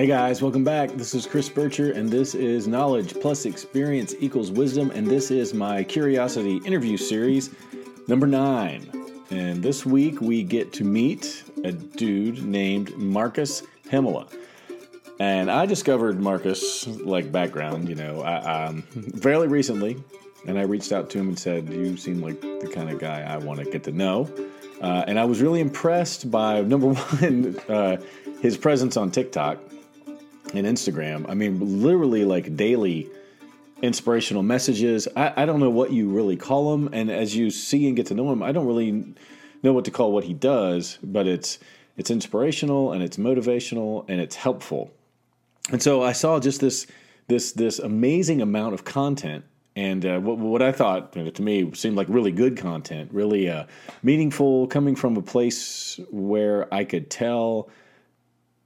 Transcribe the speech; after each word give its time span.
Hey 0.00 0.06
guys, 0.06 0.40
welcome 0.40 0.64
back. 0.64 0.92
This 0.92 1.14
is 1.14 1.26
Chris 1.26 1.50
Bircher, 1.50 1.94
and 1.94 2.08
this 2.08 2.34
is 2.34 2.66
Knowledge 2.66 3.20
plus 3.20 3.44
Experience 3.44 4.14
equals 4.18 4.50
Wisdom, 4.50 4.90
and 4.92 5.06
this 5.06 5.30
is 5.30 5.52
my 5.52 5.84
Curiosity 5.84 6.56
interview 6.64 6.96
series, 6.96 7.50
number 8.08 8.26
nine. 8.26 8.90
And 9.28 9.62
this 9.62 9.84
week 9.84 10.22
we 10.22 10.42
get 10.42 10.72
to 10.72 10.84
meet 10.84 11.44
a 11.64 11.72
dude 11.72 12.42
named 12.42 12.96
Marcas 12.96 13.62
Hemmila. 13.90 14.32
And 15.18 15.50
I 15.50 15.66
discovered 15.66 16.18
Marcas, 16.18 16.86
like 17.04 17.30
background, 17.30 17.86
you 17.86 17.94
know, 17.94 18.22
I, 18.22 18.68
um, 18.68 18.80
fairly 19.20 19.48
recently, 19.48 20.02
and 20.46 20.58
I 20.58 20.62
reached 20.62 20.92
out 20.92 21.10
to 21.10 21.18
him 21.18 21.28
and 21.28 21.38
said, 21.38 21.68
"You 21.68 21.98
seem 21.98 22.22
like 22.22 22.40
the 22.40 22.70
kind 22.72 22.88
of 22.88 22.98
guy 22.98 23.20
I 23.20 23.36
want 23.36 23.60
to 23.60 23.66
get 23.66 23.84
to 23.84 23.92
know." 23.92 24.30
Uh, 24.80 25.04
and 25.06 25.20
I 25.20 25.26
was 25.26 25.42
really 25.42 25.60
impressed 25.60 26.30
by 26.30 26.62
number 26.62 26.86
one, 26.94 27.58
uh, 27.68 27.98
his 28.40 28.56
presence 28.56 28.96
on 28.96 29.10
TikTok 29.10 29.58
and 30.54 30.66
Instagram. 30.66 31.28
I 31.28 31.34
mean, 31.34 31.82
literally 31.82 32.24
like 32.24 32.56
daily 32.56 33.08
inspirational 33.82 34.42
messages. 34.42 35.08
I, 35.16 35.42
I 35.42 35.46
don't 35.46 35.60
know 35.60 35.70
what 35.70 35.92
you 35.92 36.08
really 36.08 36.36
call 36.36 36.72
them, 36.72 36.90
and 36.92 37.10
as 37.10 37.34
you 37.36 37.50
see 37.50 37.86
and 37.86 37.96
get 37.96 38.06
to 38.06 38.14
know 38.14 38.30
him, 38.30 38.42
I 38.42 38.52
don't 38.52 38.66
really 38.66 39.14
know 39.62 39.72
what 39.72 39.84
to 39.86 39.90
call 39.90 40.12
what 40.12 40.24
he 40.24 40.34
does, 40.34 40.98
but 41.02 41.26
it's 41.26 41.58
it's 41.96 42.10
inspirational 42.10 42.92
and 42.92 43.02
it's 43.02 43.16
motivational 43.16 44.04
and 44.08 44.20
it's 44.20 44.36
helpful. 44.36 44.90
And 45.70 45.82
so 45.82 46.02
I 46.02 46.12
saw 46.12 46.40
just 46.40 46.60
this 46.60 46.86
this 47.28 47.52
this 47.52 47.78
amazing 47.78 48.40
amount 48.42 48.74
of 48.74 48.84
content 48.84 49.44
and 49.76 50.04
uh, 50.04 50.18
what, 50.18 50.38
what, 50.38 50.62
I 50.62 50.72
thought 50.72 51.12
to 51.12 51.42
me 51.42 51.72
seemed 51.74 51.96
like 51.96 52.08
really 52.10 52.32
good 52.32 52.56
content, 52.56 53.10
really 53.12 53.48
uh, 53.48 53.64
meaningful, 54.02 54.66
coming 54.66 54.96
from 54.96 55.16
a 55.16 55.22
place 55.22 56.00
where 56.10 56.72
I 56.74 56.84
could 56.84 57.08
tell 57.08 57.70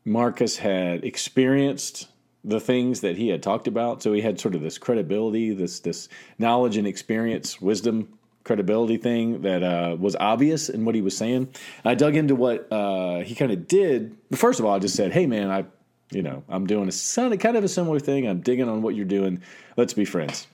Marcas 0.05 0.59
had 0.59 1.05
experienced 1.05 2.09
the 2.45 2.61
things 2.61 3.01
that 3.01 3.17
he 3.17 3.29
had 3.29 3.43
talked 3.43 3.67
about. 3.67 4.03
So 4.03 4.13
he 4.13 4.21
had 4.21 4.39
sort 4.39 4.55
of 4.55 4.61
this 4.61 4.79
credibility, 4.79 5.53
this 5.55 5.81
this 5.81 6.09
knowledge 6.39 6.77
and 6.77 6.87
experience, 6.87 7.61
wisdom, 7.61 8.19
credibility 8.45 8.99
thing 8.99 9.43
that 9.43 9.63
uh, 9.63 9.97
was 9.99 10.15
obvious 10.17 10.69
in 10.69 10.85
what 10.85 10.95
he 10.95 11.01
was 11.01 11.17
saying. 11.17 11.49
I 11.85 11.95
dug 11.95 12.17
into 12.17 12.35
what 12.35 12.71
uh, 12.71 13.21
he 13.21 13.35
kind 13.35 13.51
of 13.51 13.67
did. 13.67 14.17
First 14.33 14.61
of 14.61 14.67
all, 14.67 14.75
I 14.75 14.79
just 14.79 14.95
said, 14.95 15.13
"Hey, 15.13 15.27
man, 15.27 15.51
I." 15.51 15.65
You 16.11 16.23
know, 16.23 16.45
I'm 16.49 16.67
doing 16.67 16.89
a 16.89 17.37
kind 17.39 17.57
of 17.57 17.65
a 17.65 17.69
similar 17.69 17.99
thing. 17.99 18.29
I'm 18.29 18.41
digging 18.41 18.69
on 18.69 18.83
what 18.83 18.95
you're 18.95 19.07
doing. 19.07 19.43
Let's 19.77 19.95
be 19.95 20.05
friends. 20.05 20.47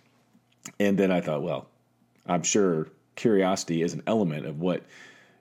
And 0.78 0.97
then 0.97 1.11
I 1.11 1.21
thought, 1.21 1.43
well, 1.43 1.69
I'm 2.27 2.45
sure 2.45 2.89
curiosity 3.17 3.83
is 3.83 3.93
an 3.93 4.03
element 4.06 4.47
of 4.47 4.61
what 4.61 4.84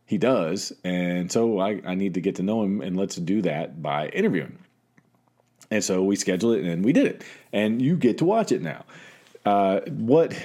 he 0.10 0.18
does. 0.18 0.74
And 0.84 1.32
so 1.32 1.60
I, 1.60 1.82
I 1.86 1.94
need 1.94 2.16
to 2.16 2.20
get 2.20 2.38
to 2.38 2.44
know 2.44 2.64
him, 2.64 2.82
and 2.82 2.98
let's 2.98 3.16
do 3.16 3.44
that 3.44 3.80
by 3.80 4.08
interviewing. 4.08 4.58
And 5.70 5.84
so 5.84 6.04
we 6.04 6.16
scheduled 6.16 6.58
it 6.58 6.66
and 6.66 6.84
we 6.84 6.94
did 6.94 7.06
it. 7.06 7.24
And 7.54 7.80
you 7.80 7.96
get 7.96 8.18
to 8.18 8.26
watch 8.26 8.52
it 8.52 8.64
now. 8.64 8.86
Uh, 9.46 9.82
what, 9.82 10.36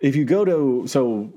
if 0.00 0.14
you 0.14 0.26
go 0.26 0.44
to, 0.44 0.86
so 0.88 1.32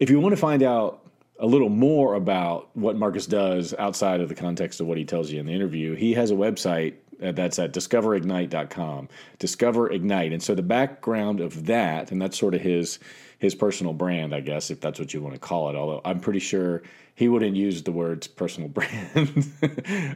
if 0.00 0.10
you 0.10 0.18
want 0.18 0.32
to 0.32 0.36
find 0.36 0.64
out 0.64 1.00
a 1.38 1.46
little 1.46 1.68
more 1.68 2.14
about 2.14 2.68
what 2.74 2.96
Marcas 2.96 3.28
does 3.28 3.72
outside 3.78 4.20
of 4.20 4.28
the 4.28 4.34
context 4.34 4.80
of 4.80 4.88
what 4.88 4.98
he 4.98 5.04
tells 5.04 5.30
you 5.30 5.38
in 5.38 5.46
the 5.46 5.52
interview, 5.52 5.94
he 5.94 6.14
has 6.14 6.32
a 6.32 6.34
website 6.34 6.94
that's 7.32 7.58
at 7.58 7.72
discoverignite.com. 7.72 9.08
Discover 9.38 9.90
Ignite. 9.92 10.32
And 10.32 10.42
so 10.42 10.54
the 10.54 10.62
background 10.62 11.40
of 11.40 11.66
that, 11.66 12.10
and 12.10 12.20
that's 12.20 12.38
sort 12.38 12.54
of 12.54 12.60
his 12.60 12.98
his 13.38 13.54
personal 13.54 13.92
brand, 13.92 14.34
I 14.34 14.40
guess, 14.40 14.70
if 14.70 14.80
that's 14.80 14.98
what 14.98 15.12
you 15.12 15.20
want 15.20 15.34
to 15.34 15.40
call 15.40 15.68
it. 15.68 15.76
Although 15.76 16.00
I'm 16.04 16.20
pretty 16.20 16.38
sure 16.38 16.82
he 17.14 17.28
wouldn't 17.28 17.56
use 17.56 17.82
the 17.82 17.92
words 17.92 18.26
personal 18.26 18.68
brand, 18.70 19.52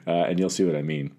uh, 0.06 0.10
and 0.10 0.38
you'll 0.38 0.50
see 0.50 0.64
what 0.64 0.76
I 0.76 0.82
mean. 0.82 1.12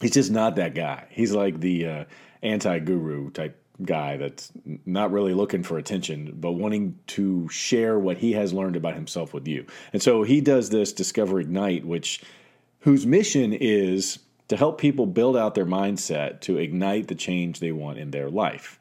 He's 0.00 0.12
just 0.12 0.30
not 0.30 0.56
that 0.56 0.74
guy. 0.74 1.06
He's 1.10 1.32
like 1.32 1.60
the 1.60 1.86
uh, 1.86 2.04
anti 2.42 2.78
guru 2.80 3.30
type 3.30 3.58
guy 3.82 4.16
that's 4.16 4.52
not 4.86 5.10
really 5.10 5.34
looking 5.34 5.62
for 5.62 5.78
attention, 5.78 6.34
but 6.38 6.52
wanting 6.52 6.98
to 7.08 7.48
share 7.48 7.98
what 7.98 8.18
he 8.18 8.32
has 8.32 8.52
learned 8.52 8.76
about 8.76 8.94
himself 8.94 9.32
with 9.32 9.48
you. 9.48 9.66
And 9.92 10.02
so 10.02 10.22
he 10.22 10.40
does 10.40 10.70
this 10.70 10.92
Discover 10.92 11.40
Ignite, 11.40 11.84
which 11.84 12.22
whose 12.80 13.06
mission 13.06 13.52
is 13.52 14.18
to 14.52 14.56
help 14.58 14.78
people 14.78 15.06
build 15.06 15.34
out 15.34 15.54
their 15.54 15.64
mindset 15.64 16.42
to 16.42 16.58
ignite 16.58 17.08
the 17.08 17.14
change 17.14 17.58
they 17.58 17.72
want 17.72 17.96
in 17.96 18.10
their 18.10 18.28
life. 18.28 18.78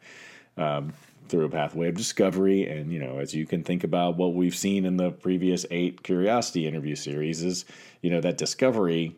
Um, 0.57 0.91
through 1.29 1.45
a 1.45 1.49
pathway 1.49 1.87
of 1.87 1.95
discovery. 1.95 2.67
And, 2.67 2.91
you 2.91 2.99
know, 2.99 3.19
as 3.19 3.33
you 3.33 3.45
can 3.45 3.63
think 3.63 3.85
about 3.85 4.17
what 4.17 4.33
we've 4.33 4.53
seen 4.53 4.83
in 4.83 4.97
the 4.97 5.11
previous 5.11 5.65
eight 5.71 6.03
curiosity 6.03 6.67
interview 6.67 6.93
series, 6.93 7.41
is, 7.41 7.63
you 8.01 8.09
know, 8.09 8.19
that 8.19 8.37
discovery 8.37 9.15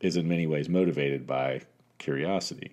is 0.00 0.16
in 0.16 0.26
many 0.26 0.48
ways 0.48 0.68
motivated 0.68 1.28
by 1.28 1.60
curiosity. 1.98 2.72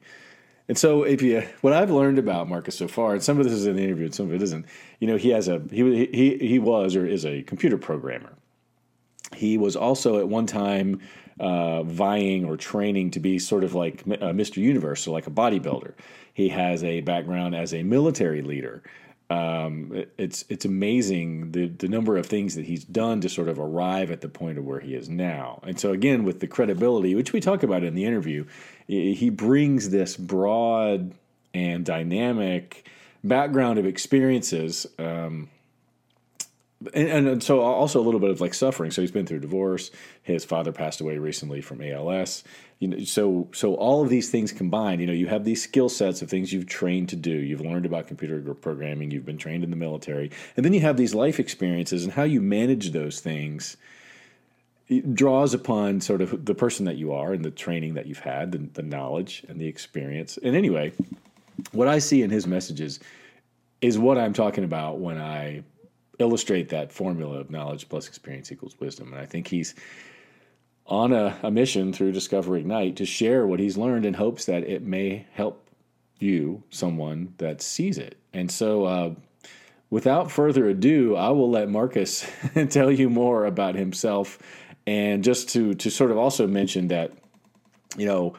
And 0.68 0.80
so, 0.80 1.04
if 1.04 1.22
you, 1.22 1.44
what 1.62 1.74
I've 1.74 1.92
learned 1.92 2.18
about 2.18 2.50
Marcas 2.50 2.76
so 2.76 2.88
far, 2.88 3.14
and 3.14 3.22
some 3.22 3.38
of 3.38 3.44
this 3.44 3.54
is 3.54 3.68
in 3.68 3.76
the 3.76 3.84
interview, 3.84 4.06
and 4.06 4.16
some 4.16 4.30
of 4.30 4.34
it 4.34 4.42
isn't. 4.42 4.66
You 5.00 5.06
know, 5.06 5.18
he 5.18 5.30
has 5.30 5.48
a 5.48 5.62
he 5.70 6.08
he 6.08 6.38
he 6.40 6.58
was 6.58 6.96
or 6.96 7.06
is 7.06 7.24
a 7.24 7.44
computer 7.44 7.78
programmer. 7.78 8.34
He 9.36 9.60
was 9.60 9.76
also 9.76 10.18
at 10.18 10.28
one 10.28 10.48
time 10.48 11.02
uh, 11.42 11.82
vying 11.82 12.46
or 12.46 12.56
training 12.56 13.10
to 13.10 13.20
be 13.20 13.40
sort 13.40 13.64
of 13.64 13.74
like 13.74 14.02
uh, 14.02 14.32
Mr. 14.32 14.58
Universe, 14.58 15.02
so 15.02 15.12
like 15.12 15.26
a 15.26 15.32
bodybuilder. 15.32 15.94
He 16.34 16.50
has 16.50 16.84
a 16.84 17.02
background 17.02 17.56
as 17.56 17.74
a 17.74 17.82
military 17.82 18.44
leader. 18.44 18.84
Um, 19.32 20.06
it's 20.18 20.46
it's 20.50 20.66
amazing 20.66 21.52
the 21.52 21.68
the 21.68 21.88
number 21.88 22.18
of 22.18 22.28
things 22.28 22.54
that 22.56 22.66
he's 22.66 22.84
done 22.84 23.22
to 23.22 23.30
sort 23.30 23.50
of 23.50 23.60
arrive 23.60 24.12
at 24.12 24.22
the 24.22 24.30
point 24.30 24.60
of 24.60 24.66
where 24.66 24.82
he 24.82 24.94
is 24.94 25.10
now. 25.10 25.62
And 25.64 25.80
so 25.80 25.92
again, 25.92 26.26
with 26.26 26.42
the 26.42 26.48
credibility, 26.48 27.16
which 27.16 27.34
we 27.34 27.40
talk 27.40 27.64
about 27.64 27.84
in 27.84 27.96
the 27.96 28.06
interview, 28.06 28.46
he 28.88 29.30
brings 29.32 29.90
this 29.90 30.16
broad 30.18 31.16
and 31.56 31.84
dynamic 31.84 32.88
background 33.24 33.80
of 33.80 33.88
experiences. 33.88 34.86
Um, 35.00 35.50
and, 36.94 37.28
and, 37.28 37.44
so 37.44 37.60
uh, 37.60 37.64
also 37.64 38.00
a 38.00 38.04
little 38.04 38.20
bit 38.20 38.30
of 38.30 38.42
like 38.42 38.54
suffering. 38.54 38.92
So 38.92 39.02
he's 39.02 39.12
been 39.12 39.26
through 39.26 39.40
divorce. 39.40 39.92
His 40.24 40.44
father 40.44 40.72
passed 40.72 41.02
away 41.02 41.18
recently 41.18 41.62
from 41.62 41.82
ALS. 41.82 42.44
You 42.80 42.88
know, 42.88 43.04
so 43.04 43.48
so 43.54 43.76
all 43.76 44.02
of 44.02 44.10
these 44.10 44.32
things 44.32 44.52
combined, 44.52 45.02
you 45.02 45.08
know, 45.08 45.14
you 45.14 45.28
have 45.28 45.44
these 45.44 45.62
skill 45.62 45.90
sets 45.90 46.22
of 46.22 46.30
things 46.30 46.52
you've 46.52 46.66
trained 46.66 47.10
to 47.10 47.16
do. 47.16 47.32
You've 47.32 47.62
learned 47.62 47.86
about 47.86 48.08
computer 48.08 48.42
programming. 48.56 49.12
You've 49.12 49.26
been 49.26 49.38
trained 49.38 49.64
in 49.64 49.70
the 49.70 49.76
military, 49.76 50.32
and 50.56 50.66
then 50.66 50.74
you 50.74 50.80
have 50.82 50.98
these 50.98 51.14
life 51.14 51.40
experiences 51.40 52.04
and 52.04 52.14
how 52.14 52.24
you 52.24 52.42
manage 52.42 52.92
those 52.92 53.20
things. 53.20 53.78
It 54.88 55.16
draws 55.16 55.54
upon 55.54 56.02
sort 56.02 56.22
of 56.22 56.46
the 56.46 56.56
person 56.56 56.86
that 56.86 56.98
you 56.98 57.14
are 57.14 57.32
and 57.32 57.46
the 57.46 57.52
training 57.52 57.94
that 57.94 58.08
you've 58.08 58.20
had, 58.20 58.52
the, 58.52 58.58
the 58.58 58.82
knowledge 58.82 59.46
and 59.48 59.62
the 59.62 59.68
experience. 59.68 60.38
And 60.44 60.54
anyway, 60.54 60.92
what 61.72 61.88
I 61.88 62.00
see 62.00 62.24
in 62.24 62.30
his 62.30 62.46
messages 62.46 63.00
is 63.80 63.98
what 63.98 64.18
I'm 64.18 64.34
talking 64.34 64.64
about 64.64 65.00
when 65.00 65.18
I 65.18 65.64
illustrate 66.22 66.70
that 66.70 66.92
formula 66.92 67.40
of 67.40 67.50
knowledge 67.50 67.90
plus 67.90 68.08
experience 68.08 68.52
equals 68.52 68.80
wisdom. 68.80 69.12
And 69.12 69.22
I 69.22 69.26
think 69.26 69.48
he's 69.48 69.76
on 70.86 71.14
a, 71.14 71.38
a 71.44 71.52
mission 71.52 71.94
through 71.94 72.12
Discover 72.12 72.58
Ignite 72.58 72.98
to 72.98 73.06
share 73.06 73.48
what 73.48 73.60
he's 73.60 73.78
learned 73.78 74.06
in 74.06 74.14
hopes 74.14 74.46
that 74.46 74.64
it 74.64 74.84
may 74.84 75.26
help 75.34 75.68
you, 76.20 76.64
someone 76.70 77.34
that 77.38 77.62
sees 77.62 77.98
it. 77.98 78.18
And 78.34 78.52
so, 78.52 78.86
uh, 78.86 79.16
without 79.90 80.32
further 80.32 80.68
ado, 80.68 81.16
I 81.16 81.30
will 81.30 81.50
let 81.50 81.70
Marcas 81.70 82.26
tell 82.70 82.92
you 82.92 83.10
more 83.10 83.46
about 83.46 83.76
himself. 83.76 84.40
And 84.88 85.24
just 85.24 85.50
to, 85.50 85.74
to 85.76 85.90
sort 85.90 86.12
of 86.12 86.18
also 86.18 86.48
mention 86.48 86.88
that, 86.90 87.12
you 87.98 88.06
know, 88.06 88.36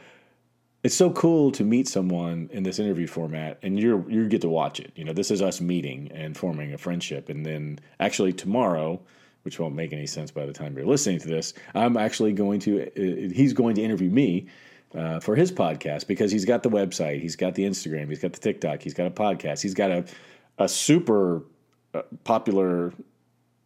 it's 0.83 0.95
so 0.95 1.11
cool 1.11 1.53
to 1.53 1.65
meet 1.65 1.87
someone 1.89 2.49
in 2.53 2.65
this 2.65 2.79
interview 2.79 3.07
format 3.07 3.59
and 3.63 3.79
you're 3.79 4.09
you 4.11 4.29
get 4.29 4.41
to 4.41 4.49
watch 4.49 4.81
it. 4.81 4.93
You 4.97 5.05
know 5.05 5.13
this 5.13 5.31
is 5.31 5.41
us 5.41 5.61
meeting 5.61 6.11
and 6.13 6.37
forming 6.37 6.75
a 6.75 6.79
friendship. 6.79 7.29
And 7.29 7.47
then 7.47 7.79
actually 8.01 8.33
tomorrow 8.33 9.01
which 9.43 9.59
won't 9.59 9.75
make 9.75 9.93
any 9.93 10.07
sense 10.07 10.31
by 10.31 10.47
the 10.47 10.53
time 10.53 10.77
you're 10.77 10.87
listening 10.87 11.19
to 11.19 11.29
this 11.29 11.55
i'm 11.75 11.97
actually 11.97 12.33
going 12.33 12.61
to 12.61 12.83
uh, 12.83 13.35
he's 13.35 13.53
going 13.53 13.75
to 13.75 13.83
interview 13.83 14.11
me 14.11 14.47
uh, 14.97 15.19
for 15.21 15.35
his 15.35 15.51
podcast 15.51 16.07
because 16.07 16.31
he's 16.31 16.45
got 16.45 16.63
the 16.63 16.71
website 16.71 17.21
he's 17.21 17.37
got 17.37 17.55
the 17.55 17.65
instagram 17.65 18.09
he's 18.09 18.19
got 18.19 18.33
the 18.33 18.41
tiktok 18.41 18.83
he's 18.83 18.95
got 18.95 19.07
a 19.07 19.11
podcast 19.11 19.63
he's 19.63 19.75
got 19.75 19.91
a, 19.91 20.05
a 20.59 20.69
super 20.69 21.43
uh, 21.95 22.03
popular 22.25 22.93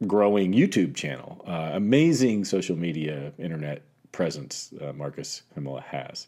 growing 0.07 0.53
youtube 0.53 0.95
channel 0.95 1.43
uh, 1.47 1.71
amazing 1.75 2.45
social 2.45 2.77
media 2.77 3.33
internet 3.39 3.83
presence 4.13 4.73
uh, 4.81 4.93
Marcas 4.93 5.43
Hemmila 5.57 5.83
has 5.83 6.27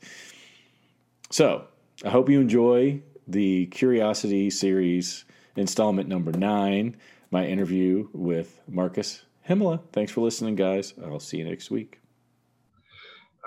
so 1.31 1.67
I 2.05 2.11
hope 2.11 2.29
you 2.29 2.41
enjoy 2.41 3.03
the 3.27 3.67
Curiosity 3.67 4.51
series 4.51 5.25
installment 5.57 6.09
number 6.09 6.33
nine, 6.33 6.97
my 7.31 7.47
interview 7.47 8.09
with 8.13 8.61
Marcas 8.71 9.23
Hemmila. 9.49 9.81
Thanks 9.93 10.13
for 10.13 10.21
listening, 10.21 10.55
guys. 10.55 10.95
I'll 11.05 11.21
see 11.21 11.39
you 11.39 11.45
next 11.45 11.71
week. 11.71 12.01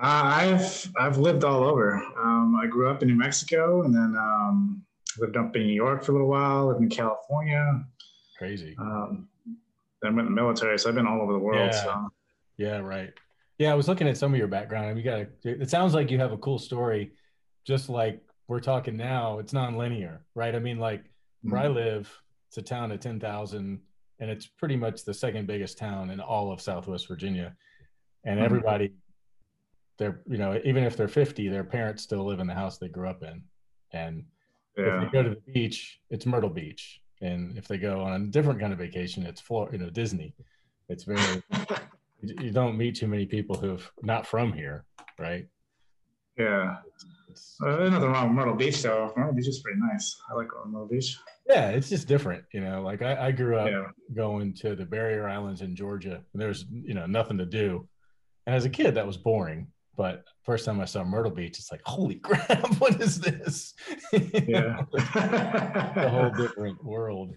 Uh, 0.01 0.24
I've 0.25 0.92
I've 1.00 1.18
lived 1.18 1.44
all 1.44 1.63
over. 1.63 1.95
Um, 2.18 2.60
I 2.62 2.68
grew 2.68 2.89
up 2.89 3.01
in 3.04 3.07
New 3.10 3.16
Mexico, 3.16 3.84
and 3.84 3.94
then 3.94 4.16
um, 4.18 4.84
lived 5.19 5.38
up 5.38 5.56
in 5.56 5.68
New 5.68 5.74
York 5.74 6.04
for 6.04 6.12
a 6.12 6.16
little 6.16 6.30
while. 6.30 6.68
Lived 6.68 6.81
in 6.81 6.89
California. 6.89 7.84
Crazy. 8.38 8.75
Um, 8.80 9.27
then 10.01 10.16
went 10.16 10.27
in 10.27 10.36
the 10.36 10.42
military, 10.42 10.80
so 10.80 10.89
I've 10.89 10.95
been 10.95 11.06
all 11.06 11.22
over 11.22 11.34
the 11.34 11.39
world. 11.39 11.72
Yeah. 11.72 11.84
So. 11.84 12.10
Yeah. 12.57 12.77
Right. 12.77 13.13
Yeah, 13.60 13.72
I 13.72 13.75
was 13.75 13.88
looking 13.88 14.07
at 14.07 14.18
some 14.18 14.34
of 14.34 14.39
your 14.39 14.48
background. 14.48 14.88
and 14.88 14.98
you 14.98 15.04
got. 15.04 15.27
It 15.44 15.69
sounds 15.69 15.94
like 15.94 16.10
you 16.10 16.18
have 16.18 16.31
a 16.31 16.38
cool 16.38 16.57
story, 16.57 17.12
just 17.66 17.90
like 17.90 18.22
we're 18.48 18.60
talking 18.60 18.98
now. 18.98 19.40
It's 19.40 19.54
non-linear, 19.54 20.22
right? 20.36 20.56
I 20.56 20.60
mean, 20.60 20.78
like 20.78 21.02
mm-hmm. 21.02 21.52
where 21.52 21.62
I 21.62 21.66
mm-hmm. 21.66 21.75
live, 21.75 22.22
it's 22.48 22.58
a 22.58 22.62
town 22.62 22.92
of 22.92 23.00
ten 23.00 23.19
thousand, 23.19 23.80
and 24.19 24.30
it's 24.30 24.46
pretty 24.46 24.75
much 24.75 25.04
the 25.04 25.13
second 25.13 25.48
biggest 25.48 25.78
town 25.78 26.10
in 26.10 26.19
all 26.19 26.52
of 26.52 26.62
Southwest 26.62 27.08
Virginia, 27.08 27.56
and 28.25 28.38
mm-hmm. 28.38 28.46
everybody, 28.46 28.94
they're 29.98 30.22
you 30.28 30.38
know 30.38 30.60
even 30.66 30.84
if 30.84 30.98
they're 30.98 31.08
fifty, 31.08 31.48
their 31.48 31.63
parents 31.63 32.04
still 32.04 32.25
live 32.25 32.40
in 32.40 32.48
the 32.48 32.54
house 32.54 32.78
they 32.78 32.90
grew 32.90 33.08
up 33.08 33.24
in, 33.24 33.44
and 33.94 34.24
yeah. 34.78 35.04
if 35.04 35.12
they 35.12 35.18
go 35.18 35.24
to 35.24 35.30
the 35.30 35.52
beach, 35.52 36.00
it's 36.10 36.25
Myrtle 36.25 36.50
Beach, 36.50 37.02
and 37.22 37.58
if 37.58 37.68
they 37.68 37.78
go 37.78 38.02
on 38.02 38.22
a 38.22 38.28
different 38.28 38.60
kind 38.60 38.74
of 38.74 38.80
vacation, 38.80 39.25
it's 39.25 39.42
Florida, 39.42 39.78
you 39.78 39.84
know, 39.84 39.90
Disney. 39.90 40.34
It's 40.90 41.06
very 41.06 41.42
you 42.22 42.52
don't 42.52 42.78
meet 42.78 42.96
too 42.96 43.08
many 43.08 43.25
people 43.25 43.56
who've 43.56 43.90
not 44.02 44.28
from 44.28 44.54
here, 44.54 44.86
right? 45.18 45.48
Yeah. 46.38 46.78
Uh, 47.63 47.78
there's 47.78 47.92
nothing 47.92 48.10
wrong 48.10 48.30
with 48.30 48.36
Myrtle 48.36 48.56
Beach, 48.56 48.81
though. 48.81 49.13
Myrtle 49.16 49.33
Beach 49.33 49.48
is 49.48 49.60
pretty 49.60 49.80
nice. 49.80 50.18
I 50.30 50.36
like 50.36 50.48
Myrtle 50.66 50.88
Beach. 50.88 51.18
Yeah, 51.48 51.69
it's 51.69 51.89
just 51.89 52.07
different, 52.07 52.44
you 52.54 52.62
know. 52.62 52.81
Like 52.81 53.01
I, 53.01 53.28
I 53.28 53.31
grew 53.31 53.57
up 53.57 53.69
yeah. 53.69 53.86
going 54.13 54.54
to 54.56 54.75
the 54.75 54.86
Barrier 54.86 55.28
Islands 55.28 55.62
in 55.62 55.75
Georgia, 55.75 56.22
and 56.33 56.42
there's 56.42 56.66
you 56.72 56.94
know 56.94 57.06
nothing 57.06 57.38
to 57.38 57.45
do. 57.45 57.88
And 58.45 58.56
as 58.56 58.66
a 58.66 58.69
kid, 58.69 58.95
that 58.95 59.07
was 59.07 59.18
boring. 59.18 59.68
But 59.98 60.24
first 60.44 60.66
time 60.66 60.80
I 60.80 60.86
saw 60.86 61.04
Myrtle 61.04 61.31
Beach, 61.31 61.60
it's 61.60 61.72
like, 61.72 61.81
holy 61.86 62.16
crap, 62.24 62.75
what 62.80 63.01
is 63.01 63.19
this? 63.19 63.74
yeah, 64.13 64.81
a 64.94 66.10
whole 66.10 66.31
different 66.38 66.84
world. 66.84 67.36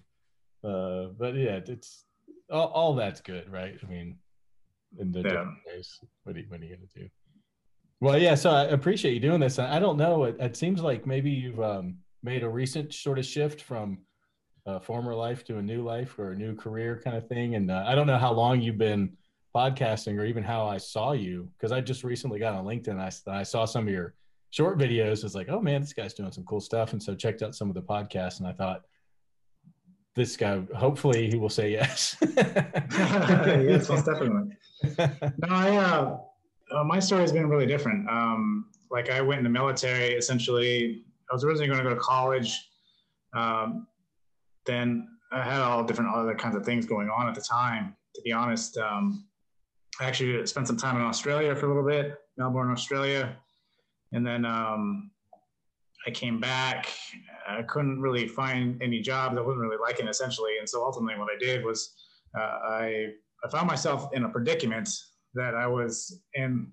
Uh, 0.63 1.07
but 1.17 1.35
yeah, 1.35 1.59
it's 1.67 2.05
all, 2.49 2.67
all 2.67 2.95
that's 2.95 3.21
good, 3.21 3.51
right? 3.51 3.75
I 3.83 3.87
mean, 3.87 4.17
in 4.99 5.11
the 5.11 5.19
yeah. 5.19 5.29
different 5.29 5.57
ways. 5.67 5.99
What 6.23 6.37
are, 6.37 6.41
what 6.47 6.61
are 6.61 6.63
you 6.63 6.75
going 6.75 6.87
to 6.93 6.99
do? 6.99 7.09
Well, 8.05 8.19
yeah. 8.19 8.35
So 8.35 8.51
I 8.51 8.65
appreciate 8.65 9.15
you 9.15 9.19
doing 9.19 9.39
this. 9.39 9.57
I 9.57 9.79
don't 9.79 9.97
know. 9.97 10.25
It, 10.25 10.35
it 10.39 10.55
seems 10.55 10.79
like 10.79 11.07
maybe 11.07 11.31
you've 11.31 11.59
um, 11.59 11.95
made 12.21 12.43
a 12.43 12.47
recent 12.47 12.93
sort 12.93 13.17
of 13.17 13.25
shift 13.25 13.63
from 13.63 13.97
a 14.67 14.79
former 14.79 15.15
life 15.15 15.43
to 15.45 15.57
a 15.57 15.61
new 15.63 15.81
life 15.81 16.19
or 16.19 16.33
a 16.33 16.35
new 16.35 16.53
career 16.55 17.01
kind 17.03 17.17
of 17.17 17.27
thing. 17.27 17.55
And 17.55 17.71
uh, 17.71 17.83
I 17.87 17.95
don't 17.95 18.05
know 18.05 18.19
how 18.19 18.31
long 18.31 18.61
you've 18.61 18.77
been 18.77 19.17
podcasting 19.55 20.19
or 20.19 20.25
even 20.25 20.43
how 20.43 20.67
I 20.67 20.77
saw 20.77 21.13
you 21.13 21.49
because 21.57 21.71
I 21.71 21.81
just 21.81 22.03
recently 22.03 22.37
got 22.37 22.53
on 22.53 22.63
LinkedIn. 22.63 22.99
I, 22.99 23.39
I 23.39 23.41
saw 23.41 23.65
some 23.65 23.87
of 23.87 23.91
your 23.91 24.13
short 24.51 24.77
videos. 24.77 25.23
It's 25.23 25.33
like, 25.33 25.49
oh 25.49 25.59
man, 25.59 25.81
this 25.81 25.93
guy's 25.93 26.13
doing 26.13 26.31
some 26.31 26.43
cool 26.43 26.61
stuff. 26.61 26.93
And 26.93 27.01
so 27.01 27.15
checked 27.15 27.41
out 27.41 27.55
some 27.55 27.69
of 27.69 27.73
the 27.73 27.81
podcasts 27.81 28.37
and 28.37 28.47
I 28.47 28.51
thought, 28.51 28.83
this 30.15 30.37
guy, 30.37 30.61
hopefully 30.75 31.27
he 31.27 31.37
will 31.37 31.49
say 31.49 31.71
yes. 31.71 32.17
yes, 32.37 33.89
most 33.89 34.05
definitely. 34.05 34.55
No, 35.39 35.47
I, 35.49 35.75
uh, 35.77 36.17
uh, 36.71 36.83
my 36.83 36.99
story 36.99 37.21
has 37.21 37.31
been 37.31 37.47
really 37.47 37.65
different. 37.65 38.07
Um, 38.09 38.65
like 38.91 39.09
I 39.09 39.21
went 39.21 39.39
in 39.39 39.43
the 39.43 39.49
military, 39.49 40.13
essentially, 40.13 41.03
I 41.29 41.33
was 41.33 41.43
originally 41.43 41.67
going 41.67 41.83
to 41.83 41.89
go 41.89 41.95
to 41.95 42.01
college. 42.01 42.69
Um, 43.33 43.87
then 44.65 45.07
I 45.31 45.43
had 45.43 45.61
all 45.61 45.83
different 45.83 46.15
other 46.15 46.35
kinds 46.35 46.55
of 46.55 46.65
things 46.65 46.85
going 46.85 47.09
on 47.09 47.27
at 47.27 47.35
the 47.35 47.41
time. 47.41 47.95
To 48.15 48.21
be 48.21 48.31
honest, 48.31 48.77
um, 48.77 49.25
I 49.99 50.05
actually 50.05 50.45
spent 50.45 50.67
some 50.67 50.77
time 50.77 50.95
in 50.95 51.01
Australia 51.01 51.55
for 51.55 51.65
a 51.65 51.69
little 51.69 51.87
bit, 51.87 52.17
Melbourne, 52.37 52.71
Australia. 52.71 53.35
And 54.11 54.25
then 54.25 54.45
um, 54.45 55.11
I 56.07 56.11
came 56.11 56.39
back. 56.39 56.87
I 57.47 57.63
couldn't 57.63 57.99
really 57.99 58.27
find 58.27 58.81
any 58.81 59.01
jobs. 59.01 59.37
I 59.37 59.41
wasn't 59.41 59.61
really 59.61 59.77
liking 59.81 60.07
essentially. 60.07 60.57
And 60.59 60.69
so 60.69 60.83
ultimately, 60.83 61.19
what 61.19 61.29
I 61.33 61.37
did 61.37 61.63
was 61.65 61.95
uh, 62.37 62.59
I, 62.67 63.07
I 63.43 63.49
found 63.49 63.67
myself 63.67 64.09
in 64.13 64.23
a 64.23 64.29
predicament 64.29 64.89
that 65.35 65.55
I 65.55 65.67
was 65.67 66.21
in 66.33 66.71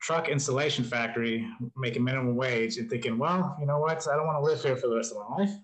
truck 0.00 0.28
insulation 0.28 0.84
factory 0.84 1.46
making 1.76 2.04
minimum 2.04 2.36
wage 2.36 2.78
and 2.78 2.88
thinking, 2.88 3.18
well, 3.18 3.56
you 3.60 3.66
know 3.66 3.78
what? 3.78 4.06
I 4.08 4.16
don't 4.16 4.26
want 4.26 4.38
to 4.38 4.42
live 4.42 4.62
here 4.62 4.76
for 4.76 4.88
the 4.88 4.96
rest 4.96 5.12
of 5.12 5.18
my 5.18 5.44
life. 5.44 5.54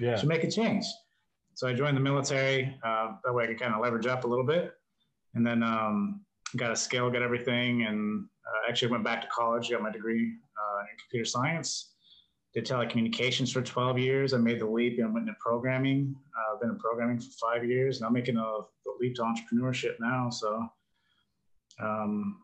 Yeah. 0.00 0.16
should 0.18 0.28
make 0.28 0.44
a 0.44 0.50
change. 0.50 0.84
So 1.54 1.68
I 1.68 1.74
joined 1.74 1.96
the 1.96 2.00
military. 2.00 2.76
Uh, 2.84 3.12
that 3.24 3.32
way 3.32 3.44
I 3.44 3.46
could 3.48 3.60
kind 3.60 3.74
of 3.74 3.80
leverage 3.80 4.06
up 4.06 4.24
a 4.24 4.26
little 4.26 4.46
bit. 4.46 4.72
And 5.34 5.46
then 5.46 5.62
um, 5.62 6.24
got 6.56 6.70
a 6.70 6.76
skill, 6.76 7.10
got 7.10 7.22
everything, 7.22 7.84
and 7.84 8.26
uh, 8.46 8.68
actually 8.68 8.90
went 8.90 9.04
back 9.04 9.22
to 9.22 9.28
college, 9.28 9.70
got 9.70 9.82
my 9.82 9.90
degree 9.90 10.20
uh, 10.22 10.80
in 10.80 10.98
computer 10.98 11.24
science 11.24 11.92
did 12.54 12.66
telecommunications 12.66 13.52
for 13.52 13.62
12 13.62 13.98
years. 13.98 14.34
I 14.34 14.38
made 14.38 14.60
the 14.60 14.66
leap 14.66 14.98
and 14.98 15.14
went 15.14 15.28
into 15.28 15.38
programming. 15.40 16.14
Uh, 16.36 16.54
I've 16.54 16.60
been 16.60 16.70
in 16.70 16.78
programming 16.78 17.18
for 17.18 17.30
five 17.40 17.64
years, 17.64 17.98
and 17.98 18.06
I'm 18.06 18.12
making 18.12 18.36
a, 18.36 18.58
the 18.84 18.92
leap 19.00 19.14
to 19.16 19.22
entrepreneurship 19.22 19.94
now. 20.00 20.28
So, 20.28 20.68
um, 21.82 22.42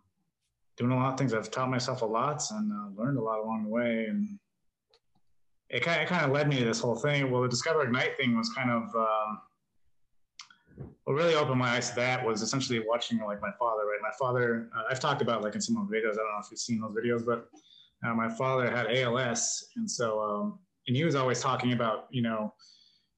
doing 0.76 0.92
a 0.92 0.96
lot 0.96 1.12
of 1.12 1.18
things. 1.18 1.34
I've 1.34 1.50
taught 1.50 1.70
myself 1.70 2.02
a 2.02 2.06
lot 2.06 2.42
and 2.50 2.72
uh, 2.72 3.00
learned 3.00 3.18
a 3.18 3.22
lot 3.22 3.40
along 3.40 3.64
the 3.64 3.70
way. 3.70 4.06
And 4.08 4.38
it 5.70 5.82
kind, 5.82 6.00
of, 6.00 6.06
it 6.06 6.08
kind 6.08 6.24
of 6.24 6.30
led 6.32 6.48
me 6.48 6.58
to 6.58 6.64
this 6.64 6.80
whole 6.80 6.96
thing. 6.96 7.30
Well, 7.30 7.42
the 7.42 7.48
Discover 7.48 7.82
Ignite 7.84 8.16
thing 8.16 8.36
was 8.36 8.50
kind 8.50 8.70
of 8.70 8.82
um, 8.94 9.40
what 11.04 11.14
really 11.14 11.34
opened 11.34 11.58
my 11.58 11.70
eyes 11.70 11.90
to 11.90 11.96
that 11.96 12.24
was 12.24 12.42
essentially 12.42 12.80
watching 12.86 13.18
like 13.18 13.40
my 13.40 13.50
father. 13.58 13.82
Right, 13.86 13.98
my 14.02 14.12
father. 14.18 14.68
Uh, 14.76 14.82
I've 14.90 15.00
talked 15.00 15.22
about 15.22 15.42
like 15.42 15.54
in 15.54 15.60
some 15.60 15.76
of 15.76 15.88
the 15.88 15.96
videos. 15.96 16.12
I 16.12 16.16
don't 16.16 16.32
know 16.32 16.40
if 16.42 16.50
you've 16.50 16.60
seen 16.60 16.80
those 16.80 16.94
videos, 16.94 17.24
but 17.24 17.48
uh, 18.06 18.14
my 18.14 18.28
father 18.28 18.70
had 18.70 18.86
ALS, 18.94 19.68
and 19.76 19.90
so 19.90 20.20
um, 20.20 20.58
and 20.86 20.96
he 20.96 21.04
was 21.04 21.14
always 21.14 21.40
talking 21.40 21.72
about 21.72 22.06
you 22.10 22.22
know 22.22 22.54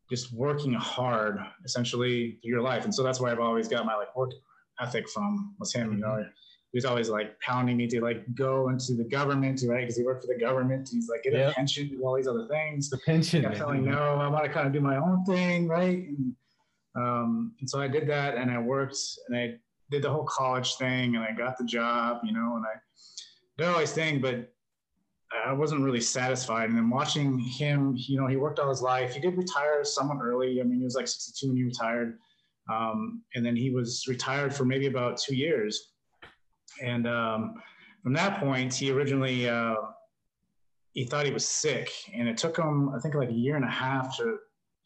just 0.08 0.32
working 0.32 0.72
hard 0.72 1.38
essentially 1.64 2.38
through 2.42 2.50
your 2.50 2.62
life, 2.62 2.84
and 2.84 2.94
so 2.94 3.02
that's 3.02 3.20
why 3.20 3.30
I've 3.30 3.40
always 3.40 3.68
got 3.68 3.84
my 3.84 3.94
like 3.94 4.16
work 4.16 4.30
ethic 4.80 5.08
from 5.08 5.54
was 5.58 5.72
him. 5.72 5.92
You 5.92 5.98
know, 5.98 6.08
mm-hmm. 6.08 6.28
he 6.72 6.76
was 6.76 6.84
always 6.84 7.08
like 7.08 7.38
pounding 7.40 7.76
me 7.76 7.86
to 7.88 8.00
like 8.00 8.22
go 8.34 8.68
into 8.68 8.94
the 8.94 9.04
government, 9.04 9.62
right? 9.66 9.80
Because 9.80 9.96
he 9.96 10.04
worked 10.04 10.22
for 10.22 10.32
the 10.32 10.38
government. 10.38 10.88
He's 10.92 11.08
like 11.08 11.22
get 11.22 11.34
a 11.34 11.52
pension, 11.52 11.88
do 11.88 12.02
all 12.04 12.16
these 12.16 12.28
other 12.28 12.46
things. 12.48 12.90
The 12.90 12.98
pension. 12.98 13.44
I'm 13.46 13.54
telling 13.54 13.84
no, 13.84 13.98
I 13.98 14.28
want 14.28 14.44
to 14.44 14.50
kind 14.50 14.66
of 14.66 14.72
do 14.72 14.80
my 14.80 14.96
own 14.96 15.24
thing, 15.24 15.68
right? 15.68 16.08
And, 16.08 16.34
um, 16.96 17.52
and 17.60 17.70
so 17.70 17.80
I 17.80 17.88
did 17.88 18.08
that, 18.08 18.36
and 18.36 18.50
I 18.50 18.58
worked, 18.58 18.98
and 19.28 19.36
I 19.36 19.54
did 19.90 20.02
the 20.02 20.10
whole 20.10 20.24
college 20.24 20.74
thing, 20.74 21.16
and 21.16 21.24
I 21.24 21.32
got 21.32 21.56
the 21.56 21.64
job, 21.64 22.20
you 22.24 22.32
know, 22.32 22.56
and 22.56 22.64
I 22.64 22.78
did 23.58 23.68
all 23.68 23.78
these 23.78 23.92
things, 23.92 24.20
but 24.20 24.52
I 25.46 25.52
wasn't 25.52 25.82
really 25.82 26.00
satisfied. 26.00 26.68
And 26.68 26.76
then 26.76 26.90
watching 26.90 27.38
him, 27.38 27.94
you 27.96 28.20
know, 28.20 28.26
he 28.26 28.36
worked 28.36 28.58
all 28.58 28.68
his 28.68 28.82
life. 28.82 29.14
He 29.14 29.20
did 29.20 29.36
retire 29.36 29.84
somewhat 29.84 30.18
early. 30.20 30.60
I 30.60 30.64
mean, 30.64 30.78
he 30.78 30.84
was 30.84 30.96
like 30.96 31.06
62 31.06 31.48
when 31.48 31.56
he 31.56 31.64
retired. 31.64 32.18
Um, 32.70 33.22
and 33.34 33.44
then 33.44 33.56
he 33.56 33.70
was 33.70 34.04
retired 34.08 34.54
for 34.54 34.64
maybe 34.64 34.86
about 34.86 35.18
two 35.18 35.34
years. 35.34 35.92
And 36.82 37.06
um, 37.06 37.54
from 38.02 38.12
that 38.14 38.40
point, 38.40 38.74
he 38.74 38.90
originally 38.90 39.48
uh, 39.48 39.74
he 40.92 41.04
thought 41.04 41.26
he 41.26 41.32
was 41.32 41.46
sick, 41.46 41.90
and 42.14 42.28
it 42.28 42.36
took 42.36 42.56
him, 42.56 42.90
I 42.94 42.98
think, 43.00 43.14
like 43.14 43.28
a 43.28 43.32
year 43.32 43.56
and 43.56 43.64
a 43.64 43.70
half 43.70 44.16
to 44.18 44.36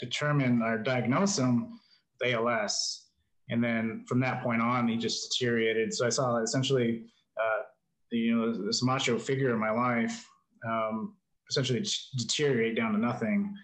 determine 0.00 0.62
or 0.62 0.78
diagnose 0.78 1.38
him 1.38 1.78
with 2.20 2.34
ALS. 2.34 3.08
And 3.50 3.62
then 3.62 4.04
from 4.08 4.20
that 4.20 4.42
point 4.42 4.62
on, 4.62 4.88
he 4.88 4.96
just 4.96 5.30
deteriorated. 5.30 5.92
So 5.92 6.06
I 6.06 6.10
saw 6.10 6.38
essentially, 6.38 7.04
uh, 7.40 7.62
you 8.10 8.36
know, 8.36 8.66
this 8.66 8.82
macho 8.82 9.18
figure 9.18 9.52
in 9.52 9.60
my 9.60 9.70
life 9.70 10.26
um, 10.66 11.14
essentially 11.50 11.84
deteriorate 12.16 12.76
down 12.76 12.92
to 12.92 12.98
nothing. 12.98 13.54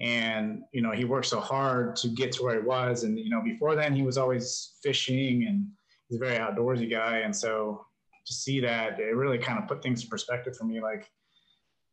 And 0.00 0.62
you 0.72 0.82
know, 0.82 0.90
he 0.90 1.04
worked 1.04 1.26
so 1.26 1.40
hard 1.40 1.96
to 1.96 2.08
get 2.08 2.32
to 2.32 2.42
where 2.42 2.60
he 2.60 2.66
was. 2.66 3.04
And 3.04 3.18
you 3.18 3.30
know, 3.30 3.42
before 3.42 3.76
then, 3.76 3.94
he 3.94 4.02
was 4.02 4.18
always 4.18 4.74
fishing, 4.82 5.46
and 5.46 5.66
he's 6.08 6.20
a 6.20 6.24
very 6.24 6.38
outdoorsy 6.38 6.90
guy. 6.90 7.18
And 7.18 7.34
so 7.34 7.86
to 8.26 8.32
see 8.32 8.60
that, 8.60 8.98
it 8.98 9.14
really 9.14 9.38
kind 9.38 9.58
of 9.58 9.68
put 9.68 9.82
things 9.82 10.02
in 10.02 10.08
perspective 10.08 10.56
for 10.56 10.64
me. 10.64 10.80
Like, 10.80 11.08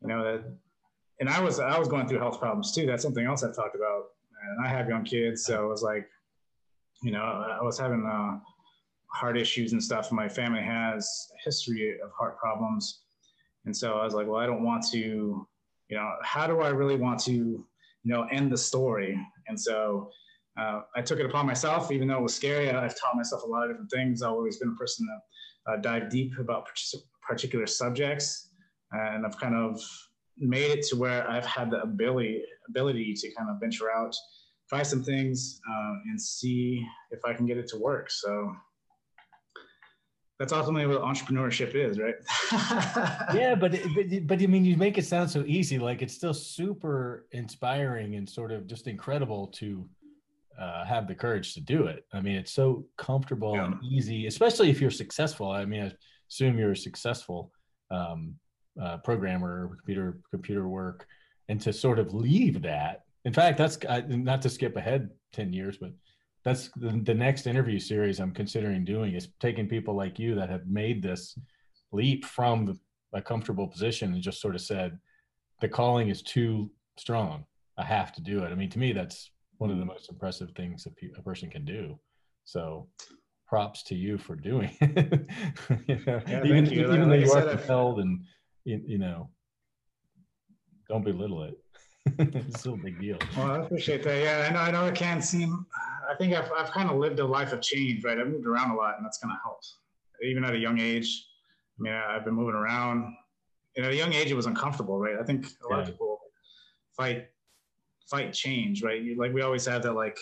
you 0.01 0.07
know, 0.07 0.23
that, 0.23 0.43
and 1.19 1.29
I 1.29 1.39
was 1.39 1.59
I 1.59 1.77
was 1.77 1.87
going 1.87 2.07
through 2.07 2.19
health 2.19 2.39
problems 2.39 2.73
too. 2.73 2.85
That's 2.85 3.03
something 3.03 3.25
else 3.25 3.43
I've 3.43 3.55
talked 3.55 3.75
about. 3.75 4.05
And 4.43 4.65
I 4.65 4.69
have 4.69 4.89
young 4.89 5.03
kids, 5.03 5.43
so 5.43 5.65
it 5.65 5.69
was 5.69 5.83
like, 5.83 6.09
you 7.03 7.11
know, 7.11 7.21
I 7.21 7.61
was 7.61 7.77
having 7.77 8.03
uh, 8.03 8.39
heart 9.13 9.37
issues 9.37 9.73
and 9.73 9.83
stuff. 9.83 10.11
My 10.11 10.27
family 10.27 10.61
has 10.63 11.29
a 11.35 11.43
history 11.43 11.99
of 12.03 12.11
heart 12.17 12.39
problems 12.39 13.01
and 13.65 13.75
so 13.75 13.93
I 13.93 14.03
was 14.03 14.13
like, 14.13 14.27
well, 14.27 14.39
I 14.39 14.45
don't 14.45 14.63
want 14.63 14.85
to, 14.91 14.97
you 14.97 15.97
know, 15.97 16.11
how 16.23 16.47
do 16.47 16.61
I 16.61 16.69
really 16.69 16.95
want 16.95 17.19
to, 17.25 17.65
you 18.03 18.13
know, 18.13 18.27
end 18.31 18.51
the 18.51 18.57
story? 18.57 19.19
And 19.47 19.59
so 19.59 20.09
uh, 20.59 20.81
I 20.95 21.01
took 21.01 21.19
it 21.19 21.25
upon 21.25 21.45
myself, 21.45 21.91
even 21.91 22.07
though 22.07 22.17
it 22.17 22.23
was 22.23 22.35
scary. 22.35 22.69
I've 22.69 22.99
taught 22.99 23.15
myself 23.15 23.43
a 23.43 23.47
lot 23.47 23.63
of 23.63 23.71
different 23.71 23.91
things. 23.91 24.21
I've 24.21 24.31
always 24.31 24.57
been 24.57 24.69
a 24.69 24.75
person 24.75 25.07
that 25.07 25.73
uh, 25.73 25.77
dive 25.77 26.09
deep 26.09 26.37
about 26.39 26.67
particular 27.21 27.67
subjects, 27.67 28.49
and 28.91 29.25
I've 29.25 29.37
kind 29.37 29.55
of 29.55 29.81
made 30.37 30.71
it 30.71 30.85
to 30.87 30.95
where 30.95 31.29
I've 31.29 31.45
had 31.45 31.69
the 31.71 31.81
ability 31.81 32.41
ability 32.67 33.13
to 33.13 33.31
kind 33.35 33.49
of 33.49 33.59
venture 33.59 33.91
out, 33.91 34.15
try 34.69 34.83
some 34.83 35.03
things, 35.03 35.59
uh, 35.69 35.93
and 36.05 36.21
see 36.21 36.85
if 37.11 37.19
I 37.25 37.33
can 37.33 37.45
get 37.45 37.57
it 37.57 37.67
to 37.69 37.77
work. 37.77 38.09
So 38.09 38.53
that's 40.41 40.53
ultimately 40.53 40.87
what 40.87 41.03
entrepreneurship 41.03 41.75
is, 41.75 41.99
right? 41.99 42.15
yeah, 43.35 43.53
but, 43.53 43.73
but 43.95 44.25
but 44.25 44.41
I 44.41 44.47
mean, 44.47 44.65
you 44.65 44.75
make 44.75 44.97
it 44.97 45.05
sound 45.05 45.29
so 45.29 45.43
easy. 45.45 45.77
Like 45.77 46.01
it's 46.01 46.15
still 46.15 46.33
super 46.33 47.27
inspiring 47.31 48.15
and 48.15 48.27
sort 48.27 48.51
of 48.51 48.65
just 48.65 48.87
incredible 48.87 49.45
to 49.59 49.87
uh, 50.59 50.83
have 50.83 51.07
the 51.07 51.13
courage 51.13 51.53
to 51.53 51.61
do 51.61 51.85
it. 51.85 52.07
I 52.11 52.21
mean, 52.21 52.37
it's 52.37 52.51
so 52.51 52.87
comfortable 52.97 53.53
yeah. 53.53 53.65
and 53.65 53.83
easy, 53.83 54.25
especially 54.25 54.71
if 54.71 54.81
you're 54.81 54.89
successful. 54.89 55.51
I 55.51 55.63
mean, 55.63 55.83
I 55.83 55.91
assume 56.27 56.57
you're 56.57 56.71
a 56.71 56.75
successful 56.75 57.51
um, 57.91 58.33
uh, 58.81 58.97
programmer, 58.97 59.67
computer 59.77 60.17
computer 60.31 60.67
work, 60.67 61.05
and 61.49 61.61
to 61.61 61.71
sort 61.71 61.99
of 61.99 62.15
leave 62.15 62.63
that. 62.63 63.03
In 63.25 63.33
fact, 63.33 63.59
that's 63.59 63.77
not 64.07 64.41
to 64.41 64.49
skip 64.49 64.75
ahead 64.75 65.11
ten 65.33 65.53
years, 65.53 65.77
but 65.77 65.91
that's 66.43 66.69
the, 66.75 67.01
the 67.03 67.13
next 67.13 67.45
interview 67.45 67.79
series 67.79 68.19
I'm 68.19 68.33
considering 68.33 68.83
doing 68.83 69.13
is 69.13 69.29
taking 69.39 69.67
people 69.67 69.95
like 69.95 70.17
you 70.17 70.35
that 70.35 70.49
have 70.49 70.67
made 70.67 71.03
this 71.03 71.37
leap 71.91 72.25
from 72.25 72.65
the, 72.65 72.77
a 73.13 73.21
comfortable 73.21 73.67
position 73.67 74.13
and 74.13 74.21
just 74.21 74.41
sort 74.41 74.55
of 74.55 74.61
said, 74.61 74.97
the 75.59 75.67
calling 75.67 76.09
is 76.09 76.21
too 76.21 76.71
strong. 76.97 77.45
I 77.77 77.83
have 77.83 78.11
to 78.13 78.21
do 78.21 78.43
it. 78.43 78.51
I 78.51 78.55
mean, 78.55 78.69
to 78.71 78.79
me, 78.79 78.93
that's 78.93 79.31
one 79.57 79.69
of 79.69 79.77
the 79.77 79.85
most 79.85 80.09
impressive 80.09 80.51
things 80.55 80.85
a, 80.87 80.89
pe- 80.91 81.13
a 81.17 81.21
person 81.21 81.49
can 81.49 81.63
do. 81.63 81.99
So 82.43 82.87
props 83.47 83.83
to 83.83 83.95
you 83.95 84.17
for 84.17 84.35
doing 84.35 84.75
it. 84.81 85.27
you 85.87 85.99
know, 86.05 86.21
yeah, 86.27 86.43
even, 86.43 86.65
you. 86.65 86.91
even 86.91 87.09
like, 87.09 87.19
though 87.19 87.25
you 87.25 87.31
are 87.33 87.55
compelled 87.55 87.99
and, 87.99 88.23
you, 88.63 88.81
you 88.85 88.97
know, 88.97 89.29
don't 90.89 91.03
belittle 91.03 91.43
it. 91.43 91.57
it's 92.19 92.59
still 92.59 92.73
a 92.73 92.77
big 92.77 92.99
deal. 92.99 93.17
Well, 93.37 93.51
I 93.51 93.57
appreciate 93.59 94.03
that. 94.03 94.23
Yeah, 94.23 94.47
I 94.49 94.53
know. 94.53 94.59
I 94.59 94.71
know 94.71 94.85
it 94.87 94.95
can 94.95 95.21
seem. 95.21 95.65
I 96.11 96.15
think 96.15 96.33
I've 96.33 96.51
I've 96.51 96.71
kind 96.71 96.89
of 96.89 96.97
lived 96.97 97.19
a 97.19 97.25
life 97.25 97.53
of 97.53 97.61
change, 97.61 98.03
right? 98.03 98.19
I've 98.19 98.27
moved 98.27 98.45
around 98.45 98.71
a 98.71 98.75
lot, 98.75 98.97
and 98.97 99.05
that's 99.05 99.17
kind 99.17 99.33
of 99.33 99.39
helped. 99.43 99.67
Even 100.23 100.43
at 100.43 100.53
a 100.53 100.57
young 100.57 100.79
age, 100.79 101.25
I 101.79 101.81
mean, 101.81 101.93
I've 101.93 102.25
been 102.25 102.35
moving 102.35 102.55
around. 102.55 103.15
And 103.77 103.85
at 103.85 103.93
a 103.93 103.95
young 103.95 104.13
age, 104.13 104.29
it 104.29 104.35
was 104.35 104.45
uncomfortable, 104.45 104.99
right? 104.99 105.15
I 105.19 105.23
think 105.23 105.45
a 105.45 105.69
lot 105.69 105.77
yeah. 105.77 105.81
of 105.83 105.87
people 105.87 106.19
fight 106.97 107.27
fight 108.09 108.33
change, 108.33 108.83
right? 108.83 109.01
You, 109.01 109.15
like 109.17 109.33
we 109.33 109.41
always 109.41 109.65
have 109.65 109.83
that, 109.83 109.93
like 109.93 110.19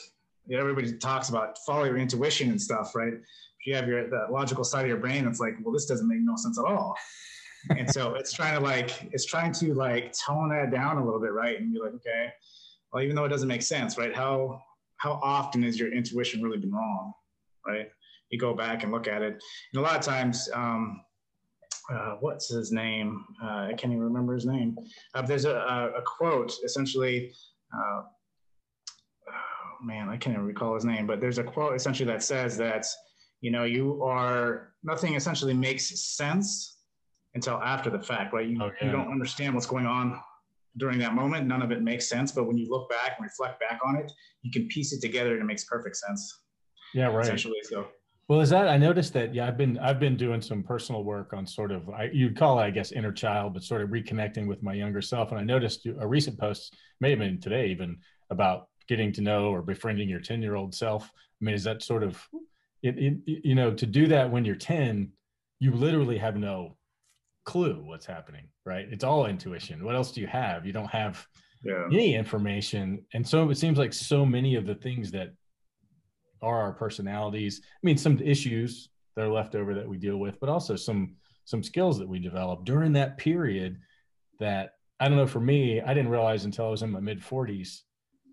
everybody 0.53 0.93
talks 0.97 1.29
about 1.29 1.57
follow 1.65 1.85
your 1.85 1.97
intuition 1.97 2.49
and 2.51 2.61
stuff, 2.61 2.95
right? 2.95 3.13
If 3.13 3.67
you 3.67 3.75
have 3.75 3.87
your 3.87 4.09
that 4.09 4.31
logical 4.31 4.63
side 4.63 4.83
of 4.83 4.87
your 4.87 4.97
brain 4.97 5.25
that's 5.25 5.39
like, 5.39 5.55
well, 5.63 5.73
this 5.73 5.87
doesn't 5.87 6.07
make 6.07 6.19
no 6.21 6.35
sense 6.35 6.59
at 6.59 6.65
all. 6.65 6.95
and 7.77 7.89
so 7.89 8.13
it's 8.19 8.31
trying 8.31 8.57
to 8.57 8.63
like 8.63 9.09
it's 9.11 9.25
trying 9.25 9.51
to 9.53 9.73
like 9.73 10.13
tone 10.13 10.49
that 10.49 10.71
down 10.71 10.97
a 10.97 11.03
little 11.03 11.19
bit, 11.19 11.33
right? 11.33 11.59
And 11.59 11.73
be 11.73 11.79
like, 11.79 11.93
okay, 11.95 12.31
well, 12.93 13.03
even 13.03 13.15
though 13.15 13.25
it 13.25 13.29
doesn't 13.29 13.47
make 13.47 13.63
sense, 13.63 13.97
right? 13.97 14.15
How 14.15 14.61
how 14.99 15.19
often 15.23 15.63
has 15.63 15.79
your 15.79 15.91
intuition 15.91 16.41
really 16.41 16.57
been 16.57 16.71
wrong, 16.71 17.13
right? 17.65 17.87
You 18.29 18.37
go 18.37 18.53
back 18.53 18.83
and 18.83 18.91
look 18.91 19.07
at 19.07 19.21
it, 19.21 19.41
and 19.73 19.79
a 19.79 19.81
lot 19.81 19.95
of 19.95 20.01
times, 20.01 20.49
um, 20.53 21.01
uh, 21.91 22.15
what's 22.19 22.49
his 22.49 22.71
name? 22.71 23.25
Uh, 23.43 23.67
I 23.67 23.73
can't 23.75 23.91
even 23.91 24.03
remember 24.03 24.35
his 24.35 24.45
name. 24.45 24.77
Uh, 25.15 25.23
there's 25.23 25.45
a, 25.45 25.55
a, 25.95 26.01
quote 26.05 26.53
essentially. 26.63 27.33
Uh, 27.73 28.01
oh, 28.01 29.83
man, 29.83 30.09
I 30.09 30.17
can't 30.17 30.35
even 30.35 30.45
recall 30.45 30.75
his 30.75 30.85
name, 30.85 31.07
but 31.07 31.19
there's 31.19 31.39
a 31.39 31.43
quote 31.43 31.75
essentially 31.75 32.05
that 32.11 32.21
says 32.21 32.57
that 32.57 32.85
you 33.41 33.49
know 33.49 33.63
you 33.63 34.03
are 34.03 34.73
nothing 34.83 35.15
essentially 35.15 35.53
makes 35.53 35.99
sense 36.17 36.77
until 37.33 37.55
after 37.55 37.89
the 37.89 37.99
fact, 37.99 38.33
right? 38.33 38.47
You, 38.47 38.61
okay. 38.61 38.85
you 38.85 38.91
don't 38.91 39.11
understand 39.11 39.55
what's 39.55 39.67
going 39.67 39.85
on 39.85 40.19
during 40.79 40.97
that 40.99 41.13
moment. 41.13 41.45
None 41.47 41.61
of 41.61 41.71
it 41.71 41.81
makes 41.81 42.09
sense, 42.09 42.31
but 42.31 42.45
when 42.45 42.57
you 42.57 42.67
look 42.69 42.89
back 42.89 43.15
and 43.17 43.23
reflect 43.23 43.59
back 43.59 43.79
on 43.85 43.95
it, 43.95 44.11
you 44.41 44.51
can 44.51 44.67
piece 44.67 44.93
it 44.93 45.01
together 45.01 45.33
and 45.33 45.41
it 45.41 45.45
makes 45.45 45.65
perfect 45.65 45.97
sense. 45.97 46.41
Yeah, 46.93 47.07
right. 47.07 47.23
Essentially, 47.23 47.59
so 47.63 47.87
well, 48.29 48.41
is 48.41 48.51
that 48.51 48.67
I 48.67 48.77
noticed 48.77 49.13
that 49.13 49.33
yeah, 49.33 49.47
I've 49.47 49.57
been 49.57 49.79
I've 49.79 49.99
been 49.99 50.15
doing 50.15 50.39
some 50.39 50.61
personal 50.61 51.03
work 51.03 51.33
on 51.33 51.47
sort 51.47 51.71
of 51.71 51.89
I, 51.89 52.11
you'd 52.13 52.37
call 52.37 52.59
it 52.59 52.63
I 52.63 52.69
guess 52.69 52.91
inner 52.91 53.11
child, 53.11 53.55
but 53.55 53.63
sort 53.63 53.81
of 53.81 53.89
reconnecting 53.89 54.47
with 54.47 54.61
my 54.61 54.73
younger 54.73 55.01
self. 55.01 55.31
And 55.31 55.39
I 55.39 55.43
noticed 55.43 55.87
a 55.87 56.07
recent 56.07 56.39
post, 56.39 56.77
may 57.01 57.09
have 57.09 57.19
been 57.19 57.41
today 57.41 57.67
even, 57.69 57.97
about 58.29 58.67
getting 58.87 59.11
to 59.13 59.21
know 59.21 59.49
or 59.49 59.63
befriending 59.63 60.07
your 60.07 60.19
ten 60.19 60.43
year 60.43 60.55
old 60.55 60.75
self. 60.75 61.11
I 61.41 61.45
mean, 61.45 61.55
is 61.55 61.63
that 61.63 61.81
sort 61.81 62.03
of 62.03 62.23
it, 62.83 62.97
it, 62.99 63.17
you 63.25 63.55
know 63.55 63.73
to 63.73 63.85
do 63.87 64.07
that 64.07 64.29
when 64.31 64.45
you're 64.45 64.55
ten, 64.55 65.11
you 65.59 65.73
literally 65.73 66.19
have 66.19 66.35
no 66.35 66.77
clue 67.49 67.81
what's 67.83 68.05
happening, 68.05 68.47
right? 68.63 68.85
It's 68.91 69.03
all 69.03 69.25
intuition. 69.25 69.83
What 69.83 69.95
else 69.95 70.11
do 70.11 70.21
you 70.21 70.27
have? 70.27 70.67
You 70.67 70.71
don't 70.71 70.91
have 70.91 71.25
yeah. 71.63 71.85
any 71.87 72.13
information, 72.13 73.03
and 73.15 73.27
so 73.27 73.49
it 73.49 73.57
seems 73.57 73.79
like 73.79 73.91
so 73.91 74.23
many 74.23 74.53
of 74.53 74.67
the 74.67 74.75
things 74.75 75.09
that 75.11 75.29
are 76.43 76.61
our 76.61 76.73
personalities. 76.73 77.61
I 77.63 77.81
mean, 77.81 77.97
some 77.97 78.19
issues 78.19 78.89
that 79.15 79.25
are 79.25 79.33
left 79.33 79.55
over 79.55 79.73
that 79.73 79.89
we 79.89 79.97
deal 79.97 80.17
with, 80.17 80.39
but 80.39 80.47
also 80.47 80.75
some 80.75 81.15
some 81.45 81.63
skills 81.63 81.97
that 81.97 82.07
we 82.07 82.19
develop 82.19 82.65
during 82.65 82.93
that 82.93 83.17
period 83.17 83.79
that 84.39 84.73
I 84.99 85.07
don't 85.07 85.17
know 85.17 85.25
for 85.25 85.39
me, 85.39 85.81
I 85.81 85.95
didn't 85.95 86.11
realize 86.11 86.45
until 86.45 86.67
I 86.67 86.69
was 86.69 86.83
in 86.83 86.91
my 86.91 86.99
mid 86.99 87.19
40s 87.19 87.79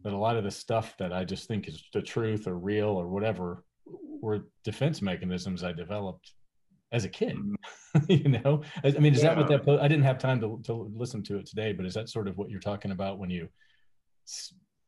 that 0.05 0.13
a 0.13 0.19
lot 0.19 0.37
of 0.37 0.45
the 0.45 0.51
stuff 0.51 0.95
that 0.99 1.15
I 1.15 1.25
just 1.25 1.49
think 1.49 1.69
is 1.69 1.83
the 1.95 2.03
truth 2.03 2.47
or 2.47 2.59
real 2.59 2.91
or 2.91 3.09
whatever 3.09 3.65
were 4.21 4.49
defense 4.63 5.01
mechanisms 5.01 5.65
I 5.65 5.73
developed 5.73 6.33
as 6.93 7.05
a 7.05 7.09
kid. 7.09 7.37
Mm-hmm. 7.37 8.05
you 8.09 8.29
know, 8.29 8.63
I, 8.85 8.91
mean, 8.93 9.15
is 9.15 9.23
yeah. 9.23 9.35
that 9.35 9.51
what 9.51 9.67
that? 9.67 9.81
I 9.81 9.89
didn't 9.89 10.05
have 10.05 10.19
time 10.19 10.41
to 10.41 10.61
to 10.65 10.91
listen 10.95 11.23
to 11.25 11.39
it 11.39 11.47
today, 11.47 11.73
but 11.73 11.87
is 11.87 11.95
that 11.95 12.09
sort 12.09 12.29
of 12.29 12.37
what 12.37 12.51
you're 12.51 12.61
talking 12.61 12.91
about 12.91 13.19
when 13.19 13.31
you, 13.31 13.49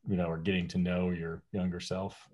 you 0.08 0.16
know, 0.16 0.28
are 0.28 0.38
getting 0.38 0.68
to 0.68 0.78
know 0.78 1.10
your 1.10 1.42
younger 1.52 1.80
self? 1.80 2.28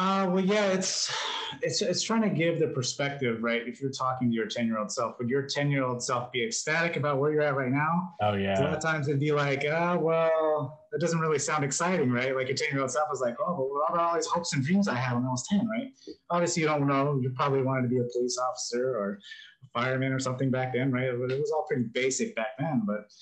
Uh, 0.00 0.26
well, 0.30 0.42
yeah, 0.42 0.68
it's 0.68 1.12
it's 1.60 1.82
it's 1.82 2.00
trying 2.00 2.22
to 2.22 2.30
give 2.30 2.58
the 2.58 2.68
perspective, 2.68 3.42
right? 3.42 3.68
If 3.68 3.82
you're 3.82 3.90
talking 3.90 4.30
to 4.30 4.34
your 4.34 4.46
ten 4.46 4.66
year 4.66 4.78
old 4.78 4.90
self, 4.90 5.18
would 5.18 5.28
your 5.28 5.42
ten 5.42 5.70
year 5.70 5.84
old 5.84 6.02
self 6.02 6.32
be 6.32 6.42
ecstatic 6.42 6.96
about 6.96 7.18
where 7.18 7.30
you're 7.30 7.42
at 7.42 7.54
right 7.54 7.70
now? 7.70 8.14
Oh 8.22 8.32
yeah. 8.32 8.58
A 8.58 8.64
lot 8.64 8.72
of 8.72 8.80
times 8.80 9.08
it'd 9.08 9.20
be 9.20 9.32
like, 9.32 9.66
ah, 9.70 9.92
oh, 9.92 9.98
well, 9.98 10.86
that 10.90 11.02
doesn't 11.02 11.20
really 11.20 11.38
sound 11.38 11.64
exciting, 11.64 12.10
right? 12.10 12.34
Like 12.34 12.48
your 12.48 12.56
ten 12.56 12.68
year 12.72 12.80
old 12.80 12.90
self 12.90 13.08
was 13.10 13.20
like, 13.20 13.36
oh, 13.46 13.54
but 13.54 13.68
what 13.68 13.92
about 13.92 14.08
all 14.08 14.14
these 14.14 14.24
hopes 14.24 14.54
and 14.54 14.64
dreams 14.64 14.88
I 14.88 14.94
had 14.94 15.16
when 15.16 15.26
I 15.26 15.28
was 15.28 15.46
ten, 15.46 15.68
right? 15.68 15.92
Obviously, 16.30 16.62
you 16.62 16.68
don't 16.68 16.86
know. 16.86 17.20
You 17.20 17.28
probably 17.36 17.60
wanted 17.60 17.82
to 17.82 17.88
be 17.88 17.98
a 17.98 18.04
police 18.04 18.38
officer 18.38 18.96
or 18.96 19.18
a 19.62 19.78
fireman 19.78 20.14
or 20.14 20.18
something 20.18 20.50
back 20.50 20.72
then, 20.72 20.90
right? 20.90 21.10
But 21.10 21.30
it 21.30 21.38
was 21.38 21.50
all 21.50 21.66
pretty 21.68 21.84
basic 21.92 22.34
back 22.34 22.56
then, 22.58 22.84
but. 22.86 23.12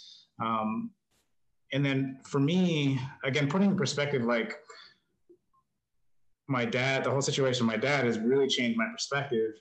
Um, 0.40 0.92
and 1.72 1.84
then 1.84 2.20
for 2.24 2.38
me, 2.38 3.00
again, 3.24 3.48
putting 3.48 3.70
in 3.70 3.76
perspective, 3.76 4.22
like 4.22 4.56
my 6.48 6.64
dad, 6.64 7.04
the 7.04 7.10
whole 7.10 7.20
situation 7.20 7.66
with 7.66 7.76
my 7.76 7.80
dad 7.80 8.04
has 8.04 8.18
really 8.18 8.48
changed 8.48 8.78
my 8.78 8.86
perspective 8.90 9.52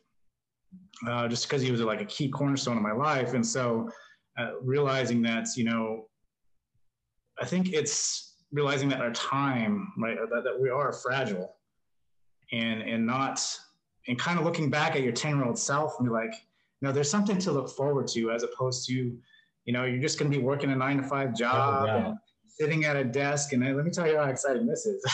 uh, 1.08 1.28
just 1.28 1.48
because 1.48 1.62
he 1.62 1.72
was 1.72 1.82
like 1.82 2.02
a 2.02 2.06
key 2.06 2.30
cornerstone 2.30 2.78
of 2.78 2.84
my 2.84 2.94
life. 2.94 3.34
And 3.34 3.46
so 3.46 3.90
uh, 4.38 4.52
realizing 4.62 5.22
that, 5.24 5.50
you 5.56 5.66
know, 5.66 6.08
I 7.40 7.46
think 7.46 7.74
it's 7.74 8.36
realizing 8.52 8.90
that 8.90 9.02
our 9.02 9.12
time, 9.12 9.92
right, 9.98 10.18
that, 10.18 10.44
that 10.44 10.60
we 10.60 10.70
are 10.70 10.94
fragile 10.94 11.56
and, 12.52 12.82
and 12.82 13.06
not, 13.06 13.46
and 14.08 14.18
kind 14.18 14.40
of 14.40 14.46
looking 14.46 14.70
back 14.70 14.96
at 14.96 15.04
your 15.04 15.12
10 15.12 15.36
year 15.36 15.46
old 15.46 15.60
self 15.60 15.96
and 16.00 16.08
be 16.08 16.14
like, 16.14 16.34
no, 16.82 16.92
there's 16.92 17.12
something 17.12 17.38
to 17.40 17.52
look 17.52 17.70
forward 17.70 18.08
to 18.08 18.32
as 18.32 18.44
opposed 18.44 18.88
to, 18.88 18.94
you 18.94 19.74
know, 19.74 19.84
you're 19.84 20.02
just 20.02 20.18
going 20.18 20.32
to 20.32 20.38
be 20.38 20.44
working 20.44 20.72
a 20.72 20.76
nine 20.76 20.98
to 20.98 21.04
five 21.04 21.36
job. 21.36 21.82
Oh, 21.82 21.86
yeah. 21.86 22.08
and, 22.08 22.18
sitting 22.60 22.86
at 22.86 22.96
a 22.96 23.04
desk 23.04 23.54
and 23.54 23.64
let 23.76 23.86
me 23.86 23.92
tell 23.92 24.08
you 24.08 24.18
how 24.18 24.24
exciting 24.24 24.66
this 24.66 24.86
is. 24.86 25.04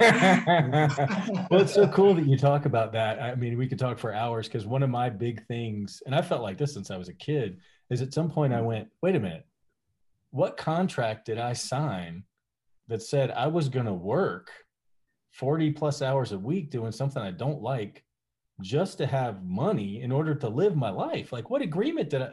Well 1.50 1.60
it's 1.60 1.74
so 1.74 1.88
cool 1.88 2.14
that 2.14 2.26
you 2.26 2.36
talk 2.36 2.66
about 2.66 2.92
that. 2.92 3.20
I 3.20 3.34
mean 3.34 3.56
we 3.56 3.66
could 3.66 3.78
talk 3.78 3.98
for 3.98 4.12
hours 4.12 4.48
because 4.48 4.66
one 4.66 4.82
of 4.82 4.90
my 4.90 5.08
big 5.08 5.46
things 5.46 6.02
and 6.06 6.14
i 6.14 6.22
felt 6.22 6.42
like 6.42 6.58
this 6.58 6.74
since 6.74 6.90
i 6.90 6.96
was 6.96 7.08
a 7.08 7.14
kid 7.14 7.58
is 7.90 8.02
at 8.02 8.12
some 8.12 8.30
point 8.30 8.52
i 8.52 8.56
mm-hmm. 8.56 8.66
went 8.66 8.88
wait 9.02 9.16
a 9.16 9.20
minute. 9.20 9.46
What 10.30 10.56
contract 10.56 11.26
did 11.26 11.38
i 11.38 11.52
sign 11.52 12.24
that 12.88 13.02
said 13.02 13.30
i 13.30 13.46
was 13.46 13.68
going 13.68 13.86
to 13.86 13.94
work 13.94 14.50
40 15.32 15.72
plus 15.72 16.02
hours 16.02 16.32
a 16.32 16.38
week 16.38 16.70
doing 16.70 16.92
something 16.92 17.22
i 17.22 17.30
don't 17.30 17.62
like 17.62 18.04
just 18.60 18.98
to 18.98 19.06
have 19.06 19.44
money 19.44 20.02
in 20.02 20.12
order 20.12 20.34
to 20.34 20.48
live 20.48 20.76
my 20.76 20.90
life? 20.90 21.32
Like 21.32 21.48
what 21.50 21.62
agreement 21.62 22.10
did 22.10 22.22
i 22.22 22.30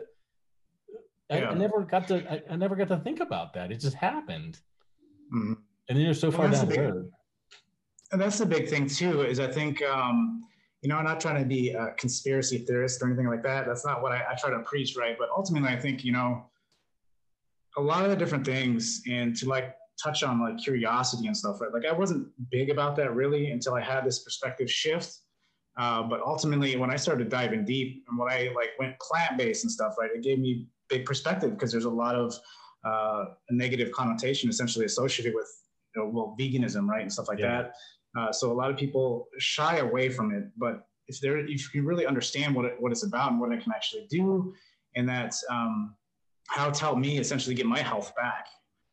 I, 1.30 1.40
yeah. 1.40 1.50
I, 1.50 1.54
never 1.54 1.82
got 1.82 2.08
to 2.08 2.32
I, 2.32 2.54
I, 2.54 2.56
never 2.56 2.76
got 2.76 2.88
to 2.88 2.98
think 2.98 3.20
about 3.20 3.54
that. 3.54 3.72
It 3.72 3.80
just 3.80 3.96
happened. 3.96 4.60
Mm-hmm. 5.34 5.54
And 5.90 5.98
then 5.98 6.06
you're 6.06 6.14
so 6.14 6.32
far 6.32 6.48
down 6.48 6.68
the 6.68 6.76
big, 6.76 6.80
road. 6.80 7.12
And 8.12 8.20
that's 8.20 8.40
the 8.40 8.46
big 8.46 8.70
thing 8.70 8.88
too, 8.88 9.22
is 9.22 9.40
I 9.40 9.48
think 9.48 9.82
um, 9.84 10.42
you 10.82 10.90
know, 10.90 10.96
I'm 10.96 11.04
not 11.04 11.20
trying 11.20 11.42
to 11.42 11.48
be 11.48 11.72
a 11.72 11.92
conspiracy 11.98 12.60
theorist 12.60 13.02
or 13.02 13.08
anything 13.08 13.28
like 13.28 13.44
that. 13.44 13.66
That's 13.66 13.86
not 13.86 14.02
what 14.02 14.12
I, 14.12 14.24
I 14.32 14.36
try 14.36 14.50
to 14.50 14.60
preach, 14.60 14.96
right? 14.96 15.18
But 15.18 15.30
ultimately 15.36 15.70
I 15.70 15.80
think, 15.80 16.06
you 16.06 16.14
know, 16.14 16.46
a 17.78 17.82
lot 17.82 18.04
of 18.04 18.10
the 18.10 18.16
different 18.16 18.46
things 18.46 19.02
and 19.10 19.36
to 19.38 19.48
like 19.48 19.76
touch 20.02 20.24
on 20.24 20.42
like 20.42 20.58
curiosity 20.58 21.28
and 21.28 21.36
stuff, 21.36 21.60
right? 21.60 21.74
Like 21.74 21.86
I 21.86 21.92
wasn't 21.92 22.30
big 22.50 22.70
about 22.70 22.96
that 22.96 23.14
really 23.14 23.52
until 23.52 23.74
I 23.74 23.82
had 23.82 24.06
this 24.06 24.20
perspective 24.20 24.72
shift. 24.72 25.18
Uh, 25.78 26.04
but 26.04 26.22
ultimately, 26.22 26.76
when 26.76 26.90
I 26.90 26.96
started 26.96 27.30
diving 27.30 27.64
deep 27.64 28.04
and 28.10 28.18
when 28.18 28.30
I 28.30 28.52
like 28.56 28.72
went 28.80 29.00
plant 29.00 29.38
based 29.38 29.64
and 29.64 29.72
stuff, 29.72 29.96
right, 30.00 30.10
it 30.14 30.24
gave 30.24 30.40
me 30.40 30.68
big 30.90 31.06
perspective 31.06 31.52
because 31.52 31.72
there's 31.72 31.86
a 31.86 31.90
lot 31.90 32.16
of 32.16 32.36
uh, 32.86 33.26
negative 33.52 33.92
connotation 33.92 34.50
essentially 34.50 34.86
associated 34.86 35.34
with 35.36 35.48
you 35.96 36.02
know, 36.02 36.10
well 36.10 36.36
veganism 36.40 36.88
right 36.88 37.02
and 37.02 37.12
stuff 37.12 37.28
like 37.28 37.40
yeah. 37.40 37.64
that 37.64 37.74
uh, 38.20 38.32
so 38.32 38.52
a 38.52 38.54
lot 38.54 38.70
of 38.70 38.78
people 38.78 39.28
shy 39.38 39.78
away 39.78 40.10
from 40.10 40.34
it 40.34 40.44
but 40.58 40.88
if 41.08 41.20
there 41.22 41.38
if 41.38 41.74
you 41.74 41.84
really 41.84 42.06
understand 42.06 42.56
what 42.56 42.66
it, 42.66 42.76
what 42.80 42.92
it's 42.92 43.04
about 43.04 43.32
and 43.32 43.40
what 43.40 43.52
it 43.52 43.62
can 43.62 43.72
actually 43.74 44.06
do 44.10 44.54
and 44.96 45.08
that 45.08 45.34
um, 45.50 45.96
how 46.48 46.70
it's 46.70 46.80
helped 46.80 47.00
me 47.00 47.18
essentially 47.18 47.56
get 47.56 47.66
my 47.66 47.80
health 47.80 48.14
back 48.16 48.48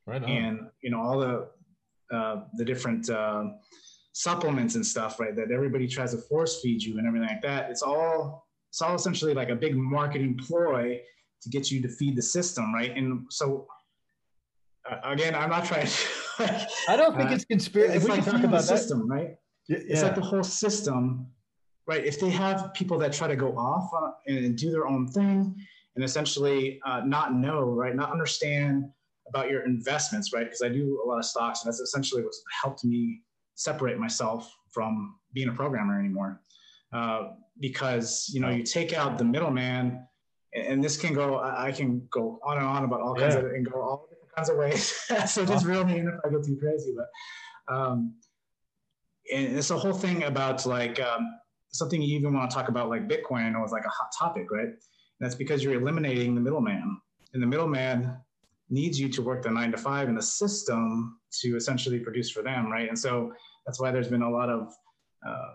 right 0.07 0.23
on. 0.23 0.31
and 0.31 0.61
you 0.83 0.91
know 0.91 1.01
all 1.01 1.19
the 1.19 1.49
uh, 2.13 2.43
the 2.55 2.65
different 2.65 3.11
uh, 3.11 3.45
supplements 4.13 4.77
and 4.77 4.87
stuff, 4.87 5.19
right? 5.21 5.35
That 5.37 5.51
everybody 5.51 5.87
tries 5.87 6.13
to 6.13 6.19
force 6.19 6.61
feed 6.63 6.83
you 6.83 6.99
and 6.99 7.07
everything 7.07 7.29
like 7.29 7.43
that. 7.43 7.71
It's 7.71 7.83
all 7.83 8.47
it's 8.71 8.81
all 8.81 8.95
essentially 8.95 9.35
like 9.35 9.51
a 9.51 9.57
big 9.57 9.77
marketing 9.77 10.39
ploy 10.39 11.01
to 11.47 11.51
get 11.51 11.71
you 11.71 11.81
to 11.81 11.89
feed 11.89 12.17
the 12.17 12.23
system, 12.23 12.75
right? 12.75 12.97
And 12.97 13.27
so 13.31 13.69
uh, 14.91 14.97
again, 15.05 15.35
I'm 15.35 15.51
not 15.51 15.65
trying 15.65 15.87
to. 15.87 15.93
Like, 16.39 16.69
I 16.87 16.97
don't 16.97 17.17
think 17.17 17.31
uh, 17.31 17.35
it's 17.35 17.47
conspiracy. 17.47 17.97
It's 17.97 18.07
like 18.07 18.23
talk 18.23 18.45
about 18.45 18.51
the 18.51 18.77
system, 18.77 19.09
right? 19.11 19.39
Yeah. 19.71 19.79
It's 19.89 20.03
like 20.03 20.17
the 20.17 20.21
whole 20.21 20.45
system, 20.45 21.29
right? 21.87 22.05
If 22.05 22.21
they 22.21 22.29
have 22.29 22.75
people 22.75 22.99
that 22.99 23.15
try 23.15 23.27
to 23.27 23.37
go 23.37 23.57
off 23.57 23.89
and 24.27 24.55
do 24.55 24.71
their 24.71 24.87
own 24.87 25.09
thing 25.09 25.57
and 25.95 26.05
essentially 26.05 26.79
uh, 26.85 27.01
not 27.07 27.33
know, 27.33 27.63
right, 27.71 27.97
not 27.97 28.13
understand 28.13 28.85
about 29.27 29.49
your 29.49 29.65
investments, 29.65 30.35
right? 30.35 30.45
Because 30.45 30.61
I 30.61 30.69
do 30.69 31.01
a 31.03 31.09
lot 31.09 31.17
of 31.17 31.25
stocks, 31.25 31.65
and 31.65 31.73
that's 31.73 31.81
essentially 31.81 32.23
what's 32.23 32.43
helped 32.63 32.85
me 32.85 33.23
separate 33.55 33.99
myself 33.99 34.55
from 34.71 35.15
being 35.33 35.49
a 35.49 35.53
programmer 35.55 35.99
anymore. 35.99 36.43
Uh, 36.93 37.31
because 37.61 38.31
you 38.31 38.41
know, 38.41 38.51
you 38.51 38.63
take 38.63 38.93
out 38.93 39.17
the 39.17 39.25
middleman, 39.25 40.07
and 40.57 40.83
this 40.83 40.97
can 40.97 41.15
go. 41.15 41.39
I 41.39 41.73
can 41.73 42.07
go 42.11 42.41
on 42.43 42.59
and 42.59 42.67
on 42.67 42.85
about 42.85 43.01
all 43.01 43.15
kinds 43.15 43.35
yeah. 43.35 43.41
of 43.41 43.47
and 43.47 43.71
go 43.71 43.81
all 43.81 44.09
different 44.09 44.35
kinds 44.35 44.49
of 44.49 44.57
ways. 44.57 44.87
so 45.31 45.45
just 45.45 45.67
reel 45.67 45.85
me 45.85 45.99
in 45.99 46.09
if 46.09 46.15
I 46.25 46.31
go 46.31 46.43
too 46.43 46.57
crazy, 46.57 46.95
but. 46.97 47.09
Um, 47.69 48.15
and 49.33 49.57
it's 49.57 49.71
a 49.71 49.77
whole 49.77 49.93
thing 49.93 50.23
about 50.23 50.65
like 50.67 51.01
um, 51.01 51.27
something 51.73 52.01
you 52.01 52.17
even 52.17 52.33
want 52.33 52.49
to 52.51 52.55
talk 52.55 52.69
about 52.69 52.89
like 52.89 53.09
Bitcoin. 53.09 53.45
I 53.45 53.51
know 53.51 53.63
it's 53.63 53.73
like 53.73 53.85
a 53.85 53.89
hot 53.91 54.11
topic, 54.17 54.51
right? 54.51 54.69
And 54.69 54.77
that's 55.21 55.35
because 55.35 55.65
you're 55.65 55.75
eliminating 55.75 56.35
the 56.35 56.41
middleman, 56.41 57.01
and 57.35 57.43
the 57.43 57.47
middleman 57.47 58.17
needs 58.69 58.99
you 58.99 59.09
to 59.09 59.23
work 59.23 59.43
the 59.43 59.51
nine 59.51 59.71
to 59.73 59.79
five 59.79 60.09
in 60.09 60.15
the 60.15 60.23
system 60.23 61.19
to 61.41 61.57
essentially 61.57 61.99
produce 61.99 62.31
for 62.31 62.43
them, 62.43 62.71
right? 62.71 62.89
And 62.89 62.99
so 62.99 63.33
that's 63.65 63.81
why 63.81 63.91
there's 63.91 64.09
been 64.09 64.23
a 64.23 64.31
lot 64.31 64.49
of 64.49 64.73
uh, 65.27 65.55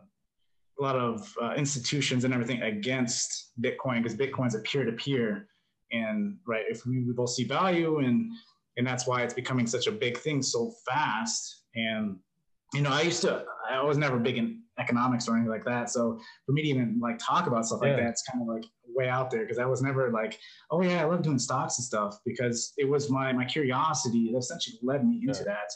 a 0.81 0.83
lot 0.83 0.95
of 0.95 1.33
uh, 1.41 1.53
institutions 1.53 2.25
and 2.25 2.33
everything 2.33 2.61
against 2.63 3.51
Bitcoin 3.61 4.01
because 4.01 4.17
Bitcoin's 4.17 4.55
a 4.55 4.59
peer 4.59 4.83
to 4.83 4.91
peer, 4.93 5.47
and 5.91 6.37
right, 6.47 6.65
if 6.69 6.85
we, 6.85 7.03
we 7.03 7.13
both 7.13 7.29
see 7.29 7.43
value 7.43 7.99
and 7.99 8.31
and 8.77 8.87
that's 8.87 9.05
why 9.05 9.21
it's 9.21 9.33
becoming 9.33 9.67
such 9.67 9.87
a 9.87 9.91
big 9.91 10.17
thing 10.17 10.41
so 10.41 10.73
fast. 10.87 11.63
And 11.75 12.17
you 12.73 12.81
know, 12.81 12.89
I 12.89 13.01
used 13.01 13.21
to, 13.23 13.43
I 13.69 13.83
was 13.83 13.97
never 13.97 14.17
big 14.17 14.37
in 14.37 14.61
economics 14.79 15.27
or 15.27 15.35
anything 15.35 15.51
like 15.51 15.65
that. 15.65 15.89
So 15.89 16.19
for 16.45 16.53
me 16.53 16.61
to 16.63 16.67
even 16.69 16.99
like 17.01 17.19
talk 17.19 17.47
about 17.47 17.65
stuff 17.65 17.81
like 17.81 17.97
that, 17.97 18.07
it's 18.07 18.23
kind 18.23 18.41
of 18.41 18.47
like 18.47 18.63
way 18.95 19.09
out 19.09 19.29
there 19.29 19.41
because 19.41 19.59
I 19.59 19.65
was 19.65 19.81
never 19.81 20.09
like, 20.11 20.39
oh 20.71 20.81
yeah, 20.81 21.01
I 21.01 21.05
love 21.05 21.21
doing 21.21 21.37
stocks 21.37 21.77
and 21.77 21.85
stuff 21.85 22.19
because 22.25 22.73
it 22.77 22.87
was 22.87 23.09
my 23.09 23.31
my 23.33 23.45
curiosity 23.45 24.31
that 24.31 24.37
essentially 24.39 24.79
led 24.81 25.05
me 25.05 25.21
into 25.27 25.39
yeah. 25.39 25.53
that. 25.53 25.71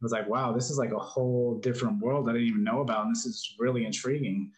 It 0.00 0.04
was 0.04 0.12
like, 0.12 0.28
wow, 0.28 0.52
this 0.52 0.70
is 0.70 0.78
like 0.78 0.92
a 0.92 0.98
whole 0.98 1.58
different 1.58 1.98
world 1.98 2.28
I 2.28 2.32
didn't 2.32 2.46
even 2.46 2.62
know 2.62 2.82
about, 2.82 3.06
and 3.06 3.14
this 3.14 3.26
is 3.26 3.56
really 3.58 3.84
intriguing, 3.84 4.52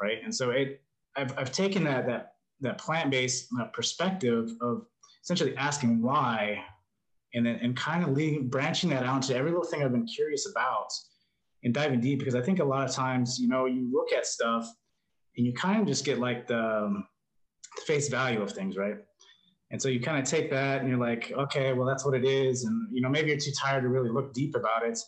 right? 0.00 0.18
And 0.24 0.34
so 0.34 0.50
it, 0.50 0.80
I've 1.16 1.36
I've 1.38 1.52
taken 1.52 1.84
that 1.84 2.06
that 2.06 2.32
that 2.60 2.78
plant 2.78 3.10
based 3.10 3.48
uh, 3.60 3.66
perspective 3.66 4.50
of 4.62 4.86
essentially 5.22 5.54
asking 5.58 6.00
why, 6.00 6.64
and 7.34 7.44
then 7.44 7.56
and 7.56 7.76
kind 7.76 8.04
of 8.04 8.10
leading 8.10 8.48
branching 8.48 8.88
that 8.90 9.02
out 9.02 9.16
into 9.16 9.36
every 9.36 9.50
little 9.50 9.66
thing 9.66 9.82
I've 9.82 9.92
been 9.92 10.06
curious 10.06 10.50
about, 10.50 10.88
and 11.62 11.74
diving 11.74 12.00
deep 12.00 12.18
because 12.18 12.34
I 12.34 12.40
think 12.40 12.60
a 12.60 12.64
lot 12.64 12.88
of 12.88 12.94
times 12.94 13.38
you 13.38 13.48
know 13.48 13.66
you 13.66 13.92
look 13.92 14.12
at 14.12 14.26
stuff 14.26 14.66
and 15.36 15.46
you 15.46 15.52
kind 15.52 15.82
of 15.82 15.86
just 15.86 16.06
get 16.06 16.18
like 16.18 16.46
the 16.46 16.58
um, 16.58 17.06
face 17.86 18.08
value 18.08 18.40
of 18.40 18.50
things, 18.50 18.78
right? 18.78 18.96
And 19.70 19.82
so 19.82 19.88
you 19.88 20.00
kind 20.00 20.18
of 20.18 20.24
take 20.24 20.50
that 20.50 20.80
and 20.80 20.88
you're 20.88 20.98
like, 20.98 21.32
okay, 21.36 21.72
well, 21.72 21.86
that's 21.86 22.04
what 22.04 22.14
it 22.14 22.24
is. 22.24 22.64
And, 22.64 22.88
you 22.92 23.00
know, 23.00 23.08
maybe 23.08 23.30
you're 23.30 23.38
too 23.38 23.52
tired 23.60 23.82
to 23.82 23.88
really 23.88 24.10
look 24.10 24.32
deep 24.32 24.54
about 24.54 24.84
it, 24.84 24.98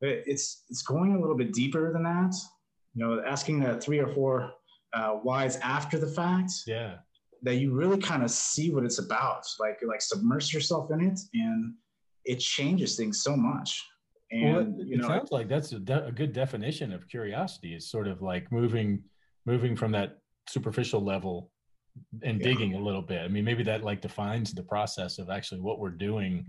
but 0.00 0.10
it's, 0.26 0.64
it's 0.70 0.82
going 0.82 1.16
a 1.16 1.20
little 1.20 1.36
bit 1.36 1.52
deeper 1.52 1.92
than 1.92 2.04
that. 2.04 2.34
You 2.94 3.04
know, 3.04 3.22
asking 3.26 3.60
the 3.60 3.80
three 3.80 3.98
or 3.98 4.06
four 4.06 4.52
uh, 4.92 5.14
whys 5.14 5.56
after 5.56 5.98
the 5.98 6.06
fact. 6.06 6.52
Yeah. 6.66 6.96
That 7.42 7.56
you 7.56 7.74
really 7.74 7.98
kind 7.98 8.22
of 8.22 8.30
see 8.30 8.70
what 8.70 8.84
it's 8.84 8.98
about, 8.98 9.42
like, 9.60 9.78
like 9.86 10.00
submerge 10.00 10.54
yourself 10.54 10.90
in 10.92 11.02
it 11.02 11.20
and 11.34 11.74
it 12.24 12.38
changes 12.38 12.96
things 12.96 13.22
so 13.22 13.36
much. 13.36 13.84
And, 14.30 14.54
well, 14.54 14.60
it, 14.60 14.86
you 14.86 14.96
know, 14.96 15.04
it 15.04 15.08
sounds 15.08 15.30
like 15.30 15.48
that's 15.48 15.72
a, 15.72 15.78
de- 15.78 16.06
a 16.06 16.12
good 16.12 16.32
definition 16.32 16.90
of 16.90 17.06
curiosity 17.06 17.74
is 17.74 17.90
sort 17.90 18.08
of 18.08 18.22
like 18.22 18.50
moving, 18.50 19.02
moving 19.44 19.76
from 19.76 19.92
that 19.92 20.18
superficial 20.48 21.04
level 21.04 21.50
and 22.22 22.40
yeah. 22.40 22.44
digging 22.44 22.74
a 22.74 22.78
little 22.78 23.02
bit. 23.02 23.22
I 23.22 23.28
mean, 23.28 23.44
maybe 23.44 23.62
that 23.64 23.84
like 23.84 24.00
defines 24.00 24.52
the 24.52 24.62
process 24.62 25.18
of 25.18 25.30
actually 25.30 25.60
what 25.60 25.78
we're 25.78 25.90
doing. 25.90 26.46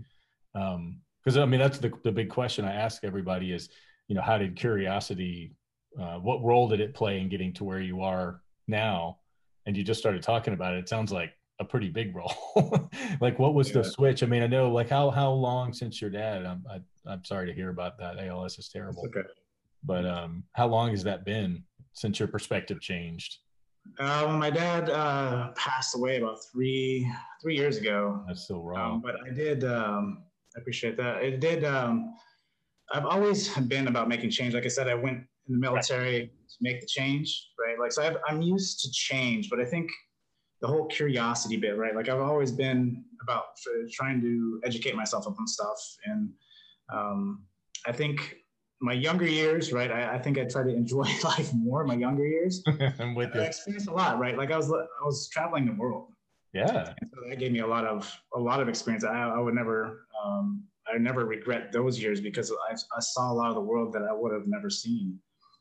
Um, 0.54 1.00
because 1.24 1.38
I 1.38 1.44
mean, 1.44 1.60
that's 1.60 1.78
the, 1.78 1.92
the 2.04 2.12
big 2.12 2.30
question 2.30 2.64
I 2.64 2.72
ask 2.72 3.02
everybody 3.02 3.52
is, 3.52 3.68
you 4.06 4.14
know, 4.14 4.22
how 4.22 4.38
did 4.38 4.54
curiosity, 4.54 5.56
uh, 6.00 6.18
what 6.18 6.42
role 6.44 6.68
did 6.68 6.80
it 6.80 6.94
play 6.94 7.20
in 7.20 7.28
getting 7.28 7.52
to 7.54 7.64
where 7.64 7.80
you 7.80 8.02
are 8.02 8.40
now? 8.68 9.18
And 9.66 9.76
you 9.76 9.82
just 9.82 9.98
started 9.98 10.22
talking 10.22 10.54
about 10.54 10.74
it. 10.74 10.78
It 10.78 10.88
sounds 10.88 11.10
like 11.10 11.32
a 11.58 11.64
pretty 11.64 11.88
big 11.88 12.14
role. 12.14 12.32
like, 13.20 13.40
what 13.40 13.54
was 13.54 13.68
yeah. 13.68 13.78
the 13.78 13.84
switch? 13.84 14.22
I 14.22 14.26
mean, 14.26 14.44
I 14.44 14.46
know 14.46 14.70
like 14.70 14.88
how 14.88 15.10
how 15.10 15.32
long 15.32 15.72
since 15.72 16.00
your 16.00 16.10
dad? 16.10 16.46
I'm 16.46 16.64
I, 16.70 16.76
am 16.76 16.84
i 17.06 17.12
am 17.14 17.24
sorry 17.24 17.46
to 17.46 17.52
hear 17.52 17.70
about 17.70 17.98
that. 17.98 18.20
ALS 18.20 18.58
is 18.58 18.68
terrible. 18.68 19.04
Okay. 19.06 19.26
But 19.82 20.06
um, 20.06 20.44
how 20.52 20.68
long 20.68 20.90
has 20.90 21.02
that 21.04 21.24
been 21.24 21.64
since 21.92 22.20
your 22.20 22.28
perspective 22.28 22.80
changed? 22.80 23.38
Uh, 23.98 24.36
my 24.38 24.50
dad 24.50 24.90
uh, 24.90 25.52
passed 25.52 25.96
away 25.96 26.18
about 26.18 26.38
three 26.52 27.10
three 27.42 27.56
years 27.56 27.78
ago. 27.78 28.22
That's 28.26 28.44
still 28.44 28.62
wrong. 28.62 28.94
Um, 28.94 29.00
but 29.00 29.16
I 29.26 29.32
did. 29.32 29.64
Um, 29.64 30.24
I 30.56 30.60
appreciate 30.60 30.96
that. 30.96 31.22
It 31.22 31.40
did. 31.40 31.64
Um, 31.64 32.14
I've 32.92 33.06
always 33.06 33.48
been 33.68 33.88
about 33.88 34.08
making 34.08 34.30
change. 34.30 34.54
Like 34.54 34.64
I 34.64 34.68
said, 34.68 34.88
I 34.88 34.94
went 34.94 35.18
in 35.48 35.54
the 35.54 35.58
military 35.58 36.20
right. 36.20 36.30
to 36.48 36.56
make 36.60 36.80
the 36.80 36.86
change, 36.86 37.48
right? 37.58 37.78
Like 37.78 37.92
so, 37.92 38.02
i 38.02 38.32
am 38.32 38.42
used 38.42 38.80
to 38.80 38.90
change, 38.90 39.48
but 39.50 39.60
I 39.60 39.64
think 39.64 39.90
the 40.60 40.66
whole 40.66 40.86
curiosity 40.86 41.56
bit, 41.56 41.76
right? 41.76 41.94
Like 41.94 42.08
I've 42.08 42.20
always 42.20 42.50
been 42.50 43.04
about 43.22 43.44
trying 43.92 44.20
to 44.22 44.60
educate 44.64 44.94
myself 44.94 45.26
on 45.26 45.46
stuff, 45.46 45.78
and 46.06 46.30
um, 46.92 47.44
I 47.86 47.92
think 47.92 48.36
my 48.80 48.92
younger 48.92 49.26
years, 49.26 49.72
right? 49.72 49.90
I, 49.90 50.14
I, 50.14 50.18
think 50.18 50.38
I 50.38 50.44
try 50.44 50.62
to 50.62 50.68
enjoy 50.68 51.04
life 51.24 51.52
more 51.54 51.82
in 51.82 51.88
my 51.88 51.94
younger 51.94 52.26
years. 52.26 52.62
I'm 52.98 53.14
with 53.14 53.34
you. 53.34 53.40
I 53.40 53.44
experienced 53.44 53.88
a 53.88 53.92
lot, 53.92 54.18
right? 54.18 54.36
Like 54.36 54.50
I 54.50 54.56
was, 54.56 54.70
I 54.70 55.04
was 55.04 55.28
traveling 55.28 55.66
the 55.66 55.72
world. 55.72 56.12
Yeah. 56.52 56.94
And 57.00 57.10
so 57.10 57.16
that 57.28 57.38
gave 57.38 57.52
me 57.52 57.60
a 57.60 57.66
lot 57.66 57.86
of, 57.86 58.10
a 58.34 58.38
lot 58.38 58.60
of 58.60 58.68
experience. 58.68 59.04
I, 59.04 59.14
I 59.14 59.38
would 59.38 59.54
never, 59.54 60.06
um, 60.22 60.64
I 60.92 60.98
never 60.98 61.24
regret 61.24 61.72
those 61.72 62.00
years 62.00 62.20
because 62.20 62.52
I, 62.70 62.74
I 62.74 63.00
saw 63.00 63.32
a 63.32 63.34
lot 63.34 63.48
of 63.48 63.54
the 63.54 63.60
world 63.60 63.92
that 63.94 64.02
I 64.02 64.12
would 64.12 64.32
have 64.32 64.46
never 64.46 64.70
seen. 64.70 65.18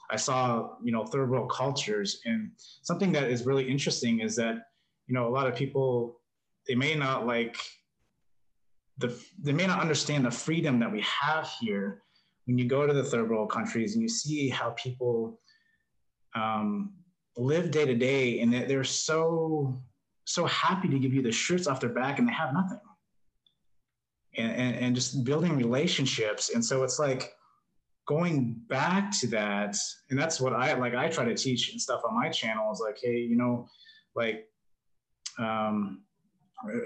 I 0.10 0.18
saw, 0.18 0.76
you 0.84 0.92
know, 0.92 1.04
third 1.04 1.32
world 1.32 1.50
cultures, 1.50 2.22
and 2.26 2.52
something 2.84 3.12
that 3.14 3.24
is 3.24 3.44
really 3.44 3.68
interesting 3.68 4.20
is 4.20 4.36
that, 4.36 4.56
you 5.08 5.16
know, 5.16 5.28
a 5.28 5.34
lot 5.34 5.48
of 5.48 5.56
people 5.56 6.22
they 6.68 6.76
may 6.76 6.96
not 6.96 7.26
like 7.26 7.58
the, 8.98 9.20
they 9.42 9.52
may 9.52 9.68
not 9.68 9.82
understand 9.82 10.26
the 10.26 10.32
freedom 10.32 10.80
that 10.80 10.92
we 10.92 11.04
have 11.22 11.50
here 11.60 12.02
when 12.46 12.58
you 12.58 12.66
go 12.66 12.86
to 12.86 12.94
the 12.94 13.04
third 13.04 13.30
world 13.30 13.52
countries 13.52 13.94
and 13.94 14.02
you 14.02 14.10
see 14.10 14.50
how 14.50 14.72
people 14.72 15.40
um, 16.36 16.94
live 17.38 17.72
day 17.72 17.86
to 17.86 17.96
day 17.96 18.40
and 18.40 18.54
they're 18.54 18.84
so 18.84 19.82
so 20.28 20.46
happy 20.48 20.88
to 20.88 20.98
give 20.98 21.14
you 21.14 21.22
the 21.22 21.32
shirts 21.32 21.68
off 21.68 21.80
their 21.80 21.90
back 21.90 22.18
and 22.18 22.28
they 22.28 22.34
have 22.34 22.52
nothing. 22.52 22.80
And, 24.38 24.52
and, 24.52 24.76
and 24.76 24.96
just 24.96 25.24
building 25.24 25.56
relationships. 25.56 26.50
And 26.54 26.66
so 26.66 26.84
it's 26.84 27.00
like 27.00 27.32
going 28.08 28.60
back 28.68 29.12
to 29.20 29.28
that 29.28 29.76
and 30.10 30.20
that's 30.20 30.40
what 30.40 30.54
i 30.54 30.74
like 30.74 30.94
i 30.94 31.10
try 31.10 31.26
to 31.26 31.34
teach 31.34 31.72
and 31.72 31.82
stuff 31.82 32.02
on 32.08 32.16
my 32.16 32.30
channel 32.30 32.72
is 32.72 32.80
like 32.80 33.00
hey 33.02 33.18
you 33.18 33.36
know 33.36 33.68
like 34.16 34.48
um 35.40 36.04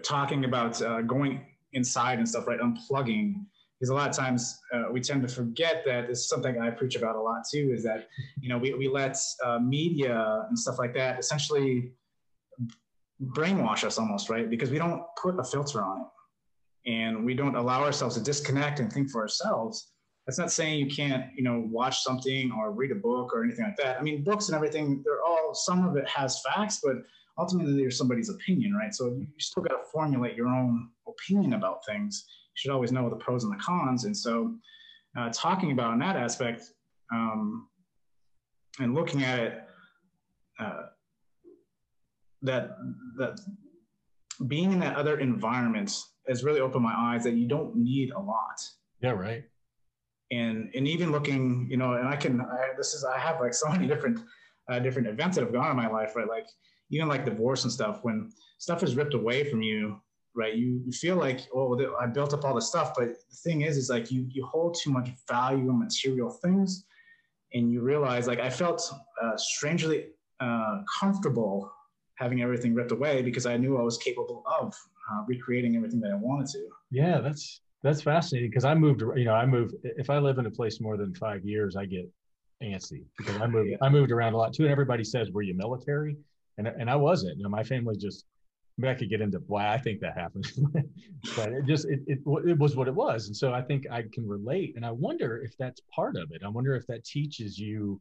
talking 0.02 0.46
about 0.46 0.82
uh, 0.82 1.02
going 1.02 1.46
inside 1.74 2.20
and 2.20 2.28
stuff 2.28 2.48
right? 2.48 2.60
Unplugging 2.60 3.46
because 3.80 3.90
a 3.90 3.94
lot 3.94 4.10
of 4.10 4.16
times 4.16 4.60
uh, 4.74 4.86
we 4.92 5.00
tend 5.00 5.22
to 5.22 5.34
forget 5.34 5.84
that 5.86 6.08
this 6.08 6.20
is 6.20 6.30
something 6.30 6.60
I 6.60 6.70
preach 6.70 6.96
about 6.96 7.16
a 7.16 7.22
lot 7.22 7.44
too 7.50 7.72
is 7.74 7.84
that 7.84 8.10
you 8.42 8.50
know 8.50 8.58
we, 8.58 8.74
we 8.74 8.88
let 8.88 9.18
uh, 9.44 9.60
media 9.60 10.46
and 10.50 10.58
stuff 10.58 10.78
like 10.78 10.94
that 10.96 11.20
essentially 11.20 11.94
brainwash 13.24 13.84
us 13.84 13.98
almost 13.98 14.30
right? 14.30 14.50
Because 14.50 14.70
we 14.70 14.78
don't 14.78 15.04
put 15.22 15.40
a 15.40 15.44
filter 15.44 15.82
on 15.84 16.02
it. 16.02 16.08
And 16.92 17.26
we 17.26 17.34
don't 17.34 17.56
allow 17.56 17.84
ourselves 17.84 18.16
to 18.16 18.24
disconnect 18.24 18.80
and 18.80 18.92
think 18.92 19.12
for 19.12 19.22
ourselves. 19.22 19.92
That's 20.26 20.40
not 20.40 20.52
saying 20.52 20.80
you 20.80 20.88
can't 20.88 21.26
you 21.36 21.44
know 21.44 21.66
watch 21.70 22.02
something 22.02 22.52
or 22.52 22.72
read 22.72 22.92
a 22.92 22.96
book 22.96 23.34
or 23.34 23.44
anything 23.44 23.66
like 23.66 23.78
that. 23.78 23.98
I 23.98 24.04
mean 24.04 24.24
books 24.24 24.50
and 24.50 24.56
everything 24.56 25.02
they're 25.06 25.24
all 25.24 25.54
some 25.54 25.88
of 25.88 25.96
it 25.96 26.08
has 26.08 26.42
facts 26.42 26.82
but 26.84 26.98
ultimately 27.38 27.78
there's 27.78 27.98
somebody's 27.98 28.30
opinion 28.30 28.74
right? 28.74 28.94
So 28.94 29.08
you 29.08 29.28
still 29.40 29.64
got 29.64 29.70
to 29.70 29.90
formulate 29.94 30.36
your 30.36 30.48
own 30.48 30.90
opinion 31.08 31.54
about 31.54 31.86
things 31.86 32.26
should 32.60 32.72
always 32.72 32.92
know 32.92 33.10
the 33.10 33.16
pros 33.16 33.46
and 33.46 33.54
the 33.54 33.58
cons. 33.58 34.04
And 34.04 34.16
so, 34.16 34.56
uh, 35.18 35.30
talking 35.34 35.72
about 35.72 35.94
in 35.94 36.00
that 36.00 36.18
aspect 36.18 36.64
um, 37.14 37.68
and 38.80 38.94
looking 38.94 39.24
at 39.24 39.40
it, 39.40 39.64
uh, 40.60 40.84
that 42.42 42.72
that 43.18 43.40
being 44.48 44.72
in 44.74 44.80
that 44.80 44.96
other 44.96 45.20
environment 45.20 45.92
has 46.28 46.44
really 46.44 46.60
opened 46.60 46.84
my 46.84 46.94
eyes 46.96 47.24
that 47.24 47.34
you 47.34 47.48
don't 47.48 47.76
need 47.76 48.12
a 48.12 48.20
lot. 48.20 48.60
Yeah, 49.02 49.12
right. 49.12 49.44
and 50.32 50.70
and 50.76 50.88
even 50.88 51.12
looking, 51.12 51.68
you 51.70 51.78
know, 51.78 51.94
and 51.94 52.08
I 52.08 52.16
can 52.16 52.42
I, 52.42 52.70
this 52.78 52.94
is 52.94 53.04
I 53.04 53.18
have 53.18 53.40
like 53.40 53.54
so 53.54 53.70
many 53.70 53.88
different 53.88 54.20
uh, 54.70 54.80
different 54.80 55.08
events 55.08 55.36
that 55.36 55.44
have 55.44 55.54
gone 55.54 55.72
in 55.72 55.78
my 55.78 55.90
life, 55.90 56.16
right? 56.16 56.28
Like 56.28 56.48
even 56.92 57.08
like 57.08 57.26
divorce 57.26 57.64
and 57.64 57.74
stuff. 57.74 58.00
When 58.04 58.30
stuff 58.58 58.84
is 58.84 58.96
ripped 58.96 59.14
away 59.14 59.50
from 59.50 59.62
you, 59.62 60.00
right? 60.36 60.56
You, 60.56 60.82
you 60.86 60.92
feel 60.92 61.16
like, 61.16 61.48
oh, 61.54 61.96
I 62.00 62.08
built 62.08 62.34
up 62.34 62.46
all 62.46 62.56
this 62.56 62.68
stuff, 62.68 62.94
but 62.96 63.08
the 63.08 63.36
thing 63.44 63.62
is, 63.62 63.78
is 63.78 63.90
like 63.90 64.12
you 64.12 64.28
you 64.30 64.46
hold 64.46 64.78
too 64.82 64.92
much 64.92 65.10
value 65.28 65.70
in 65.70 65.80
material 65.80 66.30
things, 66.30 66.86
and 67.54 67.72
you 67.72 67.82
realize, 67.82 68.28
like 68.28 68.40
I 68.40 68.50
felt 68.50 68.82
uh, 69.22 69.38
strangely 69.38 70.08
uh, 70.40 70.82
comfortable 71.00 71.72
having 72.16 72.42
everything 72.42 72.74
ripped 72.74 72.92
away 72.92 73.22
because 73.22 73.46
I 73.46 73.58
knew 73.58 73.78
I 73.78 73.82
was 73.82 73.98
capable 73.98 74.44
of 74.60 74.74
uh, 75.12 75.24
recreating 75.28 75.76
everything 75.76 76.02
that 76.02 76.12
I 76.12 76.16
wanted 76.16 76.48
to. 76.48 76.68
Yeah, 76.92 77.20
that's 77.22 77.62
that's 77.82 78.02
fascinating 78.02 78.50
because 78.50 78.66
I 78.66 78.76
moved. 78.76 79.02
You 79.02 79.26
know, 79.26 79.34
I 79.34 79.46
moved. 79.46 79.76
If 79.84 80.10
I 80.10 80.20
live 80.20 80.38
in 80.38 80.46
a 80.46 80.52
place 80.52 80.82
more 80.82 80.98
than 80.98 81.14
five 81.16 81.46
years, 81.46 81.76
I 81.76 81.86
get 81.86 82.10
antsy 82.62 83.06
because 83.18 83.38
I 83.38 83.48
moved. 83.48 83.70
Yeah. 83.72 83.78
I 83.82 83.90
moved 83.90 84.12
around 84.12 84.34
a 84.34 84.38
lot 84.38 84.54
too, 84.54 84.64
and 84.64 84.72
everybody 84.72 85.04
says, 85.04 85.32
"Were 85.32 85.42
you 85.42 85.56
military?" 85.56 86.18
And 86.58 86.68
and 86.68 86.90
I 86.90 86.96
wasn't. 86.96 87.38
You 87.38 87.44
know, 87.44 87.50
my 87.50 87.64
family 87.64 87.96
just. 87.98 88.26
I, 88.80 88.82
mean, 88.82 88.92
I 88.92 88.94
could 88.96 89.10
get 89.10 89.22
into 89.22 89.40
why 89.48 89.74
I 89.74 89.78
think 89.78 90.00
that 90.00 90.18
happened, 90.18 90.50
but 91.36 91.52
it 91.52 91.66
just 91.66 91.86
it, 91.90 92.00
it 92.08 92.20
it 92.46 92.58
was 92.58 92.76
what 92.76 92.88
it 92.88 92.96
was, 92.96 93.28
and 93.28 93.36
so 93.36 93.54
I 93.54 93.62
think 93.62 93.86
I 93.92 94.04
can 94.04 94.26
relate. 94.28 94.74
And 94.76 94.86
I 94.86 94.92
wonder 94.92 95.42
if 95.44 95.58
that's 95.58 95.82
part 95.94 96.16
of 96.16 96.32
it. 96.32 96.42
I 96.46 96.48
wonder 96.48 96.76
if 96.76 96.88
that 96.88 97.04
teaches 97.04 97.60
you 97.60 98.00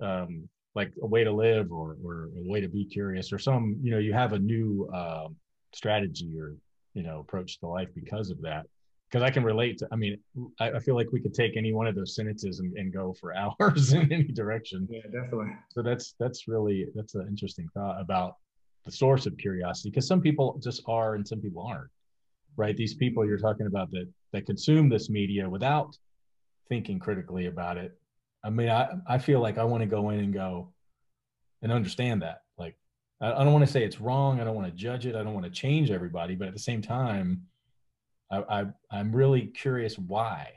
um, 0.00 0.48
like 0.74 0.92
a 1.02 1.06
way 1.06 1.24
to 1.24 1.32
live 1.32 1.72
or, 1.72 1.96
or 2.04 2.28
a 2.36 2.48
way 2.48 2.60
to 2.60 2.68
be 2.68 2.84
curious 2.84 3.32
or 3.32 3.38
some 3.38 3.76
you 3.82 3.90
know 3.90 3.98
you 3.98 4.12
have 4.12 4.34
a 4.34 4.38
new 4.38 4.88
um, 4.94 5.36
strategy 5.72 6.38
or 6.38 6.54
you 6.94 7.02
know 7.02 7.20
approach 7.20 7.58
to 7.60 7.66
life 7.66 7.88
because 7.94 8.30
of 8.30 8.40
that 8.42 8.66
because 9.10 9.22
i 9.22 9.30
can 9.30 9.42
relate 9.42 9.78
to 9.78 9.88
i 9.90 9.96
mean 9.96 10.18
I, 10.60 10.72
I, 10.72 10.78
feel 10.78 10.94
like 10.94 11.08
we 11.12 11.20
could 11.20 11.34
take 11.34 11.56
any 11.56 11.72
one 11.72 11.86
of 11.86 11.94
those 11.94 12.14
sentences 12.14 12.60
and, 12.60 12.76
and 12.76 12.92
go 12.92 13.14
for 13.18 13.34
hours 13.60 13.92
in 13.92 14.12
any 14.12 14.24
direction 14.24 14.86
yeah 14.90 15.02
definitely 15.04 15.52
so 15.70 15.82
that's 15.82 16.14
that's 16.20 16.46
really 16.46 16.86
that's 16.94 17.14
an 17.14 17.26
interesting 17.26 17.68
thought 17.74 18.00
about 18.00 18.36
the 18.86 18.92
source 18.92 19.26
of 19.26 19.36
curiosity 19.36 19.90
because 19.90 20.06
some 20.06 20.20
people 20.20 20.58
just 20.62 20.82
are 20.86 21.14
and 21.16 21.26
some 21.26 21.40
people 21.40 21.62
aren't 21.62 21.90
right 22.56 22.76
these 22.76 22.94
people 22.94 23.26
you're 23.26 23.36
talking 23.36 23.66
about 23.66 23.90
that 23.90 24.08
that 24.32 24.46
consume 24.46 24.88
this 24.88 25.10
media 25.10 25.48
without 25.48 25.96
thinking 26.68 26.98
critically 26.98 27.46
about 27.46 27.76
it 27.76 27.98
I 28.46 28.50
mean, 28.50 28.68
I, 28.68 28.90
I 29.08 29.18
feel 29.18 29.40
like 29.40 29.58
I 29.58 29.64
want 29.64 29.82
to 29.82 29.88
go 29.88 30.10
in 30.10 30.20
and 30.20 30.32
go 30.32 30.72
and 31.62 31.72
understand 31.72 32.22
that. 32.22 32.42
Like, 32.56 32.76
I, 33.20 33.32
I 33.32 33.42
don't 33.42 33.52
want 33.52 33.66
to 33.66 33.72
say 33.72 33.82
it's 33.82 34.00
wrong. 34.00 34.40
I 34.40 34.44
don't 34.44 34.54
want 34.54 34.68
to 34.68 34.72
judge 34.72 35.04
it. 35.04 35.16
I 35.16 35.24
don't 35.24 35.34
want 35.34 35.46
to 35.46 35.50
change 35.50 35.90
everybody. 35.90 36.36
But 36.36 36.46
at 36.46 36.54
the 36.54 36.60
same 36.60 36.80
time, 36.80 37.42
I, 38.30 38.42
I 38.48 38.64
I'm 38.92 39.10
really 39.14 39.46
curious 39.46 39.98
why 39.98 40.52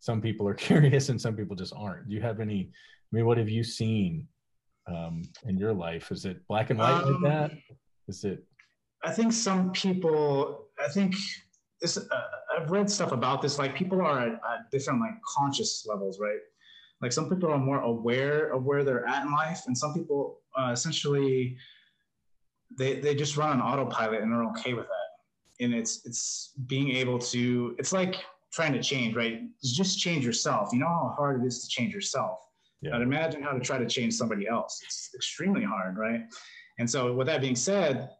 some 0.00 0.22
people 0.22 0.48
are 0.48 0.54
curious 0.70 1.10
and 1.10 1.20
some 1.20 1.36
people 1.36 1.56
just 1.56 1.74
aren't. 1.76 2.08
Do 2.08 2.14
you 2.14 2.22
have 2.22 2.40
any? 2.40 2.70
I 2.70 3.16
mean, 3.16 3.26
what 3.26 3.36
have 3.36 3.50
you 3.50 3.62
seen 3.62 4.26
um, 4.86 5.22
in 5.44 5.58
your 5.58 5.72
life? 5.72 6.10
Is 6.10 6.24
it 6.24 6.46
black 6.48 6.70
and 6.70 6.78
white 6.78 7.02
um, 7.02 7.22
like 7.22 7.32
that? 7.32 7.50
Is 8.08 8.24
it? 8.24 8.44
I 9.04 9.12
think 9.12 9.32
some 9.32 9.72
people. 9.72 10.68
I 10.82 10.88
think 10.88 11.14
this. 11.80 11.96
Uh, 11.96 12.22
I've 12.56 12.70
read 12.70 12.90
stuff 12.90 13.12
about 13.12 13.42
this. 13.42 13.58
Like 13.58 13.74
people 13.74 14.00
are 14.00 14.20
at, 14.20 14.32
at 14.32 14.70
different 14.70 15.00
like 15.00 15.14
conscious 15.36 15.84
levels, 15.88 16.18
right? 16.20 16.38
like 17.00 17.12
some 17.12 17.28
people 17.28 17.50
are 17.50 17.58
more 17.58 17.80
aware 17.80 18.52
of 18.52 18.64
where 18.64 18.84
they're 18.84 19.06
at 19.06 19.24
in 19.24 19.32
life 19.32 19.62
and 19.66 19.76
some 19.76 19.92
people 19.94 20.40
uh, 20.58 20.70
essentially 20.72 21.56
they, 22.78 23.00
they 23.00 23.14
just 23.14 23.36
run 23.36 23.60
on 23.60 23.60
autopilot 23.60 24.22
and 24.22 24.32
they're 24.32 24.44
okay 24.44 24.74
with 24.74 24.86
that 24.86 25.64
and 25.64 25.74
it's 25.74 26.04
it's 26.04 26.52
being 26.66 26.90
able 26.90 27.18
to 27.18 27.74
it's 27.78 27.92
like 27.92 28.16
trying 28.52 28.72
to 28.72 28.82
change 28.82 29.14
right 29.14 29.42
just 29.62 29.98
change 29.98 30.24
yourself 30.24 30.70
you 30.72 30.78
know 30.78 30.86
how 30.86 31.14
hard 31.16 31.42
it 31.42 31.46
is 31.46 31.62
to 31.62 31.68
change 31.68 31.94
yourself 31.94 32.38
yeah. 32.82 32.90
but 32.92 33.02
imagine 33.02 33.42
how 33.42 33.52
to 33.52 33.60
try 33.60 33.78
to 33.78 33.86
change 33.86 34.14
somebody 34.14 34.46
else. 34.46 34.80
It's 34.84 35.10
extremely 35.14 35.64
hard 35.64 35.96
right? 35.96 36.22
And 36.78 36.88
so 36.88 37.12
with 37.14 37.26
that 37.26 37.40
being 37.40 37.56
said 37.56 38.10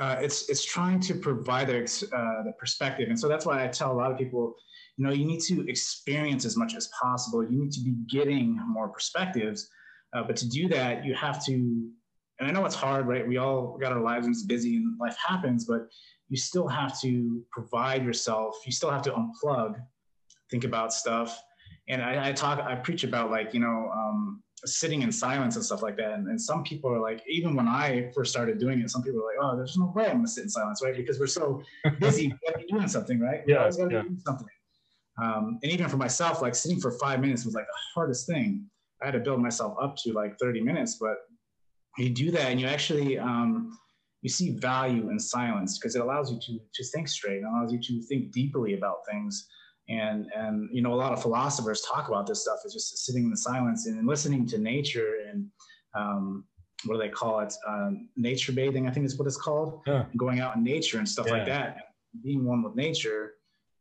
uh, 0.00 0.16
it's 0.20 0.48
it's 0.48 0.64
trying 0.64 0.98
to 0.98 1.14
provide 1.14 1.68
the, 1.68 1.80
uh, 1.80 2.42
the 2.42 2.52
perspective. 2.58 3.08
And 3.08 3.18
so 3.18 3.28
that's 3.28 3.46
why 3.46 3.62
i 3.62 3.68
tell 3.68 3.92
a 3.92 3.94
lot 3.94 4.10
of 4.10 4.18
people 4.18 4.54
you 4.96 5.04
know 5.04 5.12
you 5.12 5.24
need 5.24 5.40
to 5.42 5.68
experience 5.68 6.44
as 6.44 6.56
much 6.56 6.74
as 6.74 6.88
possible. 7.00 7.42
You 7.42 7.58
need 7.58 7.72
to 7.72 7.80
be 7.80 7.94
getting 8.10 8.58
more 8.66 8.88
perspectives. 8.88 9.68
Uh, 10.14 10.22
but 10.22 10.36
to 10.36 10.48
do 10.48 10.68
that 10.68 11.04
you 11.04 11.12
have 11.14 11.44
to 11.44 11.52
and 12.38 12.48
i 12.48 12.50
know 12.50 12.64
it's 12.64 12.74
hard 12.74 13.06
right? 13.06 13.26
We 13.26 13.36
all 13.36 13.76
got 13.78 13.92
our 13.92 14.00
lives 14.00 14.26
and 14.26 14.34
it's 14.34 14.44
busy 14.44 14.76
and 14.76 14.98
life 14.98 15.16
happens 15.16 15.66
but 15.66 15.88
you 16.28 16.36
still 16.36 16.66
have 16.66 16.98
to 17.02 17.44
provide 17.52 18.02
yourself. 18.04 18.56
You 18.64 18.72
still 18.72 18.90
have 18.90 19.02
to 19.02 19.12
unplug 19.12 19.76
think 20.50 20.64
about 20.64 20.92
stuff 20.92 21.40
and 21.88 22.02
i, 22.02 22.28
I 22.28 22.32
talk 22.32 22.58
i 22.60 22.74
preach 22.74 23.04
about 23.04 23.30
like 23.30 23.54
you 23.54 23.60
know 23.60 23.90
um, 23.94 24.42
sitting 24.66 25.02
in 25.02 25.12
silence 25.12 25.56
and 25.56 25.64
stuff 25.64 25.82
like 25.82 25.96
that 25.98 26.12
and, 26.12 26.26
and, 26.28 26.40
some 26.40 26.62
people 26.62 26.90
are 26.90 27.00
like 27.00 27.22
even 27.28 27.54
when 27.54 27.68
i 27.68 28.10
first 28.14 28.32
started 28.32 28.58
doing 28.58 28.80
it 28.80 28.90
some 28.90 29.02
people 29.02 29.20
are 29.20 29.26
like 29.26 29.36
oh 29.42 29.56
there's 29.56 29.76
no 29.76 29.92
way 29.94 30.06
i'm 30.06 30.16
gonna 30.16 30.28
sit 30.28 30.44
in 30.44 30.50
silence 30.50 30.80
right 30.82 30.96
because 30.96 31.18
we're 31.20 31.26
so 31.26 31.62
busy 32.00 32.32
doing 32.70 32.88
something 32.88 33.20
right 33.20 33.42
yeah, 33.46 33.70
yeah. 33.90 34.02
something 34.24 34.48
um, 35.22 35.58
and 35.62 35.70
even 35.70 35.88
for 35.88 35.96
myself, 35.96 36.42
like 36.42 36.54
sitting 36.54 36.80
for 36.80 36.90
five 36.92 37.20
minutes 37.20 37.44
was 37.44 37.54
like 37.54 37.66
the 37.66 37.78
hardest 37.94 38.26
thing. 38.26 38.66
I 39.02 39.06
had 39.06 39.12
to 39.12 39.20
build 39.20 39.40
myself 39.40 39.76
up 39.80 39.96
to 39.98 40.12
like 40.12 40.38
30 40.38 40.60
minutes, 40.60 40.98
but 41.00 41.16
you 41.98 42.10
do 42.10 42.30
that 42.32 42.50
and 42.50 42.60
you 42.60 42.66
actually 42.66 43.18
um, 43.18 43.78
you 44.22 44.28
see 44.30 44.50
value 44.50 45.10
in 45.10 45.18
silence 45.18 45.78
because 45.78 45.94
it 45.94 46.02
allows 46.02 46.32
you 46.32 46.38
to 46.40 46.58
to 46.74 46.84
think 46.90 47.08
straight, 47.08 47.38
it 47.38 47.44
allows 47.44 47.72
you 47.72 47.80
to 47.80 48.02
think 48.06 48.32
deeply 48.32 48.74
about 48.74 48.98
things. 49.08 49.46
And 49.88 50.26
and 50.34 50.70
you 50.72 50.82
know 50.82 50.94
a 50.94 50.96
lot 50.96 51.12
of 51.12 51.20
philosophers 51.20 51.82
talk 51.82 52.08
about 52.08 52.26
this 52.26 52.42
stuff 52.42 52.58
is 52.64 52.72
just 52.72 53.04
sitting 53.04 53.24
in 53.24 53.30
the 53.30 53.36
silence 53.36 53.86
and 53.86 54.06
listening 54.06 54.46
to 54.46 54.58
nature 54.58 55.16
and 55.30 55.46
um, 55.94 56.44
what 56.86 56.94
do 56.96 57.00
they 57.00 57.08
call 57.08 57.40
it? 57.40 57.52
Um, 57.66 58.08
nature 58.16 58.52
bathing, 58.52 58.86
I 58.86 58.90
think 58.90 59.06
is 59.06 59.18
what 59.18 59.26
it's 59.26 59.36
called. 59.36 59.82
Yeah. 59.86 60.04
Going 60.16 60.40
out 60.40 60.56
in 60.56 60.64
nature 60.64 60.98
and 60.98 61.08
stuff 61.08 61.26
yeah. 61.26 61.32
like 61.32 61.46
that. 61.46 61.76
Being 62.22 62.44
one 62.44 62.62
with 62.62 62.74
nature 62.76 63.34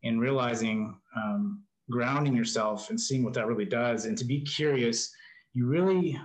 and 0.04 0.20
realizing 0.20 0.98
um, 1.16 1.64
grounding 1.90 2.36
yourself 2.36 2.90
and 2.90 3.00
seeing 3.00 3.24
what 3.24 3.34
that 3.34 3.48
really 3.48 3.66
does 3.66 4.06
and 4.06 4.18
to 4.18 4.26
be 4.26 4.42
curious 4.42 5.14
you 5.54 5.68
really 5.68 6.20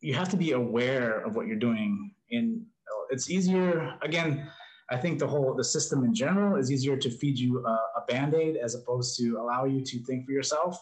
you 0.00 0.14
have 0.14 0.28
to 0.28 0.36
be 0.36 0.52
aware 0.52 1.20
of 1.20 1.34
what 1.36 1.46
you're 1.46 1.56
doing 1.56 2.12
and 2.30 2.62
it's 3.10 3.30
easier 3.30 3.94
again 4.02 4.48
i 4.90 4.96
think 4.96 5.18
the 5.18 5.26
whole 5.26 5.54
the 5.54 5.64
system 5.64 6.04
in 6.04 6.14
general 6.14 6.56
is 6.56 6.70
easier 6.70 6.96
to 6.96 7.10
feed 7.10 7.38
you 7.38 7.64
a, 7.64 7.70
a 7.70 8.04
band-aid 8.08 8.56
as 8.56 8.74
opposed 8.74 9.16
to 9.18 9.38
allow 9.38 9.64
you 9.64 9.82
to 9.82 9.98
think 10.04 10.26
for 10.26 10.32
yourself 10.32 10.80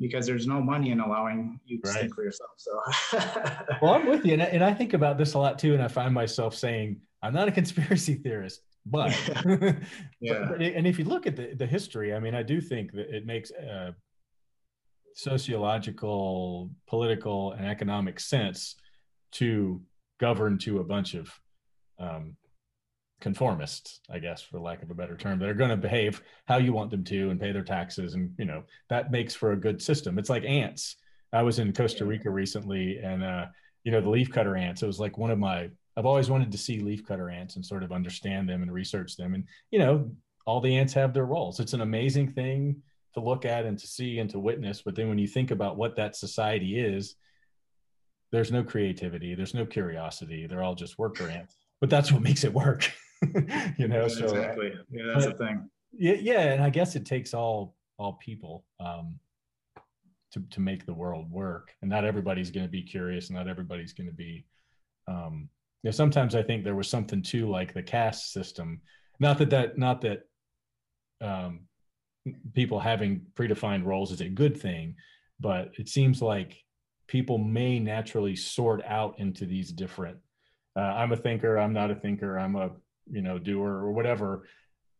because 0.00 0.26
there's 0.26 0.46
no 0.46 0.60
money 0.60 0.92
in 0.92 1.00
allowing 1.00 1.58
you 1.64 1.80
to 1.80 1.90
right. 1.90 2.00
think 2.00 2.14
for 2.14 2.24
yourself 2.24 2.50
so 2.56 2.80
well 3.82 3.94
i'm 3.94 4.06
with 4.06 4.24
you 4.24 4.34
and 4.34 4.42
I, 4.42 4.46
and 4.46 4.64
I 4.64 4.72
think 4.72 4.94
about 4.94 5.18
this 5.18 5.34
a 5.34 5.38
lot 5.38 5.58
too 5.58 5.74
and 5.74 5.82
i 5.82 5.88
find 5.88 6.14
myself 6.14 6.54
saying 6.54 7.00
i'm 7.22 7.34
not 7.34 7.48
a 7.48 7.52
conspiracy 7.52 8.14
theorist 8.14 8.62
but 8.90 9.14
yeah, 10.20 10.46
but, 10.48 10.62
and 10.62 10.86
if 10.86 10.98
you 10.98 11.04
look 11.04 11.26
at 11.26 11.36
the, 11.36 11.54
the 11.54 11.66
history, 11.66 12.14
I 12.14 12.20
mean, 12.20 12.34
I 12.34 12.42
do 12.42 12.58
think 12.58 12.92
that 12.92 13.14
it 13.14 13.26
makes 13.26 13.50
uh, 13.50 13.92
sociological, 15.14 16.70
political, 16.86 17.52
and 17.52 17.66
economic 17.66 18.18
sense 18.18 18.76
to 19.32 19.82
govern 20.18 20.56
to 20.58 20.78
a 20.78 20.84
bunch 20.84 21.14
of 21.14 21.30
um, 21.98 22.36
conformists, 23.20 24.00
I 24.10 24.18
guess, 24.18 24.42
for 24.42 24.60
lack 24.60 24.82
of 24.82 24.90
a 24.90 24.94
better 24.94 25.16
term, 25.16 25.38
that 25.38 25.48
are 25.48 25.54
going 25.54 25.70
to 25.70 25.76
behave 25.76 26.22
how 26.46 26.58
you 26.58 26.72
want 26.72 26.90
them 26.90 27.04
to 27.04 27.30
and 27.30 27.40
pay 27.40 27.52
their 27.52 27.64
taxes, 27.64 28.14
and 28.14 28.32
you 28.38 28.44
know 28.44 28.62
that 28.88 29.10
makes 29.10 29.34
for 29.34 29.52
a 29.52 29.56
good 29.56 29.82
system. 29.82 30.18
It's 30.18 30.30
like 30.30 30.44
ants. 30.44 30.96
I 31.32 31.42
was 31.42 31.58
in 31.58 31.72
Costa 31.72 32.04
Rica 32.04 32.30
recently, 32.30 32.98
and 32.98 33.22
uh, 33.22 33.46
you 33.84 33.92
know 33.92 34.00
the 34.00 34.08
leafcutter 34.08 34.58
ants. 34.58 34.82
It 34.82 34.86
was 34.86 35.00
like 35.00 35.18
one 35.18 35.30
of 35.30 35.38
my 35.38 35.70
I've 35.98 36.06
always 36.06 36.30
wanted 36.30 36.52
to 36.52 36.58
see 36.58 36.78
leafcutter 36.78 37.34
ants 37.34 37.56
and 37.56 37.66
sort 37.66 37.82
of 37.82 37.90
understand 37.90 38.48
them 38.48 38.62
and 38.62 38.72
research 38.72 39.16
them. 39.16 39.34
And, 39.34 39.44
you 39.72 39.80
know, 39.80 40.12
all 40.46 40.60
the 40.60 40.76
ants 40.76 40.92
have 40.92 41.12
their 41.12 41.24
roles. 41.24 41.58
It's 41.58 41.72
an 41.72 41.80
amazing 41.80 42.30
thing 42.30 42.80
to 43.14 43.20
look 43.20 43.44
at 43.44 43.66
and 43.66 43.76
to 43.76 43.86
see 43.86 44.20
and 44.20 44.30
to 44.30 44.38
witness. 44.38 44.80
But 44.80 44.94
then 44.94 45.08
when 45.08 45.18
you 45.18 45.26
think 45.26 45.50
about 45.50 45.76
what 45.76 45.96
that 45.96 46.14
society 46.14 46.78
is, 46.78 47.16
there's 48.30 48.52
no 48.52 48.62
creativity, 48.62 49.34
there's 49.34 49.54
no 49.54 49.66
curiosity. 49.66 50.46
They're 50.46 50.62
all 50.62 50.76
just 50.76 51.00
worker 51.00 51.28
ants. 51.28 51.56
But 51.80 51.90
that's 51.90 52.12
what 52.12 52.22
makes 52.22 52.44
it 52.44 52.54
work. 52.54 52.92
you 53.78 53.88
know, 53.88 54.02
yeah, 54.02 54.08
so 54.08 54.24
exactly. 54.24 54.72
Yeah, 54.90 55.04
that's 55.12 55.26
but, 55.26 55.38
the 55.38 55.46
thing. 55.46 55.70
Yeah, 55.92 56.16
yeah, 56.20 56.52
and 56.52 56.62
I 56.62 56.70
guess 56.70 56.96
it 56.96 57.06
takes 57.06 57.34
all 57.34 57.74
all 57.98 58.14
people 58.14 58.64
um, 58.80 59.18
to 60.32 60.42
to 60.50 60.60
make 60.60 60.86
the 60.86 60.94
world 60.94 61.30
work, 61.30 61.74
and 61.82 61.90
not 61.90 62.04
everybody's 62.04 62.50
going 62.50 62.66
to 62.66 62.70
be 62.70 62.82
curious, 62.82 63.28
and 63.28 63.36
not 63.36 63.48
everybody's 63.48 63.92
going 63.92 64.08
to 64.08 64.14
be 64.14 64.46
um, 65.08 65.48
you 65.82 65.88
know, 65.88 65.92
sometimes 65.92 66.34
I 66.34 66.42
think 66.42 66.64
there 66.64 66.74
was 66.74 66.88
something 66.88 67.22
too, 67.22 67.48
like 67.48 67.72
the 67.72 67.82
caste 67.82 68.32
system. 68.32 68.80
Not 69.20 69.38
that 69.38 69.50
that 69.50 69.78
not 69.78 70.02
that 70.02 70.22
um, 71.20 71.60
people 72.52 72.78
having 72.78 73.22
predefined 73.34 73.84
roles 73.84 74.12
is 74.12 74.20
a 74.20 74.28
good 74.28 74.60
thing, 74.60 74.96
but 75.40 75.72
it 75.78 75.88
seems 75.88 76.20
like 76.20 76.62
people 77.06 77.38
may 77.38 77.78
naturally 77.78 78.36
sort 78.36 78.84
out 78.84 79.18
into 79.18 79.46
these 79.46 79.72
different. 79.72 80.18
Uh, 80.76 80.80
I'm 80.80 81.12
a 81.12 81.16
thinker. 81.16 81.58
I'm 81.58 81.72
not 81.72 81.90
a 81.90 81.94
thinker. 81.94 82.38
I'm 82.38 82.56
a 82.56 82.70
you 83.10 83.22
know 83.22 83.38
doer 83.38 83.70
or 83.70 83.92
whatever. 83.92 84.44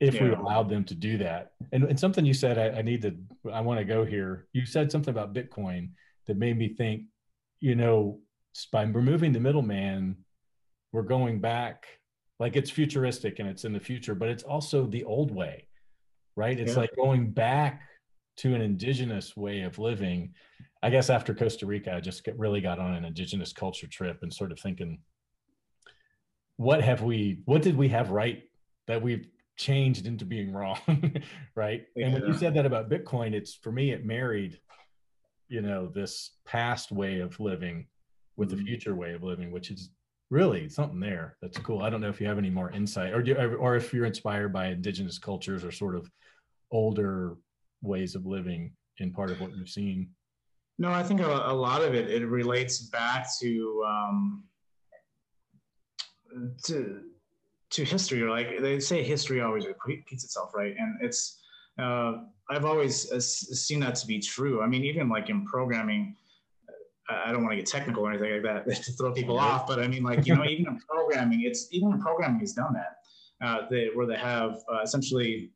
if 0.00 0.14
yeah. 0.14 0.24
we 0.24 0.30
allowed 0.34 0.68
them 0.68 0.84
to 0.84 0.94
do 0.94 1.18
that. 1.18 1.52
And, 1.72 1.84
and 1.84 1.98
something 1.98 2.24
you 2.24 2.34
said, 2.34 2.58
I, 2.58 2.78
I 2.78 2.82
need 2.82 3.02
to, 3.02 3.16
I 3.52 3.60
want 3.60 3.78
to 3.78 3.84
go 3.84 4.04
here. 4.04 4.46
You 4.52 4.64
said 4.64 4.92
something 4.92 5.12
about 5.12 5.34
Bitcoin 5.34 5.90
that 6.26 6.36
made 6.36 6.56
me 6.56 6.68
think, 6.68 7.02
you 7.60 7.74
know, 7.74 8.20
by 8.72 8.82
removing 8.82 9.32
the 9.32 9.40
middleman, 9.40 10.16
we're 10.92 11.02
going 11.02 11.40
back 11.40 11.86
like 12.38 12.54
it's 12.54 12.70
futuristic 12.70 13.40
and 13.40 13.48
it's 13.48 13.64
in 13.64 13.72
the 13.72 13.80
future, 13.80 14.14
but 14.14 14.28
it's 14.28 14.44
also 14.44 14.86
the 14.86 15.02
old 15.04 15.34
way, 15.34 15.66
right? 16.36 16.58
It's 16.58 16.74
yeah. 16.74 16.78
like 16.78 16.96
going 16.96 17.30
back 17.30 17.82
to 18.38 18.54
an 18.54 18.60
indigenous 18.60 19.36
way 19.36 19.62
of 19.62 19.78
living. 19.80 20.32
I 20.80 20.90
guess 20.90 21.10
after 21.10 21.34
Costa 21.34 21.66
Rica, 21.66 21.92
I 21.92 22.00
just 22.00 22.22
get, 22.22 22.38
really 22.38 22.60
got 22.60 22.78
on 22.78 22.94
an 22.94 23.04
indigenous 23.04 23.52
culture 23.52 23.88
trip 23.88 24.20
and 24.22 24.32
sort 24.32 24.52
of 24.52 24.60
thinking, 24.60 25.00
what 26.58 26.82
have 26.82 27.02
we, 27.02 27.40
what 27.46 27.62
did 27.62 27.76
we 27.76 27.88
have 27.88 28.10
right 28.10 28.42
that 28.88 29.00
we've 29.00 29.26
changed 29.56 30.06
into 30.06 30.24
being 30.24 30.52
wrong, 30.52 30.78
right? 31.54 31.86
Yeah. 31.96 32.06
And 32.06 32.14
when 32.14 32.26
you 32.26 32.34
said 32.34 32.52
that 32.54 32.66
about 32.66 32.90
Bitcoin, 32.90 33.32
it's 33.32 33.54
for 33.54 33.72
me, 33.72 33.92
it 33.92 34.04
married, 34.04 34.60
you 35.48 35.62
know, 35.62 35.86
this 35.86 36.32
past 36.44 36.92
way 36.92 37.20
of 37.20 37.38
living 37.40 37.86
with 38.36 38.50
mm-hmm. 38.50 38.58
the 38.58 38.64
future 38.64 38.94
way 38.94 39.14
of 39.14 39.22
living, 39.22 39.50
which 39.50 39.70
is 39.70 39.90
really 40.30 40.68
something 40.68 41.00
there 41.00 41.36
that's 41.40 41.58
cool. 41.58 41.82
I 41.82 41.90
don't 41.90 42.00
know 42.00 42.08
if 42.08 42.20
you 42.20 42.26
have 42.26 42.38
any 42.38 42.50
more 42.50 42.70
insight, 42.72 43.14
or 43.14 43.22
do, 43.22 43.34
or 43.36 43.76
if 43.76 43.94
you're 43.94 44.04
inspired 44.04 44.52
by 44.52 44.66
indigenous 44.66 45.18
cultures 45.18 45.64
or 45.64 45.70
sort 45.70 45.94
of 45.94 46.10
older 46.70 47.36
ways 47.82 48.14
of 48.14 48.26
living 48.26 48.72
in 48.98 49.12
part 49.12 49.30
of 49.30 49.40
what 49.40 49.56
you've 49.56 49.68
seen. 49.68 50.10
No, 50.78 50.90
I 50.90 51.02
think 51.02 51.20
a, 51.20 51.26
a 51.26 51.54
lot 51.54 51.82
of 51.82 51.94
it 51.94 52.10
it 52.10 52.26
relates 52.26 52.82
back 52.88 53.28
to 53.40 53.84
um, 53.86 54.44
to 56.64 57.00
to 57.70 57.84
history. 57.84 58.22
Like 58.22 58.60
they 58.60 58.80
say, 58.80 59.02
history 59.02 59.40
always 59.40 59.66
repeats 59.66 60.24
itself, 60.24 60.52
right? 60.54 60.74
And 60.78 60.96
it's 61.00 61.40
uh, 61.78 62.24
I've 62.50 62.64
always 62.64 63.10
uh, 63.12 63.20
seen 63.20 63.80
that 63.80 63.94
to 63.96 64.06
be 64.06 64.20
true. 64.20 64.62
I 64.62 64.66
mean, 64.66 64.84
even 64.84 65.08
like 65.08 65.28
in 65.28 65.44
programming 65.44 66.16
I 67.08 67.32
don't 67.32 67.42
want 67.42 67.52
to 67.52 67.56
get 67.56 67.66
technical 67.66 68.06
or 68.06 68.10
anything 68.10 68.32
like 68.32 68.42
that 68.42 68.82
to 68.84 68.92
throw 68.92 69.12
people 69.12 69.38
off, 69.38 69.66
but 69.66 69.78
I 69.78 69.88
mean, 69.88 70.02
like 70.02 70.26
you 70.26 70.34
know, 70.34 70.44
even 70.44 70.66
in 70.66 70.78
programming, 70.88 71.42
it's 71.42 71.68
even 71.70 71.92
in 71.92 72.00
programming 72.00 72.40
has 72.40 72.52
done 72.52 72.74
that. 72.74 72.96
Uh, 73.40 73.66
they, 73.70 73.88
where 73.94 74.06
they 74.06 74.16
have 74.16 74.58
uh, 74.72 74.80
essentially 74.82 75.52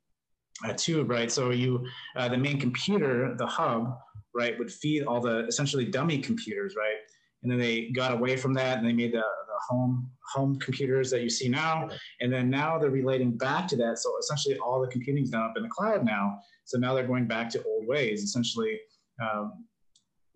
a 0.65 0.73
tube, 0.73 1.11
right? 1.11 1.31
So 1.33 1.51
you, 1.51 1.85
uh, 2.15 2.29
the 2.29 2.37
main 2.37 2.61
computer, 2.61 3.35
the 3.37 3.47
hub, 3.47 3.99
right, 4.35 4.57
would 4.57 4.73
feed 4.73 5.03
all 5.03 5.21
the 5.21 5.47
essentially 5.47 5.87
dummy 5.87 6.19
computers, 6.19 6.77
right? 6.77 6.99
And 7.43 7.51
then 7.51 7.59
they 7.59 7.91
got 7.91 8.13
away 8.13 8.37
from 8.37 8.55
that 8.55 8.79
and 8.79 8.87
they 8.87 8.93
made 8.93 9.13
the, 9.13 9.25
the 9.42 9.42
home 9.69 10.11
home 10.35 10.59
computers 10.59 11.11
that 11.11 11.23
you 11.23 11.31
see 11.31 11.49
now. 11.49 11.89
And 12.21 12.33
then 12.33 12.51
now 12.51 12.79
they're 12.79 12.91
relating 12.91 13.37
back 13.37 13.69
to 13.69 13.77
that. 13.77 13.99
So 13.99 14.13
essentially, 14.19 14.59
all 14.59 14.81
the 14.81 14.89
computing's 14.89 15.31
done 15.31 15.43
up 15.43 15.55
in 15.57 15.63
the 15.63 15.69
cloud 15.69 16.05
now. 16.05 16.39
So 16.65 16.79
now 16.79 16.95
they're 16.95 17.07
going 17.07 17.27
back 17.27 17.51
to 17.51 17.63
old 17.65 17.87
ways, 17.87 18.23
essentially. 18.23 18.79
Um, 19.23 19.65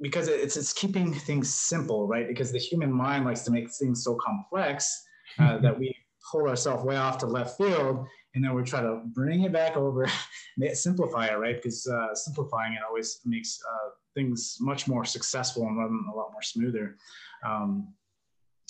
because 0.01 0.29
it's 0.29 0.57
it's 0.57 0.73
keeping 0.73 1.13
things 1.13 1.53
simple, 1.53 2.07
right? 2.07 2.29
Because 2.29 2.53
the 2.53 2.59
human 2.59 2.93
mind 2.93 3.25
likes 3.25 3.43
to 3.43 3.51
make 3.51 3.71
things 3.73 4.05
so 4.05 4.15
complex 4.17 5.05
uh, 5.39 5.59
that 5.59 5.79
we 5.79 5.95
pull 6.31 6.49
ourselves 6.49 6.85
way 6.85 6.97
off 6.97 7.19
to 7.19 7.27
left 7.27 7.57
field, 7.57 8.07
and 8.35 8.45
then 8.45 8.55
we 8.55 8.63
try 8.63 8.81
to 8.81 9.01
bring 9.15 9.43
it 9.43 9.53
back 9.53 9.77
over, 9.77 10.07
simplify 10.75 11.29
it, 11.29 11.39
right? 11.39 11.57
Because 11.57 11.87
uh, 11.87 12.15
simplifying 12.15 12.75
it 12.75 12.81
always 12.87 13.21
makes 13.25 13.59
uh, 13.67 13.91
things 14.15 14.59
much 14.61 14.89
more 14.89 15.05
successful 15.05 15.67
and 15.67 15.79
run 15.79 16.05
a 16.13 16.17
lot 16.17 16.33
more 16.33 16.43
smoother. 16.43 16.97
Um, 17.47 17.95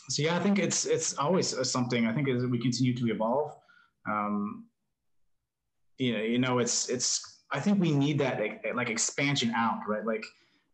so 0.09 0.23
yeah, 0.23 0.37
I 0.37 0.40
think 0.40 0.59
it's 0.59 0.87
it's 0.87 1.16
always 1.19 1.55
something. 1.69 2.07
I 2.07 2.12
think 2.12 2.29
as 2.29 2.45
we 2.47 2.59
continue 2.59 2.95
to 2.95 3.07
evolve, 3.12 3.57
um, 4.09 4.66
you 5.99 6.12
know, 6.12 6.23
you 6.23 6.38
know, 6.38 6.59
it's 6.59 6.88
it's. 6.88 7.42
I 7.53 7.61
think 7.61 7.81
we 7.81 7.92
need 7.92 8.19
that 8.19 8.40
like, 8.40 8.64
like 8.75 8.90
expansion 8.90 9.53
out, 9.55 9.79
right? 9.87 10.05
Like 10.05 10.25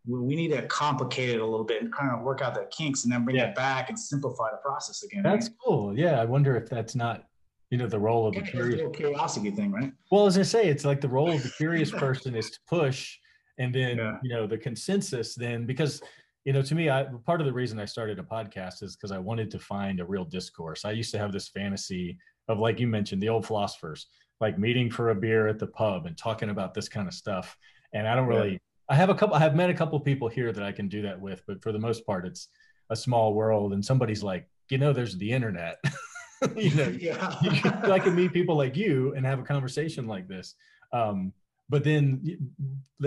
we 0.07 0.35
need 0.35 0.49
to 0.49 0.63
complicate 0.63 1.31
it 1.31 1.41
a 1.41 1.45
little 1.45 1.65
bit 1.65 1.83
and 1.83 1.93
kind 1.93 2.11
of 2.11 2.23
work 2.23 2.41
out 2.41 2.55
the 2.55 2.67
kinks 2.77 3.05
and 3.05 3.13
then 3.13 3.25
bring 3.25 3.37
yeah. 3.37 3.51
it 3.51 3.55
back 3.55 3.89
and 3.89 3.99
simplify 3.99 4.51
the 4.51 4.57
process 4.57 5.03
again. 5.03 5.23
That's 5.23 5.49
right? 5.49 5.57
cool. 5.65 5.97
Yeah. 5.97 6.21
I 6.21 6.25
wonder 6.25 6.57
if 6.57 6.69
that's 6.69 6.95
not, 6.95 7.25
you 7.71 7.79
know, 7.79 7.87
the 7.87 8.01
role 8.01 8.27
of 8.27 8.35
the 8.35 8.41
curious 8.41 8.81
curiosity 8.97 9.51
thing, 9.51 9.71
right? 9.71 9.93
Well, 10.11 10.27
as 10.27 10.39
I 10.39 10.43
say, 10.43 10.69
it's 10.69 10.85
like 10.85 11.01
the 11.01 11.09
role 11.09 11.31
of 11.31 11.43
the 11.43 11.51
curious 11.51 11.91
person 11.91 12.35
is 12.35 12.51
to 12.51 12.59
push 12.67 13.17
and 13.59 13.73
then, 13.73 13.99
yeah. 13.99 14.17
you 14.23 14.35
know, 14.35 14.47
the 14.47 14.59
consensus 14.59 15.35
then, 15.35 15.67
because, 15.67 16.03
you 16.45 16.53
know, 16.53 16.63
to 16.63 16.75
me, 16.75 16.91
I, 16.91 17.05
part 17.25 17.41
of 17.41 17.47
the 17.47 17.53
reason 17.53 17.79
I 17.79 17.85
started 17.85 18.19
a 18.19 18.23
podcast 18.23 18.83
is 18.83 18.97
because 18.97 19.13
I 19.13 19.19
wanted 19.19 19.51
to 19.53 19.59
find 19.59 20.01
a 20.01 20.05
real 20.05 20.25
discourse. 20.25 20.85
I 20.85 20.91
used 20.91 21.13
to 21.13 21.19
have 21.19 21.33
this 21.33 21.49
fantasy 21.49 22.19
of, 22.49 22.59
like 22.59 22.81
you 22.81 22.89
mentioned, 22.89 23.23
the 23.23 23.29
old 23.29 23.47
philosophers, 23.47 24.09
like 24.41 24.59
meeting 24.59 24.91
for 24.91 25.11
a 25.11 25.15
beer 25.15 25.47
at 25.47 25.61
the 25.61 25.69
pub 25.69 26.07
and 26.07 26.17
talking 26.17 26.51
about 26.51 26.75
this 26.75 26.89
kind 26.89 27.07
of 27.07 27.15
stuff. 27.15 27.57
And 27.93 28.09
I 28.09 28.17
don't 28.17 28.27
really, 28.27 28.61
I 28.89 28.97
have 28.97 29.09
a 29.09 29.15
couple. 29.15 29.37
I 29.37 29.39
have 29.39 29.55
met 29.55 29.71
a 29.71 29.75
couple 29.75 29.99
people 30.01 30.29
here 30.29 30.53
that 30.53 30.65
I 30.65 30.73
can 30.73 30.89
do 30.89 31.03
that 31.03 31.21
with, 31.21 31.43
but 31.47 31.63
for 31.63 31.71
the 31.71 31.79
most 31.79 32.05
part, 32.05 32.27
it's 32.27 32.49
a 32.91 32.97
small 32.97 33.35
world. 33.35 33.73
And 33.73 33.85
somebody's 33.85 34.23
like, 34.23 34.49
you 34.69 34.79
know, 34.79 34.93
there's 34.93 35.17
the 35.17 35.31
internet. 35.31 35.79
you 36.57 36.75
know, 36.75 36.89
yeah. 37.01 37.37
I 37.85 38.01
can 38.01 38.17
meet 38.17 38.33
people 38.33 38.57
like 38.57 38.77
you 38.77 39.15
and 39.15 39.25
have 39.25 39.39
a 39.39 39.45
conversation 39.45 40.09
like 40.09 40.27
this. 40.27 40.57
Um, 40.93 41.33
but 41.69 41.85
then, 41.85 42.53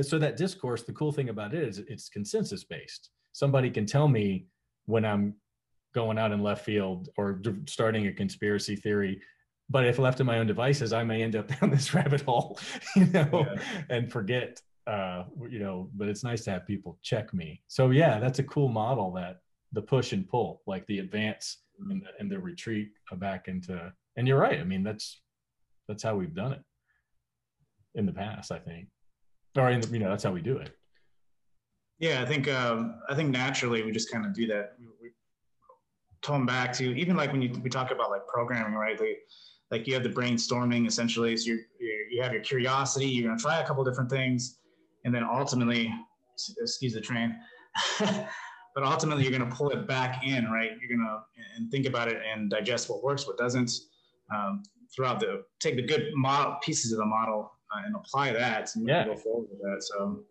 so 0.02 0.18
that 0.20 0.38
discourse, 0.38 0.84
the 0.84 0.94
cool 0.94 1.12
thing 1.12 1.30
about 1.30 1.54
it 1.54 1.68
is 1.68 1.80
it's 1.80 2.08
consensus 2.08 2.64
based. 2.64 3.10
Somebody 3.36 3.70
can 3.70 3.86
tell 3.86 4.08
me 4.08 4.48
when 4.86 5.06
I'm 5.06 5.36
going 5.94 6.18
out 6.18 6.32
in 6.32 6.42
left 6.42 6.66
field 6.66 7.10
or 7.18 7.42
starting 7.68 8.08
a 8.08 8.14
conspiracy 8.14 8.76
theory 8.76 9.22
but 9.70 9.88
if 9.88 9.98
left 9.98 10.18
to 10.18 10.26
my 10.26 10.40
own 10.40 10.46
devices 10.46 10.92
i 10.92 11.02
may 11.06 11.24
end 11.24 11.38
up 11.38 11.48
down 11.60 11.70
this 11.70 11.94
rabbit 11.94 12.20
hole 12.20 12.60
you 12.98 13.06
know 13.06 13.30
yeah. 13.32 13.56
and 13.90 14.12
forget 14.12 14.62
uh, 14.88 15.24
you 15.50 15.60
know, 15.60 15.90
but 15.96 16.08
it's 16.08 16.24
nice 16.24 16.44
to 16.44 16.52
have 16.52 16.68
people 16.68 16.98
check 17.02 17.34
me. 17.34 17.62
So 17.68 17.90
yeah, 17.90 18.20
that's 18.20 18.40
a 18.40 18.44
cool 18.44 18.70
model 18.70 19.12
that 19.14 19.40
the 19.72 19.82
push 19.82 20.14
and 20.14 20.28
pull, 20.28 20.62
like 20.68 20.86
the 20.88 21.00
advance 21.00 21.58
and 21.80 22.02
the, 22.02 22.08
and 22.20 22.32
the 22.32 22.40
retreat 22.40 22.90
back 23.16 23.48
into. 23.48 23.92
And 24.16 24.28
you're 24.28 24.40
right. 24.40 24.60
I 24.60 24.64
mean, 24.64 24.84
that's 24.84 25.22
that's 25.88 26.04
how 26.04 26.16
we've 26.16 26.36
done 26.36 26.54
it 26.54 26.62
in 27.96 28.06
the 28.06 28.14
past. 28.14 28.52
I 28.52 28.60
think, 28.60 28.88
or 29.58 29.70
in 29.72 29.82
the, 29.82 29.88
you 29.88 30.00
know, 30.00 30.10
that's 30.10 30.24
how 30.24 30.32
we 30.32 30.42
do 30.42 30.58
it. 30.58 30.72
Yeah, 32.00 32.22
I 32.22 32.26
think 32.26 32.48
um, 32.50 33.00
I 33.10 33.16
think 33.16 33.30
naturally 33.30 33.84
we 33.84 33.92
just 33.92 34.12
kind 34.12 34.26
of 34.26 34.34
do 34.34 34.48
that. 34.48 34.74
We, 34.80 34.88
we 35.02 35.10
tone 36.22 36.46
back 36.46 36.74
to 36.74 36.98
even 36.98 37.16
like 37.16 37.32
when 37.32 37.42
you 37.42 37.60
we 37.64 37.70
talk 37.70 37.92
about 37.92 38.10
like 38.10 38.28
programming, 38.28 38.74
right? 38.74 39.00
Like, 39.00 39.20
like 39.72 39.88
you 39.88 39.94
have 39.94 40.04
the 40.04 40.10
brainstorming 40.10 40.88
essentially. 40.88 41.38
So 41.38 41.52
you 41.52 41.64
you 42.10 42.22
have 42.22 42.34
your 42.34 42.42
curiosity. 42.42 43.08
You're 43.08 43.30
gonna 43.30 43.40
try 43.40 43.60
a 43.62 43.66
couple 43.66 43.84
different 43.84 44.10
things 44.10 44.60
and 45.06 45.14
then 45.14 45.24
ultimately, 45.24 45.94
excuse 46.60 46.94
the 46.94 47.00
train, 47.00 47.40
but 48.00 48.84
ultimately 48.84 49.24
you're 49.24 49.32
going 49.38 49.48
to 49.50 49.56
pull 49.56 49.70
it 49.70 49.88
back 49.88 50.26
in, 50.26 50.46
right? 50.46 50.72
You're 50.82 50.98
going 50.98 51.08
to 51.08 51.20
and 51.56 51.72
think 51.72 51.86
about 51.86 52.10
it 52.10 52.18
and 52.30 52.50
digest 52.50 52.90
what 52.90 53.04
works, 53.04 53.26
what 53.26 53.38
doesn't. 53.38 53.72
Um, 54.36 54.64
throughout 54.94 55.20
the 55.20 55.44
take 55.60 55.76
the 55.76 55.84
good 55.84 56.10
model 56.16 56.58
pieces 56.64 56.92
of 56.92 56.98
the 56.98 57.06
model 57.06 57.52
uh, 57.74 57.82
and 57.86 57.96
apply 57.96 58.34
that 58.34 58.76
and 58.76 58.88
yeah. 58.88 59.06
go 59.06 59.16
forward 59.16 59.48
with 59.52 59.62
that. 59.62 59.84
So, 59.84 60.24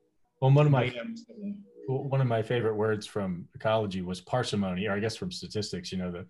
well, 0.45 0.53
one 0.53 0.67
of 0.67 0.73
my 0.73 0.93
one 1.87 2.21
of 2.21 2.27
my 2.27 2.43
favorite 2.43 2.75
words 2.75 3.07
from 3.07 3.49
ecology 3.55 4.03
was 4.03 4.21
parsimony, 4.21 4.87
or 4.87 4.93
I 4.93 5.01
guess 5.01 5.17
from 5.17 5.33
statistics. 5.33 5.91
You 5.91 5.97
know, 5.97 6.11
the 6.11 6.27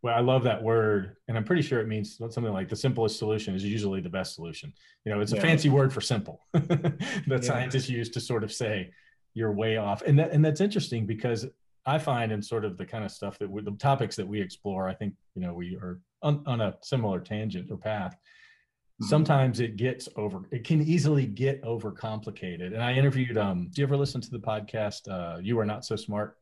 well, 0.00 0.16
I 0.16 0.20
love 0.20 0.42
that 0.44 0.62
word, 0.62 1.16
and 1.28 1.36
I'm 1.36 1.44
pretty 1.44 1.60
sure 1.60 1.78
it 1.78 1.86
means 1.86 2.16
something 2.16 2.44
like 2.44 2.70
the 2.70 2.76
simplest 2.76 3.18
solution 3.18 3.54
is 3.54 3.62
usually 3.62 4.00
the 4.00 4.08
best 4.08 4.34
solution. 4.34 4.72
You 5.04 5.12
know, 5.12 5.20
it's 5.20 5.32
yeah. 5.32 5.38
a 5.38 5.42
fancy 5.42 5.68
word 5.68 5.92
for 5.92 6.00
simple 6.00 6.40
that 6.54 7.26
yeah. 7.26 7.40
scientists 7.40 7.90
use 7.90 8.08
to 8.10 8.20
sort 8.20 8.42
of 8.42 8.50
say 8.50 8.90
you're 9.34 9.52
way 9.52 9.76
off, 9.76 10.00
and 10.00 10.18
that 10.18 10.32
and 10.32 10.42
that's 10.42 10.62
interesting 10.62 11.04
because 11.04 11.44
I 11.84 11.98
find 11.98 12.32
in 12.32 12.40
sort 12.40 12.64
of 12.64 12.78
the 12.78 12.86
kind 12.86 13.04
of 13.04 13.10
stuff 13.10 13.38
that 13.38 13.50
we, 13.50 13.60
the 13.60 13.72
topics 13.72 14.16
that 14.16 14.26
we 14.26 14.40
explore, 14.40 14.88
I 14.88 14.94
think 14.94 15.12
you 15.34 15.42
know 15.42 15.52
we 15.52 15.76
are 15.76 16.00
on, 16.22 16.42
on 16.46 16.62
a 16.62 16.74
similar 16.80 17.20
tangent 17.20 17.70
or 17.70 17.76
path. 17.76 18.16
Mm-hmm. 19.00 19.08
Sometimes 19.08 19.60
it 19.60 19.76
gets 19.76 20.08
over. 20.16 20.42
It 20.50 20.64
can 20.64 20.82
easily 20.82 21.26
get 21.26 21.62
over 21.62 21.92
complicated. 21.92 22.72
And 22.72 22.82
I 22.82 22.94
interviewed. 22.94 23.38
Um, 23.38 23.68
do 23.72 23.80
you 23.80 23.86
ever 23.86 23.96
listen 23.96 24.20
to 24.20 24.30
the 24.30 24.40
podcast? 24.40 25.08
Uh, 25.08 25.38
you 25.38 25.58
are 25.58 25.66
not 25.66 25.84
so 25.84 25.96
smart 25.96 26.38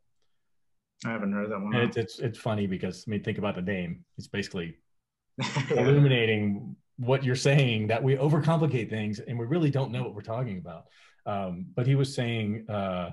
I 1.05 1.11
haven't 1.11 1.33
heard 1.33 1.51
that 1.51 1.61
one. 1.61 1.75
It's, 1.75 1.97
it's, 1.97 2.19
it's 2.21 2.39
funny 2.39 2.67
because 2.67 3.05
I 3.07 3.11
mean, 3.11 3.23
think 3.23 3.39
about 3.39 3.55
the 3.55 3.63
name. 3.63 4.05
It's 4.17 4.29
basically 4.29 4.77
illuminating 5.71 6.77
what 6.97 7.23
you're 7.23 7.37
saying 7.37 7.89
that 7.89 8.03
we 8.03 8.17
overcomplicate 8.17 8.89
things 8.89 9.21
and 9.21 9.39
we 9.39 9.45
really 9.45 9.71
don't 9.71 9.93
know 9.93 10.03
what 10.03 10.15
we're 10.15 10.23
talking 10.23 10.59
about. 10.59 10.85
Um, 11.27 11.67
but 11.75 11.87
he 11.87 11.95
was 11.95 12.15
saying, 12.15 12.67
uh, 12.71 13.11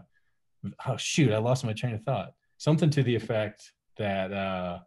oh 0.87 0.97
shoot, 0.97 1.33
I 1.33 1.39
lost 1.39 1.65
my 1.65 1.73
train 1.73 1.95
of 1.95 2.03
thought. 2.03 2.33
Something 2.57 2.89
to 2.91 3.03
the 3.03 3.15
effect 3.15 3.73
that, 3.97 4.31
uh, 4.31 4.79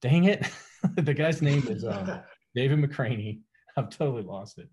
dang 0.00 0.24
it, 0.24 0.46
the 0.96 1.12
guy's 1.12 1.42
name 1.42 1.66
is 1.68 1.84
uh, 1.84 2.22
David 2.54 2.78
McRaney. 2.78 3.40
I've 3.76 3.90
totally 3.90 4.22
lost 4.22 4.58
it. 4.58 4.68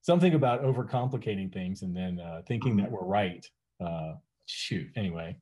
Something 0.00 0.34
about 0.34 0.64
overcomplicating 0.64 1.52
things 1.52 1.82
and 1.82 1.96
then 1.96 2.18
uh, 2.20 2.42
thinking 2.46 2.76
that 2.78 2.90
we're 2.90 3.04
right. 3.04 3.44
Uh, 3.84 4.14
shoot. 4.46 4.88
Anyway, 4.96 5.36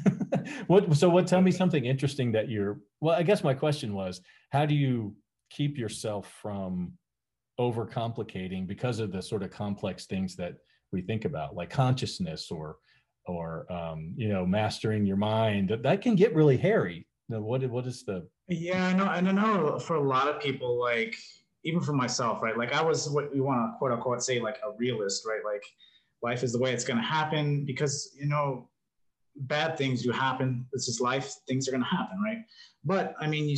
what 0.66 0.96
so 0.96 1.08
what 1.08 1.26
tell 1.26 1.40
me 1.40 1.50
something 1.50 1.84
interesting 1.84 2.32
that 2.32 2.48
you're 2.48 2.80
well 3.00 3.14
i 3.14 3.22
guess 3.22 3.44
my 3.44 3.54
question 3.54 3.94
was 3.94 4.20
how 4.50 4.66
do 4.66 4.74
you 4.74 5.14
keep 5.48 5.78
yourself 5.78 6.32
from 6.42 6.92
overcomplicating 7.60 8.66
because 8.66 9.00
of 9.00 9.12
the 9.12 9.20
sort 9.20 9.42
of 9.42 9.50
complex 9.50 10.06
things 10.06 10.34
that 10.36 10.54
we 10.92 11.02
think 11.02 11.26
about, 11.26 11.54
like 11.54 11.70
consciousness 11.70 12.50
or 12.50 12.76
or 13.26 13.70
um, 13.70 14.14
you 14.16 14.28
know 14.28 14.46
mastering 14.46 15.04
your 15.04 15.18
mind. 15.18 15.68
That, 15.68 15.82
that 15.82 16.00
can 16.00 16.16
get 16.16 16.34
really 16.34 16.56
hairy. 16.56 17.06
Now, 17.28 17.40
what 17.40 17.64
what 17.68 17.86
is 17.86 18.04
the? 18.04 18.26
Yeah, 18.48 18.88
and 18.88 19.02
I 19.02 19.20
know 19.20 19.78
for 19.78 19.96
a 19.96 20.02
lot 20.02 20.28
of 20.28 20.40
people, 20.40 20.80
like 20.80 21.14
even 21.64 21.80
for 21.80 21.92
myself, 21.92 22.42
right? 22.42 22.56
Like 22.56 22.72
I 22.72 22.82
was 22.82 23.08
what 23.10 23.32
we 23.32 23.40
want 23.40 23.60
to 23.60 23.78
quote 23.78 23.92
unquote 23.92 24.22
say 24.22 24.40
like 24.40 24.58
a 24.66 24.72
realist, 24.76 25.26
right? 25.26 25.40
Like 25.44 25.64
life 26.22 26.42
is 26.42 26.52
the 26.52 26.58
way 26.58 26.72
it's 26.72 26.84
going 26.84 26.96
to 26.96 27.02
happen 27.02 27.64
because 27.64 28.14
you 28.18 28.26
know 28.26 28.68
bad 29.36 29.76
things 29.76 30.02
do 30.02 30.10
happen. 30.10 30.66
This 30.72 30.88
is 30.88 31.00
life. 31.00 31.34
Things 31.46 31.68
are 31.68 31.70
going 31.70 31.82
to 31.82 31.88
happen, 31.88 32.20
right? 32.24 32.38
But 32.84 33.14
I 33.20 33.26
mean, 33.26 33.48
you 33.48 33.56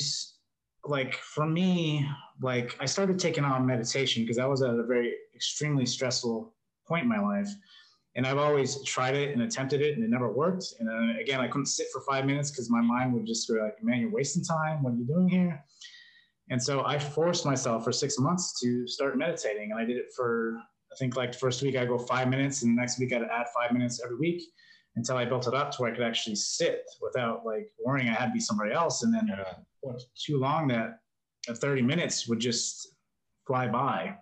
like 0.84 1.14
for 1.14 1.46
me, 1.46 2.08
like 2.40 2.76
I 2.80 2.86
started 2.86 3.18
taking 3.18 3.44
on 3.44 3.66
meditation 3.66 4.22
because 4.22 4.38
I 4.38 4.46
was 4.46 4.62
at 4.62 4.70
a 4.70 4.82
very 4.82 5.14
extremely 5.34 5.86
stressful 5.86 6.52
point 6.86 7.04
in 7.04 7.08
my 7.08 7.20
life. 7.20 7.48
And 8.14 8.26
I've 8.26 8.38
always 8.38 8.82
tried 8.84 9.14
it 9.14 9.32
and 9.32 9.42
attempted 9.42 9.80
it 9.80 9.94
and 9.96 10.04
it 10.04 10.10
never 10.10 10.30
worked. 10.30 10.74
And 10.78 10.88
then 10.88 11.16
again, 11.18 11.40
I 11.40 11.48
couldn't 11.48 11.66
sit 11.66 11.86
for 11.92 12.02
five 12.02 12.26
minutes 12.26 12.50
because 12.50 12.68
my 12.68 12.82
mind 12.82 13.14
would 13.14 13.26
just 13.26 13.48
go 13.48 13.54
like, 13.54 13.82
man, 13.82 14.00
you're 14.00 14.10
wasting 14.10 14.44
time. 14.44 14.82
What 14.82 14.92
are 14.92 14.96
you 14.96 15.04
doing 15.04 15.28
here? 15.28 15.64
And 16.50 16.62
so 16.62 16.84
I 16.84 16.98
forced 16.98 17.46
myself 17.46 17.84
for 17.84 17.92
six 17.92 18.18
months 18.18 18.60
to 18.60 18.86
start 18.86 19.16
meditating. 19.16 19.70
And 19.72 19.80
I 19.80 19.84
did 19.84 19.96
it 19.96 20.12
for, 20.14 20.56
I 20.92 20.96
think 20.96 21.16
like 21.16 21.32
the 21.32 21.38
first 21.38 21.62
week 21.62 21.76
I 21.76 21.86
go 21.86 21.98
five 21.98 22.28
minutes 22.28 22.62
and 22.62 22.76
the 22.76 22.80
next 22.80 22.98
week 22.98 23.12
I'd 23.12 23.22
add 23.22 23.46
five 23.54 23.72
minutes 23.72 24.00
every 24.04 24.16
week 24.16 24.42
until 24.96 25.16
I 25.16 25.24
built 25.24 25.46
it 25.46 25.54
up 25.54 25.70
to 25.72 25.82
where 25.82 25.92
I 25.92 25.94
could 25.94 26.04
actually 26.04 26.36
sit 26.36 26.82
without 27.00 27.46
like 27.46 27.70
worrying 27.82 28.08
I 28.08 28.14
had 28.14 28.26
to 28.26 28.32
be 28.32 28.40
somebody 28.40 28.72
else. 28.72 29.02
And 29.02 29.14
then 29.14 29.28
yeah. 29.28 29.92
too 30.20 30.38
long 30.38 30.68
that 30.68 30.98
uh, 31.48 31.54
30 31.54 31.82
minutes 31.82 32.28
would 32.28 32.40
just 32.40 32.94
fly 33.46 33.68
by. 33.68 34.14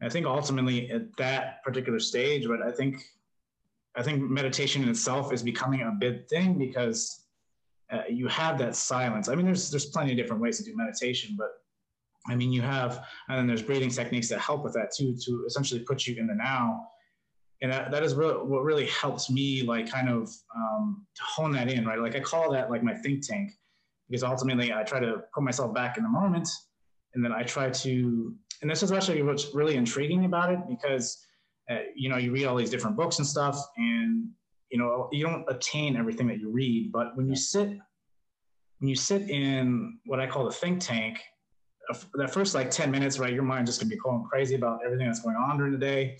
And 0.00 0.08
I 0.08 0.12
think 0.12 0.26
ultimately 0.26 0.90
at 0.90 1.16
that 1.16 1.62
particular 1.64 1.98
stage, 1.98 2.46
but 2.46 2.62
I 2.62 2.70
think 2.70 3.02
I 3.96 4.02
think 4.02 4.22
meditation 4.22 4.82
in 4.84 4.88
itself 4.88 5.32
is 5.32 5.42
becoming 5.42 5.80
a 5.80 5.90
big 5.90 6.28
thing 6.28 6.56
because 6.56 7.24
uh, 7.92 8.02
you 8.08 8.26
have 8.28 8.58
that 8.58 8.76
silence. 8.76 9.28
I 9.28 9.34
mean, 9.34 9.46
there's 9.46 9.70
there's 9.70 9.86
plenty 9.86 10.12
of 10.12 10.16
different 10.16 10.42
ways 10.42 10.58
to 10.58 10.64
do 10.64 10.76
meditation, 10.76 11.34
but 11.38 11.48
I 12.28 12.34
mean, 12.34 12.52
you 12.52 12.60
have, 12.62 13.04
and 13.28 13.38
then 13.38 13.46
there's 13.46 13.62
breathing 13.62 13.90
techniques 13.90 14.28
that 14.28 14.40
help 14.40 14.62
with 14.62 14.74
that 14.74 14.92
too, 14.94 15.16
to 15.24 15.44
essentially 15.46 15.80
put 15.80 16.06
you 16.06 16.16
in 16.16 16.26
the 16.26 16.34
now 16.34 16.88
and 17.60 17.72
that, 17.72 17.90
that 17.90 18.02
is 18.02 18.14
really, 18.14 18.34
what 18.34 18.62
really 18.62 18.86
helps 18.86 19.30
me 19.30 19.62
like 19.62 19.90
kind 19.90 20.08
of 20.08 20.30
um, 20.54 21.06
to 21.14 21.22
hone 21.22 21.52
that 21.52 21.70
in 21.70 21.84
right 21.86 21.98
like 21.98 22.16
i 22.16 22.20
call 22.20 22.52
that 22.52 22.70
like 22.70 22.82
my 22.82 22.94
think 22.94 23.26
tank 23.26 23.52
because 24.08 24.22
ultimately 24.22 24.72
i 24.72 24.82
try 24.82 25.00
to 25.00 25.22
put 25.34 25.42
myself 25.42 25.74
back 25.74 25.96
in 25.96 26.02
the 26.02 26.08
moment 26.08 26.48
and 27.14 27.24
then 27.24 27.32
i 27.32 27.42
try 27.42 27.68
to 27.70 28.34
and 28.62 28.70
this 28.70 28.82
is 28.82 28.92
actually 28.92 29.22
what's 29.22 29.54
really 29.54 29.76
intriguing 29.76 30.24
about 30.24 30.52
it 30.52 30.58
because 30.68 31.24
uh, 31.70 31.78
you 31.94 32.08
know 32.08 32.16
you 32.16 32.32
read 32.32 32.44
all 32.44 32.56
these 32.56 32.70
different 32.70 32.96
books 32.96 33.18
and 33.18 33.26
stuff 33.26 33.58
and 33.76 34.28
you 34.78 34.84
know 34.84 35.08
you 35.12 35.24
don't 35.24 35.44
attain 35.48 35.96
everything 35.96 36.26
that 36.28 36.38
you 36.38 36.50
read 36.50 36.92
but 36.92 37.16
when 37.16 37.28
you 37.28 37.34
sit 37.34 37.68
when 38.78 38.88
you 38.88 38.94
sit 38.94 39.22
in 39.28 39.98
what 40.06 40.20
i 40.20 40.26
call 40.26 40.44
the 40.44 40.52
think 40.52 40.80
tank 40.80 41.20
uh, 41.90 41.98
that 42.14 42.32
first 42.32 42.54
like 42.54 42.70
10 42.70 42.90
minutes 42.90 43.18
right 43.18 43.32
your 43.32 43.42
mind 43.42 43.66
just 43.66 43.80
gonna 43.80 43.90
be 43.90 43.98
going 44.04 44.24
crazy 44.30 44.54
about 44.54 44.80
everything 44.84 45.06
that's 45.06 45.20
going 45.20 45.36
on 45.36 45.58
during 45.58 45.72
the 45.72 45.78
day 45.78 46.16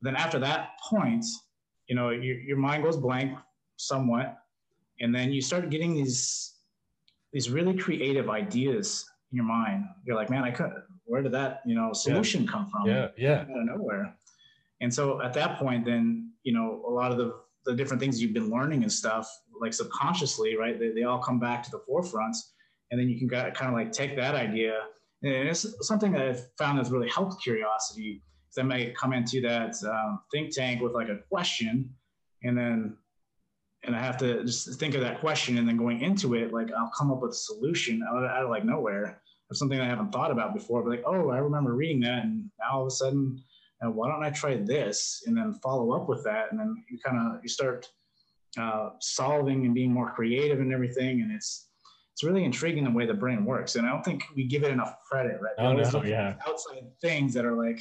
but 0.00 0.12
then 0.12 0.16
after 0.16 0.38
that 0.40 0.70
point, 0.88 1.24
you 1.88 1.96
know, 1.96 2.10
your, 2.10 2.38
your 2.40 2.56
mind 2.56 2.84
goes 2.84 2.96
blank 2.96 3.36
somewhat, 3.76 4.36
and 5.00 5.14
then 5.14 5.32
you 5.32 5.40
start 5.40 5.70
getting 5.70 5.94
these 5.94 6.54
these 7.32 7.50
really 7.50 7.76
creative 7.76 8.30
ideas 8.30 9.04
in 9.32 9.36
your 9.36 9.44
mind. 9.44 9.84
You're 10.04 10.16
like, 10.16 10.30
man, 10.30 10.44
I 10.44 10.50
could. 10.50 10.70
Where 11.04 11.22
did 11.22 11.32
that 11.32 11.62
you 11.66 11.74
know 11.74 11.92
solution 11.92 12.44
yeah. 12.44 12.50
come 12.50 12.68
from? 12.68 12.86
Yeah, 12.86 13.08
yeah, 13.16 13.40
out 13.40 13.50
of 13.50 13.66
nowhere. 13.66 14.14
And 14.80 14.92
so 14.92 15.20
at 15.22 15.32
that 15.34 15.58
point, 15.58 15.84
then 15.84 16.32
you 16.42 16.52
know 16.52 16.84
a 16.86 16.90
lot 16.90 17.10
of 17.10 17.18
the 17.18 17.34
the 17.68 17.76
different 17.76 18.00
things 18.00 18.20
you've 18.20 18.34
been 18.34 18.50
learning 18.50 18.82
and 18.82 18.92
stuff, 18.92 19.30
like 19.60 19.72
subconsciously, 19.72 20.56
right? 20.56 20.78
They, 20.78 20.90
they 20.90 21.04
all 21.04 21.18
come 21.18 21.38
back 21.38 21.62
to 21.64 21.70
the 21.70 21.80
forefront, 21.86 22.36
and 22.90 22.98
then 22.98 23.08
you 23.08 23.18
can 23.18 23.28
kind 23.28 23.68
of 23.68 23.74
like 23.74 23.92
take 23.92 24.16
that 24.16 24.34
idea. 24.34 24.74
And 25.22 25.48
it's 25.48 25.66
something 25.86 26.12
that 26.12 26.28
I've 26.28 26.46
found 26.58 26.78
has 26.78 26.90
really 26.90 27.08
helped 27.08 27.42
curiosity 27.42 28.22
they 28.58 28.64
might 28.64 28.96
come 28.96 29.12
into 29.12 29.40
that 29.40 29.76
um, 29.84 30.20
think 30.32 30.52
tank 30.52 30.82
with 30.82 30.92
like 30.92 31.08
a 31.08 31.18
question 31.30 31.88
and 32.42 32.58
then 32.58 32.96
and 33.84 33.94
I 33.94 34.00
have 34.00 34.16
to 34.18 34.42
just 34.44 34.80
think 34.80 34.96
of 34.96 35.00
that 35.02 35.20
question 35.20 35.56
and 35.56 35.68
then 35.68 35.76
going 35.76 36.00
into 36.00 36.34
it, 36.34 36.52
like 36.52 36.68
I'll 36.72 36.90
come 36.98 37.12
up 37.12 37.22
with 37.22 37.30
a 37.30 37.34
solution 37.34 38.02
out 38.10 38.24
of, 38.24 38.30
out 38.30 38.42
of 38.42 38.50
like 38.50 38.64
nowhere 38.64 39.22
of 39.50 39.56
something 39.56 39.80
I 39.80 39.86
haven't 39.86 40.10
thought 40.10 40.32
about 40.32 40.52
before. 40.52 40.82
But 40.82 40.90
like, 40.90 41.04
oh, 41.06 41.30
I 41.30 41.38
remember 41.38 41.74
reading 41.74 42.00
that, 42.00 42.24
and 42.24 42.50
now 42.58 42.72
all 42.72 42.82
of 42.82 42.88
a 42.88 42.90
sudden, 42.90 43.40
uh, 43.84 43.90
why 43.90 44.10
don't 44.10 44.24
I 44.24 44.30
try 44.30 44.56
this 44.56 45.22
and 45.26 45.36
then 45.36 45.54
follow 45.62 45.92
up 45.92 46.08
with 46.08 46.24
that, 46.24 46.50
and 46.50 46.60
then 46.60 46.82
you 46.90 46.98
kind 46.98 47.18
of 47.18 47.40
you 47.42 47.48
start 47.48 47.86
uh, 48.58 48.90
solving 49.00 49.64
and 49.64 49.74
being 49.74 49.92
more 49.92 50.12
creative 50.12 50.60
and 50.60 50.72
everything, 50.72 51.22
and 51.22 51.32
it's 51.32 51.68
it's 52.12 52.24
really 52.24 52.44
intriguing 52.44 52.84
the 52.84 52.90
way 52.90 53.06
the 53.06 53.14
brain 53.14 53.44
works, 53.44 53.76
and 53.76 53.86
I 53.86 53.90
don't 53.90 54.04
think 54.04 54.24
we 54.34 54.44
give 54.44 54.64
it 54.64 54.72
enough 54.72 54.96
credit, 55.08 55.40
right? 55.40 55.54
Oh, 55.58 55.72
no, 55.72 56.04
yeah. 56.04 56.34
Outside 56.46 56.82
things 57.00 57.32
that 57.34 57.44
are 57.44 57.54
like 57.54 57.80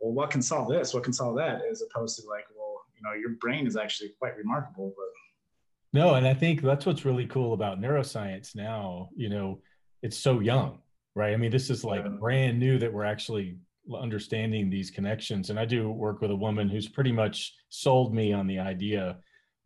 well, 0.00 0.12
what 0.12 0.30
can 0.30 0.42
solve 0.42 0.68
this? 0.68 0.94
What 0.94 1.04
can 1.04 1.12
solve 1.12 1.36
that? 1.36 1.62
As 1.70 1.82
opposed 1.82 2.18
to 2.20 2.28
like, 2.28 2.44
well, 2.56 2.82
you 2.94 3.02
know, 3.02 3.14
your 3.14 3.30
brain 3.40 3.66
is 3.66 3.76
actually 3.76 4.10
quite 4.18 4.36
remarkable. 4.36 4.92
But 4.96 5.98
no, 5.98 6.14
and 6.14 6.26
I 6.26 6.34
think 6.34 6.62
that's 6.62 6.86
what's 6.86 7.04
really 7.04 7.26
cool 7.26 7.54
about 7.54 7.80
neuroscience 7.80 8.54
now. 8.54 9.10
You 9.16 9.28
know, 9.28 9.60
it's 10.02 10.18
so 10.18 10.40
young, 10.40 10.80
right? 11.14 11.32
I 11.32 11.36
mean, 11.36 11.50
this 11.50 11.70
is 11.70 11.84
like 11.84 12.04
yeah. 12.04 12.10
brand 12.10 12.58
new 12.58 12.78
that 12.78 12.92
we're 12.92 13.04
actually 13.04 13.58
understanding 13.94 14.68
these 14.68 14.90
connections. 14.90 15.50
And 15.50 15.58
I 15.58 15.64
do 15.64 15.90
work 15.90 16.20
with 16.20 16.30
a 16.30 16.36
woman 16.36 16.68
who's 16.68 16.88
pretty 16.88 17.12
much 17.12 17.54
sold 17.68 18.14
me 18.14 18.32
on 18.32 18.46
the 18.46 18.58
idea 18.58 19.18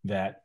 that 0.04 0.42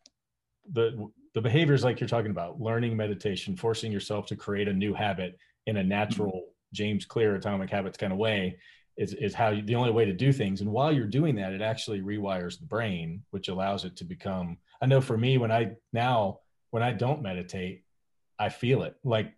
the 0.71 1.09
the 1.33 1.41
behaviors 1.41 1.83
like 1.83 1.99
you're 1.99 2.07
talking 2.07 2.31
about, 2.31 2.61
learning 2.61 2.95
meditation, 2.95 3.57
forcing 3.57 3.91
yourself 3.91 4.25
to 4.27 4.37
create 4.37 4.69
a 4.69 4.73
new 4.73 4.93
habit 4.93 5.37
in 5.65 5.77
a 5.77 5.83
natural 5.83 6.31
mm-hmm. 6.31 6.73
James 6.73 7.05
Clear 7.05 7.35
atomic 7.35 7.69
habits 7.69 7.97
kind 7.97 8.13
of 8.13 8.19
way 8.19 8.57
is, 8.97 9.13
is 9.13 9.33
how 9.33 9.49
you, 9.49 9.61
the 9.61 9.75
only 9.75 9.91
way 9.91 10.05
to 10.05 10.13
do 10.13 10.31
things. 10.31 10.61
And 10.61 10.71
while 10.71 10.93
you're 10.93 11.07
doing 11.07 11.35
that, 11.35 11.51
it 11.51 11.61
actually 11.61 12.01
rewires 12.01 12.57
the 12.57 12.65
brain, 12.65 13.23
which 13.31 13.49
allows 13.49 13.83
it 13.83 13.97
to 13.97 14.05
become. 14.05 14.57
I 14.81 14.85
know 14.85 15.01
for 15.01 15.17
me, 15.17 15.37
when 15.37 15.51
I 15.51 15.71
now 15.91 16.39
when 16.71 16.83
I 16.83 16.91
don't 16.91 17.21
meditate, 17.21 17.83
I 18.39 18.49
feel 18.49 18.83
it 18.83 18.95
like 19.03 19.33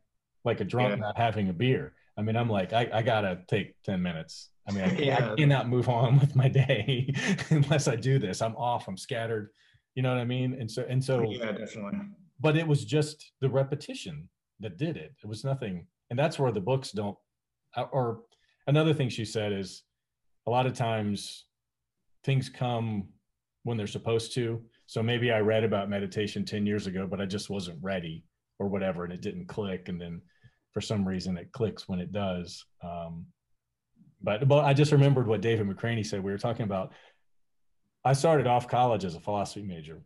like 0.46 0.60
a 0.62 0.66
drunk 0.66 0.90
yeah. 0.90 0.96
not 0.96 1.18
having 1.18 1.50
a 1.50 1.54
beer. 1.54 1.94
I 2.18 2.22
mean, 2.22 2.36
I'm 2.36 2.50
like, 2.50 2.74
I, 2.74 2.90
I 2.92 3.02
gotta 3.02 3.40
take 3.48 3.76
10 3.84 4.02
minutes. 4.02 4.50
I 4.68 4.72
mean, 4.72 4.84
I, 4.84 4.98
yeah. 4.98 5.32
I 5.32 5.36
cannot 5.36 5.70
move 5.70 5.88
on 5.90 6.20
with 6.20 6.36
my 6.36 6.48
day 6.48 7.14
unless 7.50 7.88
I 7.88 7.96
do 7.96 8.20
this. 8.20 8.42
I'm 8.42 8.56
off. 8.56 8.88
I'm 8.88 8.98
scattered. 8.98 9.50
You 9.96 10.04
know 10.04 10.10
what 10.10 10.20
I 10.20 10.26
mean? 10.26 10.58
And 10.60 10.70
so 10.70 10.86
and 10.88 11.04
so. 11.04 11.30
Yeah, 11.30 11.52
definitely. 11.52 12.00
But 12.40 12.56
it 12.56 12.68
was 12.68 12.86
just 12.86 13.32
the 13.42 13.50
repetition 13.50 14.30
that 14.60 14.78
did 14.78 14.98
it. 14.98 15.14
It 15.24 15.28
was 15.28 15.44
nothing, 15.44 15.88
and 16.10 16.18
that's 16.20 16.38
where 16.38 16.52
the 16.52 16.62
books 16.62 16.92
don't, 16.92 17.18
uh, 17.76 17.86
or 17.92 18.22
another 18.68 18.94
thing 18.94 19.10
she 19.10 19.26
said 19.26 19.54
is 19.54 19.84
a 20.46 20.52
lot 20.52 20.68
of 20.68 20.74
times 20.74 21.46
things 22.24 22.50
come 22.50 23.08
when 23.64 23.78
they're 23.78 23.88
supposed 23.88 24.34
to. 24.36 24.62
So 24.86 25.02
maybe 25.02 25.32
I 25.32 25.40
read 25.40 25.64
about 25.64 25.90
meditation 25.90 26.46
10 26.46 26.66
years 26.66 26.88
ago, 26.88 27.08
but 27.10 27.20
I 27.20 27.26
just 27.26 27.50
wasn't 27.50 27.80
ready 27.82 28.24
or 28.60 28.68
whatever, 28.68 29.04
and 29.04 29.14
it 29.14 29.22
didn't 29.22 29.48
click. 29.48 29.90
And 29.90 30.00
then 30.00 30.22
for 30.78 30.82
some 30.82 31.08
reason 31.08 31.40
it 31.40 31.52
clicks 31.52 31.90
when 31.90 32.00
it 32.00 32.12
does. 32.12 32.64
Um, 32.84 33.26
but, 34.22 34.48
but 34.48 34.64
I 34.64 34.76
just 34.76 34.92
remembered 34.92 35.26
what 35.26 35.42
David 35.42 35.68
McRaney 35.68 36.06
said. 36.06 36.24
We 36.24 36.32
were 36.32 36.38
talking 36.38 36.66
about, 36.66 36.92
I 38.06 38.14
started 38.14 38.46
off 38.46 38.68
college 38.68 39.04
as 39.04 39.16
a 39.16 39.20
philosophy 39.20 39.64
major 39.64 40.04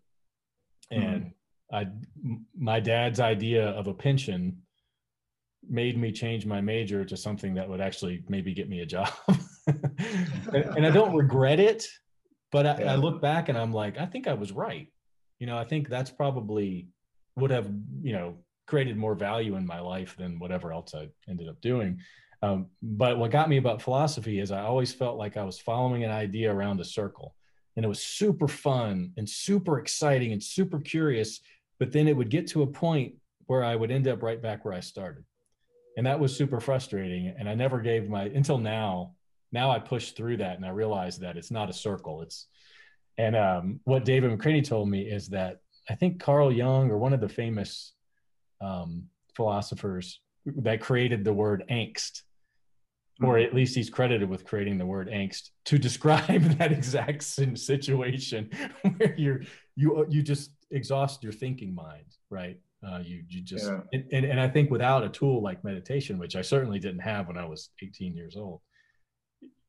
and 0.89 1.33
mm-hmm. 1.73 1.75
I, 1.75 1.87
my 2.57 2.79
dad's 2.79 3.19
idea 3.19 3.67
of 3.71 3.87
a 3.87 3.93
pension 3.93 4.61
made 5.69 5.97
me 5.97 6.13
change 6.13 6.45
my 6.45 6.61
major 6.61 7.03
to 7.03 7.17
something 7.17 7.55
that 7.55 7.67
would 7.67 7.81
actually 7.81 8.23
maybe 8.29 8.53
get 8.53 8.69
me 8.69 8.79
a 8.79 8.85
job. 8.85 9.11
and, 9.67 10.53
and, 10.53 10.85
I 10.87 10.89
don't 10.89 11.13
regret 11.13 11.59
it, 11.59 11.85
but 12.53 12.65
I, 12.65 12.79
yeah. 12.79 12.93
I, 12.93 12.95
look 12.95 13.21
back 13.21 13.49
and 13.49 13.57
I'm 13.57 13.73
like, 13.73 13.97
I 13.97 14.05
think 14.05 14.25
I 14.25 14.35
was 14.35 14.53
right. 14.53 14.87
You 15.37 15.47
know, 15.47 15.57
I 15.57 15.65
think 15.65 15.89
that's 15.89 16.11
probably 16.11 16.87
would 17.35 17.51
have, 17.51 17.69
you 18.01 18.13
know, 18.13 18.37
created 18.71 18.97
more 18.97 19.15
value 19.15 19.55
in 19.55 19.65
my 19.65 19.79
life 19.79 20.15
than 20.17 20.39
whatever 20.39 20.71
else 20.73 20.95
I 20.95 21.09
ended 21.29 21.47
up 21.47 21.59
doing. 21.61 21.99
Um, 22.41 22.67
but 22.81 23.19
what 23.19 23.31
got 23.31 23.49
me 23.49 23.57
about 23.57 23.81
philosophy 23.81 24.39
is 24.39 24.51
I 24.51 24.61
always 24.61 24.91
felt 24.93 25.17
like 25.17 25.37
I 25.37 25.43
was 25.43 25.59
following 25.59 26.03
an 26.03 26.11
idea 26.11 26.51
around 26.51 26.79
a 26.79 26.85
circle. 26.85 27.35
And 27.75 27.85
it 27.85 27.87
was 27.87 28.01
super 28.01 28.47
fun 28.47 29.13
and 29.17 29.29
super 29.29 29.77
exciting 29.77 30.31
and 30.31 30.41
super 30.41 30.79
curious. 30.79 31.41
But 31.79 31.91
then 31.91 32.07
it 32.07 32.17
would 32.17 32.29
get 32.29 32.47
to 32.47 32.63
a 32.63 32.67
point 32.67 33.15
where 33.45 33.63
I 33.63 33.75
would 33.75 33.91
end 33.91 34.07
up 34.07 34.23
right 34.23 34.41
back 34.41 34.65
where 34.65 34.73
I 34.73 34.79
started 34.79 35.23
and 35.97 36.05
that 36.05 36.19
was 36.19 36.35
super 36.35 36.59
frustrating 36.59 37.33
and 37.37 37.49
i 37.49 37.55
never 37.55 37.79
gave 37.79 38.09
my 38.09 38.23
until 38.23 38.57
now 38.57 39.13
now 39.51 39.69
i 39.69 39.79
push 39.79 40.11
through 40.11 40.37
that 40.37 40.55
and 40.55 40.65
i 40.65 40.69
realize 40.69 41.17
that 41.17 41.37
it's 41.37 41.51
not 41.51 41.69
a 41.69 41.73
circle 41.73 42.21
it's 42.21 42.47
and 43.17 43.35
um, 43.35 43.79
what 43.83 44.05
david 44.05 44.31
mcraney 44.31 44.65
told 44.65 44.89
me 44.89 45.01
is 45.01 45.27
that 45.27 45.59
i 45.89 45.95
think 45.95 46.19
carl 46.19 46.51
jung 46.51 46.89
or 46.89 46.97
one 46.97 47.13
of 47.13 47.21
the 47.21 47.29
famous 47.29 47.93
um, 48.61 49.03
philosophers 49.35 50.19
that 50.45 50.81
created 50.81 51.23
the 51.23 51.33
word 51.33 51.63
angst 51.69 52.21
or 53.23 53.37
at 53.37 53.53
least 53.53 53.75
he's 53.75 53.89
credited 53.89 54.27
with 54.27 54.45
creating 54.45 54.79
the 54.79 54.85
word 54.85 55.07
angst 55.09 55.49
to 55.65 55.77
describe 55.77 56.41
that 56.57 56.71
exact 56.71 57.23
situation 57.23 58.49
where 58.97 59.15
you're 59.17 59.41
you 59.75 60.05
you 60.09 60.21
just 60.21 60.51
exhaust 60.71 61.23
your 61.23 61.33
thinking 61.33 61.73
mind 61.73 62.17
right? 62.29 62.57
Uh, 62.87 62.97
you 63.03 63.23
you 63.29 63.41
just 63.41 63.67
yeah. 63.67 63.79
and, 63.93 64.05
and, 64.11 64.25
and 64.25 64.39
i 64.39 64.47
think 64.47 64.71
without 64.71 65.03
a 65.03 65.09
tool 65.09 65.39
like 65.39 65.63
meditation 65.63 66.17
which 66.17 66.35
i 66.35 66.41
certainly 66.41 66.79
didn't 66.79 66.99
have 66.99 67.27
when 67.27 67.37
i 67.37 67.45
was 67.45 67.69
18 67.83 68.15
years 68.15 68.35
old 68.35 68.59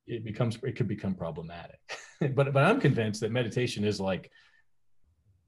it 0.07 0.25
becomes 0.25 0.59
it 0.63 0.77
could 0.77 0.89
become 0.89 1.15
problematic. 1.15 1.79
But 2.21 2.53
but 2.53 2.63
i'm 2.65 2.81
convinced 2.81 3.21
that 3.23 3.33
meditation 3.33 3.85
is 3.85 4.01
like 4.01 4.31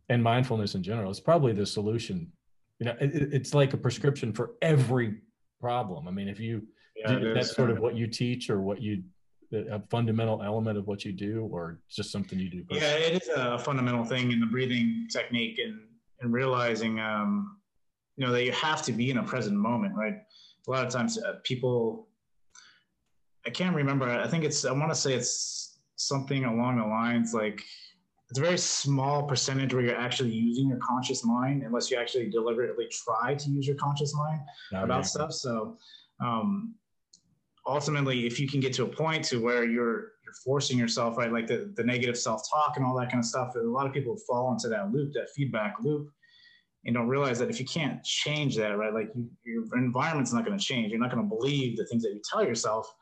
and 0.08 0.20
mindfulness 0.20 0.74
in 0.74 0.82
general 0.82 1.10
is 1.10 1.20
probably 1.20 1.52
the 1.52 1.64
solution 1.64 2.32
you 2.78 2.86
know 2.86 2.96
it, 3.00 3.32
it's 3.32 3.54
like 3.54 3.72
a 3.72 3.76
prescription 3.76 4.32
for 4.32 4.52
every 4.62 5.16
problem. 5.60 6.08
I 6.08 6.10
mean 6.10 6.28
if 6.28 6.40
you 6.40 6.66
yeah, 6.96 7.32
that's 7.34 7.54
sort 7.54 7.70
of 7.70 7.80
what 7.80 7.96
you 7.96 8.06
teach 8.06 8.50
or 8.50 8.60
what 8.60 8.80
you 8.80 9.02
a 9.52 9.80
fundamental 9.88 10.42
element 10.42 10.76
of 10.76 10.86
what 10.86 11.04
you 11.04 11.12
do 11.12 11.48
or 11.52 11.78
just 11.88 12.10
something 12.10 12.38
you 12.38 12.50
do 12.50 12.64
personally? 12.64 12.90
yeah 12.90 13.06
it 13.06 13.22
is 13.22 13.28
a 13.36 13.58
fundamental 13.58 14.04
thing 14.04 14.32
in 14.32 14.40
the 14.40 14.46
breathing 14.46 15.06
technique 15.12 15.58
and 15.64 15.78
and 16.20 16.32
realizing 16.32 16.98
um 16.98 17.58
you 18.16 18.26
know 18.26 18.32
that 18.32 18.44
you 18.44 18.52
have 18.52 18.82
to 18.82 18.92
be 18.92 19.10
in 19.10 19.18
a 19.18 19.22
present 19.22 19.56
moment 19.56 19.94
right? 19.96 20.14
A 20.66 20.70
lot 20.70 20.86
of 20.86 20.92
times 20.92 21.18
uh, 21.18 21.34
people 21.44 22.08
i 23.46 23.50
can't 23.50 23.76
remember. 23.76 24.08
I 24.08 24.26
think 24.26 24.44
it's 24.44 24.64
i 24.64 24.72
want 24.72 24.90
to 24.90 24.96
say 24.96 25.14
it's 25.14 25.78
something 25.96 26.44
along 26.44 26.78
the 26.78 26.86
lines 26.86 27.34
like 27.34 27.62
it's 28.30 28.38
a 28.38 28.42
very 28.42 28.58
small 28.58 29.22
percentage 29.22 29.74
where 29.74 29.82
you're 29.82 29.96
actually 29.96 30.30
using 30.30 30.68
your 30.68 30.78
conscious 30.78 31.24
mind 31.24 31.62
unless 31.62 31.90
you 31.90 31.96
actually 31.96 32.30
deliberately 32.30 32.88
try 32.90 33.34
to 33.34 33.50
use 33.50 33.66
your 33.66 33.76
conscious 33.76 34.14
mind 34.14 34.40
about 34.72 35.06
stuff 35.06 35.32
so 35.32 35.76
um, 36.20 36.74
ultimately, 37.66 38.26
if 38.26 38.38
you 38.38 38.48
can 38.48 38.60
get 38.60 38.72
to 38.74 38.84
a 38.84 38.88
point 38.88 39.24
to 39.26 39.38
where 39.38 39.64
you're 39.64 40.12
you're 40.24 40.34
forcing 40.44 40.78
yourself, 40.78 41.16
right, 41.16 41.32
like 41.32 41.46
the, 41.46 41.72
the 41.76 41.84
negative 41.84 42.16
self-talk 42.16 42.74
and 42.76 42.84
all 42.84 42.96
that 42.98 43.10
kind 43.10 43.20
of 43.20 43.26
stuff, 43.26 43.54
a 43.56 43.58
lot 43.58 43.86
of 43.86 43.92
people 43.92 44.16
fall 44.26 44.52
into 44.52 44.68
that 44.68 44.90
loop, 44.92 45.12
that 45.12 45.28
feedback 45.34 45.76
loop, 45.82 46.10
and 46.86 46.94
don't 46.94 47.08
realize 47.08 47.38
that 47.38 47.50
if 47.50 47.58
you 47.58 47.66
can't 47.66 48.02
change 48.04 48.56
that, 48.56 48.76
right, 48.78 48.92
like 48.92 49.10
you, 49.14 49.28
your 49.44 49.64
environment's 49.76 50.32
not 50.32 50.44
going 50.44 50.56
to 50.58 50.64
change. 50.64 50.90
You're 50.90 51.00
not 51.00 51.10
going 51.10 51.22
to 51.22 51.28
believe 51.28 51.76
the 51.76 51.86
things 51.86 52.02
that 52.04 52.12
you 52.12 52.22
tell 52.30 52.44
yourself. 52.44 52.92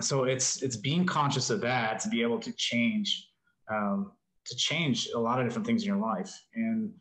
So 0.00 0.24
it's 0.24 0.62
it's 0.62 0.76
being 0.76 1.06
conscious 1.06 1.50
of 1.50 1.60
that 1.62 2.00
to 2.00 2.08
be 2.08 2.22
able 2.22 2.38
to 2.40 2.52
change 2.52 3.27
um, 3.70 4.12
to 4.46 4.56
change 4.56 5.08
a 5.14 5.18
lot 5.18 5.40
of 5.40 5.46
different 5.46 5.66
things 5.66 5.82
in 5.82 5.88
your 5.88 5.98
life. 5.98 6.32
And 6.54 6.92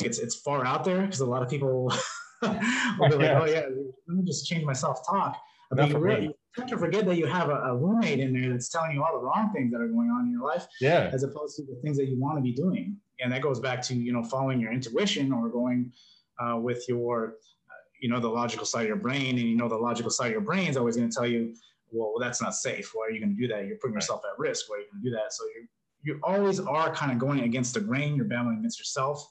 it's 0.00 0.18
it's 0.18 0.36
far 0.36 0.64
out 0.64 0.84
there 0.84 1.02
because 1.02 1.20
a 1.20 1.26
lot 1.26 1.42
of 1.42 1.48
people 1.48 1.84
will 2.42 3.08
be 3.08 3.16
like, 3.16 3.30
oh 3.30 3.46
yeah, 3.46 3.66
let 4.08 4.16
me 4.16 4.24
just 4.24 4.46
change 4.46 4.64
my 4.64 4.72
self-talk. 4.72 5.36
But 5.70 5.88
you, 5.88 5.98
really, 5.98 6.24
you 6.24 6.34
tend 6.56 6.68
to 6.68 6.78
forget 6.78 7.04
that 7.06 7.16
you 7.16 7.26
have 7.26 7.48
a, 7.48 7.54
a, 7.54 7.76
roommate 7.76 8.20
in 8.20 8.32
there 8.32 8.50
that's 8.50 8.68
telling 8.68 8.92
you 8.92 9.02
all 9.02 9.18
the 9.18 9.24
wrong 9.24 9.50
things 9.52 9.72
that 9.72 9.80
are 9.80 9.88
going 9.88 10.08
on 10.08 10.26
in 10.26 10.30
your 10.30 10.46
life, 10.46 10.66
yeah, 10.80 11.10
as 11.12 11.22
opposed 11.22 11.56
to 11.56 11.62
the 11.62 11.80
things 11.82 11.96
that 11.96 12.06
you 12.06 12.20
want 12.20 12.36
to 12.38 12.42
be 12.42 12.52
doing. 12.52 12.96
And 13.20 13.32
that 13.32 13.42
goes 13.42 13.60
back 13.60 13.82
to 13.82 13.94
you 13.94 14.12
know 14.12 14.22
following 14.22 14.60
your 14.60 14.72
intuition 14.72 15.32
or 15.32 15.48
going 15.48 15.92
uh, 16.38 16.56
with 16.56 16.84
your, 16.88 17.36
uh, 17.70 17.82
you 18.00 18.08
know, 18.08 18.20
the 18.20 18.28
logical 18.28 18.66
side 18.66 18.82
of 18.82 18.88
your 18.88 18.96
brain, 18.96 19.38
and 19.38 19.48
you 19.48 19.56
know 19.56 19.68
the 19.68 19.76
logical 19.76 20.10
side 20.10 20.26
of 20.26 20.32
your 20.32 20.40
brain 20.40 20.68
is 20.68 20.76
always 20.76 20.96
going 20.96 21.08
to 21.08 21.14
tell 21.14 21.26
you, 21.26 21.54
well, 21.94 22.12
well, 22.14 22.20
that's 22.20 22.42
not 22.42 22.54
safe. 22.54 22.90
Why 22.92 23.06
are 23.06 23.10
you 23.10 23.20
going 23.20 23.36
to 23.36 23.40
do 23.40 23.48
that? 23.48 23.66
You're 23.66 23.78
putting 23.78 23.94
yourself 23.94 24.22
at 24.24 24.38
risk. 24.38 24.68
Why 24.68 24.76
are 24.76 24.80
you 24.80 24.86
going 24.92 25.02
to 25.02 25.10
do 25.10 25.16
that? 25.16 25.32
So 25.32 25.44
you 25.44 25.66
you 26.04 26.20
always 26.22 26.60
are 26.60 26.94
kind 26.94 27.10
of 27.10 27.18
going 27.18 27.40
against 27.40 27.74
the 27.74 27.80
grain. 27.80 28.14
You're 28.14 28.26
battling 28.26 28.58
against 28.58 28.78
yourself 28.78 29.26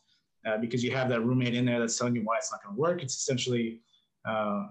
uh, 0.46 0.58
because 0.58 0.84
you 0.84 0.92
have 0.92 1.08
that 1.10 1.22
roommate 1.22 1.54
in 1.54 1.66
there 1.66 1.80
that's 1.80 1.98
telling 1.98 2.16
you 2.16 2.22
why 2.24 2.38
it's 2.38 2.52
not 2.52 2.64
going 2.64 2.76
to 2.76 2.82
work. 2.82 3.04
It's 3.04 3.16
essentially 3.16 3.82
uh, 4.28 4.64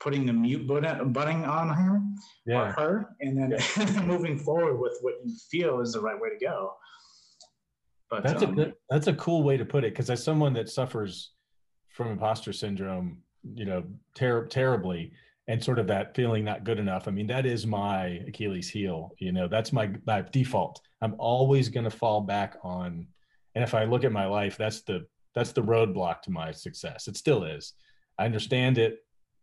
putting 0.00 0.26
the 0.26 0.32
mute 0.32 0.66
button, 0.66 1.12
button 1.12 1.44
on 1.44 1.74
him 1.76 2.14
yeah. 2.46 2.60
or 2.60 2.72
her, 2.72 3.16
and 3.20 3.36
then 3.36 3.50
yeah. 3.52 4.02
moving 4.06 4.38
forward 4.38 4.78
with 4.78 4.98
what 5.00 5.14
you 5.24 5.34
feel 5.50 5.80
is 5.80 5.92
the 5.92 6.00
right 6.00 6.20
way 6.20 6.28
to 6.28 6.44
go. 6.44 6.74
But 8.10 8.22
that's 8.24 8.42
um, 8.42 8.52
a 8.52 8.56
good, 8.56 8.74
that's 8.88 9.06
a 9.06 9.14
cool 9.14 9.42
way 9.42 9.56
to 9.56 9.64
put 9.64 9.84
it 9.84 9.92
because 9.92 10.10
as 10.10 10.22
someone 10.22 10.52
that 10.54 10.68
suffers 10.68 11.30
from 11.88 12.08
imposter 12.08 12.52
syndrome, 12.52 13.22
you 13.54 13.64
know, 13.64 13.84
ter- 14.14 14.46
terribly, 14.46 15.12
and 15.48 15.62
sort 15.62 15.78
of 15.78 15.86
that 15.88 16.14
feeling 16.14 16.44
not 16.44 16.64
good 16.64 16.78
enough. 16.78 17.08
I 17.08 17.10
mean, 17.10 17.26
that 17.28 17.46
is 17.46 17.66
my 17.66 18.20
Achilles 18.28 18.68
heel. 18.68 19.10
You 19.18 19.32
know, 19.32 19.48
that's 19.48 19.72
my 19.72 19.90
my 20.06 20.22
default. 20.22 20.80
I'm 21.02 21.14
always 21.18 21.68
going 21.68 21.84
to 21.84 21.90
fall 21.90 22.20
back 22.20 22.56
on 22.62 23.06
and 23.54 23.64
if 23.64 23.74
i 23.74 23.84
look 23.84 24.04
at 24.04 24.12
my 24.12 24.26
life 24.26 24.56
that's 24.56 24.82
the 24.82 25.06
that's 25.34 25.52
the 25.52 25.62
roadblock 25.62 26.22
to 26.22 26.30
my 26.30 26.50
success 26.50 27.08
it 27.08 27.16
still 27.16 27.44
is 27.44 27.74
i 28.18 28.24
understand 28.24 28.78
it 28.78 28.98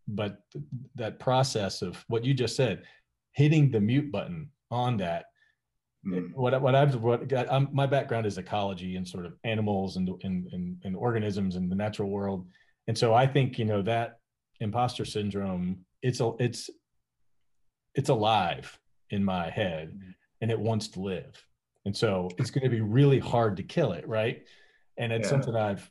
but 0.08 0.40
th- 0.52 0.64
that 0.96 1.20
process 1.20 1.82
of 1.82 2.04
what 2.08 2.24
you 2.24 2.34
just 2.34 2.56
said 2.56 2.84
hitting 3.32 3.72
the 3.72 3.80
mute 3.80 4.12
button 4.12 4.50
on 4.72 4.98
that 4.98 5.26
mm. 6.06 6.30
what 6.34 6.60
what 6.62 6.76
I've 6.76 6.96
what 6.96 7.32
I'm, 7.50 7.70
my 7.72 7.86
background 7.86 8.26
is 8.26 8.38
ecology 8.38 8.96
and 8.96 9.08
sort 9.08 9.26
of 9.26 9.34
animals 9.44 9.98
and, 9.98 10.10
and 10.24 10.48
and 10.52 10.78
and 10.84 10.96
organisms 10.96 11.56
in 11.56 11.70
the 11.70 11.76
natural 11.76 12.10
world, 12.10 12.48
and 12.88 12.98
so 12.98 13.14
I 13.14 13.28
think 13.28 13.58
you 13.60 13.66
know 13.66 13.82
that 13.84 14.20
imposter 14.60 15.06
syndrome 15.06 15.86
it's 16.02 16.20
a 16.20 16.32
it's 16.40 16.70
it's 17.96 18.10
alive 18.10 18.78
in 19.10 19.24
my 19.24 19.50
head, 19.50 20.00
and 20.42 20.52
it 20.52 20.60
wants 20.60 20.90
to 20.90 21.00
live, 21.00 21.44
and 21.86 21.96
so 21.96 22.30
it's 22.38 22.52
going 22.52 22.64
to 22.64 22.70
be 22.70 22.82
really 22.82 23.20
hard 23.20 23.58
to 23.58 23.64
kill 23.64 23.94
it 23.94 24.08
right? 24.08 24.44
And 24.98 25.12
it's 25.14 25.26
yeah. 25.26 25.30
something 25.30 25.56
i've 25.56 25.90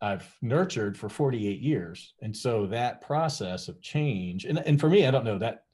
i've 0.00 0.36
nurtured 0.40 0.96
for 0.96 1.08
48 1.08 1.60
years. 1.60 2.14
And 2.22 2.36
so 2.36 2.66
that 2.66 3.00
process 3.00 3.68
of 3.68 3.80
change 3.82 4.44
and, 4.44 4.58
and 4.66 4.78
for 4.80 4.88
me 4.88 5.06
i 5.06 5.10
don't 5.10 5.24
know 5.24 5.38
that 5.38 5.64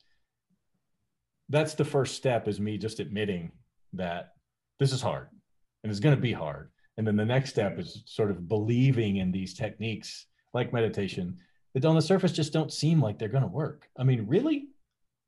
that's 1.49 1.75
the 1.75 1.85
first 1.85 2.17
step 2.17 2.49
is 2.49 2.61
me 2.61 2.77
just 2.77 3.01
admitting 3.01 3.53
that 3.93 4.33
this 4.79 4.93
is 4.93 5.01
hard 5.01 5.29
and 5.83 5.91
it's 5.91 6.01
going 6.01 6.15
to 6.15 6.21
be 6.21 6.33
hard. 6.33 6.71
And 6.97 7.07
then 7.07 7.17
the 7.17 7.25
next 7.25 7.51
step 7.51 7.79
is 7.79 8.03
sort 8.07 8.31
of 8.31 8.49
believing 8.49 9.17
in 9.17 9.31
these 9.31 9.55
techniques 9.55 10.27
like 10.55 10.73
meditation 10.73 11.37
that 11.83 11.89
on 11.89 11.95
the 11.95 12.03
surface 12.03 12.33
just 12.33 12.53
don't 12.53 12.73
seem 12.73 13.01
like 13.01 13.19
they're 13.19 13.29
going 13.29 13.43
to 13.43 13.49
work 13.49 13.89
i 13.99 14.03
mean 14.03 14.27
really 14.27 14.69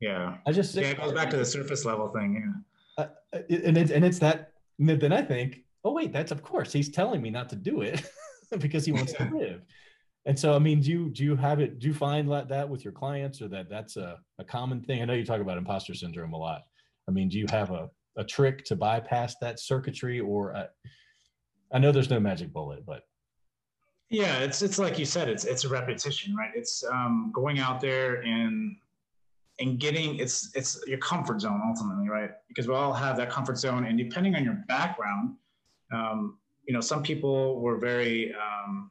yeah 0.01 0.39
i 0.47 0.53
just 0.53 0.75
yeah 0.75 0.89
it 0.89 0.99
goes 0.99 1.13
back 1.13 1.31
to 1.31 1.37
the 1.37 1.45
surface 1.45 1.85
level 1.85 2.09
thing 2.09 2.35
yeah 2.43 3.05
uh, 3.05 3.07
and 3.49 3.79
it's 3.79 3.93
and 3.93 4.05
it's 4.05 4.19
that 4.19 4.53
then 4.79 5.13
I 5.13 5.23
think, 5.23 5.65
oh 5.85 5.93
wait, 5.93 6.13
that's 6.13 6.33
of 6.33 6.43
course 6.43 6.73
he's 6.73 6.89
telling 6.89 7.21
me 7.21 7.31
not 7.31 7.49
to 7.51 7.57
do 7.57 7.83
it 7.83 8.03
because 8.59 8.85
he 8.85 8.93
wants 8.93 9.13
to 9.15 9.25
live. 9.35 9.63
And 10.27 10.39
so, 10.39 10.55
I 10.55 10.59
mean, 10.59 10.81
do 10.81 10.91
you 10.91 11.11
do 11.11 11.25
you 11.25 11.37
have 11.37 11.61
it? 11.61 11.79
Do 11.79 11.87
you 11.87 11.95
find 11.95 12.31
that 12.31 12.69
with 12.69 12.85
your 12.85 12.93
clients, 12.93 13.41
or 13.41 13.49
that 13.49 13.71
that's 13.71 13.97
a, 13.97 14.19
a 14.39 14.45
common 14.45 14.83
thing? 14.83 15.01
I 15.01 15.05
know 15.05 15.15
you 15.15 15.25
talk 15.25 15.41
about 15.41 15.59
imposter 15.59 15.95
syndrome 15.95 16.33
a 16.33 16.37
lot. 16.37 16.63
I 17.09 17.13
mean, 17.13 17.29
do 17.29 17.39
you 17.39 17.47
have 17.51 17.71
a, 17.71 17.89
a 18.17 18.25
trick 18.25 18.65
to 18.67 18.77
bypass 18.77 19.37
that 19.41 19.59
circuitry, 19.59 20.21
or 20.21 20.51
a, 20.51 20.69
I 21.73 21.79
know 21.79 21.93
there's 21.93 22.11
no 22.11 22.21
magic 22.21 22.53
bullet, 22.53 22.85
but 22.85 23.03
yeah, 24.11 24.39
it's 24.39 24.63
it's 24.63 24.79
like 24.79 24.99
you 24.99 25.05
said, 25.05 25.29
it's 25.29 25.45
it's 25.45 25.65
a 25.65 25.69
repetition, 25.69 26.35
right? 26.35 26.51
It's 26.55 26.83
um, 26.91 27.31
going 27.35 27.59
out 27.59 27.81
there 27.81 28.23
and 28.23 28.77
and 29.61 29.79
getting 29.79 30.17
it's 30.17 30.51
it's 30.55 30.83
your 30.87 30.99
comfort 30.99 31.41
zone 31.41 31.61
ultimately, 31.67 32.09
right? 32.09 32.31
Because 32.49 32.67
we 32.69 32.75
all 32.75 32.93
have 32.93 33.17
that 33.19 33.31
comfort 33.31 33.59
zone, 33.59 33.85
and 33.85 33.99
depending 33.99 34.35
on 34.35 34.45
your 34.45 34.65
background, 34.67 35.37
um, 35.93 36.39
you 36.67 36.73
know, 36.73 36.81
some 36.81 37.03
people 37.03 37.61
were 37.61 37.77
very 37.77 38.35
um, 38.35 38.91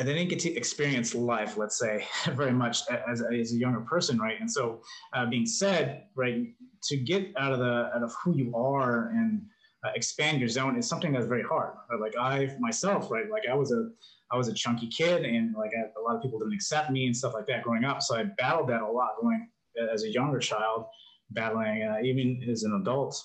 and 0.00 0.08
they 0.08 0.14
didn't 0.14 0.30
get 0.30 0.38
to 0.40 0.54
experience 0.54 1.14
life, 1.14 1.56
let's 1.56 1.78
say, 1.78 2.06
very 2.34 2.52
much 2.52 2.80
as, 3.08 3.22
as 3.22 3.52
a 3.52 3.56
younger 3.56 3.80
person, 3.80 4.18
right? 4.18 4.40
And 4.40 4.50
so, 4.50 4.80
uh, 5.12 5.26
being 5.26 5.46
said, 5.46 6.04
right, 6.14 6.46
to 6.84 6.96
get 6.96 7.32
out 7.38 7.52
of 7.52 7.58
the 7.58 7.90
out 7.94 8.02
of 8.02 8.14
who 8.22 8.34
you 8.34 8.54
are 8.54 9.08
and 9.08 9.42
uh, 9.84 9.90
expand 9.94 10.40
your 10.40 10.48
zone 10.48 10.76
is 10.76 10.88
something 10.88 11.12
that's 11.12 11.26
very 11.26 11.42
hard. 11.42 11.74
Right? 11.90 12.00
Like 12.00 12.16
I 12.18 12.54
myself, 12.58 13.10
right, 13.10 13.30
like 13.30 13.44
I 13.50 13.54
was 13.54 13.72
a 13.72 13.90
I 14.32 14.36
was 14.36 14.48
a 14.48 14.54
chunky 14.54 14.88
kid 14.88 15.24
and 15.24 15.54
like 15.56 15.70
I, 15.76 15.88
a 15.98 16.02
lot 16.02 16.16
of 16.16 16.22
people 16.22 16.38
didn't 16.38 16.54
accept 16.54 16.90
me 16.90 17.06
and 17.06 17.16
stuff 17.16 17.34
like 17.34 17.46
that 17.46 17.62
growing 17.62 17.84
up. 17.84 18.02
So 18.02 18.16
I 18.16 18.24
battled 18.38 18.68
that 18.68 18.82
a 18.82 18.86
lot 18.90 19.10
going 19.20 19.48
as 19.92 20.04
a 20.04 20.10
younger 20.10 20.38
child, 20.38 20.84
battling 21.30 21.82
uh, 21.82 22.00
even 22.02 22.42
as 22.50 22.62
an 22.64 22.78
adult. 22.80 23.20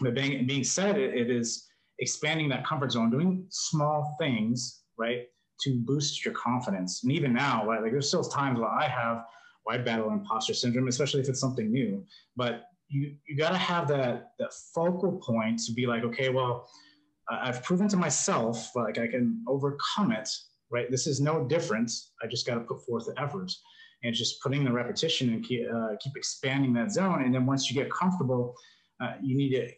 But 0.00 0.14
being, 0.14 0.46
being 0.46 0.64
said, 0.64 0.96
it, 0.96 1.14
it 1.14 1.30
is 1.30 1.66
expanding 1.98 2.48
that 2.50 2.66
comfort 2.66 2.92
zone, 2.92 3.10
doing 3.10 3.46
small 3.50 4.16
things, 4.20 4.82
right, 4.96 5.26
to 5.62 5.80
boost 5.84 6.24
your 6.24 6.34
confidence. 6.34 7.02
And 7.02 7.12
even 7.12 7.32
now, 7.32 7.66
right, 7.66 7.82
like 7.82 7.92
there's 7.92 8.08
still 8.08 8.22
times 8.22 8.58
where 8.58 8.68
I 8.68 8.86
have, 8.86 9.24
I 9.68 9.76
battle 9.76 10.10
imposter 10.10 10.54
syndrome, 10.54 10.88
especially 10.88 11.20
if 11.20 11.28
it's 11.28 11.40
something 11.40 11.70
new. 11.70 12.04
But 12.36 12.64
you 12.88 13.14
you 13.26 13.36
got 13.36 13.50
to 13.50 13.58
have 13.58 13.88
that 13.88 14.32
that 14.38 14.52
focal 14.74 15.12
point 15.18 15.60
to 15.66 15.72
be 15.72 15.86
like, 15.86 16.04
okay, 16.04 16.28
well, 16.28 16.68
I've 17.30 17.62
proven 17.62 17.88
to 17.88 17.96
myself 17.96 18.70
like 18.74 18.98
I 18.98 19.06
can 19.06 19.42
overcome 19.46 20.12
it. 20.12 20.28
Right, 20.70 20.90
this 20.90 21.06
is 21.06 21.18
no 21.18 21.46
different. 21.48 21.90
I 22.22 22.26
just 22.26 22.46
got 22.46 22.56
to 22.56 22.60
put 22.60 22.84
forth 22.84 23.06
the 23.06 23.18
effort, 23.18 23.50
and 24.02 24.14
just 24.14 24.42
putting 24.42 24.64
the 24.64 24.72
repetition 24.72 25.30
and 25.30 25.42
keep, 25.42 25.66
uh, 25.66 25.96
keep 25.98 26.14
expanding 26.14 26.74
that 26.74 26.92
zone. 26.92 27.22
And 27.22 27.34
then 27.34 27.46
once 27.46 27.70
you 27.70 27.74
get 27.74 27.90
comfortable, 27.90 28.54
uh, 29.02 29.14
you 29.22 29.34
need 29.34 29.50
to 29.56 29.70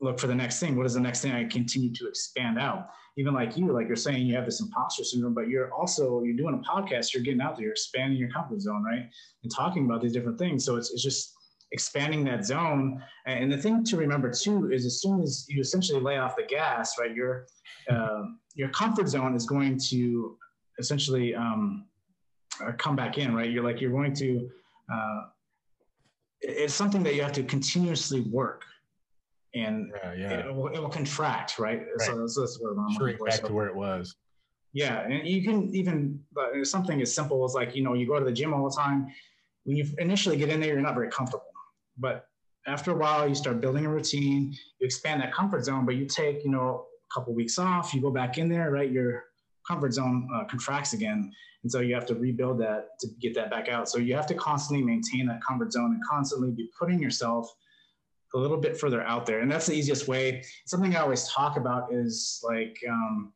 look 0.00 0.20
for 0.20 0.28
the 0.28 0.34
next 0.34 0.60
thing. 0.60 0.76
What 0.76 0.86
is 0.86 0.94
the 0.94 1.00
next 1.00 1.20
thing 1.20 1.32
I 1.32 1.44
continue 1.44 1.92
to 1.94 2.06
expand 2.06 2.60
out? 2.60 2.90
Even 3.16 3.34
like 3.34 3.56
you, 3.56 3.72
like 3.72 3.86
you're 3.86 3.96
saying, 3.96 4.26
you 4.26 4.34
have 4.36 4.44
this 4.44 4.60
imposter 4.60 5.04
syndrome, 5.04 5.34
but 5.34 5.48
you're 5.48 5.72
also 5.72 6.22
you're 6.22 6.36
doing 6.36 6.54
a 6.54 6.58
podcast. 6.68 7.12
You're 7.12 7.22
getting 7.22 7.40
out 7.40 7.56
there, 7.56 7.64
you're 7.64 7.72
expanding 7.72 8.18
your 8.18 8.30
comfort 8.30 8.60
zone, 8.60 8.84
right? 8.84 9.08
And 9.42 9.52
talking 9.54 9.84
about 9.84 10.00
these 10.00 10.12
different 10.12 10.38
things. 10.38 10.64
So 10.64 10.76
it's 10.76 10.92
it's 10.92 11.02
just 11.02 11.33
expanding 11.74 12.24
that 12.24 12.46
zone. 12.46 13.02
And 13.26 13.52
the 13.52 13.58
thing 13.58 13.84
to 13.84 13.96
remember 13.98 14.30
too 14.30 14.72
is 14.72 14.86
as 14.86 15.02
soon 15.02 15.20
as 15.22 15.44
you 15.48 15.60
essentially 15.60 16.00
lay 16.00 16.16
off 16.16 16.36
the 16.36 16.44
gas, 16.44 16.94
right, 16.98 17.14
your 17.14 17.46
uh, 17.90 18.22
your 18.54 18.70
comfort 18.70 19.08
zone 19.08 19.34
is 19.34 19.44
going 19.44 19.78
to 19.90 20.38
essentially 20.78 21.34
um, 21.34 21.84
uh, 22.64 22.72
come 22.78 22.96
back 22.96 23.18
in, 23.18 23.34
right? 23.34 23.50
You're 23.50 23.64
like 23.64 23.80
you're 23.80 23.92
going 24.00 24.14
to. 24.14 24.50
Uh, 24.92 25.20
it's 26.40 26.74
something 26.74 27.02
that 27.02 27.14
you 27.14 27.22
have 27.22 27.32
to 27.32 27.42
continuously 27.42 28.20
work 28.20 28.64
and 29.54 29.92
yeah, 30.02 30.14
yeah. 30.14 30.30
It, 30.48 30.54
will, 30.54 30.68
it 30.68 30.78
will 30.80 30.88
contract, 30.88 31.58
right? 31.58 31.80
right. 31.80 32.06
So, 32.06 32.26
so 32.26 32.40
that's 32.40 32.58
what 32.60 32.76
I'm 32.76 32.94
Shrink 32.96 33.24
back 33.24 33.40
so, 33.40 33.48
to 33.48 33.52
where 33.52 33.66
it 33.66 33.76
was. 33.76 34.16
Yeah, 34.72 35.00
and 35.00 35.26
you 35.26 35.42
can 35.42 35.72
even 35.74 36.20
something 36.64 37.00
as 37.00 37.14
simple 37.14 37.44
as 37.44 37.54
like 37.54 37.76
you 37.76 37.82
know 37.84 37.94
you 37.94 38.06
go 38.06 38.18
to 38.18 38.24
the 38.24 38.32
gym 38.32 38.52
all 38.52 38.68
the 38.68 38.76
time. 38.76 39.06
When 39.62 39.76
you 39.76 39.86
initially 39.98 40.36
get 40.36 40.48
in 40.48 40.60
there, 40.60 40.72
you're 40.72 40.82
not 40.82 40.94
very 40.94 41.10
comfortable, 41.10 41.43
but 41.98 42.26
after 42.66 42.92
a 42.92 42.94
while, 42.94 43.28
you 43.28 43.34
start 43.34 43.60
building 43.60 43.84
a 43.84 43.90
routine. 43.90 44.52
You 44.80 44.86
expand 44.86 45.20
that 45.22 45.32
comfort 45.32 45.64
zone, 45.64 45.84
but 45.84 45.96
you 45.96 46.06
take 46.06 46.44
you 46.44 46.50
know 46.50 46.86
a 46.86 47.14
couple 47.14 47.34
weeks 47.34 47.58
off. 47.58 47.92
You 47.94 48.00
go 48.00 48.10
back 48.10 48.38
in 48.38 48.48
there, 48.48 48.70
right? 48.70 48.90
Your 48.90 49.24
comfort 49.68 49.92
zone 49.92 50.28
uh, 50.34 50.44
contracts 50.44 50.92
again, 50.92 51.32
and 51.62 51.70
so 51.72 51.80
you 51.80 51.94
have 51.94 52.06
to 52.06 52.14
rebuild 52.14 52.60
that 52.60 52.98
to 53.00 53.08
get 53.20 53.34
that 53.34 53.50
back 53.50 53.68
out. 53.68 53.88
So 53.88 53.98
you 53.98 54.14
have 54.14 54.26
to 54.26 54.34
constantly 54.34 54.84
maintain 54.84 55.26
that 55.26 55.40
comfort 55.46 55.72
zone 55.72 55.92
and 55.92 56.00
constantly 56.08 56.50
be 56.50 56.70
putting 56.78 57.00
yourself 57.00 57.50
a 58.34 58.38
little 58.38 58.56
bit 58.58 58.78
further 58.78 59.02
out 59.02 59.26
there. 59.26 59.40
And 59.40 59.50
that's 59.50 59.66
the 59.66 59.74
easiest 59.74 60.08
way. 60.08 60.42
Something 60.66 60.94
I 60.96 61.00
always 61.00 61.28
talk 61.28 61.56
about 61.56 61.92
is 61.92 62.40
like, 62.42 62.76
um, 62.88 63.32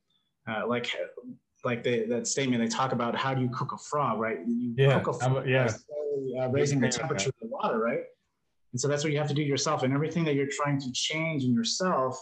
uh, 0.49 0.67
like, 0.67 0.91
like 1.65 1.83
they, 1.83 2.05
that 2.07 2.27
statement 2.27 2.63
they 2.63 2.69
talk 2.69 2.93
about 2.93 3.15
how 3.17 3.33
do 3.33 3.41
you 3.41 3.49
cook 3.51 3.73
a 3.73 3.79
frog, 3.79 4.19
right? 4.19 4.39
You 4.47 4.75
yeah, 4.77 4.99
cook 4.99 5.15
a 5.15 5.19
frog 5.19 5.47
yeah. 5.47 5.69
By, 5.69 6.45
uh, 6.45 6.49
raising 6.49 6.81
the 6.81 6.89
temperature 6.89 7.31
of 7.31 7.35
the 7.41 7.47
water, 7.47 7.79
right? 7.79 8.01
And 8.73 8.81
so 8.81 8.89
that's 8.89 9.03
what 9.03 9.13
you 9.13 9.19
have 9.19 9.29
to 9.29 9.35
do 9.35 9.43
yourself. 9.43 9.83
And 9.83 9.95
everything 9.95 10.25
that 10.25 10.35
you're 10.35 10.49
trying 10.51 10.81
to 10.81 10.93
change 10.93 11.45
in 11.45 11.55
yourself, 11.55 12.19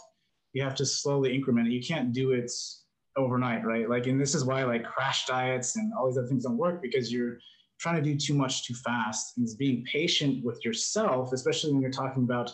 you 0.52 0.62
have 0.62 0.74
to 0.76 0.86
slowly 0.86 1.34
increment 1.34 1.68
it. 1.68 1.72
You 1.72 1.82
can't 1.82 2.12
do 2.12 2.32
it 2.32 2.50
overnight, 3.16 3.64
right? 3.64 3.88
Like, 3.88 4.06
and 4.06 4.20
this 4.20 4.34
is 4.34 4.44
why 4.44 4.64
like 4.64 4.84
crash 4.84 5.26
diets 5.26 5.76
and 5.76 5.92
all 5.94 6.06
these 6.06 6.18
other 6.18 6.28
things 6.28 6.44
don't 6.44 6.56
work 6.56 6.82
because 6.82 7.12
you're 7.12 7.38
trying 7.80 7.96
to 7.96 8.02
do 8.02 8.16
too 8.16 8.34
much 8.34 8.66
too 8.66 8.74
fast. 8.74 9.36
And 9.36 9.44
it's 9.44 9.54
being 9.54 9.84
patient 9.90 10.44
with 10.44 10.64
yourself, 10.64 11.32
especially 11.32 11.72
when 11.72 11.82
you're 11.82 11.90
talking 11.90 12.22
about 12.22 12.52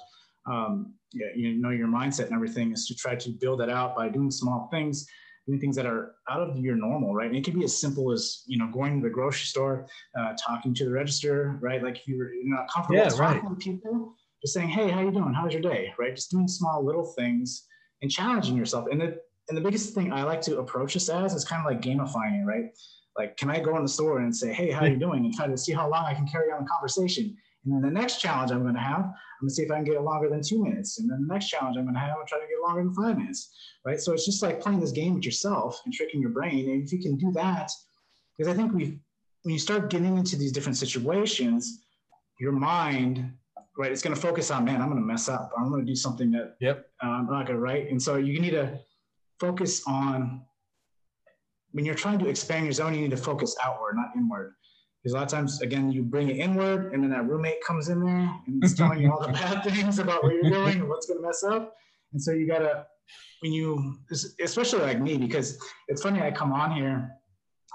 um, 0.51 0.95
you 1.13 1.61
know 1.61 1.71
your 1.71 1.87
mindset 1.87 2.27
and 2.27 2.35
everything 2.35 2.73
is 2.73 2.87
to 2.87 2.95
try 2.97 3.15
to 3.15 3.31
build 3.31 3.61
that 3.61 3.69
out 3.69 3.95
by 3.95 4.09
doing 4.09 4.31
small 4.31 4.69
things 4.73 5.07
doing 5.47 5.61
things 5.61 5.77
that 5.77 5.87
are 5.87 6.15
out 6.31 6.41
of 6.41 6.57
your 6.57 6.77
normal 6.77 7.15
right? 7.15 7.29
And 7.29 7.37
it 7.37 7.45
can 7.45 7.59
be 7.59 7.65
as 7.65 7.79
simple 7.81 8.13
as 8.13 8.43
you 8.47 8.59
know 8.59 8.69
going 8.73 9.01
to 9.01 9.09
the 9.09 9.13
grocery 9.13 9.47
store 9.47 9.87
uh, 10.19 10.35
talking 10.35 10.75
to 10.75 10.85
the 10.85 10.91
register 10.91 11.59
right? 11.61 11.83
Like 11.83 11.99
if 11.99 12.09
you're 12.09 12.31
not 12.45 12.71
comfortable 12.71 12.99
yeah, 12.99 13.09
talking 13.09 13.43
right. 13.43 13.43
to 13.43 13.57
people 13.57 14.15
just 14.43 14.55
saying 14.55 14.69
hey 14.69 14.91
how 14.91 15.01
you 15.01 15.11
doing? 15.11 15.35
How's 15.35 15.53
your 15.53 15.63
day? 15.63 15.93
Right? 15.99 16.15
Just 16.15 16.31
doing 16.31 16.49
small 16.49 16.85
little 16.85 17.13
things 17.19 17.67
and 18.03 18.11
challenging 18.11 18.57
yourself. 18.57 18.87
And 18.91 19.01
the 19.01 19.19
and 19.49 19.59
the 19.59 19.63
biggest 19.63 19.93
thing 19.95 20.13
i 20.13 20.23
like 20.23 20.41
to 20.41 20.59
approach 20.59 20.95
this 20.95 21.09
as 21.09 21.35
is 21.35 21.45
kind 21.45 21.61
of 21.61 21.67
like 21.67 21.83
gamifying 21.83 22.41
it 22.41 22.47
right? 22.47 22.67
Like 23.19 23.37
can 23.37 23.51
i 23.51 23.61
go 23.61 23.77
in 23.77 23.83
the 23.83 23.89
store 23.89 24.19
and 24.21 24.35
say 24.35 24.53
hey 24.53 24.71
how 24.71 24.83
are 24.83 24.89
you 24.89 24.97
doing? 24.97 25.25
and 25.25 25.35
try 25.35 25.47
to 25.47 25.59
see 25.59 25.73
how 25.73 25.89
long 25.91 26.05
i 26.05 26.15
can 26.15 26.27
carry 26.27 26.51
on 26.51 26.63
the 26.63 26.71
conversation 26.71 27.37
and 27.65 27.75
then 27.75 27.83
the 27.83 28.01
next 28.01 28.19
challenge 28.21 28.51
I'm 28.51 28.63
going 28.63 28.75
to 28.75 28.81
have, 28.81 29.05
I'm 29.05 29.41
going 29.41 29.49
to 29.49 29.55
see 29.55 29.63
if 29.63 29.71
I 29.71 29.77
can 29.77 29.85
get 29.85 29.95
it 29.95 30.03
longer 30.03 30.29
than 30.29 30.43
two 30.43 30.63
minutes. 30.63 30.99
And 30.99 31.09
then 31.09 31.27
the 31.27 31.33
next 31.33 31.49
challenge 31.49 31.77
I'm 31.77 31.85
going 31.85 31.95
to 31.95 32.01
have, 32.01 32.17
I'm 32.19 32.27
try 32.27 32.39
to 32.39 32.47
get 32.47 32.61
longer 32.67 32.83
than 32.83 32.95
five 32.95 33.17
minutes, 33.17 33.55
right? 33.85 34.01
So 34.01 34.13
it's 34.13 34.25
just 34.25 34.43
like 34.43 34.61
playing 34.61 34.81
this 34.81 34.91
game 34.91 35.15
with 35.15 35.25
yourself 35.25 35.81
and 35.85 35.95
tricking 35.95 36.21
your 36.21 36.31
brain. 36.31 36.69
And 36.71 36.83
if 36.83 36.93
you 36.93 37.01
can 37.01 37.17
do 37.17 37.31
that, 37.33 37.71
because 38.37 38.53
I 38.53 38.57
think 38.57 38.73
we, 38.73 38.99
when 39.43 39.53
you 39.53 39.59
start 39.59 39.91
getting 39.91 40.17
into 40.17 40.37
these 40.37 40.53
different 40.53 40.77
situations, 40.77 41.85
your 42.41 42.53
mind, 42.53 43.33
right, 43.79 43.93
it's 43.93 44.03
going 44.03 44.15
to 44.15 44.21
focus 44.21 44.51
on, 44.51 44.65
man, 44.65 44.81
I'm 44.81 44.89
going 44.89 45.01
to 45.01 45.07
mess 45.07 45.29
up. 45.29 45.53
I'm 45.57 45.69
going 45.71 45.85
to 45.85 45.91
do 45.91 45.97
something 45.97 46.33
that 46.33 46.57
yep. 46.61 46.87
Uh, 47.03 47.09
I'm 47.09 47.27
not 47.27 47.47
going 47.47 47.59
to 47.59 47.63
write. 47.63 47.91
And 47.91 48.03
so 48.03 48.17
you 48.17 48.41
need 48.41 48.51
to 48.51 48.81
focus 49.39 49.83
on 49.87 50.43
when 51.71 51.85
you're 51.85 51.95
trying 51.95 52.19
to 52.19 52.29
expand 52.29 52.65
your 52.65 52.73
zone, 52.73 52.95
you 52.95 53.03
need 53.03 53.11
to 53.11 53.17
focus 53.17 53.57
outward, 53.63 53.95
not 53.97 54.11
inward. 54.17 54.55
Because 55.03 55.15
a 55.15 55.17
lot 55.17 55.25
of 55.25 55.31
times, 55.31 55.61
again, 55.63 55.91
you 55.91 56.05
bring 56.05 56.29
it 56.29 56.37
inward, 56.37 56.93
and 56.93 57.03
then 57.03 57.11
that 57.11 57.29
roommate 57.29 57.63
comes 57.67 57.89
in 57.89 58.05
there 58.05 58.31
and 58.47 58.63
is 58.63 58.75
telling 58.75 59.01
you 59.01 59.11
all 59.11 59.21
the 59.21 59.33
bad 59.33 59.65
things 59.65 59.99
about 59.99 60.23
what 60.23 60.33
you're 60.33 60.51
doing 60.51 60.81
and 60.81 60.89
what's 60.89 61.07
going 61.07 61.21
to 61.21 61.27
mess 61.27 61.43
up. 61.43 61.75
And 62.13 62.23
so 62.23 62.31
you 62.31 62.47
gotta, 62.47 62.87
when 63.41 63.53
you, 63.53 63.99
especially 64.41 64.81
like 64.81 65.01
me, 65.01 65.17
because 65.17 65.59
it's 65.89 66.03
funny, 66.03 66.21
I 66.21 66.31
come 66.31 66.53
on 66.53 66.73
here, 66.73 67.11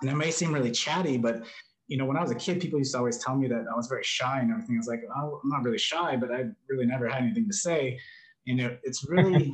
and 0.02 0.10
it 0.10 0.16
may 0.16 0.32
seem 0.32 0.54
really 0.54 0.72
chatty, 0.72 1.18
but 1.18 1.44
you 1.88 1.98
know, 1.98 2.06
when 2.06 2.18
I 2.18 2.22
was 2.22 2.32
a 2.32 2.36
kid, 2.36 2.60
people 2.60 2.80
used 2.80 2.94
to 2.94 2.98
always 2.98 3.18
tell 3.18 3.36
me 3.36 3.48
that 3.48 3.66
I 3.72 3.76
was 3.76 3.88
very 3.88 4.04
shy 4.04 4.40
and 4.40 4.52
everything. 4.52 4.76
I 4.76 4.80
was 4.80 4.88
like, 4.88 5.04
oh, 5.18 5.40
I'm 5.42 5.50
not 5.50 5.64
really 5.64 5.78
shy, 5.78 6.18
but 6.18 6.32
I 6.32 6.46
really 6.70 6.86
never 6.86 7.08
had 7.08 7.24
anything 7.24 7.48
to 7.48 7.54
say. 7.54 7.98
And 8.46 8.60
it, 8.60 8.80
it's 8.84 9.08
really 9.08 9.54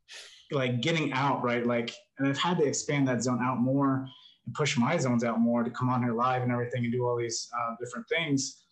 like 0.52 0.82
getting 0.82 1.12
out, 1.12 1.42
right? 1.42 1.66
Like, 1.66 1.92
and 2.18 2.28
I've 2.28 2.38
had 2.38 2.58
to 2.58 2.64
expand 2.64 3.08
that 3.08 3.22
zone 3.22 3.40
out 3.42 3.60
more 3.60 4.06
and 4.46 4.54
push 4.54 4.76
my 4.76 4.96
zones 4.96 5.24
out 5.24 5.40
more 5.40 5.62
to 5.62 5.70
come 5.70 5.88
on 5.88 6.02
here 6.02 6.14
live 6.14 6.42
and 6.42 6.52
everything 6.52 6.84
and 6.84 6.92
do 6.92 7.06
all 7.06 7.16
these 7.16 7.48
uh, 7.58 7.74
different 7.80 8.08
things 8.08 8.64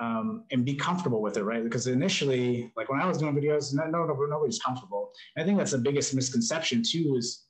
um, 0.00 0.44
and 0.52 0.64
be 0.64 0.74
comfortable 0.74 1.20
with 1.20 1.36
it, 1.36 1.42
right? 1.42 1.64
Because 1.64 1.86
initially, 1.86 2.72
like 2.76 2.88
when 2.88 3.00
I 3.00 3.06
was 3.06 3.18
doing 3.18 3.34
videos, 3.34 3.74
no, 3.74 3.84
no, 3.86 4.06
no 4.06 4.14
nobody's 4.14 4.60
comfortable. 4.60 5.10
And 5.34 5.42
I 5.42 5.46
think 5.46 5.58
that's 5.58 5.72
the 5.72 5.78
biggest 5.78 6.14
misconception 6.14 6.82
too 6.88 7.16
is 7.18 7.44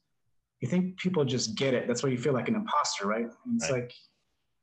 you 0.60 0.68
think 0.68 0.98
people 0.98 1.24
just 1.24 1.54
get 1.54 1.74
it. 1.74 1.86
That's 1.86 2.02
why 2.02 2.08
you 2.08 2.18
feel 2.18 2.32
like 2.32 2.48
an 2.48 2.54
imposter, 2.54 3.06
right? 3.06 3.26
And 3.26 3.56
it's 3.56 3.70
right. 3.70 3.82
like 3.82 3.92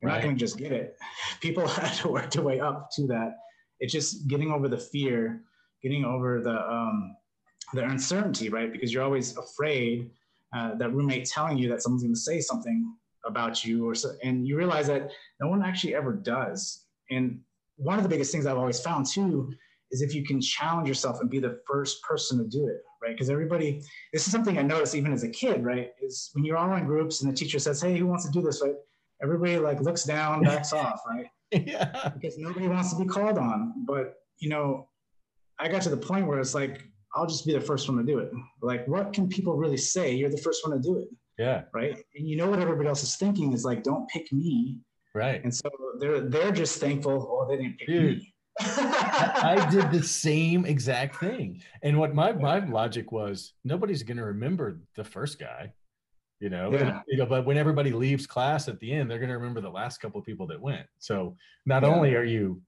you're 0.02 0.10
right. 0.10 0.18
not 0.18 0.24
going 0.24 0.36
to 0.36 0.40
just 0.40 0.58
get 0.58 0.72
it. 0.72 0.98
People 1.42 1.68
have 1.68 2.00
to 2.02 2.10
work 2.10 2.32
their 2.32 2.44
way 2.44 2.60
up 2.60 2.90
to 2.96 3.08
that. 3.08 3.36
It's 3.80 3.94
just 3.94 4.28
getting 4.28 4.52
over 4.52 4.68
the 4.68 4.78
fear, 4.78 5.44
getting 5.82 6.06
over 6.06 6.42
the 6.42 6.70
um, 6.70 7.16
the 7.74 7.84
uncertainty, 7.84 8.50
right? 8.50 8.72
Because 8.72 8.94
you're 8.94 9.04
always 9.04 9.38
afraid 9.38 10.12
uh, 10.56 10.76
that 10.76 10.94
roommate 10.94 11.26
telling 11.26 11.58
you 11.58 11.70
that 11.70 11.82
someone's 11.82 12.04
going 12.04 12.14
to 12.14 12.20
say 12.20 12.40
something 12.40 12.96
about 13.26 13.66
you, 13.66 13.88
or 13.88 13.96
so, 13.96 14.12
and 14.24 14.48
you 14.48 14.56
realize 14.58 14.88
that 14.88 15.12
no 15.42 15.48
one 15.48 15.64
actually 15.64 15.96
ever 15.96 16.14
does. 16.14 16.86
And 17.10 17.42
one 17.78 17.98
of 17.98 18.04
the 18.04 18.10
biggest 18.10 18.32
things 18.32 18.46
I've 18.46 18.58
always 18.58 18.80
found 18.80 19.06
too 19.06 19.52
is 19.92 20.02
if 20.02 20.16
you 20.16 20.24
can 20.24 20.40
challenge 20.40 20.88
yourself 20.88 21.20
and 21.22 21.30
be 21.30 21.40
the 21.40 21.60
first 21.68 22.02
person 22.04 22.38
to 22.38 22.46
do 22.46 22.68
it, 22.68 22.82
right? 23.02 23.14
Because 23.14 23.30
everybody, 23.30 23.82
this 24.14 24.26
is 24.26 24.32
something 24.32 24.58
I 24.58 24.62
noticed 24.62 24.96
even 24.96 25.14
as 25.14 25.24
a 25.24 25.30
kid, 25.30 25.64
right? 25.64 25.92
Is 26.02 26.30
when 26.34 26.46
you're 26.46 26.58
all 26.58 26.74
in 26.76 26.86
groups 26.86 27.22
and 27.22 27.32
the 27.32 27.36
teacher 27.36 27.60
says, 27.60 27.82
"Hey, 27.82 27.98
who 27.98 28.08
wants 28.08 28.26
to 28.26 28.32
do 28.32 28.42
this?" 28.42 28.62
Right? 28.64 28.76
Everybody 29.22 29.58
like 29.58 29.82
looks 29.82 30.04
down, 30.04 30.44
backs 30.44 30.74
off, 30.84 31.02
right? 31.08 31.28
Yeah. 31.52 32.12
Because 32.14 32.38
nobody 32.38 32.68
wants 32.68 32.94
to 32.94 33.00
be 33.00 33.06
called 33.06 33.38
on. 33.38 33.86
But 33.86 34.16
you 34.40 34.50
know, 34.50 34.90
I 35.60 35.68
got 35.68 35.82
to 35.84 35.90
the 35.90 35.98
point 35.98 36.28
where 36.28 36.40
it's 36.40 36.56
like 36.56 36.82
I'll 37.16 37.26
just 37.26 37.46
be 37.46 37.54
the 37.54 37.62
first 37.62 37.88
one 37.88 37.98
to 37.98 38.04
do 38.04 38.20
it. 38.20 38.32
Like, 38.62 38.88
what 38.88 39.14
can 39.14 39.30
people 39.30 39.56
really 39.56 39.78
say? 39.78 40.14
You're 40.14 40.30
the 40.30 40.38
first 40.38 40.68
one 40.68 40.76
to 40.76 40.84
do 40.84 41.00
it. 41.00 41.08
Yeah. 41.38 41.64
Right. 41.74 41.98
And 42.16 42.28
you 42.28 42.36
know 42.36 42.50
what 42.50 42.60
everybody 42.60 42.88
else 42.90 43.04
is 43.04 43.16
thinking 43.16 43.54
is 43.54 43.66
like, 43.66 43.84
don't 43.84 44.08
pick 44.10 44.32
me. 44.32 44.80
Right. 45.14 45.44
And 45.44 45.54
so 45.54 45.70
they're 46.00 46.22
they're 46.22 46.52
just 46.52 46.80
thankful. 46.80 47.14
Oh, 47.14 47.48
they 47.50 47.58
didn't 47.58 47.78
pick 47.78 47.88
Dude, 47.88 48.18
me. 48.18 48.34
I 48.60 49.68
did 49.72 49.92
the 49.92 50.04
same 50.04 50.66
exact 50.66 51.18
thing. 51.18 51.62
And 51.84 51.98
what 52.00 52.14
my 52.14 52.34
my 52.34 52.60
logic 52.66 53.12
was, 53.12 53.54
nobody's 53.64 54.04
going 54.04 54.18
to 54.18 54.26
remember 54.26 54.82
the 54.96 55.04
first 55.04 55.40
guy. 55.40 55.74
You 56.42 56.50
know, 56.50 56.70
yeah. 56.74 56.80
and, 56.80 57.02
you 57.08 57.18
know, 57.18 57.26
but 57.26 57.46
when 57.46 57.58
everybody 57.58 57.92
leaves 57.92 58.28
class 58.28 58.68
at 58.68 58.78
the 58.82 58.92
end, 58.92 59.10
they're 59.10 59.20
going 59.20 59.30
to 59.30 59.38
remember 59.38 59.62
the 59.62 59.70
last 59.70 60.00
couple 60.00 60.20
of 60.20 60.26
people 60.26 60.48
that 60.48 60.60
went. 60.60 60.86
So 61.00 61.38
not 61.66 61.84
yeah. 61.84 61.90
only 61.90 62.14
are 62.14 62.26
you, 62.26 62.62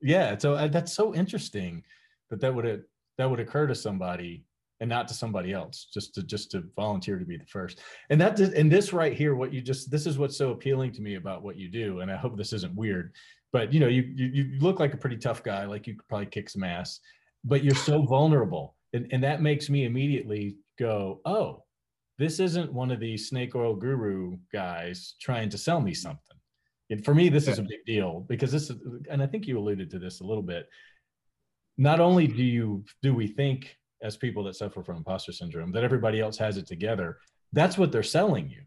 yeah. 0.00 0.38
So 0.38 0.54
uh, 0.54 0.68
that's 0.68 0.92
so 0.92 1.12
interesting 1.12 1.82
that 2.30 2.40
that 2.40 2.54
would 2.54 2.64
have 2.64 2.82
that 3.18 3.28
would 3.28 3.40
occur 3.40 3.66
to 3.66 3.74
somebody 3.74 4.44
and 4.82 4.88
not 4.88 5.06
to 5.06 5.14
somebody 5.14 5.52
else 5.52 5.88
just 5.94 6.12
to 6.14 6.24
just 6.24 6.50
to 6.50 6.64
volunteer 6.74 7.16
to 7.16 7.24
be 7.24 7.36
the 7.36 7.46
first. 7.46 7.80
And 8.10 8.20
that 8.20 8.38
and 8.40 8.70
this 8.70 8.92
right 8.92 9.16
here 9.16 9.36
what 9.36 9.52
you 9.52 9.60
just 9.62 9.90
this 9.90 10.06
is 10.06 10.18
what's 10.18 10.36
so 10.36 10.50
appealing 10.50 10.90
to 10.92 11.02
me 11.02 11.14
about 11.14 11.42
what 11.42 11.56
you 11.56 11.68
do 11.68 12.00
and 12.00 12.10
i 12.10 12.16
hope 12.16 12.36
this 12.36 12.52
isn't 12.52 12.74
weird 12.74 13.14
but 13.52 13.72
you 13.72 13.78
know 13.78 13.86
you 13.86 14.02
you, 14.16 14.26
you 14.26 14.58
look 14.60 14.80
like 14.80 14.92
a 14.92 14.96
pretty 14.96 15.16
tough 15.16 15.42
guy 15.44 15.64
like 15.66 15.86
you 15.86 15.94
could 15.94 16.08
probably 16.08 16.26
kick 16.26 16.50
some 16.50 16.64
ass 16.64 16.98
but 17.44 17.62
you're 17.64 17.74
so 17.74 18.02
vulnerable. 18.08 18.76
And, 18.94 19.06
and 19.10 19.24
that 19.24 19.40
makes 19.40 19.70
me 19.70 19.84
immediately 19.84 20.56
go 20.78 21.20
oh 21.24 21.62
this 22.18 22.40
isn't 22.40 22.72
one 22.72 22.90
of 22.90 23.00
these 23.00 23.28
snake 23.28 23.54
oil 23.54 23.74
guru 23.74 24.36
guys 24.52 25.14
trying 25.20 25.48
to 25.48 25.58
sell 25.58 25.80
me 25.80 25.94
something. 25.94 26.36
And 26.90 27.04
for 27.04 27.14
me 27.14 27.28
this 27.28 27.48
is 27.48 27.58
a 27.58 27.62
big 27.62 27.84
deal 27.86 28.26
because 28.28 28.50
this 28.50 28.68
is 28.68 28.76
and 29.10 29.22
i 29.22 29.26
think 29.26 29.46
you 29.46 29.58
alluded 29.58 29.90
to 29.90 29.98
this 29.98 30.20
a 30.20 30.24
little 30.24 30.42
bit 30.42 30.68
not 31.78 32.00
only 32.00 32.26
do 32.26 32.42
you 32.42 32.84
do 33.02 33.14
we 33.14 33.26
think 33.26 33.76
as 34.02 34.16
people 34.16 34.44
that 34.44 34.56
suffer 34.56 34.82
from 34.82 34.96
imposter 34.96 35.32
syndrome 35.32 35.72
that 35.72 35.84
everybody 35.84 36.20
else 36.20 36.36
has 36.36 36.56
it 36.56 36.66
together 36.66 37.18
that's 37.52 37.76
what 37.78 37.92
they're 37.92 38.02
selling 38.02 38.50
you. 38.50 38.62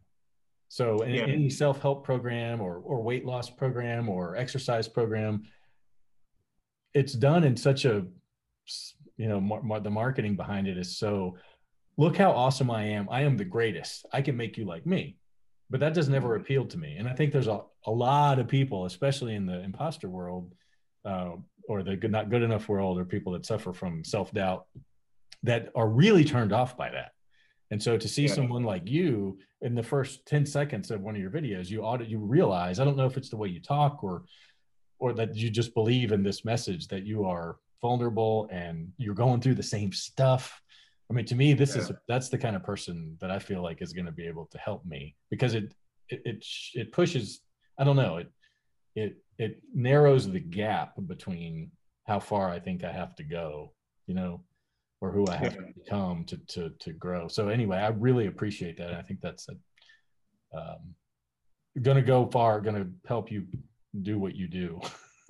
So 0.68 1.00
in, 1.00 1.16
yeah. 1.16 1.24
any 1.24 1.50
self-help 1.50 2.04
program 2.04 2.62
or, 2.62 2.78
or 2.78 3.02
weight 3.02 3.26
loss 3.26 3.50
program 3.50 4.10
or 4.10 4.36
exercise 4.36 4.88
program 4.88 5.44
it's 6.94 7.14
done 7.14 7.44
in 7.44 7.58
such 7.58 7.86
a 7.86 8.06
you 9.18 9.28
know 9.28 9.40
mar- 9.40 9.80
the 9.80 9.90
marketing 9.90 10.36
behind 10.36 10.68
it 10.68 10.78
is 10.78 10.98
so 10.98 11.38
look 11.98 12.18
how 12.18 12.32
awesome 12.32 12.72
i 12.72 12.84
am. 12.84 13.08
I 13.10 13.22
am 13.22 13.38
the 13.38 13.46
greatest. 13.46 14.06
I 14.12 14.22
can 14.22 14.36
make 14.36 14.58
you 14.58 14.66
like 14.66 14.86
me. 14.86 15.18
But 15.70 15.80
that 15.80 15.94
doesn't 15.94 16.14
ever 16.14 16.36
appeal 16.36 16.66
to 16.66 16.78
me. 16.78 16.98
And 16.98 17.08
i 17.08 17.14
think 17.14 17.32
there's 17.32 17.48
a, 17.48 17.62
a 17.86 17.92
lot 17.92 18.40
of 18.40 18.48
people 18.48 18.86
especially 18.86 19.36
in 19.36 19.46
the 19.46 19.62
imposter 19.62 20.10
world 20.10 20.52
uh, 21.06 21.32
or 21.68 21.84
the 21.84 21.96
good, 21.96 22.12
not 22.12 22.30
good 22.30 22.44
enough 22.44 22.68
world 22.68 23.00
or 23.00 23.06
people 23.06 23.34
that 23.34 23.46
suffer 23.46 23.74
from 23.74 24.04
self-doubt 24.04 24.66
that 25.44 25.70
are 25.76 25.88
really 25.88 26.24
turned 26.24 26.54
off 26.54 26.76
by 26.78 26.90
that 26.90 27.12
and 27.72 27.82
so 27.82 27.98
to 27.98 28.08
see 28.08 28.24
yeah. 28.24 28.34
someone 28.34 28.64
like 28.64 28.90
you 28.90 29.38
in 29.62 29.76
the 29.76 29.84
first 29.84 30.26
10 30.28 30.46
seconds 30.46 30.92
of 30.92 31.02
one 31.02 31.16
of 31.16 31.22
your 31.22 31.32
videos 31.32 31.70
you 31.70 31.84
ought 31.84 32.08
you 32.08 32.20
realize 32.20 32.80
i 32.80 32.86
don't 32.86 32.98
know 32.98 33.06
if 33.06 33.18
it's 33.18 33.30
the 33.30 33.38
way 33.38 33.48
you 33.48 33.60
talk 33.60 34.04
or 34.04 34.24
or 35.00 35.14
that 35.14 35.36
you 35.36 35.50
just 35.50 35.74
believe 35.74 36.12
in 36.12 36.24
this 36.24 36.46
message 36.46 36.88
that 36.88 37.06
you 37.06 37.26
are 37.26 37.58
vulnerable 37.82 38.48
and 38.52 38.92
you're 38.98 39.16
going 39.16 39.42
through 39.42 39.56
the 39.56 39.64
same 39.64 39.92
stuff 39.92 40.62
i 41.10 41.14
mean 41.14 41.26
to 41.26 41.36
me 41.36 41.54
this 41.54 41.76
yeah. 41.76 41.82
is 41.82 41.92
that's 42.08 42.30
the 42.30 42.38
kind 42.38 42.56
of 42.56 42.64
person 42.64 43.18
that 43.20 43.32
i 43.32 43.40
feel 43.40 43.62
like 43.62 43.82
is 43.82 43.94
going 43.94 44.06
to 44.06 44.12
be 44.12 44.28
able 44.28 44.46
to 44.46 44.58
help 44.58 44.86
me 44.86 45.16
because 45.30 45.54
it 45.54 45.74
it 46.10 46.22
it, 46.26 46.46
it 46.74 46.92
pushes 46.92 47.42
i 47.80 47.84
don't 47.84 47.96
know 47.96 48.18
it 48.18 48.32
it 48.96 49.18
it 49.38 49.62
narrows 49.74 50.32
the 50.32 50.40
gap 50.40 50.94
between 51.08 51.72
how 52.06 52.20
far 52.20 52.50
i 52.50 52.60
think 52.60 52.84
i 52.84 52.92
have 52.92 53.16
to 53.16 53.24
go 53.24 53.74
you 54.08 54.16
know 54.16 54.42
or 55.02 55.12
who 55.12 55.28
I 55.28 55.36
have 55.36 55.54
yeah. 55.54 55.62
to 55.62 55.74
become 55.74 56.24
to 56.26 56.38
to 56.38 56.70
to 56.80 56.94
grow. 56.94 57.28
So 57.28 57.50
anyway, 57.50 57.78
I 57.78 57.90
really 57.90 58.28
appreciate 58.28 58.78
that. 58.78 58.94
I 58.94 59.02
think 59.02 59.22
that's 59.22 59.48
a, 59.50 60.58
um, 60.58 60.96
going 61.82 61.98
to 61.98 62.04
go 62.04 62.26
far, 62.28 62.62
going 62.62 62.76
to 62.76 62.90
help 63.08 63.32
you 63.32 63.46
do 64.02 64.18
what 64.18 64.36
you 64.36 64.48
do, 64.48 64.82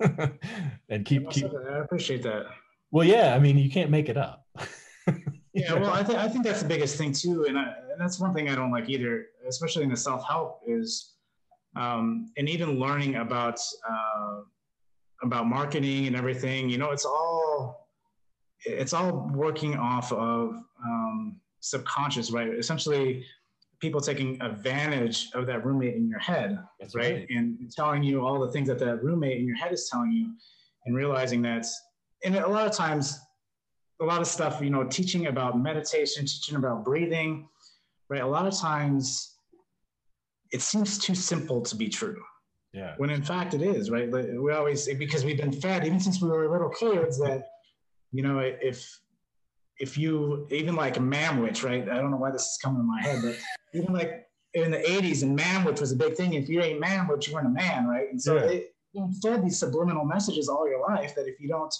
and 0.88 1.04
keep 1.04 1.30
keep. 1.30 1.46
I 1.46 1.78
appreciate 1.78 2.22
that. 2.22 2.46
Well, 2.90 3.06
yeah, 3.06 3.34
I 3.34 3.38
mean, 3.38 3.58
you 3.58 3.70
can't 3.70 3.90
make 3.90 4.08
it 4.08 4.16
up. 4.16 4.46
yeah, 5.52 5.74
well, 5.74 5.92
I 5.92 6.02
think 6.02 6.18
I 6.18 6.28
think 6.28 6.44
that's 6.44 6.62
the 6.62 6.68
biggest 6.68 6.96
thing 6.96 7.12
too, 7.12 7.46
and, 7.46 7.58
I, 7.58 7.74
and 7.92 8.00
that's 8.00 8.20
one 8.20 8.32
thing 8.32 8.48
I 8.48 8.54
don't 8.54 8.70
like 8.70 8.88
either, 8.88 9.26
especially 9.48 9.82
in 9.82 9.90
the 9.90 9.96
self 9.96 10.26
help 10.26 10.60
is, 10.66 11.15
um, 11.76 12.30
and 12.36 12.48
even 12.48 12.78
learning 12.78 13.16
about 13.16 13.60
uh, 13.88 14.40
about 15.22 15.46
marketing 15.46 16.06
and 16.06 16.16
everything. 16.16 16.68
You 16.68 16.78
know, 16.78 16.90
it's 16.90 17.04
all 17.04 17.88
it's 18.64 18.92
all 18.92 19.30
working 19.34 19.76
off 19.76 20.12
of 20.12 20.56
um, 20.84 21.40
subconscious, 21.60 22.30
right? 22.30 22.48
Essentially, 22.48 23.24
people 23.80 24.00
taking 24.00 24.40
advantage 24.40 25.28
of 25.34 25.46
that 25.46 25.64
roommate 25.64 25.94
in 25.94 26.08
your 26.08 26.18
head, 26.18 26.58
right? 26.80 26.94
right? 26.94 27.26
And 27.30 27.70
telling 27.74 28.02
you 28.02 28.26
all 28.26 28.40
the 28.40 28.50
things 28.50 28.68
that 28.68 28.78
that 28.78 29.02
roommate 29.04 29.38
in 29.38 29.46
your 29.46 29.56
head 29.56 29.72
is 29.72 29.88
telling 29.90 30.12
you, 30.12 30.32
and 30.86 30.96
realizing 30.96 31.42
that, 31.42 31.66
and 32.24 32.36
a 32.36 32.48
lot 32.48 32.66
of 32.66 32.72
times, 32.72 33.18
a 34.00 34.04
lot 34.04 34.20
of 34.20 34.26
stuff, 34.26 34.60
you 34.60 34.70
know, 34.70 34.84
teaching 34.84 35.26
about 35.26 35.58
meditation, 35.58 36.24
teaching 36.24 36.56
about 36.56 36.84
breathing, 36.84 37.48
right? 38.08 38.22
A 38.22 38.26
lot 38.26 38.46
of 38.46 38.58
times, 38.58 39.35
it 40.56 40.62
seems 40.62 40.96
too 40.96 41.14
simple 41.14 41.60
to 41.60 41.76
be 41.76 41.88
true. 41.88 42.20
Yeah. 42.72 42.94
When 42.96 43.10
in 43.10 43.22
fact 43.22 43.52
it 43.52 43.60
is, 43.60 43.90
right? 43.90 44.10
We 44.10 44.52
always 44.52 44.88
because 44.94 45.22
we've 45.22 45.36
been 45.36 45.52
fed 45.52 45.86
even 45.86 46.00
since 46.00 46.20
we 46.22 46.28
were 46.28 46.50
little 46.50 46.70
kids 46.70 47.18
that 47.18 47.44
you 48.12 48.22
know, 48.22 48.38
if 48.38 48.78
if 49.78 49.98
you 49.98 50.46
even 50.50 50.74
like 50.74 50.94
Manwich, 50.94 51.62
right? 51.62 51.86
I 51.86 51.96
don't 52.00 52.10
know 52.10 52.16
why 52.16 52.30
this 52.30 52.46
is 52.52 52.58
coming 52.62 52.80
in 52.80 52.88
my 52.88 53.02
head, 53.02 53.20
but 53.22 53.36
even 53.74 53.92
like 53.92 54.26
in 54.54 54.70
the 54.70 54.78
80s 54.78 55.22
and 55.22 55.38
Manwich 55.38 55.80
was 55.80 55.92
a 55.92 55.96
big 55.96 56.14
thing. 56.14 56.32
If 56.32 56.48
you 56.48 56.62
ain't 56.62 56.82
Manwich, 56.82 57.28
you 57.28 57.34
weren't 57.34 57.48
a 57.48 57.50
man, 57.50 57.86
right? 57.86 58.08
And 58.10 58.20
so 58.20 58.36
yeah. 58.36 58.60
you 58.94 59.12
fed 59.22 59.44
these 59.44 59.58
subliminal 59.58 60.06
messages 60.06 60.48
all 60.48 60.66
your 60.66 60.80
life 60.80 61.14
that 61.16 61.26
if 61.26 61.38
you 61.38 61.48
don't 61.48 61.74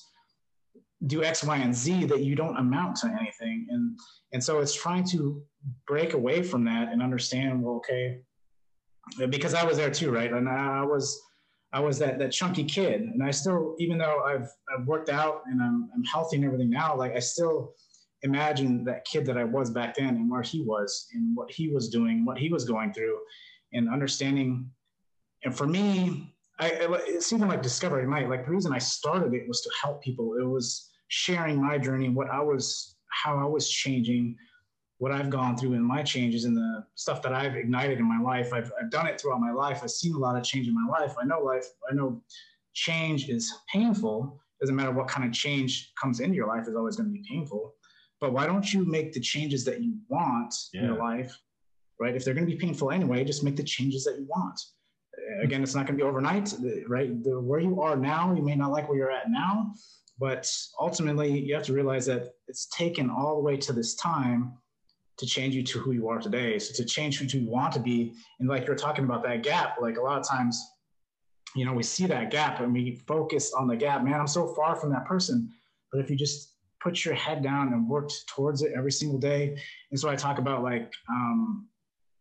do 1.06 1.24
X, 1.24 1.42
Y, 1.44 1.56
and 1.56 1.74
Z, 1.74 2.04
that 2.06 2.22
you 2.22 2.34
don't 2.34 2.56
amount 2.58 2.96
to 2.96 3.06
anything. 3.20 3.66
And 3.70 3.98
and 4.34 4.44
so 4.44 4.60
it's 4.60 4.74
trying 4.74 5.04
to 5.12 5.42
break 5.86 6.12
away 6.12 6.42
from 6.42 6.64
that 6.64 6.92
and 6.92 7.02
understand, 7.02 7.62
well, 7.62 7.76
okay, 7.76 8.20
because 9.28 9.54
I 9.54 9.64
was 9.64 9.76
there 9.76 9.90
too, 9.90 10.10
right? 10.10 10.32
And 10.32 10.48
I 10.48 10.82
was 10.82 11.20
I 11.72 11.80
was 11.80 11.98
that 11.98 12.18
that 12.18 12.32
chunky 12.32 12.64
kid, 12.64 13.02
and 13.02 13.22
I 13.22 13.30
still, 13.30 13.76
even 13.78 13.98
though 13.98 14.22
I've 14.24 14.48
I've 14.72 14.86
worked 14.86 15.08
out 15.08 15.42
and 15.46 15.62
I'm 15.62 15.90
I'm 15.94 16.04
healthy 16.04 16.36
and 16.36 16.44
everything 16.44 16.70
now, 16.70 16.96
like 16.96 17.14
I 17.14 17.18
still 17.18 17.74
imagine 18.22 18.84
that 18.84 19.04
kid 19.04 19.26
that 19.26 19.36
I 19.36 19.44
was 19.44 19.70
back 19.70 19.96
then 19.96 20.08
and 20.08 20.30
where 20.30 20.42
he 20.42 20.62
was 20.62 21.08
and 21.12 21.36
what 21.36 21.50
he 21.50 21.68
was 21.68 21.88
doing, 21.88 22.24
what 22.24 22.38
he 22.38 22.48
was 22.48 22.64
going 22.64 22.92
through, 22.92 23.18
and 23.72 23.88
understanding. 23.88 24.70
And 25.44 25.56
for 25.56 25.66
me, 25.66 26.34
I 26.58 26.70
it's 27.06 27.32
even 27.32 27.48
like 27.48 27.62
Discover 27.62 28.00
Ignite. 28.00 28.28
Like 28.28 28.46
the 28.46 28.52
reason 28.52 28.72
I 28.72 28.78
started 28.78 29.34
it 29.34 29.48
was 29.48 29.60
to 29.62 29.70
help 29.82 30.02
people. 30.02 30.36
It 30.40 30.46
was 30.46 30.90
sharing 31.08 31.62
my 31.62 31.78
journey, 31.78 32.08
what 32.08 32.30
I 32.30 32.40
was, 32.40 32.96
how 33.10 33.38
I 33.38 33.44
was 33.44 33.68
changing, 33.68 34.36
what 34.98 35.12
I've 35.12 35.30
gone 35.30 35.56
through 35.56 35.74
and 35.74 35.84
my 35.84 36.02
changes 36.02 36.44
and 36.44 36.56
the 36.56 36.84
stuff 36.94 37.20
that 37.22 37.32
I've 37.32 37.54
ignited 37.54 37.98
in 37.98 38.08
my 38.08 38.18
life. 38.18 38.52
I've, 38.52 38.72
I've 38.80 38.90
done 38.90 39.06
it 39.06 39.20
throughout 39.20 39.40
my 39.40 39.52
life. 39.52 39.80
I've 39.82 39.90
seen 39.90 40.14
a 40.14 40.18
lot 40.18 40.36
of 40.36 40.42
change 40.42 40.68
in 40.68 40.74
my 40.74 40.86
life. 40.90 41.14
I 41.20 41.24
know 41.24 41.40
life, 41.40 41.66
I 41.90 41.94
know 41.94 42.22
change 42.72 43.28
is 43.28 43.52
painful. 43.72 44.40
Doesn't 44.60 44.74
matter 44.74 44.92
what 44.92 45.08
kind 45.08 45.26
of 45.26 45.34
change 45.34 45.92
comes 46.00 46.20
into 46.20 46.34
your 46.34 46.46
life 46.46 46.66
is 46.66 46.74
always 46.74 46.96
going 46.96 47.08
to 47.08 47.12
be 47.12 47.24
painful. 47.28 47.74
But 48.20 48.32
why 48.32 48.46
don't 48.46 48.72
you 48.72 48.86
make 48.86 49.12
the 49.12 49.20
changes 49.20 49.64
that 49.66 49.82
you 49.82 49.98
want 50.08 50.54
yeah. 50.72 50.80
in 50.80 50.86
your 50.86 50.98
life, 50.98 51.38
right? 52.00 52.16
If 52.16 52.24
they're 52.24 52.32
going 52.32 52.46
to 52.46 52.52
be 52.52 52.58
painful 52.58 52.90
anyway, 52.90 53.22
just 53.24 53.44
make 53.44 53.56
the 53.56 53.62
changes 53.62 54.04
that 54.04 54.18
you 54.18 54.24
want. 54.26 54.58
Again, 55.42 55.62
it's 55.62 55.74
not 55.74 55.86
going 55.86 55.98
to 55.98 56.02
be 56.04 56.08
overnight, 56.08 56.54
right? 56.88 57.22
The, 57.22 57.38
where 57.40 57.60
you 57.60 57.82
are 57.82 57.96
now, 57.96 58.34
you 58.34 58.42
may 58.42 58.54
not 58.54 58.70
like 58.70 58.88
where 58.88 58.96
you're 58.96 59.10
at 59.10 59.30
now, 59.30 59.72
but 60.18 60.50
ultimately 60.80 61.38
you 61.38 61.54
have 61.54 61.64
to 61.64 61.74
realize 61.74 62.06
that 62.06 62.32
it's 62.48 62.66
taken 62.68 63.10
all 63.10 63.36
the 63.36 63.42
way 63.42 63.58
to 63.58 63.72
this 63.74 63.94
time 63.96 64.54
to 65.18 65.26
change 65.26 65.54
you 65.54 65.62
to 65.62 65.78
who 65.78 65.92
you 65.92 66.08
are 66.08 66.18
today. 66.18 66.58
So 66.58 66.74
to 66.74 66.84
change 66.88 67.18
who 67.18 67.26
you 67.26 67.48
want 67.48 67.72
to 67.72 67.80
be, 67.80 68.14
and 68.38 68.48
like 68.48 68.66
you're 68.66 68.76
talking 68.76 69.04
about 69.04 69.22
that 69.24 69.42
gap, 69.42 69.76
like 69.80 69.96
a 69.96 70.02
lot 70.02 70.18
of 70.18 70.28
times, 70.28 70.62
you 71.54 71.64
know, 71.64 71.72
we 71.72 71.82
see 71.82 72.06
that 72.06 72.30
gap 72.30 72.60
and 72.60 72.72
we 72.72 73.00
focus 73.06 73.52
on 73.54 73.66
the 73.66 73.76
gap. 73.76 74.04
Man, 74.04 74.20
I'm 74.20 74.26
so 74.26 74.54
far 74.54 74.76
from 74.76 74.90
that 74.90 75.06
person. 75.06 75.50
But 75.90 76.00
if 76.00 76.10
you 76.10 76.16
just 76.16 76.54
put 76.82 77.04
your 77.04 77.14
head 77.14 77.42
down 77.42 77.72
and 77.72 77.88
worked 77.88 78.14
towards 78.28 78.62
it 78.62 78.72
every 78.76 78.92
single 78.92 79.18
day, 79.18 79.56
and 79.90 79.98
so 79.98 80.10
I 80.10 80.16
talk 80.16 80.38
about 80.38 80.62
like 80.62 80.92
um, 81.10 81.68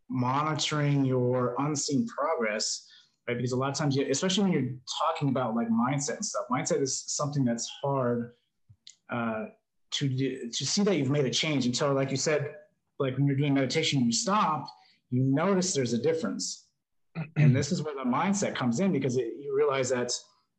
monitoring 0.09 1.03
your 1.03 1.55
unseen 1.59 2.07
progress, 2.07 2.87
right? 3.27 3.35
Because 3.35 3.51
a 3.51 3.57
lot 3.57 3.71
of 3.71 3.75
times, 3.75 3.95
you, 3.95 4.07
especially 4.09 4.43
when 4.43 4.53
you're 4.53 4.71
talking 5.01 5.29
about 5.29 5.55
like 5.55 5.67
mindset 5.69 6.15
and 6.15 6.25
stuff, 6.25 6.45
mindset 6.49 6.81
is 6.81 7.03
something 7.07 7.43
that's 7.43 7.69
hard 7.83 8.31
uh, 9.09 9.45
to 9.91 10.49
to 10.49 10.65
see 10.65 10.83
that 10.83 10.95
you've 10.95 11.09
made 11.09 11.25
a 11.25 11.29
change 11.29 11.65
until, 11.65 11.93
like 11.93 12.11
you 12.11 12.17
said, 12.17 12.53
like 12.99 13.17
when 13.17 13.25
you're 13.27 13.35
doing 13.35 13.53
meditation, 13.53 14.03
you 14.03 14.11
stop, 14.11 14.67
you 15.09 15.23
notice 15.23 15.73
there's 15.73 15.93
a 15.93 15.97
difference. 15.97 16.67
and 17.37 17.55
this 17.55 17.71
is 17.71 17.81
where 17.81 17.95
the 17.95 18.09
mindset 18.09 18.55
comes 18.55 18.79
in 18.79 18.91
because 18.91 19.17
it, 19.17 19.33
you 19.39 19.55
realize 19.55 19.89
that, 19.89 20.11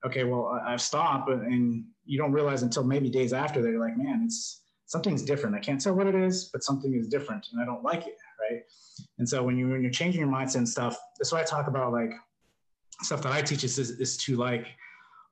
okay, 0.05 0.25
well, 0.25 0.61
I've 0.67 0.81
stopped, 0.81 1.31
and 1.31 1.85
you 2.05 2.19
don't 2.19 2.33
realize 2.33 2.63
until 2.63 2.85
maybe 2.85 3.11
days 3.11 3.33
after 3.33 3.63
that 3.63 3.71
you're 3.71 3.81
like, 3.81 3.97
man, 3.97 4.23
it's 4.25 4.63
something's 4.87 5.23
different. 5.23 5.57
I 5.57 5.61
can't 5.61 5.81
tell 5.81 5.95
what 5.95 6.07
it 6.07 6.15
is, 6.15 6.51
but 6.53 6.63
something 6.63 6.95
is 6.95 7.09
different, 7.09 7.47
and 7.53 7.61
I 7.61 7.65
don't 7.65 7.83
like 7.83 8.07
it, 8.07 8.17
right? 8.51 8.61
And 9.19 9.29
so 9.29 9.43
when 9.43 9.59
you 9.59 9.69
when 9.69 9.83
you're 9.83 9.91
changing 9.91 10.21
your 10.21 10.31
mindset 10.31 10.57
and 10.57 10.69
stuff, 10.69 10.97
that's 11.19 11.33
why 11.33 11.41
I 11.41 11.45
talk 11.45 11.67
about 11.67 11.93
like 11.93 12.11
stuff 13.03 13.23
that 13.23 13.33
I 13.33 13.43
teach 13.43 13.65
is 13.65 13.79
is, 13.79 13.91
is 14.01 14.17
to 14.19 14.37
like 14.37 14.67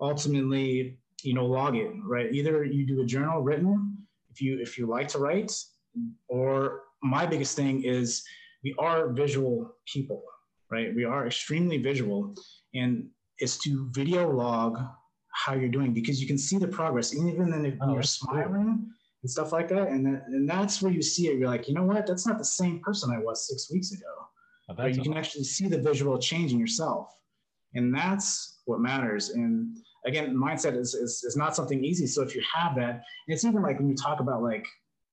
ultimately 0.00 0.98
you 1.22 1.34
know 1.34 1.46
log 1.46 1.76
it 1.76 1.90
right 2.04 2.32
either 2.32 2.64
you 2.64 2.86
do 2.86 3.00
a 3.00 3.06
journal 3.06 3.42
written 3.42 3.96
if 4.30 4.42
you 4.42 4.60
if 4.60 4.76
you 4.76 4.86
like 4.86 5.08
to 5.08 5.18
write 5.18 5.52
or 6.28 6.82
my 7.04 7.26
biggest 7.26 7.54
thing 7.54 7.84
is 7.84 8.24
we 8.64 8.74
are 8.78 9.12
visual 9.12 9.76
people, 9.86 10.22
right? 10.70 10.94
We 10.94 11.04
are 11.04 11.26
extremely 11.26 11.76
visual, 11.76 12.34
and 12.74 13.08
it's 13.38 13.58
to 13.58 13.88
video 13.92 14.30
log 14.30 14.78
how 15.32 15.54
you're 15.54 15.68
doing 15.68 15.92
because 15.92 16.20
you 16.20 16.26
can 16.26 16.38
see 16.38 16.56
the 16.58 16.68
progress, 16.68 17.14
even 17.14 17.64
if 17.64 17.74
oh, 17.82 17.92
you're 17.92 18.02
smiling 18.02 18.88
and 19.22 19.30
stuff 19.30 19.52
like 19.52 19.68
that. 19.68 19.88
And 19.88 20.06
that, 20.06 20.22
and 20.28 20.48
that's 20.48 20.80
where 20.80 20.92
you 20.92 21.02
see 21.02 21.28
it. 21.28 21.38
You're 21.38 21.48
like, 21.48 21.68
you 21.68 21.74
know 21.74 21.82
what? 21.82 22.06
That's 22.06 22.26
not 22.26 22.38
the 22.38 22.44
same 22.44 22.80
person 22.80 23.12
I 23.12 23.18
was 23.18 23.48
six 23.48 23.70
weeks 23.70 23.92
ago. 23.92 24.06
Oh, 24.70 24.74
but 24.74 24.94
you 24.94 25.02
can 25.02 25.14
actually 25.14 25.44
see 25.44 25.68
the 25.68 25.78
visual 25.78 26.18
change 26.18 26.52
in 26.52 26.58
yourself, 26.58 27.08
and 27.74 27.94
that's 27.94 28.60
what 28.64 28.80
matters. 28.80 29.30
And 29.30 29.76
again, 30.06 30.34
mindset 30.34 30.74
is, 30.74 30.94
is 30.94 31.22
is 31.22 31.36
not 31.36 31.54
something 31.54 31.84
easy. 31.84 32.06
So 32.06 32.22
if 32.22 32.34
you 32.34 32.42
have 32.54 32.74
that, 32.76 32.94
and 32.94 33.34
it's 33.34 33.44
even 33.44 33.60
like 33.62 33.78
when 33.78 33.90
you 33.90 33.94
talk 33.94 34.20
about 34.20 34.42
like 34.42 34.66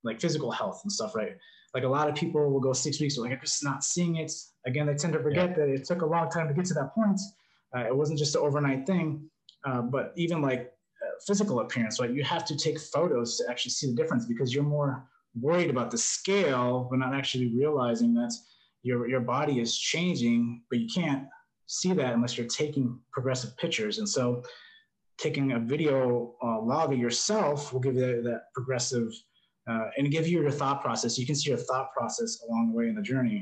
like 0.06 0.22
physical 0.22 0.52
health 0.52 0.80
and 0.84 0.92
stuff, 0.92 1.16
right? 1.16 1.34
Like 1.74 1.84
a 1.84 1.88
lot 1.88 2.10
of 2.10 2.16
people 2.16 2.52
will 2.52 2.60
go 2.60 2.74
six 2.74 3.00
weeks, 3.00 3.18
like 3.18 3.32
I'm 3.32 3.40
just 3.40 3.64
not 3.64 3.84
seeing 3.84 4.18
it. 4.18 4.32
Again, 4.66 4.88
they 4.88 4.96
tend 4.96 5.14
to 5.14 5.20
forget 5.24 5.52
yeah. 5.52 5.56
that 5.56 5.70
it 5.70 5.86
took 5.86 6.02
a 6.02 6.06
long 6.06 6.30
time 6.30 6.48
to 6.48 6.54
get 6.54 6.66
to 6.66 6.74
that 6.76 6.94
point. 6.94 7.20
Uh, 7.76 7.86
it 7.86 7.96
wasn't 7.96 8.20
just 8.20 8.36
an 8.36 8.42
overnight 8.42 8.86
thing, 8.86 9.30
uh, 9.66 9.82
but 9.82 10.12
even 10.18 10.42
like 10.42 10.74
uh, 11.02 11.12
physical 11.26 11.62
appearance, 11.62 12.00
right? 12.00 12.12
You 12.12 12.24
have 12.24 12.44
to 12.46 12.58
take 12.58 12.78
photos 12.80 13.38
to 13.38 13.50
actually 13.50 13.72
see 13.72 13.88
the 13.88 13.94
difference 13.94 14.26
because 14.26 14.54
you're 14.54 14.64
more 14.64 15.08
worried 15.40 15.70
about 15.70 15.92
the 15.92 15.98
scale, 15.98 16.88
but 16.90 17.00
not 17.00 17.14
actually 17.14 17.48
realizing 17.56 18.14
that 18.16 18.34
your 18.84 19.08
your 19.08 19.22
body 19.22 19.60
is 19.60 19.78
changing, 19.78 20.64
but 20.70 20.80
you 20.80 20.90
can't 20.94 21.28
see 21.68 21.94
that 21.94 22.14
unless 22.14 22.38
you're 22.38 22.48
taking 22.48 23.00
progressive 23.14 23.56
pictures. 23.56 24.00
And 24.00 24.10
so 24.10 24.44
taking 25.18 25.54
a 25.54 25.60
video 25.60 26.36
uh, 26.44 26.60
log 26.60 26.92
of 26.92 27.00
yourself 27.00 27.72
will 27.72 27.80
give 27.80 27.96
you 27.96 28.02
that, 28.02 28.24
that 28.24 28.42
progressive 28.54 29.14
uh, 29.70 29.88
and 29.98 30.12
give 30.12 30.28
you 30.28 30.42
your 30.42 30.52
thought 30.52 30.82
process. 30.82 31.18
You 31.18 31.26
can 31.26 31.36
see 31.36 31.50
your 31.50 31.60
thought 31.60 31.92
process 31.94 32.42
along 32.48 32.72
the 32.72 32.78
way 32.78 32.88
in 32.88 32.96
the 32.96 33.02
journey. 33.02 33.38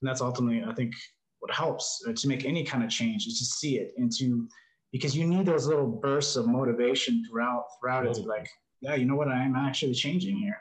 And 0.00 0.08
that's 0.08 0.20
ultimately, 0.20 0.62
I 0.64 0.74
think, 0.74 0.94
what 1.40 1.54
helps 1.54 2.04
uh, 2.08 2.12
to 2.12 2.28
make 2.28 2.44
any 2.44 2.64
kind 2.64 2.82
of 2.82 2.90
change 2.90 3.26
is 3.26 3.38
to 3.38 3.44
see 3.44 3.78
it 3.78 3.92
and 3.96 4.10
to, 4.18 4.48
because 4.92 5.16
you 5.16 5.26
need 5.26 5.46
those 5.46 5.66
little 5.66 5.86
bursts 5.86 6.36
of 6.36 6.46
motivation 6.46 7.24
throughout, 7.28 7.64
throughout 7.80 8.06
it 8.06 8.14
to 8.14 8.22
like, 8.22 8.48
yeah, 8.80 8.94
you 8.94 9.04
know 9.04 9.16
what, 9.16 9.28
I'm 9.28 9.54
actually 9.56 9.94
changing 9.94 10.36
here. 10.36 10.56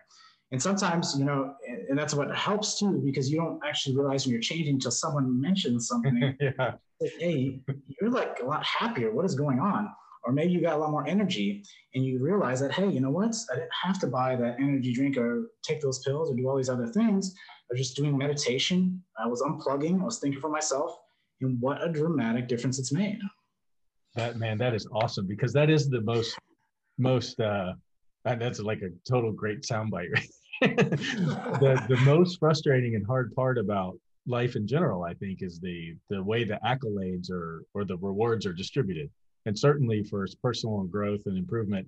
And 0.52 0.62
sometimes, 0.62 1.16
you 1.18 1.26
know, 1.26 1.56
and 1.90 1.98
that's 1.98 2.14
what 2.14 2.34
helps 2.36 2.80
too, 2.80 3.02
because 3.04 3.30
you 3.30 3.38
don't 3.38 3.60
actually 3.68 3.96
realize 3.98 4.26
when 4.26 4.32
you're 4.32 4.42
changing 4.42 4.76
until 4.76 4.92
someone 4.92 5.42
mentions 5.42 5.88
something. 5.88 6.38
yeah. 6.40 6.74
Like, 7.02 7.12
hey, 7.20 7.60
you're 8.00 8.10
like 8.10 8.40
a 8.42 8.46
lot 8.46 8.64
happier. 8.64 9.12
What 9.12 9.26
is 9.26 9.36
going 9.36 9.60
on? 9.60 9.90
Or 10.28 10.34
maybe 10.34 10.52
you 10.52 10.60
got 10.60 10.76
a 10.76 10.78
lot 10.78 10.92
more 10.92 11.08
energy 11.08 11.64
and 11.96 12.06
you 12.06 12.20
realize 12.22 12.60
that 12.60 12.74
hey 12.74 12.90
you 12.90 13.00
know 13.00 13.10
what? 13.10 13.34
I 13.50 13.56
didn't 13.56 13.70
have 13.82 13.98
to 14.00 14.08
buy 14.08 14.36
that 14.36 14.58
energy 14.60 14.94
drink 14.94 15.18
or 15.18 15.52
take 15.64 15.82
those 15.82 16.00
pills 16.00 16.30
or 16.30 16.36
do 16.36 16.48
all 16.50 16.58
these 16.58 16.70
other 16.70 16.88
things. 16.88 17.34
I 17.38 17.74
was 17.74 17.80
just 17.80 17.96
doing 17.96 18.18
meditation. 18.18 19.02
I 19.18 19.26
was 19.26 19.42
unplugging. 19.42 20.02
I 20.02 20.04
was 20.04 20.20
thinking 20.20 20.42
for 20.42 20.50
myself 20.50 20.98
and 21.40 21.60
what 21.62 21.82
a 21.82 21.90
dramatic 21.90 22.50
difference 22.50 22.78
it's 22.78 22.92
made. 22.92 23.20
That 24.16 24.36
man 24.36 24.58
that 24.58 24.76
is 24.76 24.86
awesome 24.92 25.28
because 25.28 25.54
that 25.54 25.70
is 25.70 25.90
the 25.90 26.02
most 26.02 26.38
most 26.98 27.40
uh 27.40 27.74
that's 28.26 28.60
like 28.60 28.82
a 28.82 28.90
total 29.10 29.32
great 29.32 29.62
soundbite. 29.62 30.10
The, 30.60 31.86
the 31.88 31.98
most 31.98 32.40
frustrating 32.40 32.96
and 32.96 33.06
hard 33.06 33.32
part 33.36 33.60
about 33.60 33.96
life 34.26 34.56
in 34.56 34.66
general 34.66 35.04
i 35.04 35.14
think 35.14 35.44
is 35.44 35.60
the 35.60 35.96
the 36.10 36.22
way 36.22 36.44
the 36.44 36.60
accolades 36.66 37.30
or 37.30 37.62
or 37.76 37.86
the 37.86 37.96
rewards 37.98 38.48
are 38.48 38.54
distributed 38.54 39.08
and 39.48 39.58
certainly 39.58 40.04
for 40.04 40.28
personal 40.44 40.84
growth 40.84 41.22
and 41.26 41.38
improvement 41.38 41.88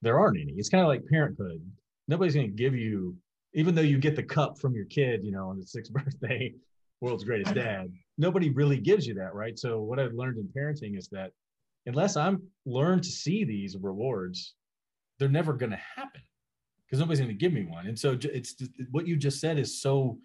there 0.00 0.18
aren't 0.18 0.38
any. 0.40 0.52
It's 0.52 0.68
kind 0.68 0.82
of 0.82 0.88
like 0.88 1.04
parenthood. 1.06 1.60
Nobody's 2.06 2.34
going 2.34 2.46
to 2.46 2.52
give 2.52 2.74
you 2.74 3.16
even 3.54 3.74
though 3.74 3.82
you 3.82 3.98
get 3.98 4.14
the 4.14 4.22
cup 4.22 4.58
from 4.58 4.74
your 4.74 4.84
kid 4.86 5.24
you 5.24 5.32
know 5.32 5.48
on 5.48 5.58
the 5.58 5.66
sixth 5.76 5.92
birthday 5.92 6.52
world's 7.00 7.24
greatest 7.24 7.52
uh-huh. 7.52 7.60
dad 7.60 7.92
nobody 8.16 8.50
really 8.50 8.78
gives 8.78 9.06
you 9.06 9.14
that 9.14 9.34
right? 9.34 9.58
So 9.58 9.80
what 9.80 10.00
i've 10.00 10.14
learned 10.14 10.38
in 10.38 10.48
parenting 10.56 10.98
is 10.98 11.08
that 11.08 11.30
unless 11.86 12.16
i'm 12.16 12.42
learned 12.66 13.04
to 13.04 13.10
see 13.10 13.44
these 13.44 13.76
rewards 13.80 14.54
they're 15.18 15.28
never 15.28 15.52
going 15.52 15.70
to 15.70 15.80
happen 15.96 16.20
because 16.86 17.00
nobody's 17.00 17.20
going 17.20 17.28
to 17.28 17.34
give 17.34 17.52
me 17.52 17.64
one. 17.64 17.86
And 17.86 17.98
so 17.98 18.18
it's 18.22 18.54
what 18.90 19.06
you 19.06 19.16
just 19.16 19.40
said 19.40 19.58
is 19.58 19.82
so 19.82 20.18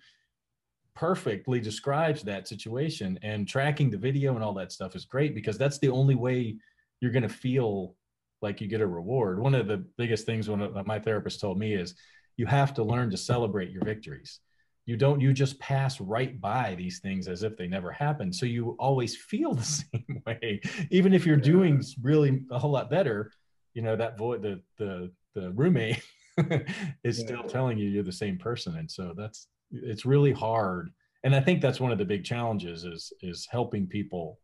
perfectly 0.95 1.59
describes 1.59 2.21
that 2.23 2.47
situation 2.47 3.17
and 3.23 3.47
tracking 3.47 3.89
the 3.89 3.97
video 3.97 4.35
and 4.35 4.43
all 4.43 4.53
that 4.53 4.71
stuff 4.71 4.95
is 4.95 5.05
great 5.05 5.33
because 5.33 5.57
that's 5.57 5.79
the 5.79 5.89
only 5.89 6.15
way 6.15 6.55
you're 7.01 7.11
going 7.11 7.23
to 7.23 7.29
feel 7.29 7.95
like 8.41 8.61
you 8.61 8.67
get 8.67 8.81
a 8.81 8.87
reward. 8.87 9.39
One 9.39 9.55
of 9.55 9.67
the 9.67 9.85
biggest 9.97 10.25
things 10.25 10.49
one 10.49 10.61
of 10.61 10.75
uh, 10.75 10.83
my 10.85 10.99
therapist 10.99 11.39
told 11.39 11.57
me 11.57 11.73
is 11.73 11.95
you 12.37 12.45
have 12.45 12.73
to 12.75 12.83
learn 12.83 13.09
to 13.11 13.17
celebrate 13.17 13.71
your 13.71 13.83
victories. 13.83 14.39
You 14.85 14.97
don't 14.97 15.21
you 15.21 15.31
just 15.31 15.59
pass 15.59 16.01
right 16.01 16.39
by 16.41 16.75
these 16.75 16.99
things 16.99 17.27
as 17.27 17.43
if 17.43 17.55
they 17.55 17.67
never 17.67 17.91
happened. 17.91 18.35
So 18.35 18.45
you 18.45 18.75
always 18.79 19.15
feel 19.15 19.53
the 19.53 19.63
same 19.63 20.21
way. 20.25 20.61
Even 20.91 21.13
if 21.13 21.25
you're 21.25 21.37
doing 21.37 21.81
really 22.01 22.43
a 22.51 22.59
whole 22.59 22.71
lot 22.71 22.89
better 22.89 23.31
you 23.73 23.81
know 23.81 23.95
that 23.95 24.17
void 24.17 24.41
the 24.41 24.61
the 24.77 25.11
the 25.35 25.51
roommate 25.51 26.01
is 27.03 27.19
still 27.19 27.43
telling 27.43 27.77
you 27.77 27.89
you're 27.89 28.03
the 28.03 28.11
same 28.11 28.37
person. 28.37 28.77
And 28.77 28.89
so 28.89 29.13
that's 29.15 29.47
it's 29.73 30.05
really 30.05 30.31
hard. 30.31 30.91
And 31.23 31.35
i 31.35 31.39
think 31.39 31.61
that's 31.61 31.79
one 31.79 31.91
of 31.91 31.97
the 31.97 32.05
big 32.05 32.23
challenges 32.23 32.83
is 32.83 33.13
is 33.21 33.47
helping 33.49 33.87
people 33.87 34.39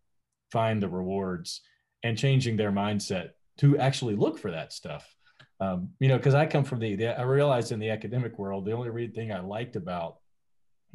find 0.52 0.82
the 0.82 0.90
rewards 0.90 1.62
and 2.04 2.18
changing 2.18 2.58
their 2.58 2.72
mindset 2.72 3.32
to 3.58 3.78
actually 3.78 4.16
look 4.16 4.38
for 4.40 4.52
that 4.52 4.74
stuff. 4.74 5.06
Um, 5.62 5.90
you 6.00 6.08
know 6.08 6.16
because 6.16 6.36
i 6.36 6.46
come 6.46 6.64
from 6.64 6.80
the, 6.80 6.96
the, 6.96 7.20
i 7.20 7.24
realized 7.24 7.74
in 7.74 7.80
the 7.80 7.90
academic 7.90 8.40
world 8.40 8.64
the 8.64 8.72
only 8.72 9.08
thing 9.10 9.34
i 9.34 9.42
liked 9.42 9.76
about 9.76 10.20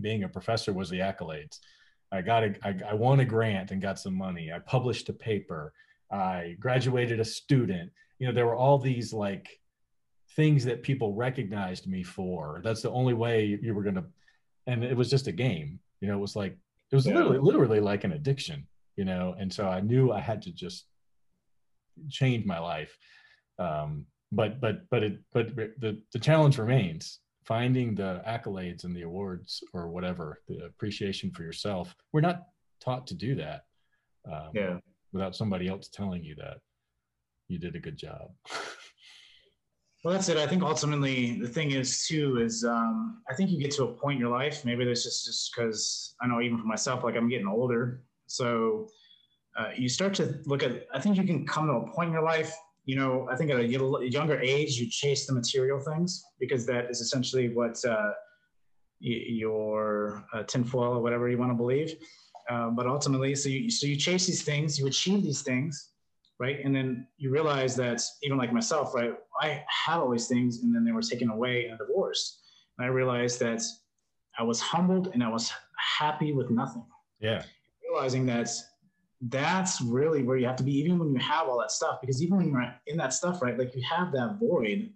being 0.01 0.25
a 0.25 0.29
professor 0.29 0.73
was 0.73 0.91
the 0.91 0.99
accolades. 0.99 1.59
I 2.13 2.23
got 2.23 2.45
a 2.45 2.55
I, 2.63 2.75
I 2.91 2.95
won 2.95 3.21
a 3.21 3.25
grant 3.25 3.71
and 3.71 3.83
got 3.83 3.99
some 3.99 4.15
money. 4.15 4.53
I 4.53 4.59
published 4.61 5.09
a 5.09 5.13
paper. 5.13 5.73
I 6.11 6.57
graduated 6.61 7.21
a 7.21 7.25
student. 7.25 7.91
You 8.19 8.29
know 8.29 8.33
there 8.33 8.47
were 8.47 8.57
all 8.57 8.79
these 8.79 9.13
like 9.13 9.61
things 10.37 10.65
that 10.65 10.83
people 10.83 11.15
recognized 11.15 11.87
me 11.87 12.03
for. 12.03 12.61
That's 12.65 12.83
the 12.83 12.91
only 12.91 13.15
way 13.15 13.59
you 13.61 13.75
were 13.75 13.83
going 13.83 13.97
to 13.97 14.05
and 14.67 14.85
it 14.85 14.97
was 14.97 15.11
just 15.11 15.27
a 15.27 15.33
game 15.33 15.79
you 16.01 16.09
know 16.09 16.15
it 16.15 16.21
was 16.21 16.37
like 16.37 16.57
it 16.91 16.97
was 16.97 17.07
yeah. 17.07 17.15
literally 17.15 17.39
literally 17.39 17.81
like 17.81 18.05
an 18.05 18.13
addiction 18.13 18.67
you 18.97 19.05
know 19.05 19.35
and 19.39 19.53
so 19.53 19.69
i 19.69 19.81
knew 19.81 20.13
i 20.13 20.21
had 20.21 20.43
to 20.43 20.53
just 20.53 20.87
change 22.11 22.45
my 22.45 22.59
life. 22.59 22.97
Um 23.59 24.07
but 24.33 24.61
but 24.61 24.89
but 24.91 25.03
it 25.03 25.19
but 25.33 25.55
the 25.55 26.01
the 26.13 26.19
challenge 26.19 26.59
remains 26.59 27.21
finding 27.45 27.95
the 27.95 28.23
accolades 28.27 28.85
and 28.85 28.97
the 28.97 29.03
awards 29.03 29.63
or 29.73 29.89
whatever 29.89 30.41
the 30.49 30.65
appreciation 30.65 31.31
for 31.31 31.43
yourself. 31.43 31.95
We're 32.13 32.21
not 32.21 32.45
taught 32.81 33.07
to 33.09 33.15
do 33.15 33.35
that 33.37 33.65
um, 34.27 34.51
yeah. 34.55 34.79
without 35.13 35.37
somebody 35.37 35.69
else 35.69 35.89
telling 35.89 36.25
you 36.25 36.35
that 36.37 36.59
you 37.49 37.59
did 37.59 37.77
a 37.77 37.81
good 37.81 37.97
job 37.97 38.31
Well, 40.05 40.13
that's 40.13 40.29
it. 40.29 40.37
I 40.37 40.47
think 40.47 40.63
ultimately 40.63 41.41
the 41.41 41.49
thing 41.49 41.71
is 41.71 42.07
too 42.07 42.39
is 42.39 42.63
um, 42.63 43.23
I 43.31 43.35
think 43.35 43.49
you 43.51 43.59
get 43.59 43.71
to 43.73 43.85
a 43.85 43.93
point 43.93 44.17
in 44.17 44.21
your 44.21 44.31
life. 44.31 44.63
Maybe 44.63 44.85
this 44.85 45.07
is 45.07 45.25
just 45.25 45.51
because 45.57 46.15
I 46.21 46.27
know 46.27 46.43
even 46.43 46.59
for 46.59 46.67
myself, 46.67 47.03
like 47.03 47.17
I'm 47.17 47.31
getting 47.31 47.47
older, 47.47 48.03
so 48.27 48.87
uh, 49.59 49.71
you 49.75 49.89
start 49.89 50.13
to 50.15 50.41
look 50.45 50.63
at. 50.63 50.87
I 50.93 51.01
think 51.01 51.17
you 51.17 51.25
can 51.25 51.47
come 51.47 51.69
to 51.69 51.73
a 51.73 51.91
point 51.91 52.09
in 52.09 52.13
your 52.13 52.23
life. 52.23 52.55
You 52.85 52.97
know, 52.97 53.27
I 53.31 53.37
think 53.37 53.51
at 53.51 53.59
a 53.59 53.67
younger 53.67 54.39
age, 54.39 54.77
you 54.77 54.91
chase 54.91 55.27
the 55.27 55.33
material 55.33 55.81
things 55.81 56.23
because 56.39 56.67
that 56.67 56.91
is 56.91 57.01
essentially 57.01 57.49
what 57.55 57.83
uh, 57.87 58.11
your 59.01 60.27
uh, 60.35 60.43
tinfoil 60.43 60.99
or 60.99 61.01
whatever 61.01 61.31
you 61.31 61.39
want 61.39 61.51
to 61.51 61.57
believe. 61.57 61.95
Uh, 62.51 62.69
but 62.69 62.87
ultimately, 62.87 63.35
so 63.35 63.49
you 63.49 63.71
so 63.71 63.87
you 63.87 63.97
chase 63.97 64.27
these 64.27 64.43
things, 64.43 64.79
you 64.79 64.87
achieve 64.87 65.23
these 65.23 65.41
things, 65.41 65.94
right? 66.39 66.59
And 66.65 66.75
then 66.75 67.07
you 67.17 67.31
realize 67.31 67.77
that 67.77 68.03
even 68.23 68.39
like 68.39 68.53
myself, 68.53 68.95
right? 68.95 69.15
I 69.41 69.65
had 69.69 69.99
all 69.99 70.11
these 70.11 70.29
things 70.29 70.63
and 70.63 70.75
then 70.75 70.85
they 70.85 70.93
were 70.93 71.03
taken 71.03 71.31
away 71.31 71.67
in 71.67 71.75
a 71.75 71.79
divorce. 71.79 72.41
And 72.79 72.87
I 72.87 72.89
realized 72.89 73.39
that 73.41 73.63
I 74.39 74.43
was 74.43 74.61
humbled 74.61 75.11
and 75.13 75.23
I 75.23 75.29
was 75.29 75.53
happy 75.99 76.33
with 76.33 76.51
nothing. 76.51 76.85
Yeah. 77.21 77.43
Realizing 77.89 78.27
that 78.27 78.49
that's 79.23 79.81
really 79.81 80.23
where 80.23 80.37
you 80.37 80.47
have 80.47 80.57
to 80.57 80.65
be, 80.65 80.73
even 80.73 80.99
when 80.99 81.13
you 81.13 81.21
have 81.21 81.49
all 81.49 81.59
that 81.61 81.71
stuff, 81.71 82.01
because 82.01 82.23
even 82.23 82.37
when 82.39 82.49
you're 82.49 82.75
in 82.87 82.97
that 82.97 83.13
stuff, 83.13 83.41
right? 83.41 83.57
Like 83.59 83.75
you 83.75 83.83
have 83.89 84.13
that 84.13 84.39
void, 84.41 84.91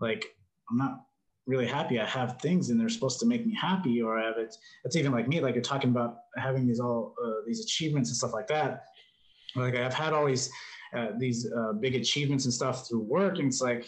like 0.00 0.24
I'm 0.70 0.78
not 0.78 1.04
really 1.46 1.66
happy. 1.66 1.98
I 1.98 2.06
have 2.06 2.40
things 2.40 2.70
and 2.70 2.80
they're 2.80 2.88
supposed 2.88 3.18
to 3.20 3.26
make 3.26 3.44
me 3.44 3.54
happy, 3.60 4.00
or 4.00 4.18
I 4.18 4.26
have 4.26 4.38
it. 4.38 4.54
It's 4.84 4.94
even 4.94 5.10
like 5.10 5.26
me, 5.26 5.40
like 5.40 5.54
you're 5.54 5.62
talking 5.62 5.90
about 5.90 6.18
having 6.36 6.66
these 6.66 6.80
all 6.80 7.14
uh, 7.22 7.44
these 7.46 7.64
achievements 7.64 8.08
and 8.08 8.16
stuff 8.16 8.32
like 8.32 8.46
that 8.46 8.84
like 9.56 9.74
I've 9.74 9.94
had 9.94 10.12
all 10.12 10.26
these 10.26 10.50
uh, 10.96 11.08
these 11.18 11.50
uh, 11.50 11.72
big 11.74 11.94
achievements 11.94 12.44
and 12.44 12.54
stuff 12.54 12.88
through 12.88 13.00
work, 13.00 13.38
and 13.38 13.48
it's 13.48 13.60
like 13.60 13.86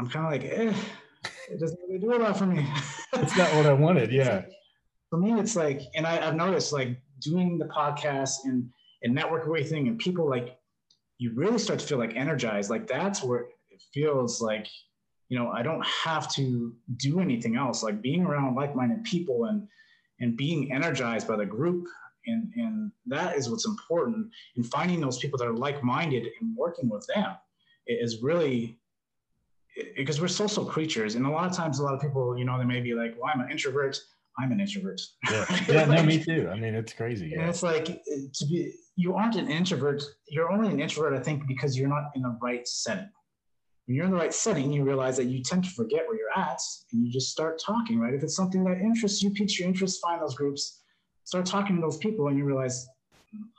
I'm 0.00 0.08
kind 0.08 0.24
of 0.24 0.32
like, 0.32 0.50
eh, 0.50 0.74
it 1.50 1.60
doesn't 1.60 1.78
really 1.86 2.00
do 2.00 2.14
a 2.14 2.16
lot 2.16 2.38
for 2.38 2.46
me. 2.46 2.66
it's 3.12 3.36
not 3.36 3.54
what 3.54 3.66
I 3.66 3.72
wanted. 3.74 4.10
Yeah. 4.20 4.42
For 5.10 5.18
me, 5.18 5.32
it's 5.40 5.56
like, 5.56 5.82
and 5.96 6.06
I, 6.06 6.26
I've 6.26 6.36
noticed 6.36 6.72
like 6.72 6.96
doing 7.20 7.58
the 7.58 7.64
podcast 7.66 8.44
and 8.44 8.68
and 9.02 9.14
network 9.14 9.44
thing 9.66 9.88
and 9.88 9.98
people 9.98 10.28
like 10.28 10.56
you 11.18 11.32
really 11.34 11.58
start 11.58 11.80
to 11.80 11.86
feel 11.86 11.98
like 11.98 12.14
energized. 12.14 12.70
Like 12.70 12.86
that's 12.86 13.22
where 13.22 13.40
it 13.70 13.82
feels 13.92 14.40
like 14.40 14.68
you 15.28 15.36
know 15.36 15.50
I 15.50 15.62
don't 15.62 15.84
have 15.84 16.32
to 16.34 16.72
do 16.96 17.20
anything 17.20 17.56
else. 17.56 17.82
Like 17.82 18.00
being 18.00 18.22
around 18.22 18.54
like-minded 18.54 19.02
people 19.02 19.46
and 19.46 19.66
and 20.20 20.36
being 20.36 20.72
energized 20.72 21.26
by 21.26 21.36
the 21.36 21.46
group 21.46 21.86
and 22.26 22.52
and 22.56 22.92
that 23.06 23.36
is 23.36 23.50
what's 23.50 23.66
important 23.66 24.28
in 24.56 24.62
finding 24.62 25.00
those 25.00 25.18
people 25.18 25.38
that 25.38 25.46
are 25.46 25.56
like-minded 25.56 26.26
and 26.40 26.56
working 26.56 26.88
with 26.88 27.06
them. 27.14 27.34
Is 27.86 28.22
really 28.22 28.78
because 29.96 30.20
we're 30.20 30.28
social 30.28 30.64
creatures. 30.64 31.14
And 31.14 31.26
a 31.26 31.30
lot 31.30 31.48
of 31.48 31.56
times 31.56 31.78
a 31.78 31.82
lot 31.82 31.94
of 31.94 32.00
people 32.00 32.36
you 32.38 32.44
know 32.44 32.58
they 32.58 32.64
may 32.64 32.80
be 32.80 32.94
like 32.94 33.14
well 33.18 33.30
i'm 33.32 33.40
an 33.40 33.50
introvert. 33.50 33.98
I'm 34.38 34.52
an 34.52 34.60
introvert. 34.60 35.00
Yeah, 35.30 35.44
yeah 35.68 35.84
like, 35.84 35.98
no 35.98 36.02
me 36.04 36.22
too. 36.22 36.48
I 36.50 36.58
mean 36.58 36.74
it's 36.74 36.92
crazy 36.92 37.34
and 37.34 37.48
it's 37.48 37.62
like 37.62 37.86
to 37.86 38.46
be 38.46 38.74
you 38.96 39.14
aren't 39.14 39.36
an 39.36 39.50
introvert. 39.50 40.02
You're 40.28 40.50
only 40.50 40.68
an 40.68 40.80
introvert 40.80 41.14
i 41.14 41.22
think 41.22 41.46
because 41.46 41.76
you're 41.76 41.88
not 41.88 42.10
in 42.14 42.22
the 42.22 42.36
right 42.42 42.66
setting. 42.66 43.08
When 43.86 43.96
you're 43.96 44.04
in 44.04 44.12
the 44.12 44.16
right 44.16 44.34
setting 44.34 44.72
you 44.72 44.84
realize 44.84 45.16
that 45.16 45.26
you 45.26 45.42
tend 45.42 45.64
to 45.64 45.70
forget 45.70 46.06
where 46.06 46.16
you're 46.16 46.38
at 46.38 46.60
and 46.92 47.04
you 47.04 47.10
just 47.10 47.30
start 47.30 47.60
talking 47.64 47.98
right? 47.98 48.14
If 48.14 48.22
it's 48.22 48.36
something 48.36 48.64
that 48.64 48.78
interests 48.78 49.22
you 49.22 49.30
piques 49.30 49.58
your 49.58 49.68
interest 49.68 50.00
find 50.02 50.20
those 50.20 50.34
groups 50.34 50.80
start 51.30 51.46
talking 51.46 51.76
to 51.76 51.80
those 51.80 51.96
people 51.98 52.26
and 52.26 52.36
you 52.36 52.44
realize 52.44 52.88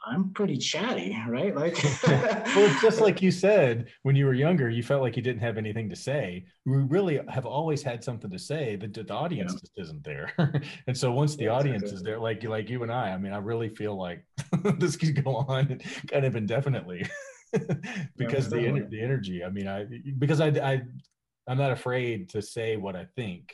I'm 0.06 0.32
pretty 0.32 0.58
chatty, 0.58 1.18
right? 1.30 1.56
Like, 1.56 1.82
well, 2.04 2.70
it's 2.70 2.82
just 2.82 3.00
like 3.00 3.22
you 3.22 3.32
said 3.32 3.88
when 4.04 4.14
you 4.14 4.26
were 4.26 4.34
younger, 4.34 4.70
you 4.70 4.84
felt 4.84 5.02
like 5.02 5.16
you 5.16 5.22
didn't 5.22 5.40
have 5.40 5.58
anything 5.58 5.90
to 5.90 5.96
say. 5.96 6.44
We 6.66 6.80
really 6.80 7.22
have 7.30 7.46
always 7.46 7.82
had 7.82 8.04
something 8.04 8.30
to 8.30 8.38
say. 8.38 8.76
The, 8.76 8.88
the 8.90 9.14
audience 9.14 9.54
yeah. 9.54 9.60
just 9.62 9.72
isn't 9.78 10.04
there, 10.04 10.34
and 10.88 10.98
so 10.98 11.14
once 11.14 11.38
the 11.38 11.46
yeah, 11.46 11.52
audience 11.52 11.84
exactly. 11.84 11.96
is 11.96 12.04
there, 12.04 12.20
like 12.20 12.44
like 12.44 12.70
you 12.70 12.84
and 12.84 12.92
I, 12.92 13.12
I 13.12 13.18
mean, 13.18 13.32
I 13.32 13.38
really 13.38 13.70
feel 13.70 13.98
like 13.98 14.26
this 14.78 14.98
could 14.98 15.24
go 15.24 15.38
on 15.38 15.80
kind 16.10 16.26
of 16.26 16.36
indefinitely. 16.36 17.06
because 18.18 18.52
yeah, 18.52 18.60
the 18.60 18.68
ener- 18.68 18.90
the 18.90 19.02
energy. 19.02 19.42
I 19.42 19.50
mean, 19.50 19.70
I 19.70 19.86
because 20.20 20.42
I 20.42 20.48
I 20.48 20.82
I'm 21.48 21.58
not 21.58 21.72
afraid 21.72 22.28
to 22.32 22.42
say 22.42 22.76
what 22.76 22.98
I 22.98 23.06
think 23.16 23.54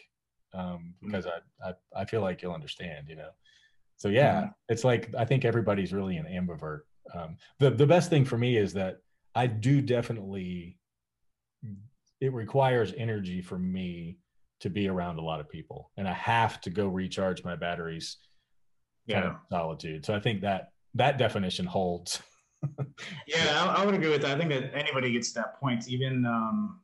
um, 0.55 0.95
because 1.05 1.27
I, 1.27 1.69
I 1.69 1.73
I 1.95 2.05
feel 2.05 2.21
like 2.21 2.41
you'll 2.41 2.53
understand. 2.53 3.09
You 3.09 3.17
know. 3.17 3.29
So 3.97 4.09
yeah, 4.09 4.35
mm-hmm. 4.35 4.49
it's 4.69 4.83
like 4.83 5.13
I 5.17 5.25
think 5.25 5.45
everybody's 5.45 5.93
really 5.93 6.17
an 6.17 6.25
ambivert. 6.25 6.81
Um, 7.13 7.37
the 7.59 7.71
the 7.71 7.87
best 7.87 8.09
thing 8.09 8.25
for 8.25 8.37
me 8.37 8.57
is 8.57 8.73
that 8.73 8.97
I 9.35 9.47
do 9.47 9.81
definitely. 9.81 10.77
It 12.19 12.33
requires 12.33 12.93
energy 12.97 13.41
for 13.41 13.59
me 13.59 14.17
to 14.61 14.71
be 14.71 14.87
around 14.87 15.19
a 15.19 15.21
lot 15.21 15.39
of 15.39 15.49
people, 15.49 15.91
and 15.97 16.07
I 16.07 16.13
have 16.13 16.59
to 16.61 16.69
go 16.69 16.87
recharge 16.87 17.43
my 17.43 17.55
batteries. 17.55 18.17
Yeah, 19.05 19.35
solitude. 19.51 20.05
So 20.05 20.15
I 20.15 20.19
think 20.19 20.41
that 20.41 20.71
that 20.95 21.17
definition 21.17 21.65
holds. 21.65 22.21
yeah, 23.27 23.63
I, 23.63 23.81
I, 23.81 23.85
would 23.85 23.93
agree 23.93 24.09
with 24.09 24.21
that. 24.23 24.35
I 24.35 24.37
think 24.37 24.49
that 24.49 24.75
anybody 24.75 25.11
gets 25.11 25.31
to 25.33 25.39
that 25.41 25.59
point, 25.59 25.87
even 25.87 26.25
um, 26.25 26.81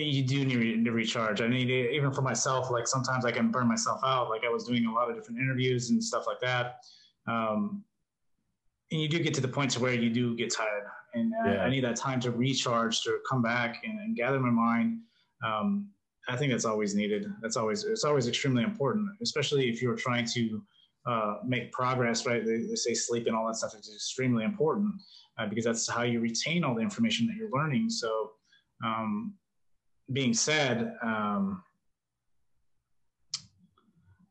you 0.00 0.22
do 0.22 0.44
need 0.44 0.84
to 0.84 0.92
recharge. 0.92 1.40
I 1.40 1.48
mean, 1.48 1.68
even 1.68 2.12
for 2.12 2.22
myself, 2.22 2.70
like 2.70 2.86
sometimes 2.86 3.24
I 3.24 3.32
can 3.32 3.50
burn 3.50 3.68
myself 3.68 4.00
out. 4.04 4.30
Like 4.30 4.42
I 4.44 4.48
was 4.48 4.64
doing 4.64 4.86
a 4.86 4.92
lot 4.92 5.10
of 5.10 5.16
different 5.16 5.40
interviews 5.40 5.90
and 5.90 6.02
stuff 6.02 6.24
like 6.26 6.40
that. 6.40 6.80
Um, 7.26 7.84
and 8.90 9.00
you 9.00 9.08
do 9.08 9.18
get 9.18 9.34
to 9.34 9.40
the 9.40 9.48
point 9.48 9.70
to 9.72 9.80
where 9.80 9.94
you 9.94 10.10
do 10.10 10.36
get 10.36 10.52
tired, 10.52 10.84
and 11.14 11.32
yeah. 11.46 11.62
I 11.62 11.70
need 11.70 11.82
that 11.84 11.96
time 11.96 12.20
to 12.20 12.30
recharge, 12.30 13.02
to 13.02 13.18
come 13.28 13.40
back 13.40 13.82
and, 13.84 13.98
and 14.00 14.14
gather 14.14 14.38
my 14.38 14.50
mind. 14.50 15.00
Um, 15.44 15.88
I 16.28 16.36
think 16.36 16.52
that's 16.52 16.66
always 16.66 16.94
needed. 16.94 17.26
That's 17.40 17.56
always 17.56 17.84
it's 17.84 18.04
always 18.04 18.28
extremely 18.28 18.62
important, 18.62 19.08
especially 19.22 19.68
if 19.68 19.80
you're 19.80 19.96
trying 19.96 20.26
to 20.34 20.62
uh, 21.06 21.36
make 21.44 21.72
progress, 21.72 22.26
right? 22.26 22.44
They, 22.44 22.58
they, 22.58 22.76
say 22.76 22.94
sleep 22.94 23.26
and 23.26 23.34
all 23.34 23.46
that 23.48 23.56
stuff 23.56 23.74
is 23.74 23.92
extremely 23.92 24.44
important 24.44 24.94
uh, 25.38 25.46
because 25.46 25.64
that's 25.64 25.88
how 25.88 26.02
you 26.02 26.20
retain 26.20 26.62
all 26.62 26.74
the 26.74 26.80
information 26.80 27.26
that 27.26 27.34
you're 27.36 27.50
learning. 27.50 27.90
So, 27.90 28.30
um, 28.84 29.34
being 30.12 30.34
said, 30.34 30.94
um, 31.02 31.62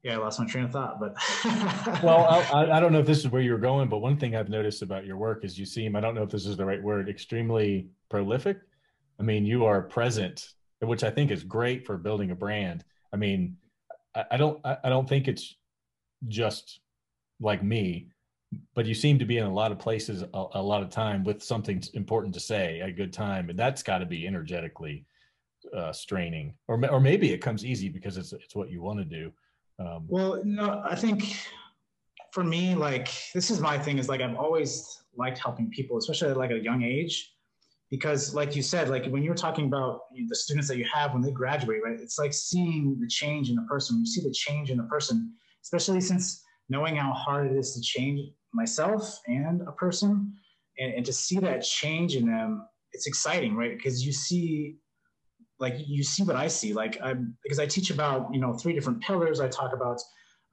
yeah, 0.04 0.16
I 0.16 0.18
lost 0.18 0.40
my 0.40 0.48
train 0.48 0.66
of 0.66 0.72
thought, 0.72 1.00
but 1.00 1.16
well, 2.04 2.26
I, 2.54 2.72
I, 2.72 2.80
don't 2.80 2.92
know 2.92 3.00
if 3.00 3.06
this 3.06 3.20
is 3.20 3.30
where 3.30 3.42
you're 3.42 3.60
going, 3.60 3.88
but 3.88 4.00
one 4.00 4.18
thing 4.18 4.36
I've 4.36 4.50
noticed 4.50 4.82
about 4.82 5.06
your 5.06 5.18
work 5.18 5.46
is 5.46 5.60
you 5.60 5.66
seem, 5.66 5.96
I 5.96 6.02
don't 6.02 6.16
know 6.16 6.24
if 6.24 6.30
this 6.30 6.48
is 6.48 6.58
the 6.58 6.66
right 6.66 6.82
word, 6.82 7.08
extremely 7.08 7.88
prolific. 8.10 8.58
I 9.20 9.24
mean, 9.24 9.46
you 9.46 9.66
are 9.66 9.82
present, 9.82 10.48
which 10.80 11.04
I 11.04 11.12
think 11.12 11.30
is 11.30 11.44
great 11.44 11.86
for 11.86 11.98
building 11.98 12.32
a 12.32 12.36
brand. 12.36 12.84
I 13.14 13.18
mean, 13.18 13.58
I, 14.16 14.26
I 14.32 14.38
don't, 14.38 14.60
I, 14.66 14.78
I 14.86 14.90
don't 14.90 15.08
think 15.08 15.28
it's 15.28 15.56
just 16.28 16.80
like 17.40 17.64
me, 17.64 18.08
but 18.74 18.88
you 18.88 18.96
seem 18.96 19.20
to 19.20 19.26
be 19.26 19.38
in 19.38 19.46
a 19.46 19.54
lot 19.54 19.72
of 19.72 19.78
places 19.78 20.24
a, 20.24 20.46
a 20.54 20.62
lot 20.62 20.82
of 20.82 20.90
time 20.90 21.24
with 21.24 21.44
something 21.44 21.82
important 21.94 22.34
to 22.34 22.40
say 22.40 22.82
at 22.82 22.90
a 22.90 22.94
good 22.94 23.14
time, 23.14 23.52
and 23.52 23.60
that's 23.60 23.84
got 23.84 24.00
to 24.00 24.08
be 24.08 24.26
energetically 24.26 25.06
uh, 25.76 25.92
straining, 25.92 26.54
or 26.68 26.84
or 26.90 27.00
maybe 27.00 27.32
it 27.32 27.40
comes 27.40 27.66
easy 27.66 27.90
because 27.90 28.18
it's 28.18 28.34
it's 28.34 28.56
what 28.56 28.70
you 28.70 28.82
want 28.82 29.00
to 29.00 29.06
do. 29.06 29.32
Um, 29.80 30.06
well, 30.08 30.42
no, 30.44 30.84
I 30.88 30.96
think 30.96 31.36
for 32.32 32.44
me, 32.44 32.76
like 32.76 33.10
this 33.34 33.50
is 33.52 33.60
my 33.60 33.78
thing 33.78 33.98
is 33.98 34.10
like 34.10 34.22
I've 34.22 34.36
always 34.36 35.04
liked 35.16 35.38
helping 35.38 35.70
people, 35.70 35.98
especially 35.98 36.30
at 36.30 36.38
like 36.38 36.52
a 36.52 36.60
young 36.60 36.84
age, 36.84 37.34
because 37.90 38.34
like 38.34 38.56
you 38.56 38.62
said, 38.62 38.90
like 38.90 39.06
when 39.08 39.24
you're 39.24 39.36
talking 39.36 39.66
about 39.66 40.02
the 40.28 40.36
students 40.36 40.68
that 40.68 40.78
you 40.78 40.86
have 40.94 41.14
when 41.14 41.22
they 41.22 41.32
graduate, 41.32 41.82
right? 41.84 42.00
It's 42.00 42.20
like 42.20 42.34
seeing 42.34 42.98
the 43.00 43.08
change 43.08 43.50
in 43.50 43.56
the 43.56 43.64
person. 43.64 44.00
you 44.00 44.06
see 44.06 44.22
the 44.22 44.34
change 44.34 44.70
in 44.72 44.78
the 44.78 44.84
person, 44.84 45.34
especially 45.64 46.02
since 46.02 46.44
knowing 46.70 46.96
how 46.96 47.12
hard 47.12 47.52
it 47.52 47.58
is 47.58 47.74
to 47.76 47.82
change 47.82 48.32
myself 48.54 49.20
and 49.28 49.62
a 49.62 49.72
person 49.74 50.34
and, 50.80 50.94
and 50.94 51.06
to 51.06 51.14
see 51.14 51.38
that 51.40 51.62
change 51.62 52.16
in 52.16 52.26
them 52.26 52.66
it's 52.94 53.08
exciting 53.08 53.56
right 53.56 53.78
because 53.78 54.06
you 54.06 54.12
see 54.12 54.76
like 55.62 55.76
you 55.78 56.04
see 56.04 56.24
what 56.24 56.36
i 56.36 56.48
see 56.48 56.74
like 56.74 56.98
i'm 57.04 57.36
because 57.44 57.60
i 57.60 57.66
teach 57.66 57.90
about 57.92 58.34
you 58.34 58.42
know 58.42 58.54
three 58.54 58.74
different 58.74 59.02
pillars 59.02 59.40
i 59.40 59.48
talk 59.48 59.74
about 59.74 60.02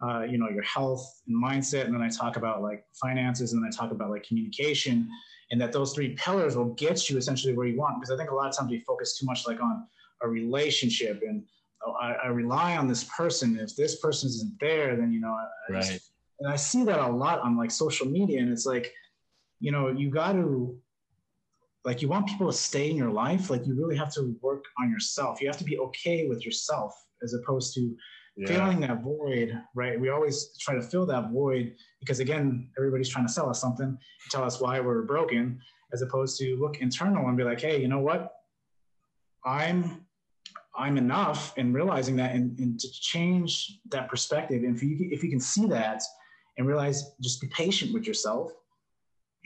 uh, 0.00 0.22
you 0.22 0.38
know 0.38 0.48
your 0.48 0.62
health 0.62 1.04
and 1.26 1.42
mindset 1.42 1.86
and 1.86 1.94
then 1.94 2.02
i 2.02 2.08
talk 2.08 2.36
about 2.36 2.62
like 2.62 2.84
finances 2.92 3.52
and 3.52 3.62
then 3.62 3.68
i 3.68 3.76
talk 3.76 3.90
about 3.90 4.10
like 4.10 4.22
communication 4.22 5.08
and 5.50 5.60
that 5.60 5.72
those 5.72 5.92
three 5.92 6.14
pillars 6.14 6.56
will 6.56 6.72
get 6.74 7.10
you 7.10 7.16
essentially 7.16 7.52
where 7.52 7.66
you 7.66 7.76
want 7.76 7.96
because 7.98 8.12
i 8.12 8.16
think 8.16 8.30
a 8.30 8.34
lot 8.34 8.48
of 8.48 8.56
times 8.56 8.70
we 8.70 8.78
focus 8.80 9.18
too 9.18 9.26
much 9.26 9.44
like 9.46 9.60
on 9.60 9.84
a 10.22 10.28
relationship 10.28 11.22
and 11.26 11.42
oh, 11.86 11.92
I, 11.92 12.12
I, 12.12 12.26
rely 12.28 12.76
on 12.76 12.88
this 12.88 13.04
person. 13.04 13.58
If 13.58 13.76
this 13.76 14.00
person 14.00 14.28
isn't 14.28 14.58
there, 14.60 14.96
then 14.96 15.12
you 15.12 15.20
know, 15.20 15.30
I, 15.32 15.72
right. 15.72 15.82
Just, 15.82 16.10
and 16.40 16.52
I 16.52 16.56
see 16.56 16.84
that 16.84 17.00
a 17.00 17.06
lot 17.06 17.40
on 17.40 17.56
like 17.56 17.70
social 17.70 18.06
media, 18.06 18.40
and 18.40 18.52
it's 18.52 18.66
like, 18.66 18.92
you 19.60 19.72
know, 19.72 19.88
you 19.88 20.10
got 20.10 20.32
to 20.32 20.76
like 21.88 22.02
you 22.02 22.08
want 22.08 22.26
people 22.26 22.46
to 22.46 22.52
stay 22.52 22.90
in 22.90 22.96
your 22.96 23.10
life. 23.10 23.48
Like 23.48 23.66
you 23.66 23.74
really 23.74 23.96
have 23.96 24.12
to 24.12 24.36
work 24.42 24.64
on 24.78 24.90
yourself. 24.90 25.40
You 25.40 25.46
have 25.48 25.56
to 25.56 25.64
be 25.64 25.78
okay 25.78 26.28
with 26.28 26.44
yourself 26.44 26.92
as 27.22 27.32
opposed 27.32 27.72
to 27.76 27.96
yeah. 28.36 28.46
filling 28.46 28.80
that 28.80 29.02
void. 29.02 29.58
Right? 29.74 29.98
We 29.98 30.10
always 30.10 30.50
try 30.60 30.74
to 30.74 30.82
fill 30.82 31.06
that 31.06 31.30
void 31.30 31.74
because 32.00 32.20
again, 32.20 32.68
everybody's 32.76 33.08
trying 33.08 33.26
to 33.26 33.32
sell 33.32 33.48
us 33.48 33.58
something, 33.58 33.96
tell 34.30 34.44
us 34.44 34.60
why 34.60 34.78
we're 34.80 35.04
broken, 35.04 35.58
as 35.94 36.02
opposed 36.02 36.38
to 36.40 36.56
look 36.60 36.82
internal 36.82 37.26
and 37.26 37.38
be 37.38 37.42
like, 37.42 37.62
hey, 37.62 37.80
you 37.80 37.88
know 37.88 38.00
what? 38.00 38.32
I'm 39.46 40.04
I'm 40.76 40.98
enough 40.98 41.54
and 41.56 41.74
realizing 41.74 42.16
that 42.16 42.34
and, 42.34 42.56
and 42.58 42.78
to 42.78 42.88
change 43.00 43.80
that 43.92 44.10
perspective. 44.10 44.62
And 44.62 44.76
if 44.76 44.82
you, 44.82 45.08
if 45.10 45.24
you 45.24 45.30
can 45.30 45.40
see 45.40 45.66
that 45.68 46.02
and 46.58 46.68
realize, 46.68 47.12
just 47.22 47.40
be 47.40 47.48
patient 47.48 47.94
with 47.94 48.06
yourself 48.06 48.52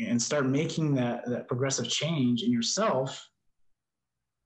and 0.00 0.20
start 0.20 0.46
making 0.46 0.94
that, 0.94 1.28
that 1.28 1.48
progressive 1.48 1.88
change 1.88 2.42
in 2.42 2.52
yourself 2.52 3.28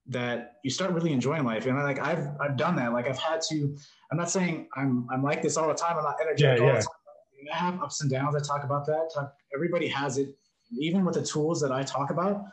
that 0.09 0.55
you 0.63 0.71
start 0.71 0.93
really 0.93 1.13
enjoying 1.13 1.45
life. 1.45 1.67
And 1.67 1.77
like, 1.79 1.99
I've, 1.99 2.29
I've 2.41 2.57
done 2.57 2.77
that. 2.77 2.93
Like 2.93 3.09
I've 3.09 3.19
had 3.19 3.41
to, 3.51 3.77
I'm 4.11 4.19
not 4.19 4.31
saying 4.31 4.69
I'm, 4.77 5.07
I'm 5.11 5.23
like 5.23 5.43
this 5.43 5.57
all 5.57 5.69
the 5.69 5.75
time. 5.75 5.97
I'm 5.97 6.05
not 6.05 6.17
energetic 6.21 6.61
yeah, 6.61 6.75
yeah. 6.75 7.53
I 7.53 7.57
have 7.57 7.83
ups 7.83 8.01
and 8.03 8.11
downs. 8.11 8.35
I 8.35 8.41
talk 8.41 8.65
about 8.65 8.87
that. 8.87 9.11
Talk, 9.15 9.33
everybody 9.55 9.89
has 9.89 10.19
it. 10.19 10.35
Even 10.79 11.05
with 11.05 11.15
the 11.15 11.23
tools 11.23 11.61
that 11.61 11.71
I 11.71 11.83
talk 11.83 12.11
about, 12.11 12.45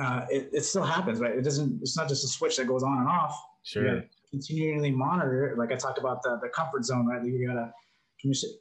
uh, 0.00 0.26
it, 0.30 0.50
it 0.52 0.62
still 0.62 0.82
happens, 0.82 1.20
right? 1.20 1.34
It 1.36 1.42
doesn't, 1.42 1.80
it's 1.82 1.96
not 1.96 2.08
just 2.08 2.24
a 2.24 2.28
switch 2.28 2.56
that 2.56 2.66
goes 2.66 2.82
on 2.82 2.98
and 2.98 3.08
off. 3.08 3.38
Sure. 3.64 4.04
continually 4.30 4.90
monitor 4.90 5.48
it. 5.48 5.58
Like 5.58 5.72
I 5.72 5.76
talked 5.76 5.98
about 5.98 6.22
the, 6.22 6.38
the 6.42 6.48
comfort 6.48 6.84
zone, 6.84 7.06
right? 7.06 7.24
You 7.24 7.46
gotta 7.46 7.72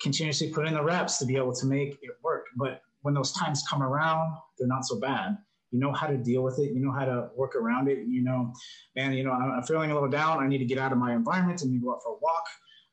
continuously 0.01 0.49
put 0.51 0.67
in 0.67 0.73
the 0.73 0.83
reps 0.83 1.17
to 1.19 1.25
be 1.25 1.35
able 1.35 1.53
to 1.53 1.65
make 1.65 1.93
it 2.01 2.11
work. 2.23 2.45
But 2.55 2.81
when 3.05 3.13
those 3.13 3.31
times 3.31 3.63
come 3.69 3.81
around, 3.81 4.35
they're 4.57 4.67
not 4.67 4.85
so 4.85 4.99
bad. 4.99 5.37
You 5.71 5.79
know 5.79 5.91
how 5.91 6.07
to 6.07 6.17
deal 6.17 6.43
with 6.43 6.59
it. 6.59 6.73
You 6.73 6.79
know 6.85 6.91
how 6.91 7.05
to 7.05 7.29
work 7.35 7.55
around 7.55 7.87
it. 7.87 7.99
You 8.07 8.23
know, 8.23 8.53
man, 8.95 9.13
you 9.13 9.23
know, 9.23 9.31
I'm 9.31 9.63
feeling 9.63 9.91
a 9.91 9.93
little 9.93 10.09
down. 10.09 10.43
I 10.43 10.47
need 10.47 10.59
to 10.59 10.65
get 10.65 10.77
out 10.77 10.91
of 10.91 10.97
my 10.97 11.13
environment. 11.13 11.61
I 11.63 11.67
need 11.67 11.79
to 11.79 11.85
go 11.85 11.93
out 11.93 12.01
for 12.03 12.13
a 12.13 12.19
walk. 12.21 12.45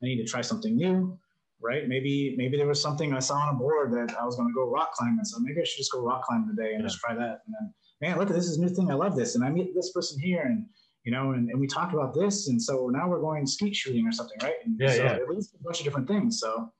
I 0.03 0.07
need 0.07 0.17
to 0.25 0.25
try 0.25 0.41
something 0.41 0.77
new 0.77 1.19
right? 1.65 1.87
Maybe 1.87 2.35
maybe 2.37 2.57
there 2.57 2.67
was 2.67 2.83
something 2.83 3.15
I 3.15 3.21
saw 3.21 3.37
on 3.37 3.55
a 3.55 3.57
board 3.57 3.93
that 3.93 4.17
I 4.21 4.25
was 4.25 4.35
going 4.35 4.49
to 4.49 4.53
go 4.53 4.69
rock 4.69 4.95
climbing, 4.95 5.25
so 5.25 5.39
maybe 5.39 5.61
I 5.61 5.65
should 5.65 5.79
just 5.79 5.93
go 5.93 6.01
rock 6.01 6.25
climbing 6.25 6.49
today 6.49 6.73
and 6.75 6.83
yeah. 6.83 6.89
just 6.89 6.99
try 6.99 7.15
that. 7.15 7.43
And 7.47 7.55
then 7.55 7.73
man, 8.03 8.19
look 8.19 8.29
at 8.29 8.35
this 8.35 8.47
is 8.47 8.59
a 8.59 8.61
new 8.61 8.69
thing. 8.69 8.91
I 8.91 8.95
love 8.95 9.17
this. 9.17 9.37
And 9.37 9.45
I 9.45 9.49
meet 9.49 9.75
this 9.75 9.93
person 9.93 10.21
here 10.21 10.43
and, 10.43 10.67
you 11.05 11.13
know, 11.13 11.31
and, 11.31 11.49
and 11.49 11.59
we 11.59 11.67
talked 11.67 11.95
about 11.95 12.13
this. 12.13 12.49
And 12.49 12.61
so 12.61 12.89
now 12.89 13.09
we're 13.09 13.21
going 13.21 13.47
skeet 13.47 13.75
shooting 13.75 14.07
or 14.07 14.13
something, 14.13 14.37
right? 14.43 14.57
And 14.65 14.77
yeah, 14.79 14.91
so 14.91 15.03
yeah. 15.05 15.13
it 15.15 15.29
leads 15.29 15.51
to 15.53 15.57
a 15.61 15.63
bunch 15.63 15.79
of 15.79 15.85
different 15.85 16.09
things. 16.09 16.41
So. 16.41 16.71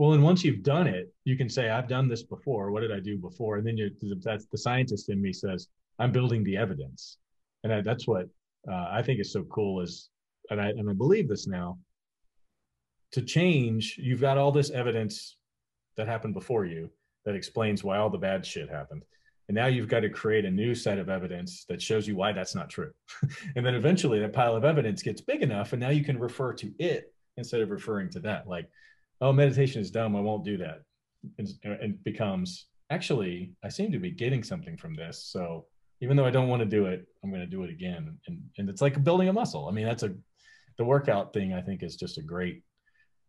Well, 0.00 0.14
and 0.14 0.22
once 0.22 0.42
you've 0.42 0.62
done 0.62 0.86
it, 0.86 1.12
you 1.24 1.36
can 1.36 1.50
say, 1.50 1.68
I've 1.68 1.86
done 1.86 2.08
this 2.08 2.22
before. 2.22 2.70
What 2.70 2.80
did 2.80 2.90
I 2.90 3.00
do 3.00 3.18
before? 3.18 3.58
And 3.58 3.66
then 3.66 3.76
you 3.76 3.90
that's 4.22 4.46
the 4.46 4.56
scientist 4.56 5.10
in 5.10 5.20
me 5.20 5.30
says, 5.30 5.68
I'm 5.98 6.10
building 6.10 6.42
the 6.42 6.56
evidence. 6.56 7.18
And 7.64 7.70
I, 7.70 7.82
that's 7.82 8.08
what 8.08 8.26
uh, 8.66 8.88
I 8.90 9.02
think 9.02 9.20
is 9.20 9.30
so 9.30 9.42
cool 9.42 9.82
is, 9.82 10.08
and 10.48 10.58
I, 10.58 10.68
and 10.68 10.88
I 10.88 10.94
believe 10.94 11.28
this 11.28 11.46
now, 11.46 11.76
to 13.12 13.20
change, 13.20 13.96
you've 13.98 14.22
got 14.22 14.38
all 14.38 14.50
this 14.50 14.70
evidence 14.70 15.36
that 15.98 16.08
happened 16.08 16.32
before 16.32 16.64
you 16.64 16.88
that 17.26 17.34
explains 17.34 17.84
why 17.84 17.98
all 17.98 18.08
the 18.08 18.16
bad 18.16 18.46
shit 18.46 18.70
happened. 18.70 19.02
And 19.48 19.54
now 19.54 19.66
you've 19.66 19.88
got 19.88 20.00
to 20.00 20.08
create 20.08 20.46
a 20.46 20.50
new 20.50 20.74
set 20.74 20.96
of 20.96 21.10
evidence 21.10 21.66
that 21.68 21.82
shows 21.82 22.08
you 22.08 22.16
why 22.16 22.32
that's 22.32 22.54
not 22.54 22.70
true. 22.70 22.92
and 23.54 23.66
then 23.66 23.74
eventually 23.74 24.18
that 24.20 24.32
pile 24.32 24.56
of 24.56 24.64
evidence 24.64 25.02
gets 25.02 25.20
big 25.20 25.42
enough, 25.42 25.74
and 25.74 25.80
now 25.80 25.90
you 25.90 26.04
can 26.04 26.18
refer 26.18 26.54
to 26.54 26.72
it 26.78 27.12
instead 27.36 27.60
of 27.60 27.68
referring 27.68 28.08
to 28.12 28.20
that. 28.20 28.48
Like, 28.48 28.70
oh, 29.20 29.32
meditation 29.32 29.80
is 29.80 29.90
dumb. 29.90 30.16
I 30.16 30.20
won't 30.20 30.44
do 30.44 30.56
that. 30.58 30.82
And, 31.38 31.48
and 31.64 32.02
becomes 32.04 32.66
actually, 32.90 33.52
I 33.62 33.68
seem 33.68 33.92
to 33.92 33.98
be 33.98 34.10
getting 34.10 34.42
something 34.42 34.76
from 34.76 34.94
this. 34.94 35.24
So 35.30 35.66
even 36.00 36.16
though 36.16 36.24
I 36.24 36.30
don't 36.30 36.48
want 36.48 36.60
to 36.60 36.66
do 36.66 36.86
it, 36.86 37.06
I'm 37.22 37.30
going 37.30 37.42
to 37.42 37.46
do 37.46 37.62
it 37.62 37.70
again. 37.70 38.18
And, 38.26 38.42
and 38.58 38.70
it's 38.70 38.80
like 38.80 39.02
building 39.04 39.28
a 39.28 39.32
muscle. 39.32 39.68
I 39.68 39.72
mean, 39.72 39.86
that's 39.86 40.02
a, 40.02 40.14
the 40.78 40.84
workout 40.84 41.32
thing, 41.32 41.52
I 41.52 41.60
think, 41.60 41.82
is 41.82 41.96
just 41.96 42.18
a 42.18 42.22
great 42.22 42.62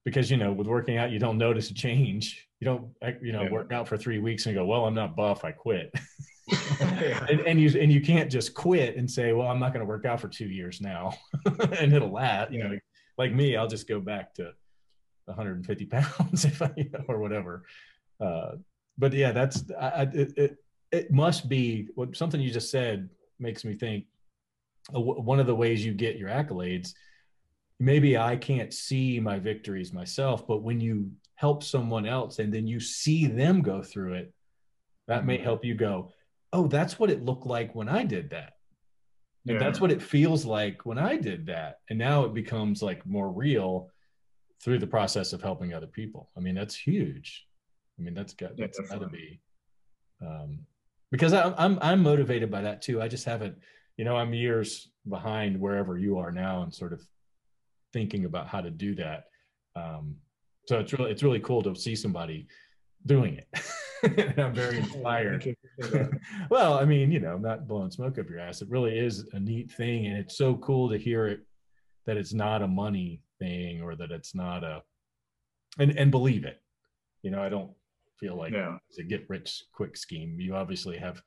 because 0.03 0.31
you 0.31 0.37
know 0.37 0.51
with 0.51 0.67
working 0.67 0.97
out 0.97 1.11
you 1.11 1.19
don't 1.19 1.37
notice 1.37 1.69
a 1.69 1.73
change 1.73 2.47
you 2.59 2.65
don't 2.65 2.87
you 3.21 3.31
know 3.31 3.43
yeah. 3.43 3.51
work 3.51 3.71
out 3.71 3.87
for 3.87 3.97
three 3.97 4.19
weeks 4.19 4.45
and 4.45 4.55
go 4.55 4.65
well 4.65 4.85
i'm 4.85 4.93
not 4.93 5.15
buff 5.15 5.43
i 5.45 5.51
quit 5.51 5.93
and, 6.81 7.39
and, 7.41 7.61
you 7.61 7.79
and 7.79 7.93
you 7.93 8.01
can't 8.01 8.29
just 8.29 8.53
quit 8.53 8.97
and 8.97 9.09
say 9.09 9.31
well 9.31 9.47
i'm 9.47 9.59
not 9.59 9.73
going 9.73 9.79
to 9.79 9.85
work 9.85 10.05
out 10.05 10.19
for 10.19 10.27
two 10.27 10.47
years 10.47 10.81
now 10.81 11.13
and 11.79 11.93
it'll 11.93 12.11
last 12.11 12.51
you 12.51 12.61
know 12.61 12.77
like 13.17 13.31
me 13.31 13.55
i'll 13.55 13.67
just 13.67 13.87
go 13.87 13.99
back 13.99 14.33
to 14.33 14.51
150 15.31 15.85
pounds 15.87 16.45
if 16.45 16.61
i 16.61 16.71
or 17.07 17.19
whatever 17.19 17.63
uh, 18.19 18.51
but 18.97 19.13
yeah 19.13 19.31
that's 19.31 19.63
I, 19.79 20.03
it, 20.13 20.33
it, 20.37 20.57
it 20.91 21.11
must 21.11 21.49
be 21.49 21.87
what 21.95 22.15
something 22.15 22.41
you 22.41 22.51
just 22.51 22.71
said 22.71 23.09
makes 23.39 23.65
me 23.65 23.73
think 23.73 24.05
uh, 24.95 24.99
one 24.99 25.39
of 25.39 25.47
the 25.47 25.55
ways 25.55 25.85
you 25.85 25.93
get 25.93 26.17
your 26.17 26.29
accolades 26.29 26.93
maybe 27.79 28.17
i 28.17 28.35
can't 28.35 28.73
see 28.73 29.19
my 29.19 29.39
victories 29.39 29.93
myself 29.93 30.47
but 30.47 30.61
when 30.61 30.79
you 30.79 31.11
help 31.35 31.63
someone 31.63 32.05
else 32.05 32.39
and 32.39 32.53
then 32.53 32.67
you 32.67 32.79
see 32.79 33.25
them 33.25 33.61
go 33.61 33.81
through 33.81 34.13
it 34.13 34.33
that 35.07 35.25
may 35.25 35.35
mm-hmm. 35.35 35.43
help 35.43 35.65
you 35.65 35.73
go 35.73 36.11
oh 36.53 36.67
that's 36.67 36.99
what 36.99 37.09
it 37.09 37.25
looked 37.25 37.47
like 37.47 37.73
when 37.73 37.89
i 37.89 38.03
did 38.03 38.29
that 38.29 38.53
and 39.47 39.55
yeah. 39.55 39.59
that's 39.59 39.81
what 39.81 39.91
it 39.91 40.01
feels 40.01 40.45
like 40.45 40.85
when 40.85 40.99
i 40.99 41.15
did 41.17 41.47
that 41.47 41.79
and 41.89 41.97
now 41.97 42.23
it 42.23 42.33
becomes 42.33 42.83
like 42.83 43.05
more 43.05 43.31
real 43.31 43.89
through 44.63 44.79
the 44.79 44.87
process 44.87 45.33
of 45.33 45.41
helping 45.41 45.73
other 45.73 45.87
people 45.87 46.29
i 46.37 46.39
mean 46.39 46.55
that's 46.55 46.75
huge 46.75 47.47
i 47.99 48.01
mean 48.01 48.13
that's 48.13 48.33
got 48.33 48.55
that's 48.57 48.79
got 48.79 48.99
to 48.99 49.07
be 49.07 49.39
um, 50.21 50.59
because 51.11 51.33
I, 51.33 51.53
I'm 51.57 51.77
I'm 51.81 52.01
motivated 52.01 52.49
by 52.49 52.61
that 52.61 52.81
too. 52.81 53.01
I 53.01 53.07
just 53.07 53.25
haven't, 53.25 53.55
you 53.97 54.05
know, 54.05 54.15
I'm 54.15 54.33
years 54.33 54.89
behind 55.07 55.59
wherever 55.59 55.97
you 55.97 56.17
are 56.17 56.31
now, 56.31 56.63
and 56.63 56.73
sort 56.73 56.93
of 56.93 57.01
thinking 57.93 58.25
about 58.25 58.47
how 58.47 58.61
to 58.61 58.69
do 58.69 58.95
that. 58.95 59.25
Um, 59.75 60.15
so 60.67 60.79
it's 60.79 60.93
really 60.93 61.11
it's 61.11 61.23
really 61.23 61.39
cool 61.39 61.61
to 61.63 61.75
see 61.75 61.95
somebody 61.95 62.47
doing 63.05 63.37
it. 63.37 63.47
I'm 64.37 64.53
very 64.53 64.77
inspired. 64.79 65.55
well, 66.49 66.75
I 66.75 66.85
mean, 66.85 67.11
you 67.11 67.19
know, 67.19 67.33
I'm 67.33 67.41
not 67.41 67.67
blowing 67.67 67.91
smoke 67.91 68.17
up 68.17 68.29
your 68.29 68.39
ass. 68.39 68.61
It 68.61 68.69
really 68.69 68.97
is 68.97 69.25
a 69.33 69.39
neat 69.39 69.71
thing, 69.71 70.07
and 70.07 70.17
it's 70.17 70.37
so 70.37 70.55
cool 70.55 70.89
to 70.89 70.97
hear 70.97 71.27
it 71.27 71.41
that 72.05 72.17
it's 72.17 72.33
not 72.33 72.61
a 72.61 72.67
money 72.67 73.21
thing 73.41 73.81
or 73.81 73.95
that 73.95 74.11
it's 74.11 74.35
not 74.35 74.63
a 74.63 74.81
and 75.79 75.97
and 75.97 76.11
believe 76.11 76.45
it. 76.45 76.61
You 77.23 77.31
know, 77.31 77.41
I 77.41 77.49
don't 77.49 77.71
feel 78.19 78.37
like 78.37 78.53
yeah. 78.53 78.77
it's 78.89 78.99
a 78.99 79.03
get 79.03 79.25
rich 79.29 79.63
quick 79.73 79.97
scheme. 79.97 80.39
You 80.39 80.55
obviously 80.55 80.97
have 80.97 81.21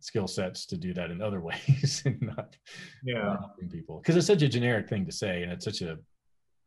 skill 0.00 0.28
sets 0.28 0.66
to 0.66 0.76
do 0.76 0.92
that 0.94 1.10
in 1.10 1.22
other 1.22 1.40
ways 1.48 2.02
and 2.04 2.20
not, 2.20 2.56
yeah. 3.04 3.22
Not 3.22 3.40
helping 3.40 3.68
people 3.68 3.98
because 3.98 4.16
it's 4.16 4.26
such 4.26 4.42
a 4.42 4.48
generic 4.48 4.88
thing 4.88 5.06
to 5.06 5.12
say 5.12 5.42
and 5.42 5.52
it's 5.52 5.64
such 5.64 5.82
a, 5.82 5.98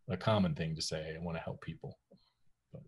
a 0.10 0.18
common 0.18 0.54
thing 0.56 0.76
to 0.76 0.82
say. 0.82 1.16
I 1.16 1.24
want 1.24 1.38
to 1.38 1.44
help 1.44 1.62
people. 1.62 1.98
But. 2.74 2.82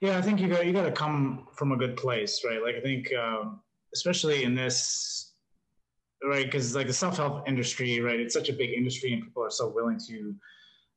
Yeah, 0.00 0.18
I 0.18 0.22
think 0.22 0.40
you 0.40 0.48
got 0.48 0.66
you 0.66 0.72
got 0.72 0.84
to 0.84 0.92
come 0.92 1.46
from 1.56 1.72
a 1.72 1.76
good 1.76 1.96
place, 1.96 2.42
right? 2.44 2.62
Like 2.62 2.76
I 2.76 2.80
think, 2.80 3.08
um, 3.14 3.60
especially 3.94 4.44
in 4.44 4.54
this, 4.54 5.34
right? 6.24 6.44
Because 6.44 6.74
like 6.74 6.86
the 6.86 6.92
self 6.92 7.16
help 7.16 7.48
industry, 7.48 8.00
right? 8.00 8.18
It's 8.18 8.34
such 8.34 8.48
a 8.48 8.52
big 8.52 8.70
industry, 8.70 9.12
and 9.12 9.22
people 9.22 9.44
are 9.44 9.50
so 9.50 9.68
willing 9.68 10.00
to 10.08 10.34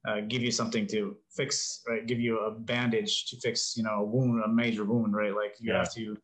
uh, 0.08 0.22
give 0.28 0.42
you 0.42 0.52
something 0.52 0.86
to 0.88 1.16
fix, 1.36 1.82
right? 1.88 2.06
Give 2.06 2.20
you 2.20 2.40
a 2.40 2.52
bandage 2.52 3.26
to 3.28 3.38
fix, 3.38 3.76
you 3.76 3.84
know, 3.84 4.02
a 4.02 4.04
wound, 4.04 4.44
a 4.44 4.48
major 4.48 4.86
wound, 4.86 5.16
right? 5.16 5.36
Like 5.36 5.56
you 5.60 5.72
yeah. 5.72 5.80
have 5.80 5.94
to 5.94 6.16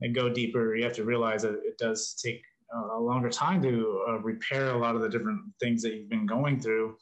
and 0.00 0.14
go 0.14 0.28
deeper. 0.28 0.74
You 0.76 0.84
have 0.84 0.94
to 0.94 1.04
realize 1.04 1.42
that 1.42 1.54
it 1.64 1.78
does 1.78 2.14
take 2.22 2.42
a 2.94 2.98
longer 2.98 3.30
time 3.30 3.62
to 3.62 4.04
uh, 4.08 4.18
repair 4.18 4.70
a 4.70 4.78
lot 4.78 4.94
of 4.94 5.00
the 5.00 5.08
different 5.08 5.40
things 5.60 5.82
that 5.82 5.94
you've 5.94 6.10
been 6.10 6.26
going 6.26 6.60
through. 6.60 6.96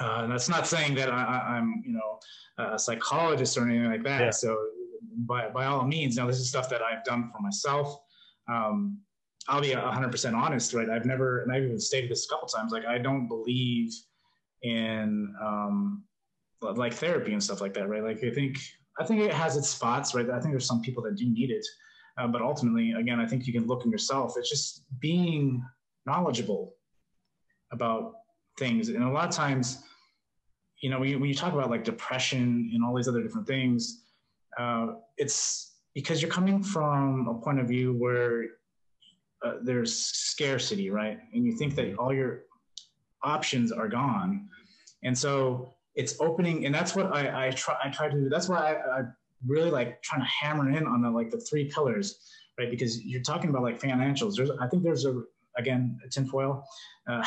Uh, 0.00 0.22
and 0.22 0.32
that's 0.32 0.48
not 0.48 0.66
saying 0.66 0.94
that 0.96 1.10
I, 1.10 1.56
am 1.56 1.82
you 1.86 1.92
know, 1.92 2.18
a 2.58 2.78
psychologist 2.78 3.56
or 3.56 3.68
anything 3.68 3.90
like 3.90 4.02
that. 4.02 4.20
Yeah. 4.20 4.30
So 4.30 4.58
by, 5.18 5.48
by 5.48 5.66
all 5.66 5.86
means, 5.86 6.16
now 6.16 6.26
this 6.26 6.38
is 6.38 6.48
stuff 6.48 6.68
that 6.70 6.82
I've 6.82 7.04
done 7.04 7.30
for 7.34 7.40
myself. 7.40 8.00
Um, 8.48 8.98
I'll 9.48 9.60
be 9.60 9.68
100% 9.68 10.34
honest, 10.34 10.74
right? 10.74 10.90
I've 10.90 11.06
never, 11.06 11.42
and 11.42 11.52
I've 11.52 11.62
even 11.62 11.78
stated 11.78 12.10
this 12.10 12.26
a 12.26 12.28
couple 12.28 12.48
times, 12.48 12.72
like 12.72 12.84
I 12.84 12.98
don't 12.98 13.28
believe– 13.28 13.92
in 14.64 15.32
um, 15.40 16.02
like 16.60 16.94
therapy 16.94 17.32
and 17.32 17.42
stuff 17.42 17.60
like 17.60 17.74
that, 17.74 17.88
right? 17.88 18.02
Like 18.02 18.24
I 18.24 18.30
think 18.30 18.58
I 18.98 19.04
think 19.04 19.20
it 19.20 19.32
has 19.32 19.56
its 19.56 19.68
spots, 19.68 20.14
right? 20.14 20.28
I 20.28 20.40
think 20.40 20.52
there's 20.52 20.66
some 20.66 20.80
people 20.80 21.02
that 21.04 21.16
do 21.16 21.26
need 21.26 21.50
it, 21.50 21.64
uh, 22.18 22.26
but 22.26 22.42
ultimately, 22.42 22.92
again, 22.92 23.20
I 23.20 23.26
think 23.26 23.46
you 23.46 23.52
can 23.52 23.66
look 23.66 23.84
in 23.84 23.90
yourself. 23.90 24.34
It's 24.36 24.48
just 24.48 24.84
being 25.00 25.62
knowledgeable 26.06 26.74
about 27.72 28.14
things, 28.58 28.88
and 28.88 29.04
a 29.04 29.10
lot 29.10 29.28
of 29.28 29.34
times, 29.34 29.82
you 30.80 30.90
know, 30.90 30.98
when 30.98 31.10
you, 31.10 31.18
when 31.18 31.28
you 31.28 31.34
talk 31.34 31.52
about 31.52 31.70
like 31.70 31.84
depression 31.84 32.70
and 32.74 32.84
all 32.84 32.94
these 32.96 33.08
other 33.08 33.22
different 33.22 33.46
things, 33.46 34.04
uh, 34.58 34.94
it's 35.18 35.74
because 35.94 36.22
you're 36.22 36.30
coming 36.30 36.62
from 36.62 37.28
a 37.28 37.34
point 37.34 37.60
of 37.60 37.68
view 37.68 37.92
where 37.92 38.44
uh, 39.44 39.54
there's 39.62 39.94
scarcity, 39.94 40.90
right? 40.90 41.18
And 41.34 41.44
you 41.44 41.56
think 41.56 41.74
that 41.74 41.96
all 41.96 42.14
your 42.14 42.44
options 43.24 43.72
are 43.72 43.88
gone. 43.88 44.48
And 45.02 45.16
so 45.16 45.74
it's 45.94 46.20
opening, 46.20 46.66
and 46.66 46.74
that's 46.74 46.94
what 46.96 47.14
I, 47.14 47.48
I 47.48 47.50
try 47.50 47.76
I 47.82 47.88
try 47.90 48.08
to 48.08 48.14
do. 48.14 48.28
That's 48.28 48.48
why 48.48 48.74
I, 48.74 49.00
I 49.00 49.02
really 49.46 49.70
like 49.70 50.02
trying 50.02 50.22
to 50.22 50.26
hammer 50.26 50.70
in 50.70 50.86
on 50.86 51.02
the 51.02 51.10
like 51.10 51.30
the 51.30 51.38
three 51.38 51.66
pillars, 51.66 52.18
right? 52.58 52.70
Because 52.70 53.04
you're 53.04 53.22
talking 53.22 53.50
about 53.50 53.62
like 53.62 53.80
financials. 53.80 54.36
There's 54.36 54.50
I 54.60 54.66
think 54.68 54.82
there's 54.82 55.04
a 55.04 55.22
again 55.56 55.98
a 56.04 56.08
tinfoil. 56.08 56.64
Uh, 57.08 57.24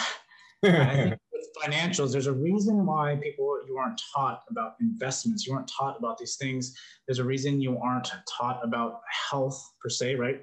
with 0.64 1.48
financials, 1.64 2.12
there's 2.12 2.28
a 2.28 2.34
reason 2.34 2.86
why 2.86 3.16
people 3.22 3.60
you 3.68 3.78
aren't 3.78 4.02
taught 4.14 4.44
about 4.50 4.74
investments. 4.82 5.46
You 5.46 5.54
aren't 5.54 5.70
taught 5.70 5.98
about 5.98 6.18
these 6.18 6.36
things. 6.36 6.76
There's 7.08 7.20
a 7.20 7.24
reason 7.24 7.62
you 7.62 7.78
aren't 7.78 8.12
taught 8.28 8.60
about 8.64 9.02
health 9.30 9.74
per 9.82 9.90
se, 9.90 10.16
right? 10.16 10.42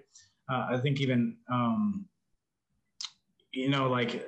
Uh, 0.50 0.66
I 0.70 0.78
think 0.78 1.00
even 1.00 1.36
um, 1.52 2.06
you 3.52 3.68
know 3.68 3.88
like 3.88 4.24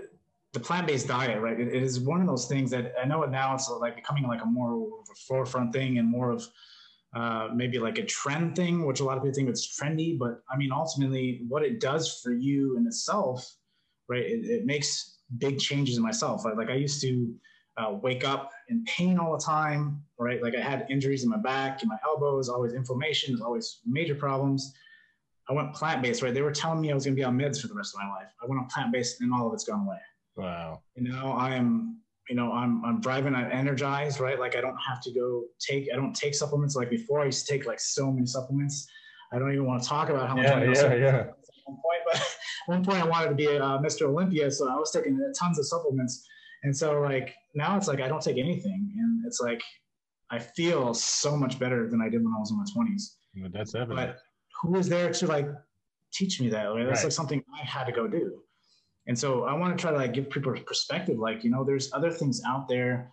the 0.56 0.64
plant-based 0.64 1.06
diet, 1.06 1.38
right? 1.42 1.60
It, 1.60 1.68
it 1.68 1.82
is 1.82 2.00
one 2.00 2.22
of 2.22 2.26
those 2.26 2.46
things 2.46 2.70
that 2.70 2.94
I 3.00 3.06
know 3.06 3.22
now 3.24 3.54
it's 3.54 3.68
like 3.68 3.94
becoming 3.94 4.26
like 4.26 4.42
a 4.42 4.46
more 4.46 4.72
of 4.74 5.06
a 5.12 5.14
forefront 5.28 5.70
thing 5.70 5.98
and 5.98 6.08
more 6.08 6.30
of 6.30 6.48
uh, 7.14 7.48
maybe 7.54 7.78
like 7.78 7.98
a 7.98 8.04
trend 8.06 8.56
thing, 8.56 8.86
which 8.86 9.00
a 9.00 9.04
lot 9.04 9.18
of 9.18 9.22
people 9.22 9.34
think 9.34 9.50
it's 9.50 9.78
trendy. 9.78 10.18
But 10.18 10.40
I 10.50 10.56
mean, 10.56 10.72
ultimately, 10.72 11.44
what 11.46 11.62
it 11.62 11.78
does 11.78 12.20
for 12.22 12.32
you 12.32 12.78
in 12.78 12.86
itself, 12.86 13.46
right? 14.08 14.22
It, 14.22 14.46
it 14.46 14.64
makes 14.64 15.18
big 15.36 15.58
changes 15.58 15.98
in 15.98 16.02
myself. 16.02 16.46
Like, 16.46 16.56
like 16.56 16.70
I 16.70 16.76
used 16.76 17.02
to 17.02 17.34
uh, 17.76 17.92
wake 18.00 18.26
up 18.26 18.50
in 18.70 18.82
pain 18.84 19.18
all 19.18 19.36
the 19.36 19.44
time, 19.44 20.02
right? 20.18 20.42
Like 20.42 20.54
I 20.56 20.62
had 20.62 20.86
injuries 20.88 21.22
in 21.22 21.28
my 21.28 21.36
back, 21.36 21.82
in 21.82 21.88
my 21.90 21.98
elbows, 22.02 22.48
always 22.48 22.72
inflammation, 22.72 23.38
always 23.42 23.80
major 23.84 24.14
problems. 24.14 24.72
I 25.50 25.52
went 25.52 25.74
plant 25.74 26.02
based, 26.02 26.22
right? 26.22 26.32
They 26.32 26.40
were 26.40 26.50
telling 26.50 26.80
me 26.80 26.90
I 26.90 26.94
was 26.94 27.04
going 27.04 27.14
to 27.14 27.20
be 27.20 27.24
on 27.24 27.38
meds 27.38 27.60
for 27.60 27.68
the 27.68 27.74
rest 27.74 27.94
of 27.94 28.00
my 28.00 28.08
life. 28.08 28.32
I 28.42 28.46
went 28.46 28.58
on 28.58 28.68
plant 28.68 28.90
based, 28.90 29.20
and 29.20 29.34
all 29.34 29.46
of 29.48 29.52
it's 29.52 29.64
gone 29.64 29.86
away. 29.86 29.98
Wow. 30.36 30.82
You 30.94 31.08
know, 31.10 31.32
I 31.32 31.54
am, 31.54 32.00
you 32.28 32.36
know, 32.36 32.52
I'm 32.52 32.84
I'm 32.84 33.00
driving, 33.00 33.34
I'm 33.34 33.50
energized, 33.50 34.20
right? 34.20 34.38
Like 34.38 34.56
I 34.56 34.60
don't 34.60 34.76
have 34.88 35.00
to 35.02 35.12
go 35.12 35.44
take, 35.58 35.88
I 35.92 35.96
don't 35.96 36.14
take 36.14 36.34
supplements 36.34 36.76
like 36.76 36.90
before. 36.90 37.20
I 37.20 37.26
used 37.26 37.46
to 37.46 37.52
take 37.52 37.66
like 37.66 37.80
so 37.80 38.10
many 38.10 38.26
supplements. 38.26 38.86
I 39.32 39.38
don't 39.38 39.52
even 39.52 39.66
want 39.66 39.82
to 39.82 39.88
talk 39.88 40.08
about 40.08 40.28
how 40.28 40.36
much 40.36 40.46
yeah, 40.46 40.54
I 40.54 40.64
yeah, 40.64 40.94
yeah. 40.94 41.16
At 41.18 41.34
one 41.64 41.76
point, 41.76 42.02
but 42.06 42.16
at 42.20 42.28
one 42.66 42.84
point 42.84 43.02
I 43.02 43.06
wanted 43.06 43.28
to 43.30 43.34
be 43.34 43.46
a 43.46 43.62
uh, 43.62 43.78
Mr. 43.80 44.02
Olympia, 44.02 44.50
so 44.50 44.68
I 44.70 44.76
was 44.76 44.90
taking 44.92 45.18
tons 45.38 45.58
of 45.58 45.66
supplements. 45.66 46.26
And 46.62 46.76
so 46.76 47.00
like 47.00 47.34
now 47.54 47.76
it's 47.76 47.88
like 47.88 48.00
I 48.00 48.08
don't 48.08 48.22
take 48.22 48.38
anything, 48.38 48.92
and 48.96 49.24
it's 49.26 49.40
like 49.40 49.62
I 50.30 50.38
feel 50.38 50.94
so 50.94 51.36
much 51.36 51.58
better 51.58 51.88
than 51.88 52.00
I 52.00 52.08
did 52.08 52.24
when 52.24 52.32
I 52.34 52.38
was 52.38 52.50
in 52.50 52.58
my 52.58 52.64
twenties. 52.72 53.16
That's 53.52 53.74
evident. 53.74 53.96
But 53.96 54.18
who 54.62 54.76
is 54.76 54.88
there 54.88 55.12
to 55.12 55.26
like 55.26 55.48
teach 56.12 56.40
me 56.40 56.48
that? 56.48 56.64
Like, 56.66 56.86
that's 56.86 57.00
right. 57.00 57.04
like 57.04 57.12
something 57.12 57.42
I 57.60 57.64
had 57.64 57.84
to 57.84 57.92
go 57.92 58.08
do. 58.08 58.40
And 59.06 59.18
so 59.18 59.44
I 59.44 59.54
want 59.54 59.76
to 59.76 59.80
try 59.80 59.92
to 59.92 59.96
like 59.96 60.14
give 60.14 60.30
people 60.30 60.52
perspective, 60.66 61.18
like, 61.18 61.44
you 61.44 61.50
know, 61.50 61.64
there's 61.64 61.92
other 61.92 62.10
things 62.10 62.42
out 62.46 62.68
there 62.68 63.12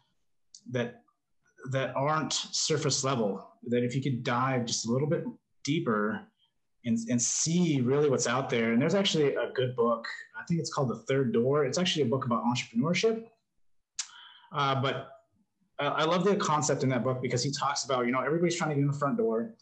that 0.72 1.02
that 1.72 1.96
aren't 1.96 2.34
surface 2.34 3.04
level, 3.04 3.48
that 3.68 3.84
if 3.84 3.96
you 3.96 4.02
could 4.02 4.24
dive 4.24 4.66
just 4.66 4.86
a 4.86 4.91
little 4.91 5.08
bit 5.08 5.24
deeper 5.64 6.22
and, 6.86 6.98
and 7.10 7.22
see 7.22 7.80
really 7.80 8.10
what's 8.10 8.28
out 8.28 8.50
there. 8.50 8.74
And 8.74 8.82
there's 8.82 8.96
actually 8.96 9.36
a 9.36 9.50
good 9.54 9.74
book. 9.76 10.06
I 10.38 10.44
think 10.46 10.60
it's 10.60 10.74
called 10.74 10.89
The 10.89 11.00
Third 11.08 11.32
Door. 11.32 11.66
It's 11.66 11.78
actually 11.78 12.04
a 12.04 12.08
book 12.08 12.26
about 12.26 12.44
entrepreneurship. 12.44 13.24
Uh, 14.52 14.82
but 14.82 15.10
I 15.80 16.04
love 16.04 16.24
the 16.24 16.36
concept 16.36 16.84
in 16.84 16.89
that 16.89 17.04
book 17.04 17.22
because 17.22 17.44
he 17.44 17.52
talks 17.52 17.86
about, 17.86 18.06
you 18.06 18.12
know, 18.12 18.22
everybody's 18.22 18.56
trying 18.56 18.72
to 18.72 18.76
get 18.76 18.82
in 18.82 18.88
the 18.88 18.98
front 18.98 19.18
door 19.18 19.54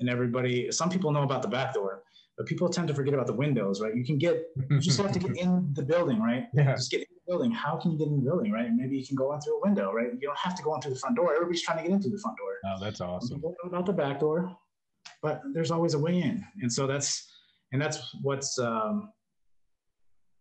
and 0.00 0.08
everybody, 0.08 0.70
some 0.72 0.90
people 0.90 1.12
know 1.12 1.22
about 1.22 1.42
the 1.42 1.48
back 1.48 1.72
door 1.72 2.02
but 2.36 2.46
people 2.46 2.68
tend 2.68 2.88
to 2.88 2.94
forget 2.94 3.14
about 3.14 3.26
the 3.26 3.32
windows, 3.32 3.80
right? 3.80 3.94
You 3.94 4.04
can 4.04 4.18
get, 4.18 4.42
you 4.68 4.80
just 4.80 5.00
have 5.00 5.12
to 5.12 5.18
get 5.18 5.36
in 5.36 5.70
the 5.74 5.82
building, 5.82 6.20
right? 6.20 6.46
Yeah. 6.52 6.74
Just 6.74 6.90
get 6.90 7.00
in 7.00 7.06
the 7.10 7.32
building. 7.32 7.52
How 7.52 7.76
can 7.76 7.92
you 7.92 7.98
get 7.98 8.08
in 8.08 8.16
the 8.16 8.22
building, 8.22 8.50
right? 8.50 8.68
maybe 8.72 8.96
you 8.96 9.06
can 9.06 9.16
go 9.16 9.32
in 9.34 9.40
through 9.40 9.58
a 9.58 9.60
window, 9.60 9.92
right? 9.92 10.08
You 10.12 10.20
don't 10.20 10.38
have 10.38 10.56
to 10.56 10.62
go 10.62 10.74
in 10.74 10.80
through 10.80 10.94
the 10.94 10.98
front 10.98 11.16
door. 11.16 11.32
Everybody's 11.32 11.62
trying 11.62 11.78
to 11.78 11.84
get 11.84 11.92
into 11.92 12.08
the 12.08 12.18
front 12.18 12.36
door. 12.38 12.54
Oh, 12.66 12.84
that's 12.84 13.00
awesome. 13.00 13.42
About 13.64 13.86
the 13.86 13.92
back 13.92 14.20
door, 14.20 14.56
but 15.22 15.42
there's 15.52 15.70
always 15.70 15.94
a 15.94 15.98
way 15.98 16.20
in, 16.20 16.44
and 16.60 16.72
so 16.72 16.86
that's 16.86 17.30
and 17.72 17.80
that's 17.80 18.14
what's 18.22 18.58
um, 18.58 19.10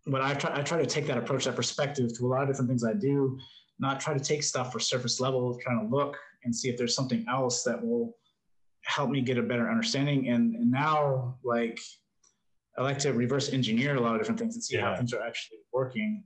what 0.05 0.21
I 0.21 0.33
try. 0.33 0.57
I 0.57 0.61
try 0.61 0.79
to 0.79 0.85
take 0.85 1.05
that 1.07 1.17
approach, 1.17 1.45
that 1.45 1.55
perspective 1.55 2.15
to 2.17 2.25
a 2.25 2.27
lot 2.27 2.43
of 2.43 2.49
different 2.49 2.69
things 2.69 2.83
I 2.83 2.93
do. 2.93 3.37
Not 3.79 3.99
try 3.99 4.13
to 4.13 4.19
take 4.19 4.43
stuff 4.43 4.71
for 4.71 4.79
surface 4.79 5.19
level, 5.19 5.57
trying 5.61 5.79
to 5.79 5.95
look 5.95 6.17
and 6.43 6.55
see 6.55 6.69
if 6.69 6.77
there's 6.77 6.95
something 6.95 7.25
else 7.29 7.63
that 7.63 7.83
will 7.83 8.15
help 8.85 9.09
me 9.09 9.21
get 9.21 9.37
a 9.37 9.41
better 9.41 9.69
understanding. 9.69 10.29
And, 10.29 10.55
and 10.55 10.71
now, 10.71 11.37
like, 11.43 11.79
I 12.77 12.81
like 12.81 12.99
to 12.99 13.13
reverse 13.13 13.53
engineer 13.53 13.95
a 13.95 14.01
lot 14.01 14.15
of 14.15 14.21
different 14.21 14.39
things 14.39 14.55
and 14.55 14.63
see 14.63 14.75
yeah. 14.75 14.89
how 14.89 14.95
things 14.95 15.13
are 15.13 15.21
actually 15.21 15.59
working 15.71 16.23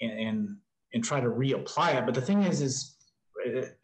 and, 0.00 0.12
and, 0.18 0.56
and 0.94 1.04
try 1.04 1.20
to 1.20 1.28
reapply 1.28 1.94
it. 1.96 2.06
But 2.06 2.14
the 2.14 2.22
thing 2.22 2.42
is, 2.42 2.62
is 2.62 2.96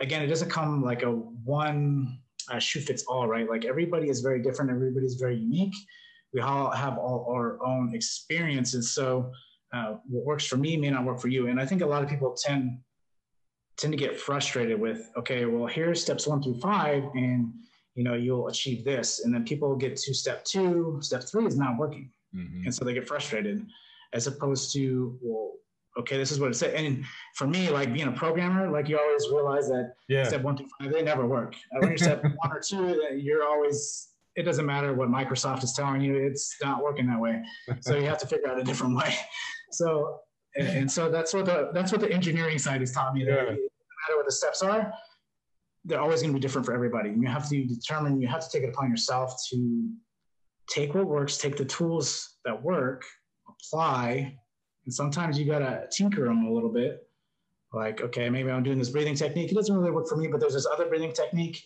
again, 0.00 0.22
it 0.22 0.26
doesn't 0.26 0.50
come 0.50 0.82
like 0.82 1.02
a 1.02 1.10
one 1.10 2.18
uh, 2.50 2.58
shoe 2.58 2.80
fits 2.80 3.04
all, 3.06 3.28
right? 3.28 3.48
Like 3.48 3.64
everybody 3.64 4.08
is 4.08 4.20
very 4.20 4.42
different. 4.42 4.70
Everybody 4.70 5.06
is 5.06 5.14
very 5.14 5.36
unique. 5.36 5.74
we 6.36 6.42
all 6.42 6.70
have 6.70 6.98
all 6.98 7.26
our 7.30 7.58
own 7.64 7.94
experiences. 7.94 8.92
So 8.92 9.32
uh, 9.72 9.94
what 10.06 10.24
works 10.24 10.46
for 10.46 10.58
me 10.58 10.76
may 10.76 10.90
not 10.90 11.04
work 11.04 11.18
for 11.18 11.28
you. 11.28 11.48
And 11.48 11.58
I 11.58 11.64
think 11.64 11.80
a 11.80 11.86
lot 11.86 12.02
of 12.02 12.10
people 12.10 12.36
tend 12.38 12.78
tend 13.78 13.92
to 13.92 13.98
get 13.98 14.18
frustrated 14.18 14.80
with, 14.80 15.10
okay, 15.18 15.44
well, 15.44 15.66
here's 15.66 16.00
steps 16.00 16.26
one 16.26 16.42
through 16.42 16.58
five, 16.60 17.02
and 17.14 17.52
you 17.96 18.04
know 18.04 18.14
you'll 18.14 18.48
achieve 18.48 18.84
this, 18.84 19.24
and 19.24 19.34
then 19.34 19.44
people 19.44 19.74
get 19.74 19.96
to 19.96 20.14
step 20.14 20.44
two, 20.44 20.98
step 21.00 21.24
three 21.24 21.46
is 21.46 21.56
not 21.56 21.76
working, 21.76 22.10
mm-hmm. 22.34 22.64
and 22.64 22.74
so 22.74 22.84
they 22.84 22.94
get 22.94 23.08
frustrated, 23.08 23.66
as 24.12 24.26
opposed 24.26 24.72
to 24.74 25.18
well, 25.20 25.54
okay, 25.98 26.16
this 26.16 26.30
is 26.30 26.38
what 26.38 26.50
it 26.50 26.54
said. 26.54 26.74
And 26.74 27.04
for 27.34 27.46
me, 27.46 27.70
like 27.70 27.92
being 27.92 28.08
a 28.08 28.12
programmer, 28.12 28.70
like 28.70 28.88
you 28.88 28.98
always 28.98 29.26
realize 29.32 29.66
that 29.68 29.94
yeah. 30.08 30.24
step 30.24 30.42
one 30.42 30.56
through 30.56 30.68
five, 30.78 30.92
they 30.92 31.02
never 31.02 31.26
work. 31.26 31.56
When 31.72 31.88
you're 31.88 31.98
step 31.98 32.22
one 32.22 32.52
or 32.52 32.60
two, 32.60 33.02
you're 33.16 33.44
always 33.44 34.08
it 34.36 34.42
doesn't 34.42 34.66
matter 34.66 34.92
what 34.92 35.08
Microsoft 35.08 35.64
is 35.64 35.72
telling 35.72 36.02
you, 36.02 36.14
it's 36.14 36.56
not 36.62 36.82
working 36.82 37.06
that 37.06 37.18
way. 37.18 37.42
So 37.80 37.96
you 37.96 38.04
have 38.04 38.18
to 38.18 38.26
figure 38.26 38.48
out 38.48 38.60
a 38.60 38.64
different 38.64 38.94
way. 38.94 39.14
So 39.72 40.20
and, 40.56 40.68
and 40.68 40.90
so 40.90 41.10
that's 41.10 41.34
what 41.34 41.46
the 41.46 41.70
that's 41.72 41.92
what 41.92 42.00
the 42.00 42.10
engineering 42.10 42.58
side 42.58 42.80
has 42.80 42.92
taught 42.92 43.14
me. 43.14 43.24
That 43.24 43.30
yeah. 43.30 43.42
no 43.42 43.48
matter 43.50 44.16
what 44.16 44.26
the 44.26 44.32
steps 44.32 44.62
are, 44.62 44.92
they're 45.86 46.00
always 46.00 46.20
going 46.20 46.32
to 46.32 46.38
be 46.38 46.40
different 46.40 46.66
for 46.66 46.74
everybody. 46.74 47.10
And 47.10 47.22
you 47.22 47.28
have 47.28 47.48
to 47.48 47.64
determine, 47.64 48.20
you 48.20 48.26
have 48.28 48.44
to 48.44 48.50
take 48.50 48.64
it 48.64 48.70
upon 48.70 48.90
yourself 48.90 49.34
to 49.50 49.88
take 50.68 50.94
what 50.94 51.06
works, 51.06 51.38
take 51.38 51.56
the 51.56 51.64
tools 51.64 52.36
that 52.44 52.60
work, 52.60 53.04
apply, 53.48 54.36
and 54.84 54.92
sometimes 54.92 55.38
you 55.38 55.46
got 55.46 55.60
to 55.60 55.86
tinker 55.90 56.24
them 56.24 56.46
a 56.46 56.52
little 56.52 56.72
bit. 56.72 57.08
Like, 57.72 58.00
okay, 58.00 58.28
maybe 58.28 58.50
I'm 58.50 58.62
doing 58.62 58.78
this 58.78 58.90
breathing 58.90 59.14
technique. 59.14 59.50
It 59.50 59.54
doesn't 59.54 59.76
really 59.76 59.90
work 59.90 60.08
for 60.08 60.16
me, 60.16 60.28
but 60.28 60.40
there's 60.40 60.54
this 60.54 60.66
other 60.66 60.86
breathing 60.86 61.12
technique 61.12 61.62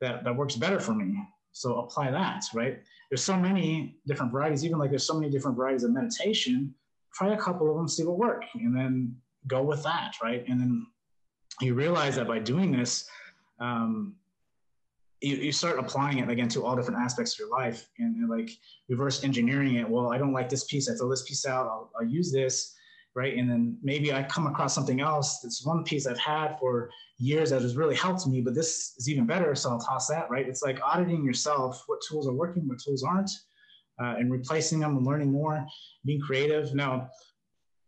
that, 0.00 0.24
that 0.24 0.36
works 0.36 0.56
better 0.56 0.80
for 0.80 0.94
me. 0.94 1.16
So 1.52 1.80
apply 1.80 2.10
that, 2.10 2.44
right? 2.54 2.78
There's 3.10 3.22
so 3.22 3.36
many 3.36 3.96
different 4.06 4.32
varieties, 4.32 4.64
even 4.64 4.78
like 4.78 4.90
there's 4.90 5.06
so 5.06 5.14
many 5.14 5.30
different 5.30 5.56
varieties 5.56 5.84
of 5.84 5.92
meditation. 5.92 6.74
Try 7.14 7.34
a 7.34 7.38
couple 7.38 7.70
of 7.70 7.76
them, 7.76 7.88
see 7.88 8.04
what 8.04 8.18
work, 8.18 8.44
and 8.54 8.74
then 8.74 9.14
go 9.46 9.62
with 9.62 9.82
that, 9.82 10.14
right? 10.22 10.44
And 10.48 10.58
then 10.58 10.86
you 11.60 11.74
realize 11.74 12.16
that 12.16 12.26
by 12.26 12.38
doing 12.38 12.72
this, 12.72 13.08
um, 13.60 14.14
you, 15.20 15.36
you 15.36 15.52
start 15.52 15.78
applying 15.78 16.18
it 16.18 16.28
again 16.28 16.48
to 16.48 16.64
all 16.64 16.74
different 16.74 17.00
aspects 17.00 17.34
of 17.34 17.38
your 17.40 17.50
life 17.50 17.88
and, 17.98 18.16
and, 18.16 18.28
like 18.28 18.50
reverse 18.88 19.22
engineering 19.22 19.76
it. 19.76 19.88
Well, 19.88 20.12
I 20.12 20.18
don't 20.18 20.32
like 20.32 20.48
this 20.48 20.64
piece. 20.64 20.90
I 20.90 20.94
throw 20.94 21.08
this 21.08 21.22
piece 21.22 21.46
out. 21.46 21.66
I'll, 21.66 21.90
I'll 21.98 22.06
use 22.06 22.32
this 22.32 22.74
right? 23.14 23.36
And 23.36 23.50
then 23.50 23.76
maybe 23.82 24.12
I 24.12 24.22
come 24.22 24.46
across 24.46 24.74
something 24.74 25.00
else. 25.00 25.40
That's 25.40 25.64
one 25.66 25.84
piece 25.84 26.06
I've 26.06 26.18
had 26.18 26.58
for 26.58 26.90
years 27.18 27.50
that 27.50 27.62
has 27.62 27.76
really 27.76 27.94
helped 27.94 28.26
me, 28.26 28.40
but 28.40 28.54
this 28.54 28.94
is 28.96 29.08
even 29.08 29.26
better. 29.26 29.54
So 29.54 29.70
I'll 29.70 29.78
toss 29.78 30.08
that, 30.08 30.30
right? 30.30 30.48
It's 30.48 30.62
like 30.62 30.80
auditing 30.82 31.24
yourself, 31.24 31.82
what 31.86 32.00
tools 32.08 32.26
are 32.26 32.32
working, 32.32 32.66
what 32.66 32.78
tools 32.78 33.02
aren't, 33.02 33.30
uh, 34.02 34.14
and 34.18 34.32
replacing 34.32 34.80
them 34.80 34.96
and 34.96 35.06
learning 35.06 35.30
more, 35.30 35.64
being 36.04 36.20
creative. 36.20 36.74
Now, 36.74 37.10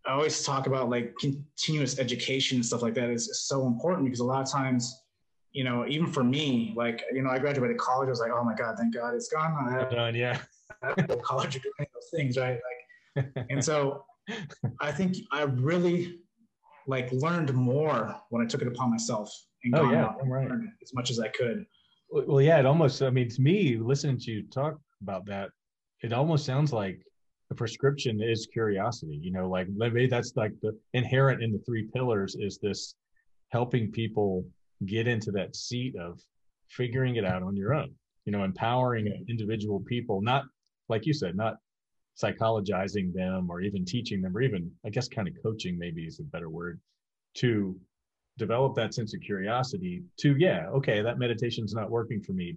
I 0.06 0.12
always 0.12 0.44
talk 0.44 0.66
about 0.66 0.90
like 0.90 1.14
continuous 1.18 1.98
education 1.98 2.56
and 2.56 2.66
stuff 2.66 2.82
like 2.82 2.94
that 2.94 3.08
is 3.08 3.46
so 3.46 3.66
important 3.66 4.04
because 4.04 4.20
a 4.20 4.24
lot 4.24 4.42
of 4.42 4.50
times, 4.50 5.03
you 5.55 5.62
know, 5.62 5.86
even 5.86 6.09
for 6.09 6.24
me, 6.24 6.74
like, 6.76 7.05
you 7.12 7.22
know, 7.22 7.30
I 7.30 7.38
graduated 7.38 7.78
college, 7.78 8.09
I 8.09 8.11
was 8.11 8.18
like, 8.18 8.32
oh 8.34 8.42
my 8.42 8.55
God, 8.55 8.74
thank 8.76 8.92
God 8.92 9.14
it's 9.14 9.28
gone. 9.28 9.57
I 9.68 9.72
have, 9.72 9.90
done, 9.90 10.14
yeah. 10.14 10.38
I 10.82 10.88
have 10.88 11.09
no 11.09 11.16
college 11.16 11.52
doing 11.62 11.88
those 11.94 12.11
things, 12.12 12.36
right? 12.36 12.59
Like, 13.16 13.26
and 13.50 13.64
so 13.64 14.05
I 14.80 14.90
think 14.90 15.16
I 15.30 15.42
really 15.42 16.18
like 16.88 17.11
learned 17.12 17.55
more 17.55 18.20
when 18.30 18.42
I 18.42 18.46
took 18.46 18.62
it 18.62 18.68
upon 18.68 18.90
myself 18.90 19.32
and 19.62 19.76
oh, 19.76 19.90
yeah, 19.92 20.12
right. 20.24 20.50
as 20.82 20.92
much 20.92 21.11
as 21.11 21.20
I 21.20 21.28
could. 21.28 21.64
Well, 22.11 22.40
yeah, 22.40 22.59
it 22.59 22.66
almost, 22.66 23.00
I 23.00 23.11
mean, 23.11 23.28
to 23.30 23.40
me, 23.40 23.76
listening 23.76 24.18
to 24.18 24.30
you 24.32 24.42
talk 24.48 24.76
about 25.02 25.24
that, 25.26 25.50
it 26.02 26.12
almost 26.12 26.44
sounds 26.44 26.72
like 26.72 27.00
the 27.48 27.55
prescription 27.55 28.20
is 28.20 28.48
curiosity, 28.52 29.20
you 29.22 29.30
know, 29.30 29.48
like 29.48 29.68
maybe 29.68 30.09
that's 30.09 30.32
like 30.34 30.52
the 30.62 30.76
inherent 30.94 31.44
in 31.44 31.52
the 31.52 31.61
three 31.61 31.88
pillars 31.94 32.34
is 32.34 32.59
this 32.59 32.96
helping 33.50 33.92
people 33.92 34.44
get 34.87 35.07
into 35.09 35.31
that 35.33 35.57
seat 35.57 35.95
of 35.97 36.20
figuring 36.68 37.16
it 37.16 37.25
out 37.25 37.43
on 37.43 37.57
your 37.57 37.75
own, 37.75 37.93
you 38.25 38.33
know, 38.33 38.45
empowering 38.45 39.25
individual 39.29 39.81
people, 39.81 40.20
not 40.20 40.45
like 40.89 41.07
you 41.07 41.14
said, 41.14 41.37
not 41.37 41.57
psychologizing 42.20 43.12
them 43.12 43.51
or 43.51 43.61
even 43.61 43.85
teaching 43.85 44.22
them 44.22 44.37
or 44.37 44.41
even 44.41 44.70
i 44.87 44.89
guess 44.89 45.09
kind 45.09 45.27
of 45.27 45.35
coaching 45.43 45.77
maybe 45.77 46.05
is 46.05 46.20
a 46.20 46.22
better 46.22 46.49
word 46.49 46.79
to 47.35 47.77
develop 48.39 48.75
that 48.75 48.95
sense 48.95 49.14
of 49.14 49.20
curiosity 49.20 50.03
to 50.16 50.37
yeah 50.39 50.66
okay 50.68 51.03
that 51.03 51.18
meditation's 51.18 51.75
not 51.75 51.91
working 51.91 52.20
for 52.22 52.33
me. 52.33 52.57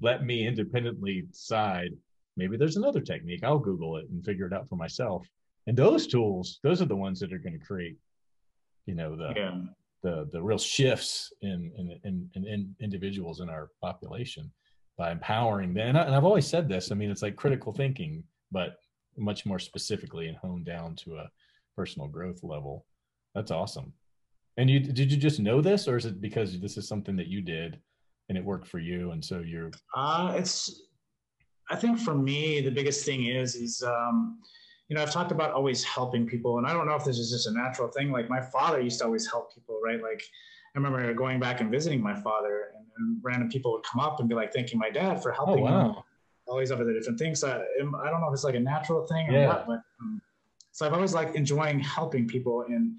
Let 0.00 0.24
me 0.24 0.46
independently 0.46 1.22
decide 1.22 1.90
maybe 2.36 2.56
there's 2.56 2.76
another 2.76 3.00
technique. 3.00 3.42
I'll 3.42 3.58
google 3.58 3.96
it 3.96 4.08
and 4.10 4.24
figure 4.24 4.46
it 4.46 4.52
out 4.52 4.68
for 4.68 4.76
myself. 4.76 5.26
And 5.66 5.76
those 5.76 6.06
tools 6.06 6.60
those 6.62 6.82
are 6.82 6.86
the 6.86 6.96
ones 6.96 7.20
that 7.20 7.32
are 7.32 7.38
going 7.38 7.58
to 7.58 7.64
create 7.64 7.96
you 8.86 8.94
know 8.94 9.16
the 9.16 9.32
yeah. 9.34 9.60
The 10.02 10.28
the 10.32 10.42
real 10.42 10.58
shifts 10.58 11.32
in 11.42 11.72
in, 11.76 11.98
in 12.04 12.30
in, 12.34 12.46
in 12.46 12.74
individuals 12.80 13.40
in 13.40 13.48
our 13.48 13.70
population 13.82 14.50
by 14.96 15.10
empowering 15.10 15.74
them 15.74 15.96
and, 15.96 15.98
I, 15.98 16.16
i've 16.16 16.24
always 16.24 16.46
said 16.46 16.68
this 16.68 16.90
i 16.90 16.94
mean 16.94 17.10
it's 17.10 17.22
like 17.22 17.36
critical 17.36 17.72
thinking 17.72 18.24
but 18.50 18.76
much 19.18 19.44
more 19.44 19.58
specifically 19.58 20.28
and 20.28 20.36
honed 20.36 20.64
down 20.64 20.94
to 20.96 21.16
a 21.16 21.30
personal 21.76 22.08
growth 22.08 22.42
level. 22.42 22.86
That's 23.34 23.50
awesome. 23.50 23.92
And 24.56 24.68
you 24.68 24.80
did 24.80 25.12
you 25.12 25.16
just 25.16 25.38
know 25.38 25.60
this, 25.60 25.86
or 25.86 25.96
is 25.96 26.06
it 26.06 26.20
because 26.20 26.58
this 26.60 26.76
is 26.76 26.88
something 26.88 27.16
that 27.16 27.28
you 27.28 27.40
did 27.40 27.78
and 28.28 28.36
it 28.36 28.44
worked 28.44 28.66
for 28.66 28.80
you, 28.80 29.12
and 29.12 29.24
so 29.24 29.40
you're? 29.40 29.70
Uh, 29.96 30.34
it's. 30.36 30.82
I 31.70 31.76
think 31.76 31.98
for 32.00 32.14
me, 32.14 32.60
the 32.60 32.70
biggest 32.70 33.04
thing 33.04 33.26
is 33.26 33.54
is 33.54 33.82
um, 33.86 34.40
you 34.88 34.96
know 34.96 35.02
I've 35.02 35.12
talked 35.12 35.32
about 35.32 35.52
always 35.52 35.84
helping 35.84 36.26
people, 36.26 36.58
and 36.58 36.66
I 36.66 36.72
don't 36.72 36.86
know 36.86 36.94
if 36.94 37.04
this 37.04 37.18
is 37.18 37.30
just 37.30 37.46
a 37.46 37.52
natural 37.52 37.88
thing. 37.88 38.10
Like 38.10 38.28
my 38.28 38.40
father 38.40 38.80
used 38.80 38.98
to 39.00 39.04
always 39.04 39.30
help 39.30 39.54
people, 39.54 39.80
right? 39.84 40.02
Like 40.02 40.22
I 40.74 40.78
remember 40.78 41.12
going 41.14 41.40
back 41.40 41.60
and 41.60 41.70
visiting 41.70 42.00
my 42.02 42.14
father, 42.14 42.72
and, 42.76 42.86
and 42.98 43.18
random 43.22 43.48
people 43.48 43.72
would 43.72 43.84
come 43.84 44.00
up 44.00 44.20
and 44.20 44.28
be 44.28 44.34
like, 44.34 44.52
"Thanking 44.52 44.78
my 44.78 44.90
dad 44.90 45.22
for 45.22 45.32
helping." 45.32 45.60
Oh, 45.60 45.70
wow. 45.70 45.88
Him 45.90 46.02
all 46.48 46.58
these 46.58 46.72
other 46.72 46.90
different 46.92 47.18
things. 47.18 47.40
So 47.40 47.48
I, 47.48 48.06
I 48.06 48.10
don't 48.10 48.20
know 48.20 48.28
if 48.28 48.32
it's 48.32 48.44
like 48.44 48.54
a 48.54 48.60
natural 48.60 49.06
thing 49.06 49.28
or 49.28 49.32
yeah. 49.32 49.48
what, 49.48 49.66
but 49.66 49.82
um, 50.00 50.20
so 50.72 50.86
I've 50.86 50.94
always 50.94 51.14
like 51.14 51.34
enjoying 51.34 51.78
helping 51.78 52.26
people 52.26 52.62
and 52.62 52.98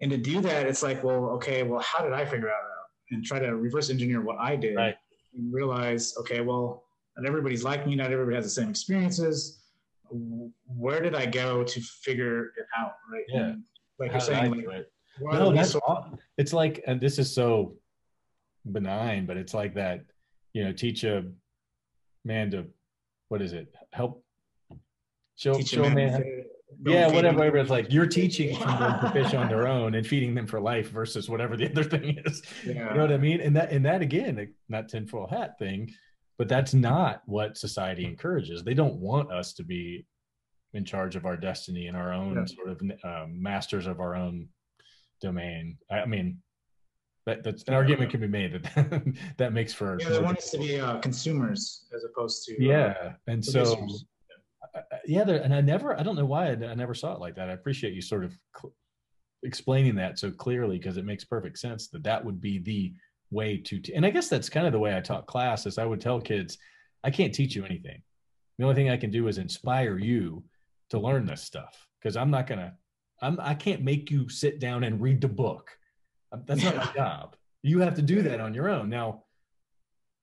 and 0.00 0.10
to 0.10 0.18
do 0.18 0.42
that, 0.42 0.66
it's 0.66 0.82
like, 0.82 1.02
well, 1.02 1.30
okay, 1.30 1.62
well, 1.62 1.80
how 1.80 2.04
did 2.04 2.12
I 2.12 2.26
figure 2.26 2.50
out 2.50 2.56
and 3.10 3.24
try 3.24 3.38
to 3.38 3.56
reverse 3.56 3.88
engineer 3.88 4.20
what 4.20 4.36
I 4.38 4.54
did 4.54 4.76
right. 4.76 4.94
and 5.34 5.52
realize, 5.52 6.14
okay, 6.18 6.42
well, 6.42 6.84
not 7.16 7.26
everybody's 7.26 7.64
like 7.64 7.86
me, 7.86 7.94
not 7.94 8.12
everybody 8.12 8.36
has 8.36 8.44
the 8.44 8.50
same 8.50 8.68
experiences. 8.68 9.62
Where 10.10 11.00
did 11.00 11.14
I 11.14 11.26
go 11.26 11.64
to 11.64 11.80
figure 11.80 12.46
it 12.56 12.66
out? 12.78 12.94
Right. 13.12 13.24
Yeah. 13.28 13.40
And 13.40 13.62
like 13.98 14.10
how 14.10 14.18
you're 14.18 14.26
saying, 14.26 14.64
like, 14.66 14.86
no, 15.20 15.52
that's 15.52 15.74
all, 15.74 16.18
it's 16.36 16.52
like, 16.52 16.82
and 16.86 17.00
this 17.00 17.18
is 17.18 17.34
so 17.34 17.74
benign, 18.70 19.26
but 19.26 19.36
it's 19.36 19.54
like 19.54 19.74
that, 19.74 20.04
you 20.52 20.64
know, 20.64 20.72
teach 20.72 21.04
a 21.04 21.24
man 22.24 22.50
to 22.50 22.66
what 23.28 23.42
is 23.42 23.52
it? 23.52 23.74
Help 23.92 24.24
show 25.36 25.60
show 25.60 25.82
man. 25.82 25.94
man 25.94 26.44
yeah, 26.84 27.06
whatever, 27.08 27.38
whatever. 27.38 27.58
It's 27.58 27.70
like 27.70 27.92
you're 27.92 28.06
teaching 28.06 28.58
them 28.58 29.00
to 29.00 29.10
fish 29.12 29.34
on 29.34 29.48
their 29.48 29.66
own 29.66 29.94
and 29.94 30.06
feeding 30.06 30.34
them 30.34 30.46
for 30.46 30.60
life 30.60 30.90
versus 30.90 31.28
whatever 31.28 31.56
the 31.56 31.70
other 31.70 31.84
thing 31.98 32.20
is. 32.24 32.42
Yeah. 32.64 32.90
You 32.90 32.94
know 32.94 33.00
what 33.02 33.12
I 33.12 33.18
mean? 33.18 33.40
And 33.40 33.56
that 33.56 33.70
and 33.70 33.84
that 33.86 34.02
again, 34.02 34.52
not 34.68 34.88
tinfoil 34.88 35.26
hat 35.28 35.58
thing, 35.58 35.92
but 36.38 36.48
that's 36.48 36.74
not 36.74 37.22
what 37.26 37.56
society 37.56 38.04
encourages. 38.04 38.62
They 38.62 38.74
don't 38.74 39.00
want 39.00 39.32
us 39.32 39.52
to 39.54 39.64
be 39.64 40.06
in 40.74 40.84
charge 40.84 41.16
of 41.16 41.24
our 41.24 41.36
destiny 41.36 41.86
and 41.86 41.96
our 41.96 42.12
own 42.12 42.34
yeah. 42.34 42.44
sort 42.44 42.68
of 42.68 42.82
um, 43.04 43.42
masters 43.42 43.86
of 43.86 44.00
our 44.00 44.14
own 44.14 44.48
domain. 45.20 45.78
I, 45.90 46.00
I 46.00 46.06
mean, 46.06 46.38
that, 47.26 47.42
that's 47.42 47.64
an 47.64 47.74
argument 47.74 48.10
can 48.10 48.20
be 48.20 48.28
made 48.28 48.52
that 48.52 49.02
that 49.36 49.52
makes 49.52 49.72
for 49.72 49.98
yeah 50.00 50.08
they 50.10 50.20
want 50.20 50.38
us 50.38 50.50
to 50.50 50.58
be 50.58 50.80
uh, 50.80 50.98
consumers 51.00 51.86
as 51.94 52.04
opposed 52.04 52.44
to 52.44 52.52
uh, 52.52 52.56
yeah 52.60 52.94
uh, 53.02 53.12
and 53.26 53.44
so 53.44 53.86
yeah 55.04 55.24
there, 55.24 55.42
and 55.42 55.52
i 55.52 55.60
never 55.60 55.98
i 55.98 56.02
don't 56.02 56.16
know 56.16 56.24
why 56.24 56.46
I, 56.46 56.50
I, 56.52 56.74
never 56.74 56.94
saw 56.94 57.14
it 57.14 57.20
like 57.20 57.34
that 57.34 57.50
i 57.50 57.52
appreciate 57.52 57.94
you 57.94 58.00
sort 58.00 58.24
of 58.24 58.38
cl- 58.56 58.72
explaining 59.42 59.96
that 59.96 60.18
so 60.18 60.30
clearly 60.30 60.78
because 60.78 60.96
it 60.98 61.04
makes 61.04 61.24
perfect 61.24 61.58
sense 61.58 61.88
that 61.88 62.04
that 62.04 62.24
would 62.24 62.40
be 62.40 62.58
the 62.58 62.94
way 63.30 63.56
to 63.56 63.78
t- 63.78 63.94
and 63.94 64.06
i 64.06 64.10
guess 64.10 64.28
that's 64.28 64.48
kind 64.48 64.66
of 64.66 64.72
the 64.72 64.78
way 64.78 64.96
i 64.96 65.00
taught 65.00 65.26
class 65.26 65.66
is 65.66 65.78
i 65.78 65.84
would 65.84 66.00
tell 66.00 66.20
kids 66.20 66.58
i 67.04 67.10
can't 67.10 67.34
teach 67.34 67.56
you 67.56 67.64
anything 67.64 68.00
the 68.58 68.64
only 68.64 68.74
thing 68.74 68.90
i 68.90 68.96
can 68.96 69.10
do 69.10 69.28
is 69.28 69.38
inspire 69.38 69.98
you 69.98 70.44
to 70.90 70.98
learn 70.98 71.26
this 71.26 71.42
stuff 71.42 71.86
because 72.00 72.16
i'm 72.16 72.30
not 72.30 72.46
gonna 72.46 72.72
i'm 73.22 73.38
i 73.40 73.54
can't 73.54 73.82
make 73.82 74.10
you 74.10 74.28
sit 74.28 74.60
down 74.60 74.84
and 74.84 75.00
read 75.00 75.20
the 75.20 75.28
book 75.28 75.76
that's 76.44 76.62
not 76.62 76.76
my 76.76 76.92
job. 76.94 77.36
You 77.62 77.80
have 77.80 77.94
to 77.94 78.02
do 78.02 78.22
that 78.22 78.40
on 78.40 78.54
your 78.54 78.68
own. 78.68 78.88
Now, 78.88 79.24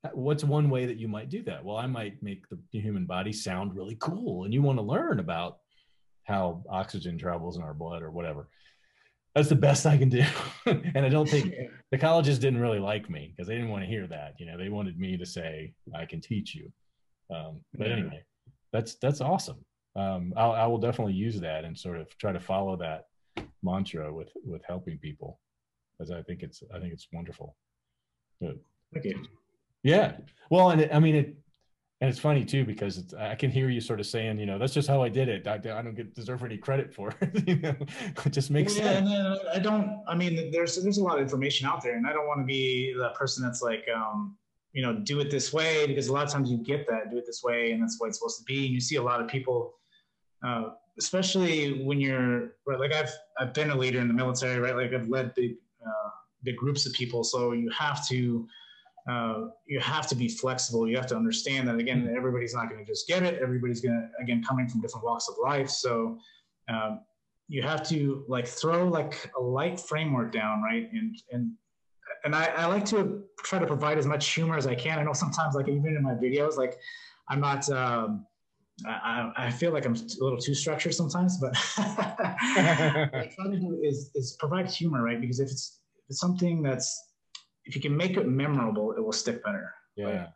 uh, 0.04 0.10
what's 0.14 0.44
one 0.44 0.70
way 0.70 0.86
that 0.86 0.98
you 0.98 1.08
might 1.08 1.30
do 1.30 1.44
that? 1.44 1.64
Well, 1.64 1.78
I 1.78 1.88
might 1.88 2.22
make 2.22 2.46
the 2.50 2.80
human 2.80 3.06
body 3.06 3.34
sound 3.34 3.76
really 3.76 3.98
cool, 4.00 4.44
and 4.44 4.54
you 4.54 4.62
want 4.62 4.78
to 4.80 4.84
learn 4.84 5.20
about 5.20 5.58
how 6.26 6.64
oxygen 6.70 7.18
travels 7.18 7.58
in 7.58 7.64
our 7.64 7.74
blood 7.74 8.02
or 8.02 8.12
whatever. 8.12 8.48
That's 9.36 9.50
the 9.50 9.56
best 9.56 9.86
I 9.86 9.98
can 9.98 10.10
do. 10.10 10.24
and 10.66 11.06
I 11.06 11.10
don't 11.10 11.28
think 11.28 11.54
the 11.92 11.98
colleges 11.98 12.38
didn't 12.38 12.62
really 12.62 12.80
like 12.80 13.10
me 13.10 13.34
because 13.36 13.48
they 13.48 13.56
didn't 13.56 13.70
want 13.70 13.84
to 13.84 13.90
hear 13.90 14.06
that. 14.08 14.36
You 14.38 14.46
know, 14.46 14.58
they 14.58 14.70
wanted 14.70 15.00
me 15.00 15.18
to 15.18 15.26
say, 15.26 15.74
I 15.96 16.06
can 16.06 16.22
teach 16.22 16.54
you. 16.54 16.72
Um, 17.34 17.62
but 17.74 17.92
anyway, 17.92 18.24
that's 18.72 18.96
that's 18.96 19.22
awesome. 19.22 19.66
Um, 19.96 20.34
I'll, 20.36 20.52
I 20.52 20.66
will 20.68 20.78
definitely 20.78 21.14
use 21.14 21.40
that 21.40 21.66
and 21.66 21.78
sort 21.78 21.98
of 21.98 22.16
try 22.18 22.32
to 22.32 22.40
follow 22.40 22.76
that 22.78 23.06
mantra 23.64 24.14
with 24.14 24.30
with 24.44 24.62
helping 24.68 24.98
people, 24.98 25.40
Cause 25.98 26.12
I 26.12 26.22
think 26.22 26.44
it's 26.44 26.64
I 26.74 26.80
think 26.80 26.94
it's 26.94 27.08
wonderful. 27.12 27.56
But, 28.42 28.58
Thank 28.94 29.06
you. 29.06 29.26
Yeah. 29.84 30.18
Well, 30.50 30.70
and 30.72 30.82
it, 30.82 30.94
I 30.94 31.00
mean 31.00 31.16
it, 31.16 31.36
and 32.04 32.10
it's 32.10 32.20
funny 32.20 32.44
too 32.44 32.66
because 32.66 33.14
I 33.18 33.34
can 33.34 33.50
hear 33.50 33.70
you 33.70 33.80
sort 33.80 34.02
of 34.02 34.06
saying, 34.06 34.38
you 34.38 34.46
know, 34.46 34.60
that's 34.60 34.74
just 34.74 34.90
how 34.90 35.02
I 35.02 35.08
did 35.08 35.30
it. 35.30 35.48
I, 35.48 35.54
I 35.54 35.82
don't 35.82 35.96
get 35.96 36.14
deserve 36.14 36.44
any 36.44 36.58
credit 36.58 36.94
for 36.94 37.14
it. 37.22 37.48
you 37.48 37.56
know, 37.56 37.74
it 38.26 38.30
just 38.30 38.52
makes 38.52 38.78
yeah, 38.78 38.84
sense. 38.84 39.10
And 39.10 39.40
I 39.54 39.60
don't. 39.60 40.04
I 40.06 40.14
mean, 40.14 40.52
there's 40.52 40.76
there's 40.84 40.98
a 40.98 41.04
lot 41.04 41.16
of 41.16 41.22
information 41.22 41.66
out 41.66 41.82
there, 41.82 41.96
and 41.96 42.06
I 42.06 42.12
don't 42.12 42.28
want 42.28 42.42
to 42.42 42.46
be 42.46 42.94
the 42.94 43.12
person 43.12 43.42
that's 43.42 43.62
like, 43.62 43.88
um, 43.96 44.36
you 44.74 44.82
know, 44.82 44.96
do 44.96 45.22
it 45.22 45.32
this 45.32 45.54
way 45.54 45.88
because 45.88 46.10
a 46.10 46.12
lot 46.12 46.26
of 46.26 46.30
times 46.30 46.52
you 46.52 46.58
get 46.58 46.86
that 46.90 47.10
do 47.10 47.18
it 47.18 47.26
this 47.26 47.42
way, 47.42 47.72
and 47.72 47.82
that's 47.82 47.96
what 48.02 48.08
it's 48.08 48.20
supposed 48.20 48.40
to 48.40 48.44
be. 48.44 48.66
And 48.66 48.74
you 48.74 48.82
see 48.82 48.98
a 48.98 49.02
lot 49.02 49.22
of 49.22 49.30
people, 49.30 49.72
uh, 50.46 50.72
especially 51.00 51.86
when 51.86 52.02
you're 52.02 52.56
right, 52.68 52.82
like 52.82 52.92
I've 52.92 53.14
I've 53.40 53.54
been 53.54 53.70
a 53.70 53.78
leader 53.78 54.02
in 54.02 54.10
the 54.10 54.14
military, 54.14 54.60
right? 54.60 54.76
Like 54.76 54.92
I've 54.92 55.08
led 55.08 55.34
big 55.36 55.54
uh, 55.82 56.10
big 56.44 56.58
groups 56.58 56.86
of 56.86 56.92
people, 56.92 57.24
so 57.24 57.54
you 57.54 57.70
have 57.70 58.06
to 58.10 58.46
uh, 59.10 59.48
you 59.66 59.80
have 59.80 60.08
to 60.08 60.16
be 60.16 60.30
flexible. 60.30 60.88
You 60.88 60.96
have 60.96 61.08
to 61.08 61.16
understand 61.16 61.68
that 61.68 61.76
again, 61.76 62.04
mm-hmm. 62.04 62.16
everybody's 62.16 62.54
not 62.54 62.70
going 62.70 62.84
to 62.84 62.90
just 62.90 63.08
get 63.08 63.24
it. 63.24 63.42
Everybody's 63.42 63.82
going 63.82 63.96
to 63.96 64.24
again 64.24 64.44
coming 64.44 64.68
from 64.68 64.82
different 64.82 65.06
walks 65.06 65.28
of 65.28 65.36
life. 65.44 65.70
So 65.70 66.18
um, 66.70 67.02
you 67.50 67.62
have 67.62 67.88
to 67.90 68.24
like 68.28 68.48
throw 68.48 68.88
like 68.88 69.30
a 69.38 69.42
light 69.42 69.80
framework 69.80 70.32
down, 70.32 70.62
right? 70.62 70.90
And 70.94 71.16
and 71.32 71.52
and 72.24 72.36
I, 72.36 72.46
I, 72.46 72.66
like 72.68 72.86
to 72.86 73.24
try 73.44 73.60
to 73.60 73.66
provide 73.66 73.98
as 73.98 74.06
much 74.06 74.30
humor 74.30 74.56
as 74.56 74.68
I 74.68 74.76
can. 74.76 75.00
I 75.00 75.04
know 75.04 75.14
sometimes 75.14 75.56
like 75.56 75.68
even 75.68 75.96
in 75.98 76.04
my 76.04 76.14
videos, 76.14 76.58
like 76.58 76.78
I'm 77.30 77.42
not. 77.42 77.70
Um, 77.70 78.26
I, 78.88 79.32
I 79.38 79.52
feel 79.52 79.72
like 79.72 79.86
I'm 79.86 79.94
a 79.94 80.24
little 80.24 80.40
too 80.40 80.56
structured 80.56 80.96
sometimes, 80.96 81.38
but 81.38 81.56
what 81.76 82.20
I 82.20 83.32
try 83.36 83.52
to 83.52 83.60
do 83.60 83.80
is 83.84 84.10
is 84.16 84.36
provide 84.40 84.70
humor, 84.70 85.04
right? 85.04 85.22
Because 85.22 85.40
if 85.40 85.52
it's, 85.52 85.80
if 85.98 86.04
it's 86.10 86.20
something 86.20 86.64
that's 86.64 87.13
if 87.66 87.76
you 87.76 87.82
can 87.82 87.96
make 87.96 88.18
it 88.18 88.28
memorable, 88.28 88.94
it 88.94 89.04
will 89.04 89.12
stick 89.12 89.44
better. 89.44 89.74
Yeah. 89.96 90.06
Right? 90.06 90.28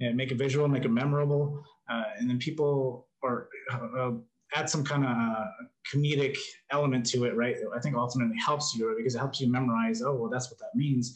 And 0.00 0.16
make 0.16 0.32
it 0.32 0.38
visual, 0.38 0.66
make 0.68 0.84
it 0.84 0.90
memorable, 0.90 1.62
uh, 1.88 2.04
and 2.18 2.28
then 2.28 2.38
people 2.38 3.08
or 3.22 3.48
uh, 3.72 4.12
add 4.54 4.68
some 4.68 4.84
kind 4.84 5.04
of 5.04 5.10
uh, 5.10 5.44
comedic 5.92 6.36
element 6.70 7.06
to 7.06 7.24
it, 7.24 7.36
right? 7.36 7.56
I 7.74 7.80
think 7.80 7.96
ultimately 7.96 8.36
helps 8.44 8.74
you 8.74 8.94
because 8.96 9.14
it 9.14 9.18
helps 9.18 9.40
you 9.40 9.50
memorize. 9.50 10.02
Oh, 10.02 10.14
well, 10.14 10.30
that's 10.30 10.50
what 10.50 10.58
that 10.58 10.74
means, 10.74 11.14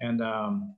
and 0.00 0.22
um, 0.22 0.74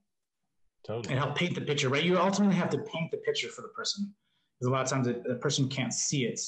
totally. 0.85 1.13
and 1.13 1.23
help 1.23 1.35
paint 1.35 1.55
the 1.55 1.61
picture, 1.61 1.89
right? 1.89 2.03
You 2.03 2.19
ultimately 2.19 2.55
have 2.55 2.69
to 2.71 2.79
paint 2.79 3.11
the 3.11 3.17
picture 3.17 3.47
for 3.47 3.61
the 3.61 3.69
person 3.69 4.13
because 4.59 4.67
a 4.67 4.71
lot 4.71 4.81
of 4.81 4.89
times 4.89 5.07
the, 5.07 5.23
the 5.25 5.35
person 5.35 5.69
can't 5.69 5.93
see 5.93 6.25
it 6.25 6.39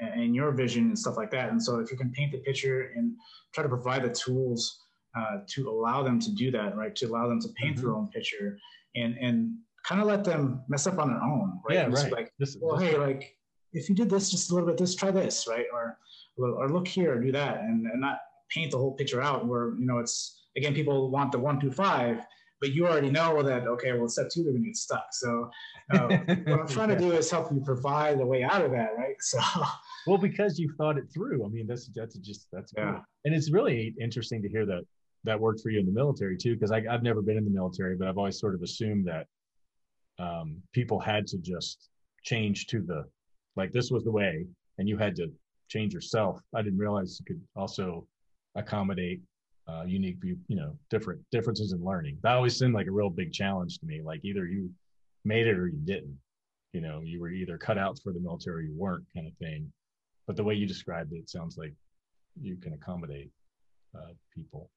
and 0.00 0.34
your 0.34 0.52
vision 0.52 0.84
and 0.84 0.98
stuff 0.98 1.16
like 1.16 1.30
that. 1.30 1.50
And 1.50 1.62
so 1.62 1.80
if 1.80 1.90
you 1.90 1.96
can 1.96 2.10
paint 2.12 2.32
the 2.32 2.38
picture 2.38 2.92
and 2.96 3.14
try 3.52 3.62
to 3.62 3.68
provide 3.68 4.04
the 4.04 4.10
tools 4.10 4.80
uh, 5.18 5.38
to 5.48 5.68
allow 5.68 6.02
them 6.02 6.20
to 6.20 6.30
do 6.32 6.50
that, 6.52 6.76
right? 6.76 6.94
To 6.96 7.06
allow 7.06 7.28
them 7.28 7.40
to 7.40 7.48
paint 7.60 7.76
mm-hmm. 7.76 7.86
their 7.86 7.94
own 7.94 8.08
picture 8.08 8.58
and 8.96 9.16
and 9.18 9.54
kind 9.84 10.00
of 10.00 10.06
let 10.06 10.24
them 10.24 10.62
mess 10.68 10.86
up 10.86 10.98
on 10.98 11.08
their 11.08 11.22
own, 11.22 11.60
right? 11.66 11.76
Yeah, 11.76 11.86
right. 11.86 12.12
Like, 12.12 12.32
this, 12.38 12.56
well, 12.60 12.76
this, 12.76 12.90
hey, 12.90 12.98
like 12.98 13.36
if 13.72 13.88
you 13.88 13.94
did 13.94 14.10
this 14.10 14.30
just 14.30 14.50
a 14.50 14.54
little 14.54 14.68
bit, 14.68 14.78
this 14.78 14.94
try 14.94 15.10
this, 15.10 15.46
right? 15.48 15.66
Or 15.72 15.98
or 16.38 16.68
look 16.68 16.86
here, 16.86 17.14
or 17.14 17.20
do 17.20 17.32
that, 17.32 17.60
and 17.60 17.86
and 17.86 18.00
not 18.00 18.18
paint 18.50 18.70
the 18.70 18.78
whole 18.78 18.94
picture 18.94 19.20
out 19.20 19.46
where 19.46 19.74
you 19.78 19.86
know 19.86 19.98
it's 19.98 20.42
again 20.56 20.74
people 20.74 21.10
want 21.10 21.32
the 21.32 21.38
one 21.38 21.60
through 21.60 21.72
five, 21.72 22.24
but 22.60 22.72
you 22.72 22.86
already 22.86 23.10
know 23.10 23.42
that 23.42 23.66
okay, 23.66 23.92
well 23.92 24.08
step 24.08 24.28
two 24.32 24.44
they're 24.44 24.52
gonna 24.52 24.66
get 24.66 24.76
stuck. 24.76 25.06
So 25.12 25.50
uh, 25.92 26.08
what 26.46 26.60
I'm 26.60 26.68
trying 26.68 26.90
to 26.90 26.98
do 26.98 27.12
is 27.12 27.30
help 27.30 27.50
you 27.52 27.60
provide 27.60 28.20
a 28.20 28.26
way 28.26 28.42
out 28.42 28.64
of 28.64 28.70
that, 28.72 28.90
right? 28.96 29.16
So 29.20 29.40
well, 30.06 30.18
because 30.18 30.58
you 30.58 30.72
thought 30.78 30.96
it 30.96 31.04
through. 31.12 31.44
I 31.44 31.48
mean, 31.48 31.66
that's 31.66 31.90
that's 31.94 32.16
just 32.18 32.46
that's 32.52 32.72
yeah. 32.76 32.92
Cool. 32.92 33.04
and 33.24 33.34
it's 33.34 33.50
really 33.50 33.94
interesting 34.00 34.42
to 34.42 34.48
hear 34.48 34.64
that 34.66 34.84
that 35.24 35.38
worked 35.38 35.60
for 35.60 35.70
you 35.70 35.80
in 35.80 35.86
the 35.86 35.92
military 35.92 36.36
too 36.36 36.54
because 36.54 36.70
i've 36.70 37.02
never 37.02 37.22
been 37.22 37.36
in 37.36 37.44
the 37.44 37.50
military 37.50 37.96
but 37.96 38.08
i've 38.08 38.18
always 38.18 38.38
sort 38.38 38.54
of 38.54 38.62
assumed 38.62 39.06
that 39.06 39.26
um, 40.18 40.56
people 40.72 40.98
had 40.98 41.26
to 41.28 41.38
just 41.38 41.90
change 42.24 42.66
to 42.66 42.80
the 42.80 43.04
like 43.56 43.72
this 43.72 43.90
was 43.90 44.04
the 44.04 44.10
way 44.10 44.46
and 44.78 44.88
you 44.88 44.96
had 44.96 45.16
to 45.16 45.30
change 45.68 45.92
yourself. 45.92 46.40
I 46.54 46.62
didn't 46.62 46.78
realize 46.78 47.20
you 47.20 47.34
could 47.34 47.42
also 47.54 48.06
accommodate 48.54 49.20
uh, 49.68 49.84
unique 49.86 50.16
view 50.18 50.38
you 50.48 50.56
know 50.56 50.76
different 50.90 51.20
differences 51.30 51.72
in 51.72 51.84
learning. 51.84 52.18
That 52.22 52.34
always 52.34 52.58
seemed 52.58 52.74
like 52.74 52.86
a 52.86 52.92
real 52.92 53.10
big 53.10 53.32
challenge 53.32 53.78
to 53.78 53.86
me 53.86 54.00
like 54.02 54.24
either 54.24 54.46
you 54.46 54.70
made 55.24 55.46
it 55.46 55.58
or 55.58 55.68
you 55.68 55.80
didn't. 55.84 56.18
You 56.72 56.80
know 56.80 57.00
you 57.04 57.20
were 57.20 57.30
either 57.30 57.58
cut 57.58 57.78
out 57.78 57.98
for 58.02 58.12
the 58.12 58.20
military 58.20 58.56
or 58.56 58.66
you 58.66 58.74
weren't 58.74 59.04
kind 59.14 59.26
of 59.26 59.34
thing. 59.36 59.70
But 60.26 60.36
the 60.36 60.44
way 60.44 60.54
you 60.54 60.66
described 60.66 61.12
it 61.12 61.28
sounds 61.28 61.56
like 61.56 61.74
you 62.40 62.56
can 62.56 62.72
accommodate 62.72 63.30
uh, 63.94 64.12
people 64.34 64.70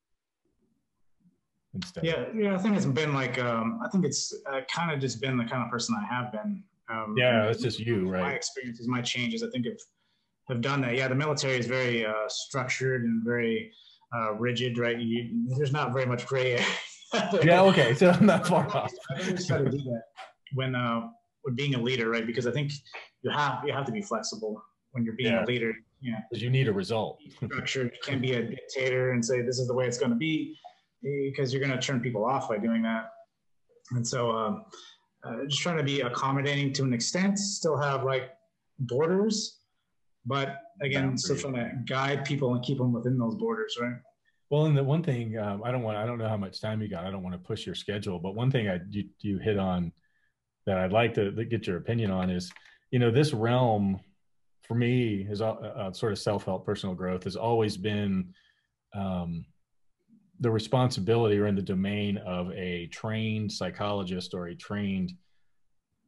instead? 1.74 2.04
Yeah, 2.04 2.26
yeah. 2.36 2.56
I 2.56 2.58
think 2.58 2.76
it's 2.76 2.86
been 2.86 3.14
like 3.14 3.40
um, 3.40 3.80
I 3.84 3.90
think 3.90 4.06
it's 4.06 4.34
uh, 4.52 4.62
kind 4.74 4.92
of 4.92 5.00
just 5.00 5.22
been 5.22 5.38
the 5.38 5.46
kind 5.46 5.64
of 5.64 5.70
person 5.70 5.96
I 6.00 6.06
have 6.14 6.32
been. 6.32 6.64
Um, 6.90 7.16
yeah, 7.18 7.48
it's 7.48 7.62
just 7.62 7.80
you, 7.80 8.10
right? 8.10 8.22
My 8.22 8.34
experiences, 8.34 8.88
my 8.88 9.02
changes. 9.02 9.44
I 9.44 9.50
think 9.50 9.66
have 9.66 9.78
have 10.50 10.62
done 10.62 10.82
that. 10.82 10.96
Yeah, 10.96 11.08
the 11.08 11.16
military 11.16 11.58
is 11.58 11.68
very 11.68 12.06
uh, 12.06 12.28
structured 12.28 13.04
and 13.04 13.24
very 13.24 13.72
uh, 14.16 14.34
rigid, 14.34 14.78
right? 14.78 15.00
You, 15.00 15.46
there's 15.58 15.72
not 15.72 15.94
very 15.94 16.06
much 16.06 16.26
gray 16.26 16.54
area. 16.54 16.66
yeah, 17.44 17.62
okay, 17.64 17.94
so 17.94 18.10
I'm 18.10 18.26
not 18.26 18.48
far 18.48 18.66
off. 18.76 18.92
I 19.16 19.22
always 19.22 19.46
try 19.48 19.58
to 19.60 19.70
do 19.70 19.78
that 19.78 20.04
when 20.54 20.76
uh, 20.76 21.08
when 21.44 21.56
being 21.56 21.76
a 21.76 21.82
leader, 21.82 22.10
right? 22.10 22.26
Because 22.26 22.48
I 22.48 22.52
think 22.52 22.72
you 23.22 23.32
have 23.32 23.64
you 23.66 23.74
have 23.74 23.86
to 23.86 23.92
be 23.92 24.02
flexible 24.02 24.62
when 24.92 25.04
you're 25.04 25.16
being 25.16 25.34
yeah. 25.34 25.44
a 25.44 25.46
leader. 25.46 25.74
Yeah, 26.02 26.20
because 26.30 26.42
you 26.42 26.50
need 26.50 26.68
a 26.68 26.74
result. 26.74 27.20
Structured. 27.46 27.92
You 27.94 28.00
can't 28.04 28.22
be 28.22 28.34
a 28.34 28.42
dictator 28.42 29.12
and 29.12 29.24
say 29.24 29.42
this 29.42 29.60
is 29.60 29.68
the 29.68 29.74
way 29.74 29.86
it's 29.86 30.00
going 30.00 30.12
to 30.12 30.18
be 30.18 30.58
because 31.02 31.54
you're 31.54 31.66
going 31.66 31.78
to 31.78 31.86
turn 31.86 32.00
people 32.00 32.26
off 32.26 32.50
by 32.50 32.58
doing 32.58 32.82
that. 32.84 33.10
And 33.92 34.08
so, 34.08 34.32
um, 34.32 34.66
uh, 35.24 35.46
just 35.48 35.62
trying 35.62 35.78
to 35.78 35.84
be 35.84 36.02
accommodating 36.02 36.74
to 36.74 36.84
an 36.84 36.94
extent, 36.94 37.38
still 37.38 37.78
have 37.78 38.04
like 38.04 38.32
borders, 38.80 39.60
but 40.26 40.58
again, 40.82 41.18
still 41.18 41.38
trying 41.38 41.54
to 41.54 41.72
guide 41.86 42.26
people 42.26 42.54
and 42.54 42.64
keep 42.64 42.78
them 42.78 42.92
within 42.92 43.18
those 43.18 43.36
borders, 43.36 43.78
right? 43.80 43.96
Well, 44.50 44.66
and 44.66 44.78
the 44.78 44.84
one 44.84 45.04
thing 45.04 45.38
um, 45.38 45.64
I 45.64 45.72
don't 45.72 45.84
want, 45.84 45.98
I 45.98 46.06
don't 46.06 46.18
know 46.18 46.28
how 46.28 46.38
much 46.38 46.60
time 46.60 46.82
you 46.82 46.90
got. 46.90 47.06
I 47.06 47.12
don't 47.12 47.24
want 47.24 47.34
to 47.34 47.40
push 47.40 47.66
your 47.66 47.76
schedule, 47.76 48.20
but 48.20 48.36
one 48.36 48.52
thing 48.52 48.68
I 48.68 48.80
you, 48.90 49.06
you 49.20 49.38
hit 49.38 49.58
on 49.58 49.92
that 50.66 50.78
I'd 50.78 50.92
like 50.92 51.14
to, 51.16 51.32
to, 51.32 51.46
get 51.46 51.68
your 51.68 51.78
opinion 51.78 52.12
on 52.12 52.30
is, 52.30 52.52
you 52.92 53.00
know, 53.00 53.12
this 53.12 53.34
realm 53.34 54.00
for 54.64 54.76
me 54.76 55.26
is 55.30 55.42
uh, 55.42 55.52
uh, 55.52 55.94
sort 55.94 56.12
of 56.12 56.20
self-help, 56.20 56.66
personal 56.66 56.96
growth 56.96 57.24
has 57.24 57.36
always 57.36 57.78
been 57.78 58.34
um, 58.94 59.46
the 60.42 60.52
responsibility 60.52 61.38
or 61.38 61.46
in 61.46 61.56
the 61.56 61.62
domain 61.62 62.18
of 62.18 62.52
a 62.52 62.88
trained 62.88 63.52
psychologist 63.52 64.34
or 64.34 64.48
a 64.48 64.56
trained 64.56 65.14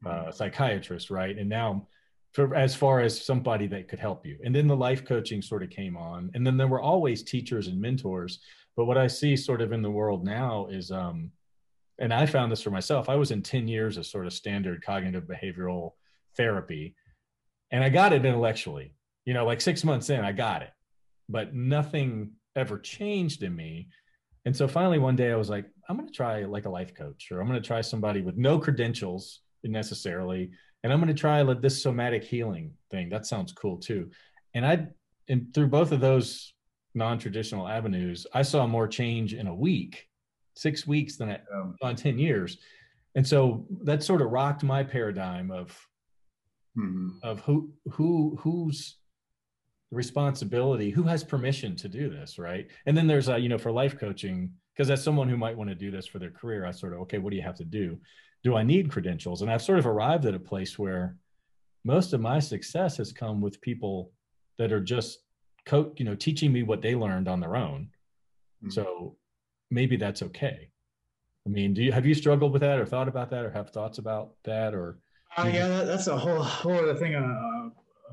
uh, 0.06 0.10
mm-hmm. 0.10 0.32
psychiatrist, 0.32 1.10
right? 1.10 1.38
And 1.38 1.48
now, 1.48 1.88
for 2.34 2.56
as 2.56 2.74
far 2.76 3.00
as 3.00 3.24
somebody 3.24 3.68
that 3.68 3.88
could 3.88 4.00
help 4.00 4.26
you, 4.26 4.40
and 4.44 4.54
then 4.54 4.68
the 4.68 4.76
life 4.76 5.06
coaching 5.06 5.42
sort 5.42 5.62
of 5.62 5.70
came 5.70 5.96
on, 5.96 6.32
and 6.34 6.46
then 6.46 6.58
there 6.58 6.68
were 6.68 6.82
always 6.82 7.22
teachers 7.22 7.68
and 7.68 7.80
mentors. 7.80 8.40
But 8.76 8.86
what 8.86 8.98
I 8.98 9.06
see 9.06 9.38
sort 9.38 9.62
of 9.62 9.72
in 9.72 9.84
the 9.84 9.92
world 9.92 10.26
now 10.26 10.66
is, 10.66 10.90
um, 10.90 11.32
and 12.00 12.12
I 12.12 12.26
found 12.26 12.52
this 12.52 12.64
for 12.64 12.72
myself. 12.72 13.08
I 13.08 13.16
was 13.16 13.30
in 13.30 13.44
ten 13.44 13.68
years 13.68 13.98
of 13.98 14.08
sort 14.08 14.26
of 14.26 14.34
standard 14.34 14.84
cognitive 14.84 15.26
behavioral 15.26 15.92
therapy, 16.36 16.96
and 17.70 17.84
I 17.84 17.90
got 17.90 18.14
it 18.14 18.26
intellectually. 18.26 18.96
You 19.26 19.36
know, 19.36 19.46
like 19.46 19.62
six 19.62 19.84
months 19.84 20.10
in, 20.10 20.22
I 20.22 20.32
got 20.32 20.64
it, 20.64 20.72
but 21.30 21.54
nothing 21.54 22.32
ever 22.56 22.80
changed 22.80 23.44
in 23.44 23.56
me 23.56 23.90
and 24.46 24.56
so 24.56 24.68
finally 24.68 25.00
one 25.00 25.16
day 25.16 25.32
I 25.32 25.36
was 25.36 25.50
like, 25.50 25.66
I'm 25.88 25.98
going 25.98 26.08
to 26.08 26.14
try 26.14 26.44
like 26.44 26.66
a 26.66 26.70
life 26.70 26.94
coach, 26.94 27.30
or 27.32 27.40
I'm 27.40 27.48
going 27.48 27.62
to 27.62 27.68
try 27.68 27.82
somebody 27.82 28.22
with 28.22 28.38
no 28.38 28.60
credentials 28.60 29.42
necessarily, 29.64 30.52
and 30.84 30.92
I'm 30.92 31.00
going 31.00 31.14
to 31.14 31.20
try 31.20 31.42
like 31.42 31.62
this 31.62 31.82
somatic 31.82 32.24
healing 32.24 32.74
thing. 32.92 33.10
That 33.10 33.26
sounds 33.26 33.54
cool 33.54 33.78
too. 33.78 34.12
And 34.54 34.66
I, 34.66 34.88
and 35.30 35.54
through 35.54 35.68
both 35.68 35.92
of 35.92 36.02
those 36.02 36.54
non-traditional 36.94 37.68
avenues, 37.68 38.28
I 38.34 38.42
saw 38.42 38.68
more 38.68 38.88
change 38.88 39.34
in 39.34 39.48
a 39.48 39.56
week, 39.56 40.08
six 40.56 40.86
weeks 40.86 41.18
than 41.18 41.32
I, 41.32 41.40
on 41.82 41.96
10 41.96 42.20
years. 42.20 42.58
And 43.16 43.26
so 43.26 43.66
that 43.84 44.04
sort 44.04 44.22
of 44.22 44.32
rocked 44.32 44.64
my 44.64 44.84
paradigm 44.84 45.52
of, 45.52 45.70
mm-hmm. 46.78 47.10
of 47.24 47.40
who, 47.42 47.72
who, 47.92 48.38
who's 48.42 48.98
responsibility. 49.94 50.90
Who 50.90 51.04
has 51.04 51.24
permission 51.24 51.76
to 51.78 51.88
do 51.88 52.10
this 52.10 52.38
right? 52.38 52.68
And 52.86 52.96
then 52.96 53.08
there's 53.08 53.30
a 53.30 53.38
you 53.38 53.50
know 53.50 53.58
for 53.58 53.72
life 53.72 53.98
coaching 54.00 54.52
because 54.76 54.90
as 54.90 55.04
someone 55.04 55.30
who 55.30 55.38
might 55.38 55.58
want 55.58 55.70
to 55.70 55.76
do 55.76 55.92
this 55.92 56.08
for 56.08 56.18
their 56.20 56.32
career 56.32 56.66
i 56.66 56.72
sort 56.72 56.94
of 56.94 57.00
okay 57.02 57.20
what 57.20 57.30
do 57.30 57.36
you 57.36 57.44
have 57.44 57.56
to 57.58 57.66
do? 57.66 57.98
Do 58.44 58.56
i 58.56 58.64
need 58.64 58.92
credentials? 58.92 59.42
And 59.42 59.52
i've 59.52 59.62
sort 59.62 59.80
of 59.80 59.88
arrived 59.88 60.26
at 60.26 60.36
a 60.36 60.40
place 60.40 60.78
where 60.78 61.16
most 61.86 62.14
of 62.14 62.22
my 62.22 62.40
success 62.40 62.98
has 62.98 63.12
come 63.12 63.42
with 63.42 63.62
people 63.62 64.12
that 64.58 64.72
are 64.72 64.82
just 64.82 65.20
co- 65.66 65.94
you 65.98 66.06
know 66.06 66.16
teaching 66.16 66.52
me 66.52 66.64
what 66.64 66.82
they 66.82 66.96
learned 66.96 67.28
on 67.28 67.40
their 67.40 67.56
own. 67.56 67.90
Mm-hmm. 68.64 68.70
so 68.72 69.18
maybe 69.72 69.98
that's 69.98 70.24
okay. 70.24 70.70
I 71.46 71.50
mean 71.50 71.74
do 71.74 71.84
you 71.84 71.92
have 71.92 72.06
you 72.06 72.14
struggled 72.14 72.54
with 72.54 72.62
that 72.62 72.80
or 72.80 72.86
thought 72.86 73.08
about 73.08 73.30
that 73.32 73.46
or 73.46 73.52
have 73.52 73.70
thoughts 73.70 73.98
about 73.98 74.32
that 74.44 74.74
or 74.74 74.98
uh, 75.36 75.50
yeah, 75.52 75.84
that's 75.84 76.08
a 76.08 76.18
whole 76.18 76.44
whole 76.44 76.78
other 76.78 76.96
thing. 76.96 77.16
Uh, 77.16 77.70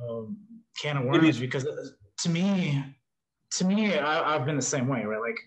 um, 0.08 0.36
can 0.78 0.96
of 0.96 1.04
worms 1.04 1.38
because 1.38 1.66
uh, 1.66 1.86
to 2.22 2.28
me, 2.28 2.84
to 3.52 3.64
me, 3.64 3.98
I, 3.98 4.34
I've 4.34 4.44
been 4.46 4.56
the 4.56 4.62
same 4.62 4.88
way, 4.88 5.04
right? 5.04 5.20
Like 5.20 5.38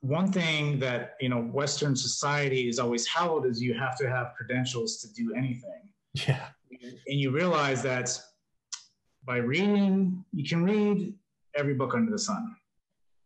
one 0.00 0.30
thing 0.32 0.78
that 0.80 1.14
you 1.20 1.28
know 1.28 1.40
Western 1.40 1.94
society 1.94 2.68
is 2.68 2.78
always 2.78 3.06
held 3.06 3.46
is 3.46 3.62
you 3.62 3.74
have 3.74 3.96
to 3.98 4.08
have 4.08 4.32
credentials 4.36 4.98
to 4.98 5.12
do 5.12 5.34
anything. 5.34 5.88
Yeah, 6.14 6.46
and 7.06 7.20
you 7.20 7.30
realize 7.30 7.82
that 7.82 8.18
by 9.24 9.36
reading, 9.36 10.24
you 10.32 10.44
can 10.44 10.64
read 10.64 11.14
every 11.54 11.74
book 11.74 11.94
under 11.94 12.10
the 12.10 12.18
sun, 12.18 12.54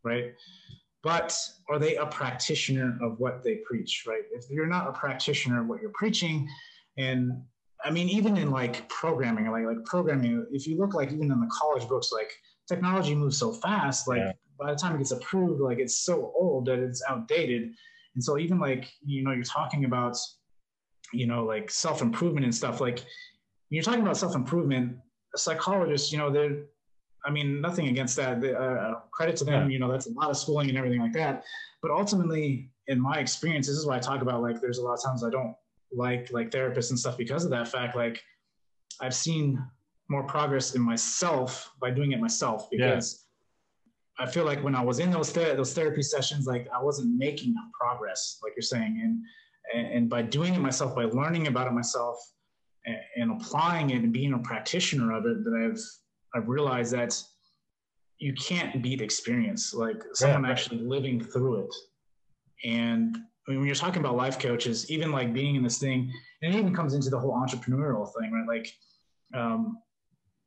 right? 0.05 0.34
But 1.02 1.36
are 1.70 1.78
they 1.78 1.97
a 1.97 2.06
practitioner 2.06 2.98
of 3.01 3.18
what 3.18 3.43
they 3.43 3.56
preach, 3.66 4.05
right? 4.06 4.22
If 4.32 4.51
you're 4.51 4.66
not 4.66 4.88
a 4.88 4.93
practitioner 4.93 5.60
of 5.62 5.68
what 5.68 5.80
you're 5.80 5.93
preaching, 5.94 6.48
and 6.98 7.43
I 7.86 7.90
mean, 7.90 8.08
even 8.08 8.36
in 8.36 8.50
like 8.50 8.88
programming, 8.88 9.48
like 9.48 9.64
like 9.64 9.84
programming, 9.84 10.44
if 10.50 10.66
you 10.66 10.76
look 10.76 10.92
like 10.92 11.12
even 11.12 11.30
in 11.30 11.40
the 11.40 11.50
college 11.52 11.88
books, 11.88 12.10
like 12.12 12.32
technology 12.68 13.14
moves 13.14 13.38
so 13.38 13.52
fast, 13.52 14.08
like 14.08 14.18
yeah. 14.18 14.32
by 14.58 14.72
the 14.72 14.76
time 14.76 14.96
it 14.96 14.98
gets 14.98 15.12
approved, 15.12 15.60
like 15.60 15.78
it's 15.78 15.98
so 15.98 16.32
old 16.36 16.66
that 16.66 16.80
it's 16.80 17.00
outdated. 17.08 17.70
And 18.16 18.24
so 18.24 18.38
even 18.38 18.58
like, 18.58 18.90
you 19.04 19.22
know, 19.22 19.30
you're 19.30 19.44
talking 19.44 19.84
about, 19.84 20.16
you 21.12 21.28
know, 21.28 21.44
like 21.44 21.70
self-improvement 21.70 22.44
and 22.44 22.52
stuff, 22.52 22.80
like 22.80 23.04
you're 23.70 23.84
talking 23.84 24.00
about 24.00 24.16
self-improvement, 24.16 24.96
psychologists, 25.36 26.10
you 26.10 26.18
know, 26.18 26.30
they're 26.30 26.64
I 27.24 27.30
mean, 27.30 27.60
nothing 27.60 27.88
against 27.88 28.16
that. 28.16 28.42
Uh, 28.42 28.56
uh, 28.56 28.94
credit 29.12 29.36
to 29.36 29.44
them. 29.44 29.68
Yeah. 29.68 29.74
You 29.74 29.78
know, 29.80 29.90
that's 29.90 30.06
a 30.06 30.12
lot 30.12 30.30
of 30.30 30.36
schooling 30.36 30.68
and 30.68 30.78
everything 30.78 31.00
like 31.00 31.12
that. 31.14 31.42
But 31.82 31.90
ultimately, 31.90 32.70
in 32.86 33.00
my 33.00 33.18
experience, 33.18 33.66
this 33.66 33.76
is 33.76 33.84
why 33.84 33.96
I 33.96 33.98
talk 33.98 34.22
about 34.22 34.42
like 34.42 34.60
there's 34.60 34.78
a 34.78 34.82
lot 34.82 34.94
of 34.94 35.02
times 35.02 35.24
I 35.24 35.30
don't 35.30 35.54
like 35.92 36.32
like 36.32 36.50
therapists 36.50 36.90
and 36.90 36.98
stuff 36.98 37.16
because 37.16 37.44
of 37.44 37.50
that 37.50 37.68
fact. 37.68 37.96
Like 37.96 38.22
I've 39.00 39.14
seen 39.14 39.62
more 40.08 40.24
progress 40.24 40.74
in 40.74 40.82
myself 40.82 41.70
by 41.80 41.90
doing 41.90 42.12
it 42.12 42.20
myself 42.20 42.68
because 42.70 43.26
yeah. 44.18 44.26
I 44.26 44.30
feel 44.30 44.44
like 44.44 44.62
when 44.62 44.74
I 44.74 44.82
was 44.82 44.98
in 44.98 45.10
those 45.10 45.30
ther- 45.30 45.54
those 45.56 45.74
therapy 45.74 46.02
sessions, 46.02 46.46
like 46.46 46.68
I 46.74 46.82
wasn't 46.82 47.16
making 47.16 47.54
progress, 47.78 48.38
like 48.42 48.52
you're 48.56 48.62
saying, 48.62 49.00
and 49.02 49.22
and, 49.74 50.08
by 50.08 50.22
doing 50.22 50.54
it 50.54 50.60
myself, 50.60 50.94
by 50.94 51.04
learning 51.04 51.48
about 51.48 51.66
it 51.66 51.72
myself, 51.72 52.16
and, 52.84 52.96
and 53.16 53.40
applying 53.40 53.90
it 53.90 54.04
and 54.04 54.12
being 54.12 54.32
a 54.32 54.38
practitioner 54.38 55.12
of 55.12 55.26
it, 55.26 55.42
that 55.44 55.54
I've 55.54 56.40
I've 56.40 56.48
realized 56.48 56.92
that 56.92 57.20
you 58.18 58.32
can't 58.34 58.82
beat 58.82 59.00
experience, 59.00 59.74
like 59.74 60.02
someone 60.14 60.42
yeah, 60.42 60.48
right. 60.48 60.58
actually 60.58 60.80
living 60.80 61.22
through 61.22 61.64
it. 61.64 61.74
And 62.64 63.18
I 63.47 63.51
mean, 63.51 63.60
when 63.60 63.66
you're 63.66 63.77
talking 63.77 64.01
about 64.01 64.16
life 64.16 64.39
coaches, 64.39 64.90
even 64.90 65.12
like 65.12 65.32
being 65.32 65.55
in 65.55 65.62
this 65.62 65.78
thing, 65.78 66.12
and 66.43 66.55
it 66.55 66.59
even 66.59 66.74
comes 66.74 66.94
into 66.94 67.10
the 67.10 67.18
whole 67.18 67.32
entrepreneurial 67.32 68.10
thing, 68.18 68.32
right? 68.32 68.47
Like, 68.48 68.73
um, 69.35 69.78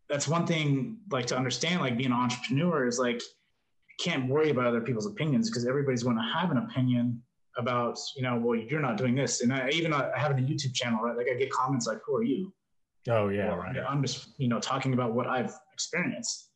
that's 0.09 0.27
one 0.27 0.45
thing, 0.45 0.97
like 1.11 1.25
to 1.27 1.37
understand, 1.37 1.81
like 1.81 1.97
being 1.97 2.11
an 2.11 2.17
entrepreneur 2.17 2.87
is 2.87 2.99
like, 2.99 3.21
can't 3.99 4.27
worry 4.27 4.49
about 4.49 4.65
other 4.65 4.81
people's 4.81 5.05
opinions 5.05 5.49
because 5.49 5.67
everybody's 5.67 6.03
going 6.03 6.15
to 6.15 6.23
have 6.33 6.51
an 6.51 6.57
opinion 6.57 7.21
about, 7.57 7.97
you 8.15 8.23
know, 8.23 8.37
well, 8.37 8.57
you're 8.57 8.81
not 8.81 8.97
doing 8.97 9.15
this. 9.15 9.41
And 9.41 9.53
I 9.53 9.69
even 9.69 9.93
uh, 9.93 10.11
having 10.15 10.43
a 10.43 10.47
YouTube 10.47 10.73
channel, 10.73 11.01
right? 11.01 11.15
Like 11.15 11.27
I 11.29 11.35
get 11.35 11.51
comments 11.51 11.85
like, 11.87 11.99
who 12.05 12.15
are 12.15 12.23
you? 12.23 12.53
Oh 13.07 13.29
yeah, 13.29 13.55
right. 13.55 13.75
I'm 13.87 14.01
just 14.01 14.29
you 14.37 14.47
know 14.47 14.59
talking 14.59 14.93
about 14.93 15.13
what 15.13 15.27
I've 15.27 15.53
experienced. 15.73 16.49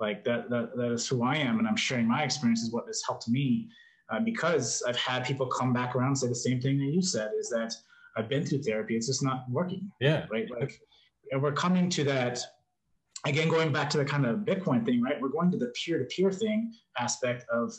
Like 0.00 0.24
that 0.24 0.50
that 0.50 0.76
that 0.76 0.92
is 0.92 1.08
who 1.08 1.24
I 1.24 1.36
am, 1.36 1.58
and 1.58 1.66
I'm 1.66 1.76
sharing 1.76 2.06
my 2.06 2.22
experiences. 2.22 2.72
What 2.72 2.86
has 2.86 3.02
helped 3.06 3.28
me 3.28 3.68
uh, 4.10 4.20
because 4.20 4.82
I've 4.86 4.96
had 4.96 5.24
people 5.24 5.46
come 5.46 5.72
back 5.72 5.94
around 5.94 6.08
and 6.08 6.18
say 6.18 6.28
the 6.28 6.34
same 6.34 6.60
thing 6.60 6.78
that 6.78 6.92
you 6.92 7.02
said 7.02 7.30
is 7.38 7.48
that 7.50 7.74
I've 8.16 8.28
been 8.28 8.44
through 8.44 8.62
therapy. 8.62 8.96
It's 8.96 9.06
just 9.06 9.22
not 9.22 9.44
working. 9.50 9.90
Yeah. 10.00 10.26
Right. 10.30 10.48
Like, 10.50 10.80
and 11.30 11.42
we're 11.42 11.52
coming 11.52 11.88
to 11.90 12.04
that 12.04 12.40
again, 13.26 13.48
going 13.48 13.72
back 13.72 13.90
to 13.90 13.98
the 13.98 14.04
kind 14.04 14.26
of 14.26 14.40
Bitcoin 14.40 14.84
thing, 14.84 15.02
right? 15.02 15.20
We're 15.20 15.28
going 15.28 15.50
to 15.50 15.58
the 15.58 15.72
peer 15.74 15.98
to 15.98 16.04
peer 16.04 16.30
thing 16.30 16.72
aspect 16.98 17.44
of, 17.52 17.74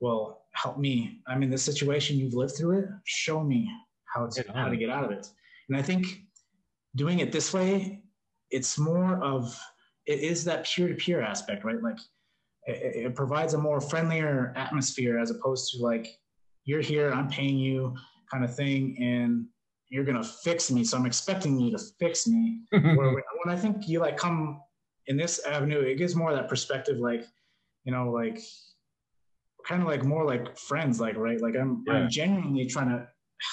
well, 0.00 0.42
help 0.52 0.78
me. 0.78 1.20
I'm 1.26 1.42
in 1.42 1.50
this 1.50 1.62
situation. 1.62 2.18
You've 2.18 2.34
lived 2.34 2.56
through 2.56 2.78
it. 2.78 2.88
Show 3.04 3.42
me 3.42 3.70
how 4.04 4.26
to, 4.26 4.44
how 4.54 4.68
to 4.68 4.76
get 4.76 4.90
out 4.90 5.04
of 5.04 5.10
it. 5.10 5.26
And 5.68 5.76
I 5.76 5.82
think 5.82 6.06
doing 6.96 7.20
it 7.20 7.32
this 7.32 7.52
way, 7.52 8.02
it's 8.50 8.78
more 8.78 9.22
of 9.22 9.58
it 10.06 10.20
is 10.20 10.44
that 10.44 10.66
peer-to-peer 10.66 11.22
aspect, 11.22 11.64
right? 11.64 11.82
Like 11.82 11.98
it, 12.66 13.06
it 13.06 13.14
provides 13.14 13.54
a 13.54 13.58
more 13.58 13.80
friendlier 13.80 14.52
atmosphere 14.56 15.18
as 15.18 15.30
opposed 15.30 15.72
to 15.72 15.82
like 15.82 16.18
you're 16.64 16.80
here, 16.80 17.10
I'm 17.10 17.28
paying 17.28 17.58
you 17.58 17.94
kind 18.30 18.44
of 18.44 18.54
thing, 18.54 18.96
and 18.98 19.46
you're 19.88 20.04
gonna 20.04 20.24
fix 20.24 20.70
me. 20.70 20.84
So 20.84 20.96
I'm 20.96 21.06
expecting 21.06 21.58
you 21.58 21.70
to 21.76 21.82
fix 21.98 22.26
me. 22.26 22.62
Where 22.70 23.12
when 23.12 23.22
I 23.48 23.56
think 23.56 23.88
you 23.88 24.00
like 24.00 24.16
come 24.16 24.60
in 25.06 25.16
this 25.16 25.44
avenue, 25.44 25.80
it 25.80 25.96
gives 25.96 26.16
more 26.16 26.30
of 26.30 26.36
that 26.36 26.48
perspective, 26.48 26.98
like 26.98 27.24
you 27.84 27.92
know, 27.92 28.10
like 28.10 28.40
kind 29.66 29.82
of 29.82 29.88
like 29.88 30.04
more 30.04 30.24
like 30.24 30.58
friends, 30.58 31.00
like 31.00 31.16
right, 31.16 31.40
like 31.40 31.56
I'm, 31.56 31.84
yeah. 31.86 31.94
I'm 31.94 32.10
genuinely 32.10 32.66
trying 32.66 32.88
to 32.88 33.06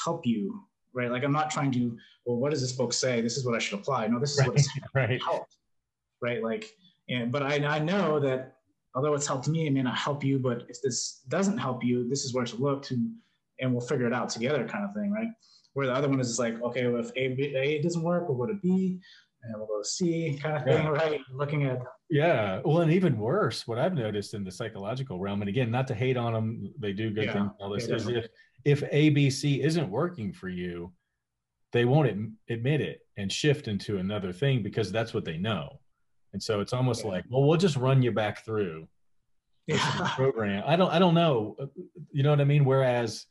help 0.03 0.25
you 0.25 0.61
right? 0.93 1.11
Like 1.11 1.23
I'm 1.23 1.31
not 1.31 1.49
trying 1.49 1.71
to, 1.73 1.97
well, 2.25 2.37
what 2.37 2.51
does 2.51 2.61
this 2.61 2.73
book 2.73 2.93
say? 2.93 3.21
This 3.21 3.37
is 3.37 3.45
what 3.45 3.55
I 3.55 3.59
should 3.59 3.79
apply. 3.79 4.07
No, 4.07 4.19
this 4.19 4.31
is 4.31 4.39
right, 4.39 4.47
what 4.47 4.57
it's 4.57 4.69
right. 4.93 5.21
helped, 5.21 5.55
right? 6.21 6.43
Like, 6.43 6.71
and 7.09 7.31
but 7.31 7.43
I, 7.43 7.55
I 7.65 7.79
know 7.79 8.19
that 8.19 8.55
although 8.95 9.13
it's 9.13 9.27
helped 9.27 9.47
me, 9.47 9.67
it 9.67 9.71
may 9.71 9.81
not 9.81 9.97
help 9.97 10.23
you. 10.23 10.39
But 10.39 10.63
if 10.69 10.81
this 10.81 11.21
doesn't 11.27 11.57
help 11.57 11.83
you, 11.83 12.07
this 12.07 12.23
is 12.23 12.33
where 12.33 12.45
to 12.45 12.55
look 12.55 12.83
to, 12.83 13.09
and 13.59 13.71
we'll 13.71 13.81
figure 13.81 14.07
it 14.07 14.13
out 14.13 14.29
together, 14.29 14.67
kind 14.67 14.85
of 14.85 14.93
thing, 14.93 15.11
right? 15.11 15.29
Where 15.73 15.87
the 15.87 15.93
other 15.93 16.09
one 16.09 16.19
is 16.19 16.27
just 16.27 16.39
like, 16.39 16.61
okay, 16.61 16.87
well, 16.87 17.01
if 17.01 17.11
A, 17.15 17.29
B, 17.29 17.55
A 17.55 17.81
doesn't 17.81 18.03
work, 18.03 18.27
we'll 18.27 18.37
go 18.37 18.45
to 18.45 18.59
B, 18.61 18.99
and 19.43 19.55
we'll 19.55 19.67
go 19.67 19.81
to 19.81 19.87
C, 19.87 20.39
kind 20.41 20.57
of 20.57 20.63
thing, 20.63 20.83
yeah. 20.83 20.89
right? 20.89 21.21
Looking 21.33 21.63
at 21.63 21.81
yeah, 22.11 22.59
well, 22.65 22.81
and 22.81 22.91
even 22.91 23.17
worse, 23.17 23.65
what 23.65 23.79
I've 23.79 23.93
noticed 23.93 24.33
in 24.33 24.43
the 24.43 24.51
psychological 24.51 25.17
realm, 25.17 25.41
and 25.41 25.47
again, 25.47 25.71
not 25.71 25.87
to 25.87 25.95
hate 25.95 26.17
on 26.17 26.33
them, 26.33 26.73
they 26.77 26.91
do 26.91 27.09
good 27.09 27.25
yeah. 27.25 27.33
things. 27.33 27.51
All 27.57 27.69
this 27.69 27.87
yeah, 27.87 27.95
is 27.95 28.07
if 28.07 28.27
if 28.65 28.81
ABC 28.91 29.63
isn't 29.63 29.89
working 29.89 30.33
for 30.33 30.49
you, 30.49 30.91
they 31.71 31.85
won't 31.85 32.33
admit 32.49 32.81
it 32.81 32.99
and 33.15 33.31
shift 33.31 33.69
into 33.69 33.97
another 33.97 34.33
thing 34.33 34.61
because 34.61 34.91
that's 34.91 35.13
what 35.13 35.23
they 35.23 35.37
know. 35.37 35.79
And 36.33 36.41
so 36.41 36.61
it's 36.61 36.73
almost 36.73 37.03
yeah. 37.03 37.11
like, 37.11 37.25
well, 37.29 37.43
we'll 37.43 37.57
just 37.57 37.75
run 37.75 38.01
you 38.01 38.11
back 38.11 38.45
through 38.45 38.87
yeah. 39.67 40.11
program. 40.15 40.63
I 40.65 40.75
don't, 40.75 40.91
I 40.91 40.99
don't 40.99 41.13
know. 41.13 41.55
You 42.11 42.23
know 42.23 42.29
what 42.29 42.41
I 42.41 42.45
mean? 42.45 42.65
Whereas 42.65 43.25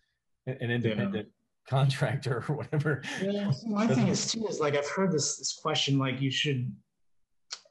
an 0.47 0.71
independent 0.71 1.29
yeah. 1.29 1.69
contractor 1.69 2.45
or 2.49 2.57
whatever. 2.57 3.03
Yeah. 3.23 3.51
My 3.67 3.87
thing 3.87 4.09
is 4.09 4.31
too, 4.31 4.47
is 4.47 4.61
like, 4.61 4.77
I've 4.77 4.89
heard 4.89 5.13
this, 5.13 5.39
this 5.39 5.59
question, 5.61 5.99
like 5.99 6.21
you 6.21 6.31
should, 6.31 6.73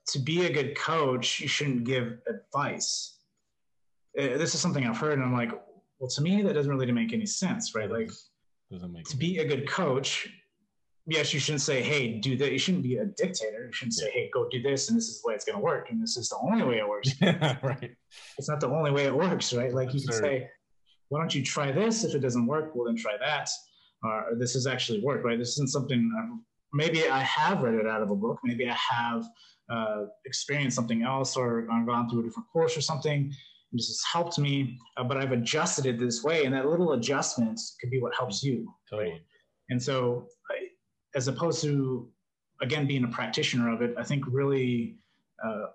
to 0.08 0.20
be 0.20 0.46
a 0.46 0.52
good 0.52 0.78
coach, 0.78 1.40
you 1.40 1.48
shouldn't 1.48 1.84
give 1.84 2.20
advice. 2.28 3.18
Uh, 4.18 4.38
this 4.38 4.56
is 4.56 4.62
something 4.62 4.86
I've 4.86 4.98
heard 4.98 5.14
and 5.14 5.24
I'm 5.24 5.34
like, 5.34 5.52
well, 6.00 6.10
to 6.10 6.22
me, 6.22 6.42
that 6.42 6.54
doesn't 6.54 6.72
really 6.72 6.92
make 6.92 7.14
any 7.14 7.26
sense, 7.26 7.76
right? 7.76 7.92
Like, 7.92 8.10
doesn't 8.72 8.92
make 8.92 9.04
to 9.06 9.12
sense. 9.12 9.20
be 9.20 9.40
a 9.40 9.48
good 9.48 9.70
coach, 9.70 10.30
yes, 11.10 11.34
you 11.34 11.40
shouldn't 11.40 11.62
say, 11.62 11.82
"Hey, 11.82 12.20
do 12.20 12.38
that." 12.38 12.52
You 12.52 12.60
shouldn't 12.60 12.84
be 12.84 12.98
a 12.98 13.06
dictator. 13.06 13.66
You 13.66 13.74
shouldn't 13.74 13.96
say, 13.96 14.10
"Hey, 14.12 14.30
go 14.34 14.48
do 14.50 14.62
this," 14.62 14.90
and 14.90 14.98
this 14.98 15.08
is 15.08 15.22
the 15.22 15.28
way 15.28 15.36
it's 15.36 15.46
going 15.46 15.58
to 15.58 15.64
work, 15.64 15.90
and 15.90 16.02
this 16.02 16.18
is 16.18 16.30
the 16.30 16.38
only 16.42 16.64
way 16.64 16.78
it 16.78 16.88
works. 16.88 17.10
right. 17.22 17.96
It's 18.38 18.50
not 18.50 18.60
the 18.60 18.70
only 18.70 18.92
way 18.92 19.06
it 19.06 19.16
works, 19.16 19.54
right? 19.54 19.74
Like 19.74 19.94
you 19.94 20.02
can 20.02 20.14
say, 20.14 20.50
"Why 21.10 21.20
don't 21.20 21.34
you 21.34 21.44
try 21.44 21.72
this? 21.72 22.04
If 22.04 22.16
it 22.16 22.20
doesn't 22.20 22.46
work, 22.46 22.76
well 22.76 22.86
then 22.86 22.96
try 22.96 23.18
that." 23.20 23.50
Or 24.04 24.36
this 24.38 24.54
has 24.54 24.66
actually 24.66 25.02
worked, 25.02 25.26
right? 25.26 25.38
This 25.38 25.50
isn't 25.54 25.70
something. 25.70 26.00
Um, 26.18 26.46
maybe 26.74 27.08
I 27.10 27.20
have 27.20 27.62
read 27.62 27.76
it 27.76 27.88
out 27.88 28.02
of 28.02 28.12
a 28.12 28.16
book. 28.16 28.40
Maybe 28.44 28.70
I 28.70 28.76
have 28.76 29.26
uh, 29.70 30.06
experienced 30.26 30.76
something 30.76 31.04
else, 31.04 31.36
or 31.36 31.64
gone 31.64 32.10
through 32.10 32.22
a 32.22 32.24
different 32.24 32.50
course 32.54 32.78
or 32.78 32.82
something 32.82 33.34
this 33.72 33.88
has 33.88 34.02
helped 34.12 34.40
me, 34.40 34.78
uh, 34.98 35.04
but 35.04 35.18
I've 35.18 35.32
adjusted 35.32 35.86
it 35.86 36.00
this 36.00 36.24
way. 36.24 36.46
And 36.46 36.54
that 36.56 36.68
little 36.68 36.94
adjustment 36.94 37.60
could 37.80 37.92
be 37.92 38.02
what 38.02 38.14
helps 38.16 38.44
you. 38.44 38.74
Totally. 38.90 39.12
Right? 39.12 39.22
And 39.70 39.82
so, 39.82 40.28
as 41.16 41.28
opposed 41.28 41.62
to, 41.64 42.08
again, 42.62 42.88
being 42.88 43.04
a 43.04 43.08
practitioner 43.08 43.74
of 43.74 43.82
it, 43.82 43.96
I 43.98 44.04
think 44.04 44.24
really 44.28 44.98
uh, 45.44 45.68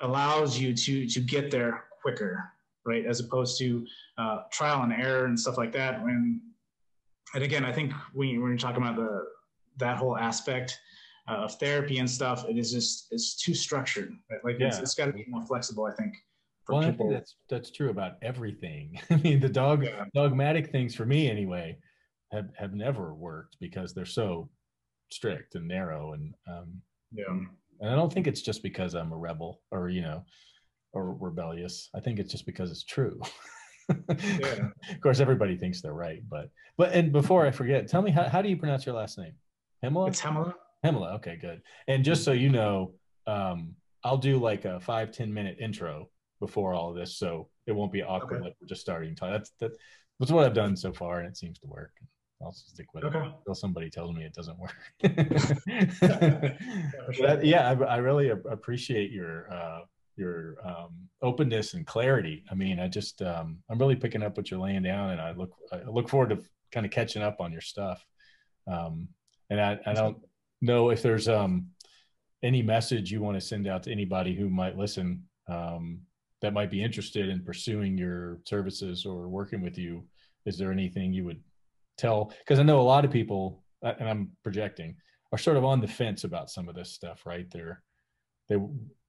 allows 0.00 0.58
you 0.58 0.74
to, 0.74 1.06
to 1.06 1.20
get 1.20 1.50
there 1.50 1.84
quicker, 2.02 2.44
right? 2.84 3.06
As 3.06 3.20
opposed 3.20 3.58
to 3.58 3.86
uh, 4.18 4.42
trial 4.50 4.82
and 4.82 4.92
error 4.92 5.26
and 5.26 5.38
stuff 5.38 5.56
like 5.56 5.72
that. 5.72 6.02
When, 6.02 6.40
and 7.34 7.42
again, 7.44 7.64
I 7.64 7.72
think 7.72 7.92
when, 8.12 8.28
you, 8.28 8.40
when 8.40 8.50
you're 8.50 8.58
talking 8.58 8.82
about 8.82 8.96
the, 8.96 9.24
that 9.78 9.96
whole 9.96 10.16
aspect, 10.16 10.78
uh, 11.28 11.34
of 11.34 11.54
therapy 11.60 11.98
and 11.98 12.10
stuff, 12.10 12.44
it 12.48 12.58
is 12.58 12.72
just 12.72 13.06
it's 13.12 13.36
too 13.36 13.54
structured. 13.54 14.12
Right? 14.28 14.44
Like 14.44 14.56
yeah. 14.58 14.66
it's, 14.66 14.78
it's 14.78 14.94
got 14.96 15.06
to 15.06 15.12
be 15.12 15.24
more 15.28 15.46
flexible. 15.46 15.84
I 15.84 15.94
think. 15.94 16.16
For 16.66 16.74
well, 16.74 16.90
people. 16.90 17.06
I 17.06 17.10
think 17.10 17.20
that's 17.20 17.36
that's 17.48 17.70
true 17.70 17.90
about 17.90 18.14
everything. 18.22 19.00
I 19.10 19.16
mean, 19.16 19.38
the 19.38 19.48
dog 19.48 19.84
yeah. 19.84 20.04
dogmatic 20.14 20.72
things 20.72 20.96
for 20.96 21.06
me 21.06 21.30
anyway 21.30 21.78
have 22.32 22.48
have 22.56 22.74
never 22.74 23.14
worked 23.14 23.56
because 23.60 23.94
they're 23.94 24.04
so 24.04 24.48
strict 25.10 25.54
and 25.54 25.68
narrow 25.68 26.14
and 26.14 26.34
um, 26.48 26.80
yeah. 27.12 27.24
And 27.80 27.90
I 27.90 27.96
don't 27.96 28.12
think 28.12 28.26
it's 28.26 28.42
just 28.42 28.62
because 28.62 28.94
I'm 28.94 29.12
a 29.12 29.16
rebel 29.16 29.60
or 29.70 29.88
you 29.88 30.02
know 30.02 30.24
or 30.92 31.14
rebellious. 31.14 31.90
I 31.94 32.00
think 32.00 32.18
it's 32.18 32.30
just 32.30 32.46
because 32.46 32.70
it's 32.70 32.84
true. 32.84 33.20
yeah. 34.40 34.68
Of 34.90 35.00
course, 35.00 35.20
everybody 35.20 35.56
thinks 35.56 35.82
they're 35.82 35.92
right, 35.92 36.22
but 36.28 36.50
but 36.78 36.92
and 36.92 37.12
before 37.12 37.46
I 37.46 37.50
forget, 37.50 37.88
tell 37.88 38.02
me 38.02 38.10
how, 38.10 38.24
how 38.24 38.42
do 38.42 38.48
you 38.48 38.56
pronounce 38.56 38.86
your 38.86 38.94
last 38.94 39.18
name? 39.18 39.34
Hemela? 39.84 40.08
It's 40.08 40.20
Hemela. 40.20 40.54
Himalaya. 40.82 41.14
Okay, 41.14 41.36
good. 41.40 41.62
And 41.88 42.04
just 42.04 42.24
so 42.24 42.32
you 42.32 42.48
know, 42.48 42.94
um, 43.26 43.74
I'll 44.04 44.18
do 44.18 44.38
like 44.38 44.64
a 44.64 44.80
five 44.80 45.12
ten 45.12 45.32
minute 45.32 45.58
intro 45.60 46.08
before 46.40 46.74
all 46.74 46.90
of 46.90 46.96
this, 46.96 47.16
so 47.16 47.48
it 47.66 47.72
won't 47.72 47.92
be 47.92 48.02
awkward 48.02 48.38
okay. 48.38 48.44
like 48.46 48.56
we're 48.60 48.68
just 48.68 48.80
starting. 48.80 49.16
That's 49.20 49.52
that, 49.60 49.72
that's 50.18 50.32
what 50.32 50.44
I've 50.44 50.54
done 50.54 50.76
so 50.76 50.92
far, 50.92 51.20
and 51.20 51.28
it 51.28 51.36
seems 51.36 51.58
to 51.60 51.66
work. 51.66 51.92
I'll 52.42 52.52
stick 52.52 52.94
with 52.94 53.04
okay. 53.04 53.18
it 53.18 53.32
until 53.38 53.54
somebody 53.54 53.90
tells 53.90 54.14
me 54.14 54.24
it 54.24 54.34
doesn't 54.34 54.58
work. 54.58 54.74
that, 55.02 57.40
yeah, 57.42 57.70
I, 57.70 57.84
I, 57.84 57.96
really 57.98 58.30
appreciate 58.30 59.10
your 59.10 59.52
uh, 59.52 59.80
your 60.16 60.56
um, 60.64 61.08
openness 61.22 61.74
and 61.74 61.86
clarity. 61.86 62.44
I 62.50 62.54
mean, 62.54 62.80
I 62.80 62.88
just 62.88 63.22
um, 63.22 63.58
I'm 63.70 63.78
really 63.78 63.96
picking 63.96 64.22
up 64.22 64.36
what 64.36 64.50
you're 64.50 64.60
laying 64.60 64.82
down, 64.82 65.10
and 65.10 65.20
I 65.20 65.32
look 65.32 65.52
I 65.72 65.82
look 65.88 66.08
forward 66.08 66.30
to 66.30 66.38
kind 66.72 66.86
of 66.86 66.92
catching 66.92 67.22
up 67.22 67.40
on 67.40 67.52
your 67.52 67.60
stuff. 67.60 68.04
Um, 68.66 69.08
and 69.50 69.60
I, 69.60 69.78
I 69.86 69.92
don't 69.92 70.18
know 70.60 70.90
if 70.90 71.02
there's 71.02 71.28
um, 71.28 71.68
any 72.42 72.62
message 72.62 73.10
you 73.10 73.20
want 73.20 73.36
to 73.36 73.40
send 73.40 73.66
out 73.66 73.82
to 73.84 73.92
anybody 73.92 74.34
who 74.34 74.48
might 74.48 74.76
listen 74.76 75.24
um, 75.48 76.00
that 76.40 76.52
might 76.52 76.70
be 76.70 76.82
interested 76.82 77.28
in 77.28 77.44
pursuing 77.44 77.96
your 77.96 78.40
services 78.44 79.04
or 79.04 79.28
working 79.28 79.60
with 79.60 79.78
you. 79.78 80.04
Is 80.44 80.58
there 80.58 80.72
anything 80.72 81.12
you 81.12 81.24
would 81.24 81.40
tell? 82.02 82.32
Because 82.38 82.58
I 82.58 82.64
know 82.64 82.80
a 82.80 82.82
lot 82.82 83.04
of 83.04 83.10
people, 83.10 83.62
and 83.82 84.08
I'm 84.08 84.30
projecting, 84.42 84.96
are 85.32 85.38
sort 85.38 85.56
of 85.56 85.64
on 85.64 85.80
the 85.80 85.88
fence 85.88 86.24
about 86.24 86.50
some 86.50 86.68
of 86.68 86.74
this 86.74 86.92
stuff, 86.92 87.22
right? 87.24 87.46
They're 87.50 87.82
they 88.48 88.56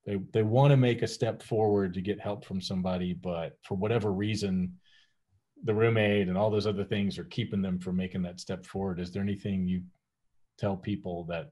they 0.06 0.20
they 0.32 0.44
want 0.44 0.72
to 0.72 0.78
make 0.78 1.02
a 1.02 1.08
step 1.08 1.42
forward 1.42 1.94
to 1.94 2.02
get 2.02 2.20
help 2.20 2.46
from 2.46 2.62
somebody 2.62 3.14
but 3.14 3.58
for 3.64 3.76
whatever 3.76 4.12
reason 4.12 4.74
the 5.64 5.74
roommate 5.74 6.28
and 6.28 6.38
all 6.38 6.52
those 6.52 6.68
other 6.68 6.84
things 6.84 7.18
are 7.18 7.24
keeping 7.26 7.62
them 7.62 7.80
from 7.80 7.96
making 7.96 8.22
that 8.22 8.40
step 8.40 8.66
forward 8.66 9.00
is 9.00 9.12
there 9.12 9.24
anything 9.24 9.68
you 9.68 9.82
tell 10.58 10.76
people 10.76 11.24
that 11.26 11.50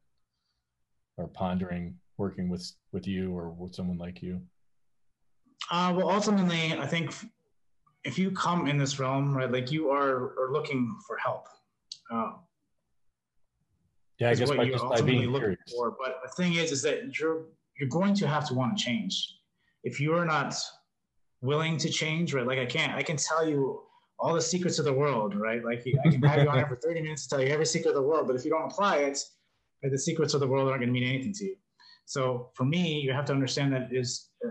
are 1.18 1.27
pondering 1.27 1.95
working 2.18 2.49
with 2.49 2.72
with 2.91 3.07
you 3.07 3.31
or 3.31 3.49
with 3.49 3.73
someone 3.73 3.97
like 3.97 4.22
you 4.22 4.41
uh, 5.72 5.93
well 5.95 6.09
ultimately 6.09 6.77
i 6.77 6.85
think 6.85 7.13
if 8.03 8.17
you 8.17 8.31
come 8.31 8.67
in 8.67 8.77
this 8.77 8.99
realm 8.99 9.35
right 9.35 9.51
like 9.51 9.71
you 9.71 9.89
are, 9.89 10.33
are 10.39 10.51
looking 10.51 10.95
for 11.07 11.17
help 11.17 11.47
uh, 12.11 12.31
yeah 14.19 14.29
i 14.29 14.35
guess 14.35 14.49
by, 14.49 14.69
just 14.69 14.87
by 14.87 15.01
being 15.01 15.33
curious. 15.33 15.59
For. 15.75 15.95
but 15.99 16.19
the 16.23 16.31
thing 16.35 16.55
is 16.55 16.71
is 16.71 16.81
that 16.81 17.17
you're 17.19 17.45
you're 17.81 17.89
going 17.89 18.13
to 18.13 18.27
have 18.27 18.47
to 18.47 18.53
want 18.53 18.77
to 18.77 18.83
change. 18.83 19.37
If 19.83 19.99
you 19.99 20.13
are 20.13 20.23
not 20.23 20.55
willing 21.41 21.77
to 21.77 21.89
change, 21.89 22.33
right? 22.35 22.45
Like 22.45 22.59
I 22.59 22.65
can't, 22.65 22.93
I 22.93 23.01
can 23.01 23.17
tell 23.17 23.47
you 23.49 23.81
all 24.19 24.35
the 24.35 24.41
secrets 24.41 24.77
of 24.77 24.85
the 24.85 24.93
world, 24.93 25.35
right? 25.35 25.65
Like 25.65 25.83
I 26.05 26.09
can 26.09 26.21
have 26.21 26.43
you 26.43 26.47
on 26.47 26.57
here 26.57 26.67
for 26.67 26.75
30 26.83 27.01
minutes 27.01 27.23
to 27.23 27.29
tell 27.29 27.43
you 27.43 27.51
every 27.51 27.65
secret 27.65 27.89
of 27.89 27.95
the 27.95 28.07
world, 28.07 28.27
but 28.27 28.35
if 28.35 28.45
you 28.45 28.51
don't 28.51 28.71
apply 28.71 28.97
it, 28.97 29.17
right, 29.83 29.91
the 29.91 29.97
secrets 29.97 30.35
of 30.35 30.41
the 30.41 30.47
world 30.47 30.69
aren't 30.69 30.81
going 30.81 30.93
to 30.93 30.99
mean 30.99 31.09
anything 31.09 31.33
to 31.33 31.45
you. 31.45 31.55
So 32.05 32.51
for 32.53 32.65
me, 32.65 32.99
you 32.99 33.11
have 33.13 33.25
to 33.25 33.33
understand 33.33 33.73
that 33.73 33.89
is 33.91 34.29
uh, 34.45 34.49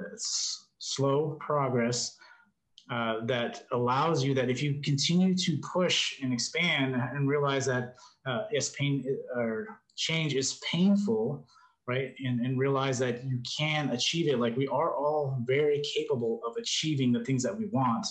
slow 0.81 1.39
progress 1.41 2.17
uh, 2.91 3.25
that 3.25 3.65
allows 3.71 4.25
you 4.25 4.35
that 4.35 4.51
if 4.51 4.63
you 4.63 4.81
continue 4.83 5.35
to 5.37 5.57
push 5.59 6.21
and 6.23 6.33
expand 6.33 6.97
and 6.97 7.29
realize 7.29 7.65
that 7.65 7.95
uh, 8.27 8.43
yes, 8.51 8.71
pain 8.71 9.05
or 9.37 9.69
change 9.97 10.35
is 10.35 10.59
painful, 10.69 11.47
right? 11.87 12.15
And, 12.25 12.45
and 12.45 12.59
realize 12.59 12.99
that 12.99 13.25
you 13.25 13.41
can 13.59 13.91
achieve 13.91 14.29
it. 14.29 14.41
Like 14.41 14.57
we 14.57 14.67
are 14.69 14.95
all 14.95 15.39
very 15.45 15.83
capable 15.95 16.41
of 16.45 16.57
achieving 16.57 17.13
the 17.13 17.25
things 17.25 17.45
that 17.45 17.57
we 17.57 17.67
want, 17.67 18.07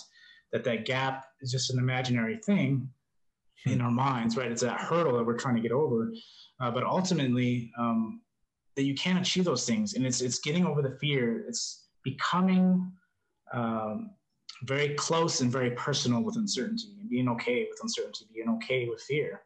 that 0.52 0.64
that 0.64 0.86
gap 0.86 1.26
is 1.42 1.52
just 1.52 1.70
an 1.70 1.78
imaginary 1.78 2.38
thing 2.38 2.88
in 3.66 3.80
hmm. 3.80 3.84
our 3.84 3.90
minds, 3.90 4.36
right? 4.36 4.50
It's 4.50 4.62
that 4.62 4.80
hurdle 4.80 5.18
that 5.18 5.26
we're 5.26 5.36
trying 5.38 5.56
to 5.56 5.60
get 5.60 5.72
over. 5.72 6.10
Uh, 6.60 6.70
but 6.70 6.84
ultimately, 6.84 7.70
um, 7.78 8.22
that 8.76 8.84
you 8.84 8.94
can 8.94 9.18
achieve 9.18 9.44
those 9.44 9.66
things. 9.66 9.94
And 9.94 10.06
it's, 10.06 10.22
it's 10.22 10.38
getting 10.38 10.64
over 10.64 10.80
the 10.80 10.96
fear. 11.00 11.44
It's 11.48 11.88
becoming 12.02 12.90
um, 13.52 14.10
very 14.64 14.94
close 14.94 15.40
and 15.40 15.50
very 15.50 15.70
personal 15.72 16.22
with 16.22 16.36
uncertainty 16.36 16.96
and 17.00 17.08
being 17.08 17.28
okay 17.28 17.66
with 17.70 17.78
uncertainty, 17.82 18.26
being 18.34 18.48
okay 18.48 18.88
with 18.88 19.00
fear 19.02 19.42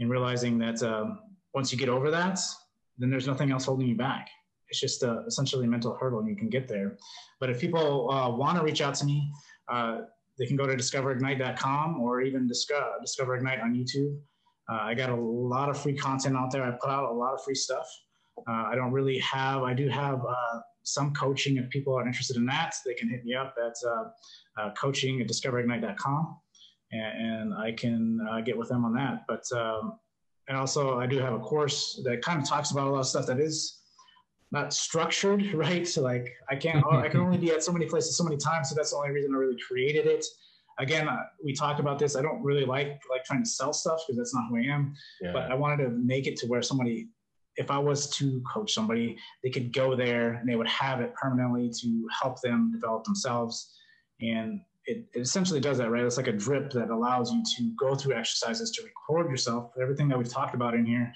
and 0.00 0.10
realizing 0.10 0.58
that 0.58 0.82
um, 0.82 1.20
once 1.54 1.72
you 1.72 1.78
get 1.78 1.88
over 1.88 2.10
that, 2.10 2.38
then 2.98 3.10
there's 3.10 3.26
nothing 3.26 3.50
else 3.50 3.64
holding 3.64 3.86
you 3.86 3.96
back. 3.96 4.28
It's 4.68 4.80
just 4.80 5.02
uh, 5.02 5.24
essentially 5.26 5.66
a 5.66 5.68
mental 5.68 5.96
hurdle 5.98 6.20
and 6.20 6.28
you 6.28 6.36
can 6.36 6.48
get 6.48 6.68
there. 6.68 6.96
But 7.40 7.50
if 7.50 7.60
people 7.60 8.10
uh, 8.10 8.30
want 8.30 8.58
to 8.58 8.64
reach 8.64 8.80
out 8.80 8.94
to 8.96 9.04
me, 9.04 9.30
uh, 9.68 10.00
they 10.38 10.46
can 10.46 10.56
go 10.56 10.66
to 10.66 10.74
discoverignite.com 10.74 12.00
or 12.00 12.22
even 12.22 12.46
discover, 12.46 12.86
Discover 13.00 13.36
Ignite 13.36 13.60
on 13.60 13.74
YouTube. 13.74 14.18
Uh, 14.70 14.82
I 14.82 14.94
got 14.94 15.10
a 15.10 15.14
lot 15.14 15.68
of 15.68 15.78
free 15.78 15.96
content 15.96 16.36
out 16.36 16.50
there. 16.50 16.64
I 16.64 16.70
put 16.72 16.90
out 16.90 17.10
a 17.10 17.12
lot 17.12 17.34
of 17.34 17.44
free 17.44 17.54
stuff. 17.54 17.86
Uh, 18.48 18.64
I 18.70 18.74
don't 18.74 18.92
really 18.92 19.18
have, 19.18 19.62
I 19.62 19.74
do 19.74 19.88
have 19.88 20.24
uh, 20.24 20.60
some 20.84 21.12
coaching 21.14 21.56
if 21.56 21.68
people 21.70 21.94
are 21.94 22.06
interested 22.06 22.36
in 22.36 22.46
that. 22.46 22.74
They 22.86 22.94
can 22.94 23.08
hit 23.08 23.24
me 23.24 23.34
up 23.34 23.54
at 23.58 24.74
coaching 24.76 25.20
at 25.20 25.28
discoverignite.com 25.28 26.36
and, 26.92 27.02
and 27.02 27.54
I 27.54 27.72
can 27.72 28.20
get 28.44 28.56
with 28.56 28.68
them 28.68 28.84
on 28.84 28.94
that. 28.94 29.24
But 29.26 29.44
um, 29.56 29.98
and 30.48 30.56
also 30.56 30.98
I 30.98 31.06
do 31.06 31.18
have 31.18 31.32
a 31.32 31.38
course 31.38 32.00
that 32.04 32.22
kind 32.22 32.40
of 32.40 32.48
talks 32.48 32.70
about 32.70 32.88
a 32.88 32.90
lot 32.90 33.00
of 33.00 33.06
stuff 33.06 33.26
that 33.26 33.40
is 33.40 33.80
not 34.50 34.72
structured, 34.72 35.52
right? 35.54 35.86
So 35.86 36.02
like 36.02 36.32
I 36.48 36.56
can't, 36.56 36.84
I 36.90 37.08
can 37.08 37.20
only 37.20 37.38
be 37.38 37.50
at 37.50 37.62
so 37.62 37.72
many 37.72 37.86
places 37.86 38.16
so 38.16 38.24
many 38.24 38.36
times. 38.36 38.68
So 38.68 38.74
that's 38.74 38.90
the 38.90 38.96
only 38.96 39.10
reason 39.10 39.34
I 39.34 39.38
really 39.38 39.58
created 39.66 40.06
it. 40.06 40.24
Again, 40.78 41.08
uh, 41.08 41.18
we 41.44 41.52
talked 41.52 41.78
about 41.78 42.00
this. 42.00 42.16
I 42.16 42.22
don't 42.22 42.42
really 42.42 42.64
like 42.64 43.00
like 43.08 43.24
trying 43.24 43.44
to 43.44 43.48
sell 43.48 43.72
stuff 43.72 44.00
because 44.06 44.18
that's 44.18 44.34
not 44.34 44.48
who 44.48 44.56
I 44.56 44.74
am. 44.74 44.94
Yeah. 45.20 45.32
But 45.32 45.50
I 45.50 45.54
wanted 45.54 45.84
to 45.84 45.90
make 45.90 46.26
it 46.26 46.36
to 46.38 46.46
where 46.46 46.62
somebody, 46.62 47.08
if 47.56 47.70
I 47.70 47.78
was 47.78 48.10
to 48.16 48.42
coach 48.52 48.72
somebody, 48.72 49.16
they 49.42 49.50
could 49.50 49.72
go 49.72 49.94
there 49.94 50.34
and 50.34 50.48
they 50.48 50.56
would 50.56 50.68
have 50.68 51.00
it 51.00 51.14
permanently 51.14 51.70
to 51.80 52.08
help 52.22 52.40
them 52.40 52.72
develop 52.72 53.04
themselves. 53.04 53.74
And 54.20 54.60
it, 54.86 55.06
it, 55.14 55.20
essentially 55.20 55.60
does 55.60 55.78
that, 55.78 55.90
right? 55.90 56.04
It's 56.04 56.16
like 56.16 56.26
a 56.26 56.32
drip 56.32 56.70
that 56.72 56.90
allows 56.90 57.32
you 57.32 57.42
to 57.56 57.72
go 57.78 57.94
through 57.94 58.14
exercises 58.14 58.70
to 58.72 58.82
record 58.82 59.30
yourself, 59.30 59.70
everything 59.80 60.08
that 60.08 60.18
we've 60.18 60.28
talked 60.28 60.54
about 60.54 60.74
in 60.74 60.84
here, 60.84 61.12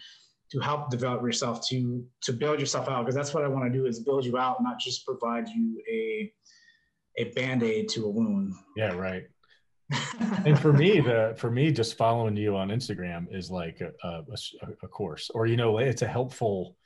to 0.50 0.60
help 0.60 0.90
develop 0.90 1.22
yourself, 1.22 1.66
to 1.68 2.04
to 2.22 2.32
build 2.32 2.58
yourself 2.60 2.88
out. 2.88 3.02
Because 3.02 3.14
that's 3.14 3.34
what 3.34 3.44
I 3.44 3.48
want 3.48 3.70
to 3.70 3.78
do 3.78 3.86
is 3.86 4.00
build 4.00 4.24
you 4.24 4.38
out, 4.38 4.62
not 4.62 4.78
just 4.78 5.04
provide 5.04 5.48
you 5.48 5.82
a 5.90 6.32
a 7.18 7.24
band 7.32 7.62
aid 7.62 7.88
to 7.90 8.06
a 8.06 8.08
wound. 8.08 8.54
Yeah, 8.76 8.94
right. 8.94 9.24
And 10.44 10.58
for 10.58 10.72
me, 10.72 11.00
the 11.08 11.34
for 11.38 11.50
me, 11.50 11.72
just 11.72 11.96
following 11.96 12.36
you 12.36 12.56
on 12.56 12.68
Instagram 12.68 13.34
is 13.34 13.50
like 13.50 13.80
a, 13.80 13.92
a, 14.06 14.22
a 14.82 14.88
course, 14.88 15.30
or 15.34 15.46
you 15.46 15.56
know, 15.56 15.78
it's 15.78 16.02
a 16.02 16.06
helpful 16.06 16.76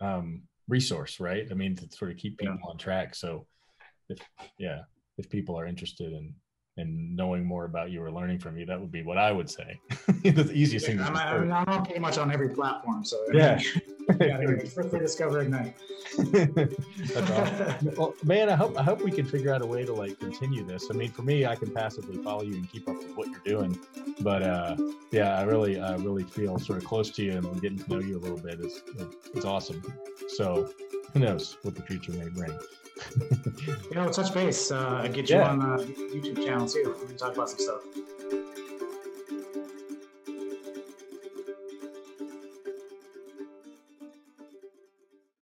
um, 0.00 0.42
resource, 0.68 1.20
right? 1.20 1.46
I 1.50 1.54
mean, 1.54 1.76
to 1.76 1.88
sort 1.90 2.10
of 2.10 2.16
keep 2.16 2.38
people 2.38 2.58
yeah. 2.62 2.70
on 2.70 2.78
track. 2.78 3.14
So, 3.14 3.46
if, 4.08 4.18
yeah, 4.58 4.80
if 5.16 5.28
people 5.28 5.58
are 5.58 5.66
interested 5.66 6.12
in 6.12 6.34
in 6.76 7.16
knowing 7.16 7.44
more 7.44 7.64
about 7.64 7.90
you 7.90 8.02
or 8.02 8.12
learning 8.12 8.38
from 8.38 8.56
you, 8.56 8.64
that 8.66 8.80
would 8.80 8.92
be 8.92 9.02
what 9.02 9.18
I 9.18 9.32
would 9.32 9.50
say. 9.50 9.80
the 10.22 10.52
easiest 10.54 10.86
thing. 10.86 11.00
I'm, 11.00 11.16
I'm, 11.16 11.68
I'm, 11.68 11.82
pretty 11.82 11.98
much 11.98 12.18
on 12.18 12.30
every 12.30 12.50
platform, 12.50 13.04
so 13.04 13.18
yeah. 13.32 13.60
yeah, 14.20 14.38
first 14.74 14.90
they 14.90 14.98
discover 14.98 15.42
Ignite. 15.42 15.74
awesome. 16.18 17.92
well, 17.96 18.14
man, 18.24 18.48
I 18.48 18.56
hope 18.56 18.78
I 18.78 18.82
hope 18.82 19.02
we 19.02 19.10
can 19.10 19.26
figure 19.26 19.52
out 19.52 19.62
a 19.62 19.66
way 19.66 19.84
to 19.84 19.92
like 19.92 20.18
continue 20.18 20.64
this. 20.64 20.86
I 20.90 20.94
mean, 20.94 21.10
for 21.10 21.22
me, 21.22 21.46
I 21.46 21.54
can 21.54 21.70
passively 21.70 22.22
follow 22.22 22.42
you 22.42 22.54
and 22.54 22.70
keep 22.70 22.88
up 22.88 22.96
with 22.96 23.14
what 23.16 23.28
you're 23.28 23.40
doing, 23.44 23.78
but 24.20 24.42
uh, 24.42 24.76
yeah, 25.10 25.38
I 25.38 25.42
really, 25.42 25.80
I 25.80 25.96
really 25.96 26.24
feel 26.24 26.58
sort 26.58 26.78
of 26.78 26.84
close 26.84 27.10
to 27.10 27.22
you 27.22 27.32
and 27.32 27.60
getting 27.60 27.78
to 27.78 27.90
know 27.90 28.00
you 28.00 28.16
a 28.16 28.20
little 28.20 28.38
bit 28.38 28.60
is 28.60 28.82
is 29.34 29.44
awesome. 29.44 29.82
So, 30.28 30.72
who 31.12 31.20
knows 31.20 31.58
what 31.62 31.74
the 31.74 31.82
future 31.82 32.12
may 32.12 32.28
bring 32.28 32.58
you 33.60 33.94
know, 33.94 34.10
touch 34.10 34.32
base. 34.34 34.70
Uh, 34.70 35.08
get 35.12 35.28
you 35.28 35.36
yeah. 35.36 35.50
on 35.50 35.58
the 35.58 35.84
YouTube 35.84 36.44
channel 36.44 36.66
too. 36.66 36.96
We 37.00 37.06
can 37.08 37.16
talk 37.16 37.34
about 37.34 37.50
some 37.50 37.58
stuff. 37.58 37.82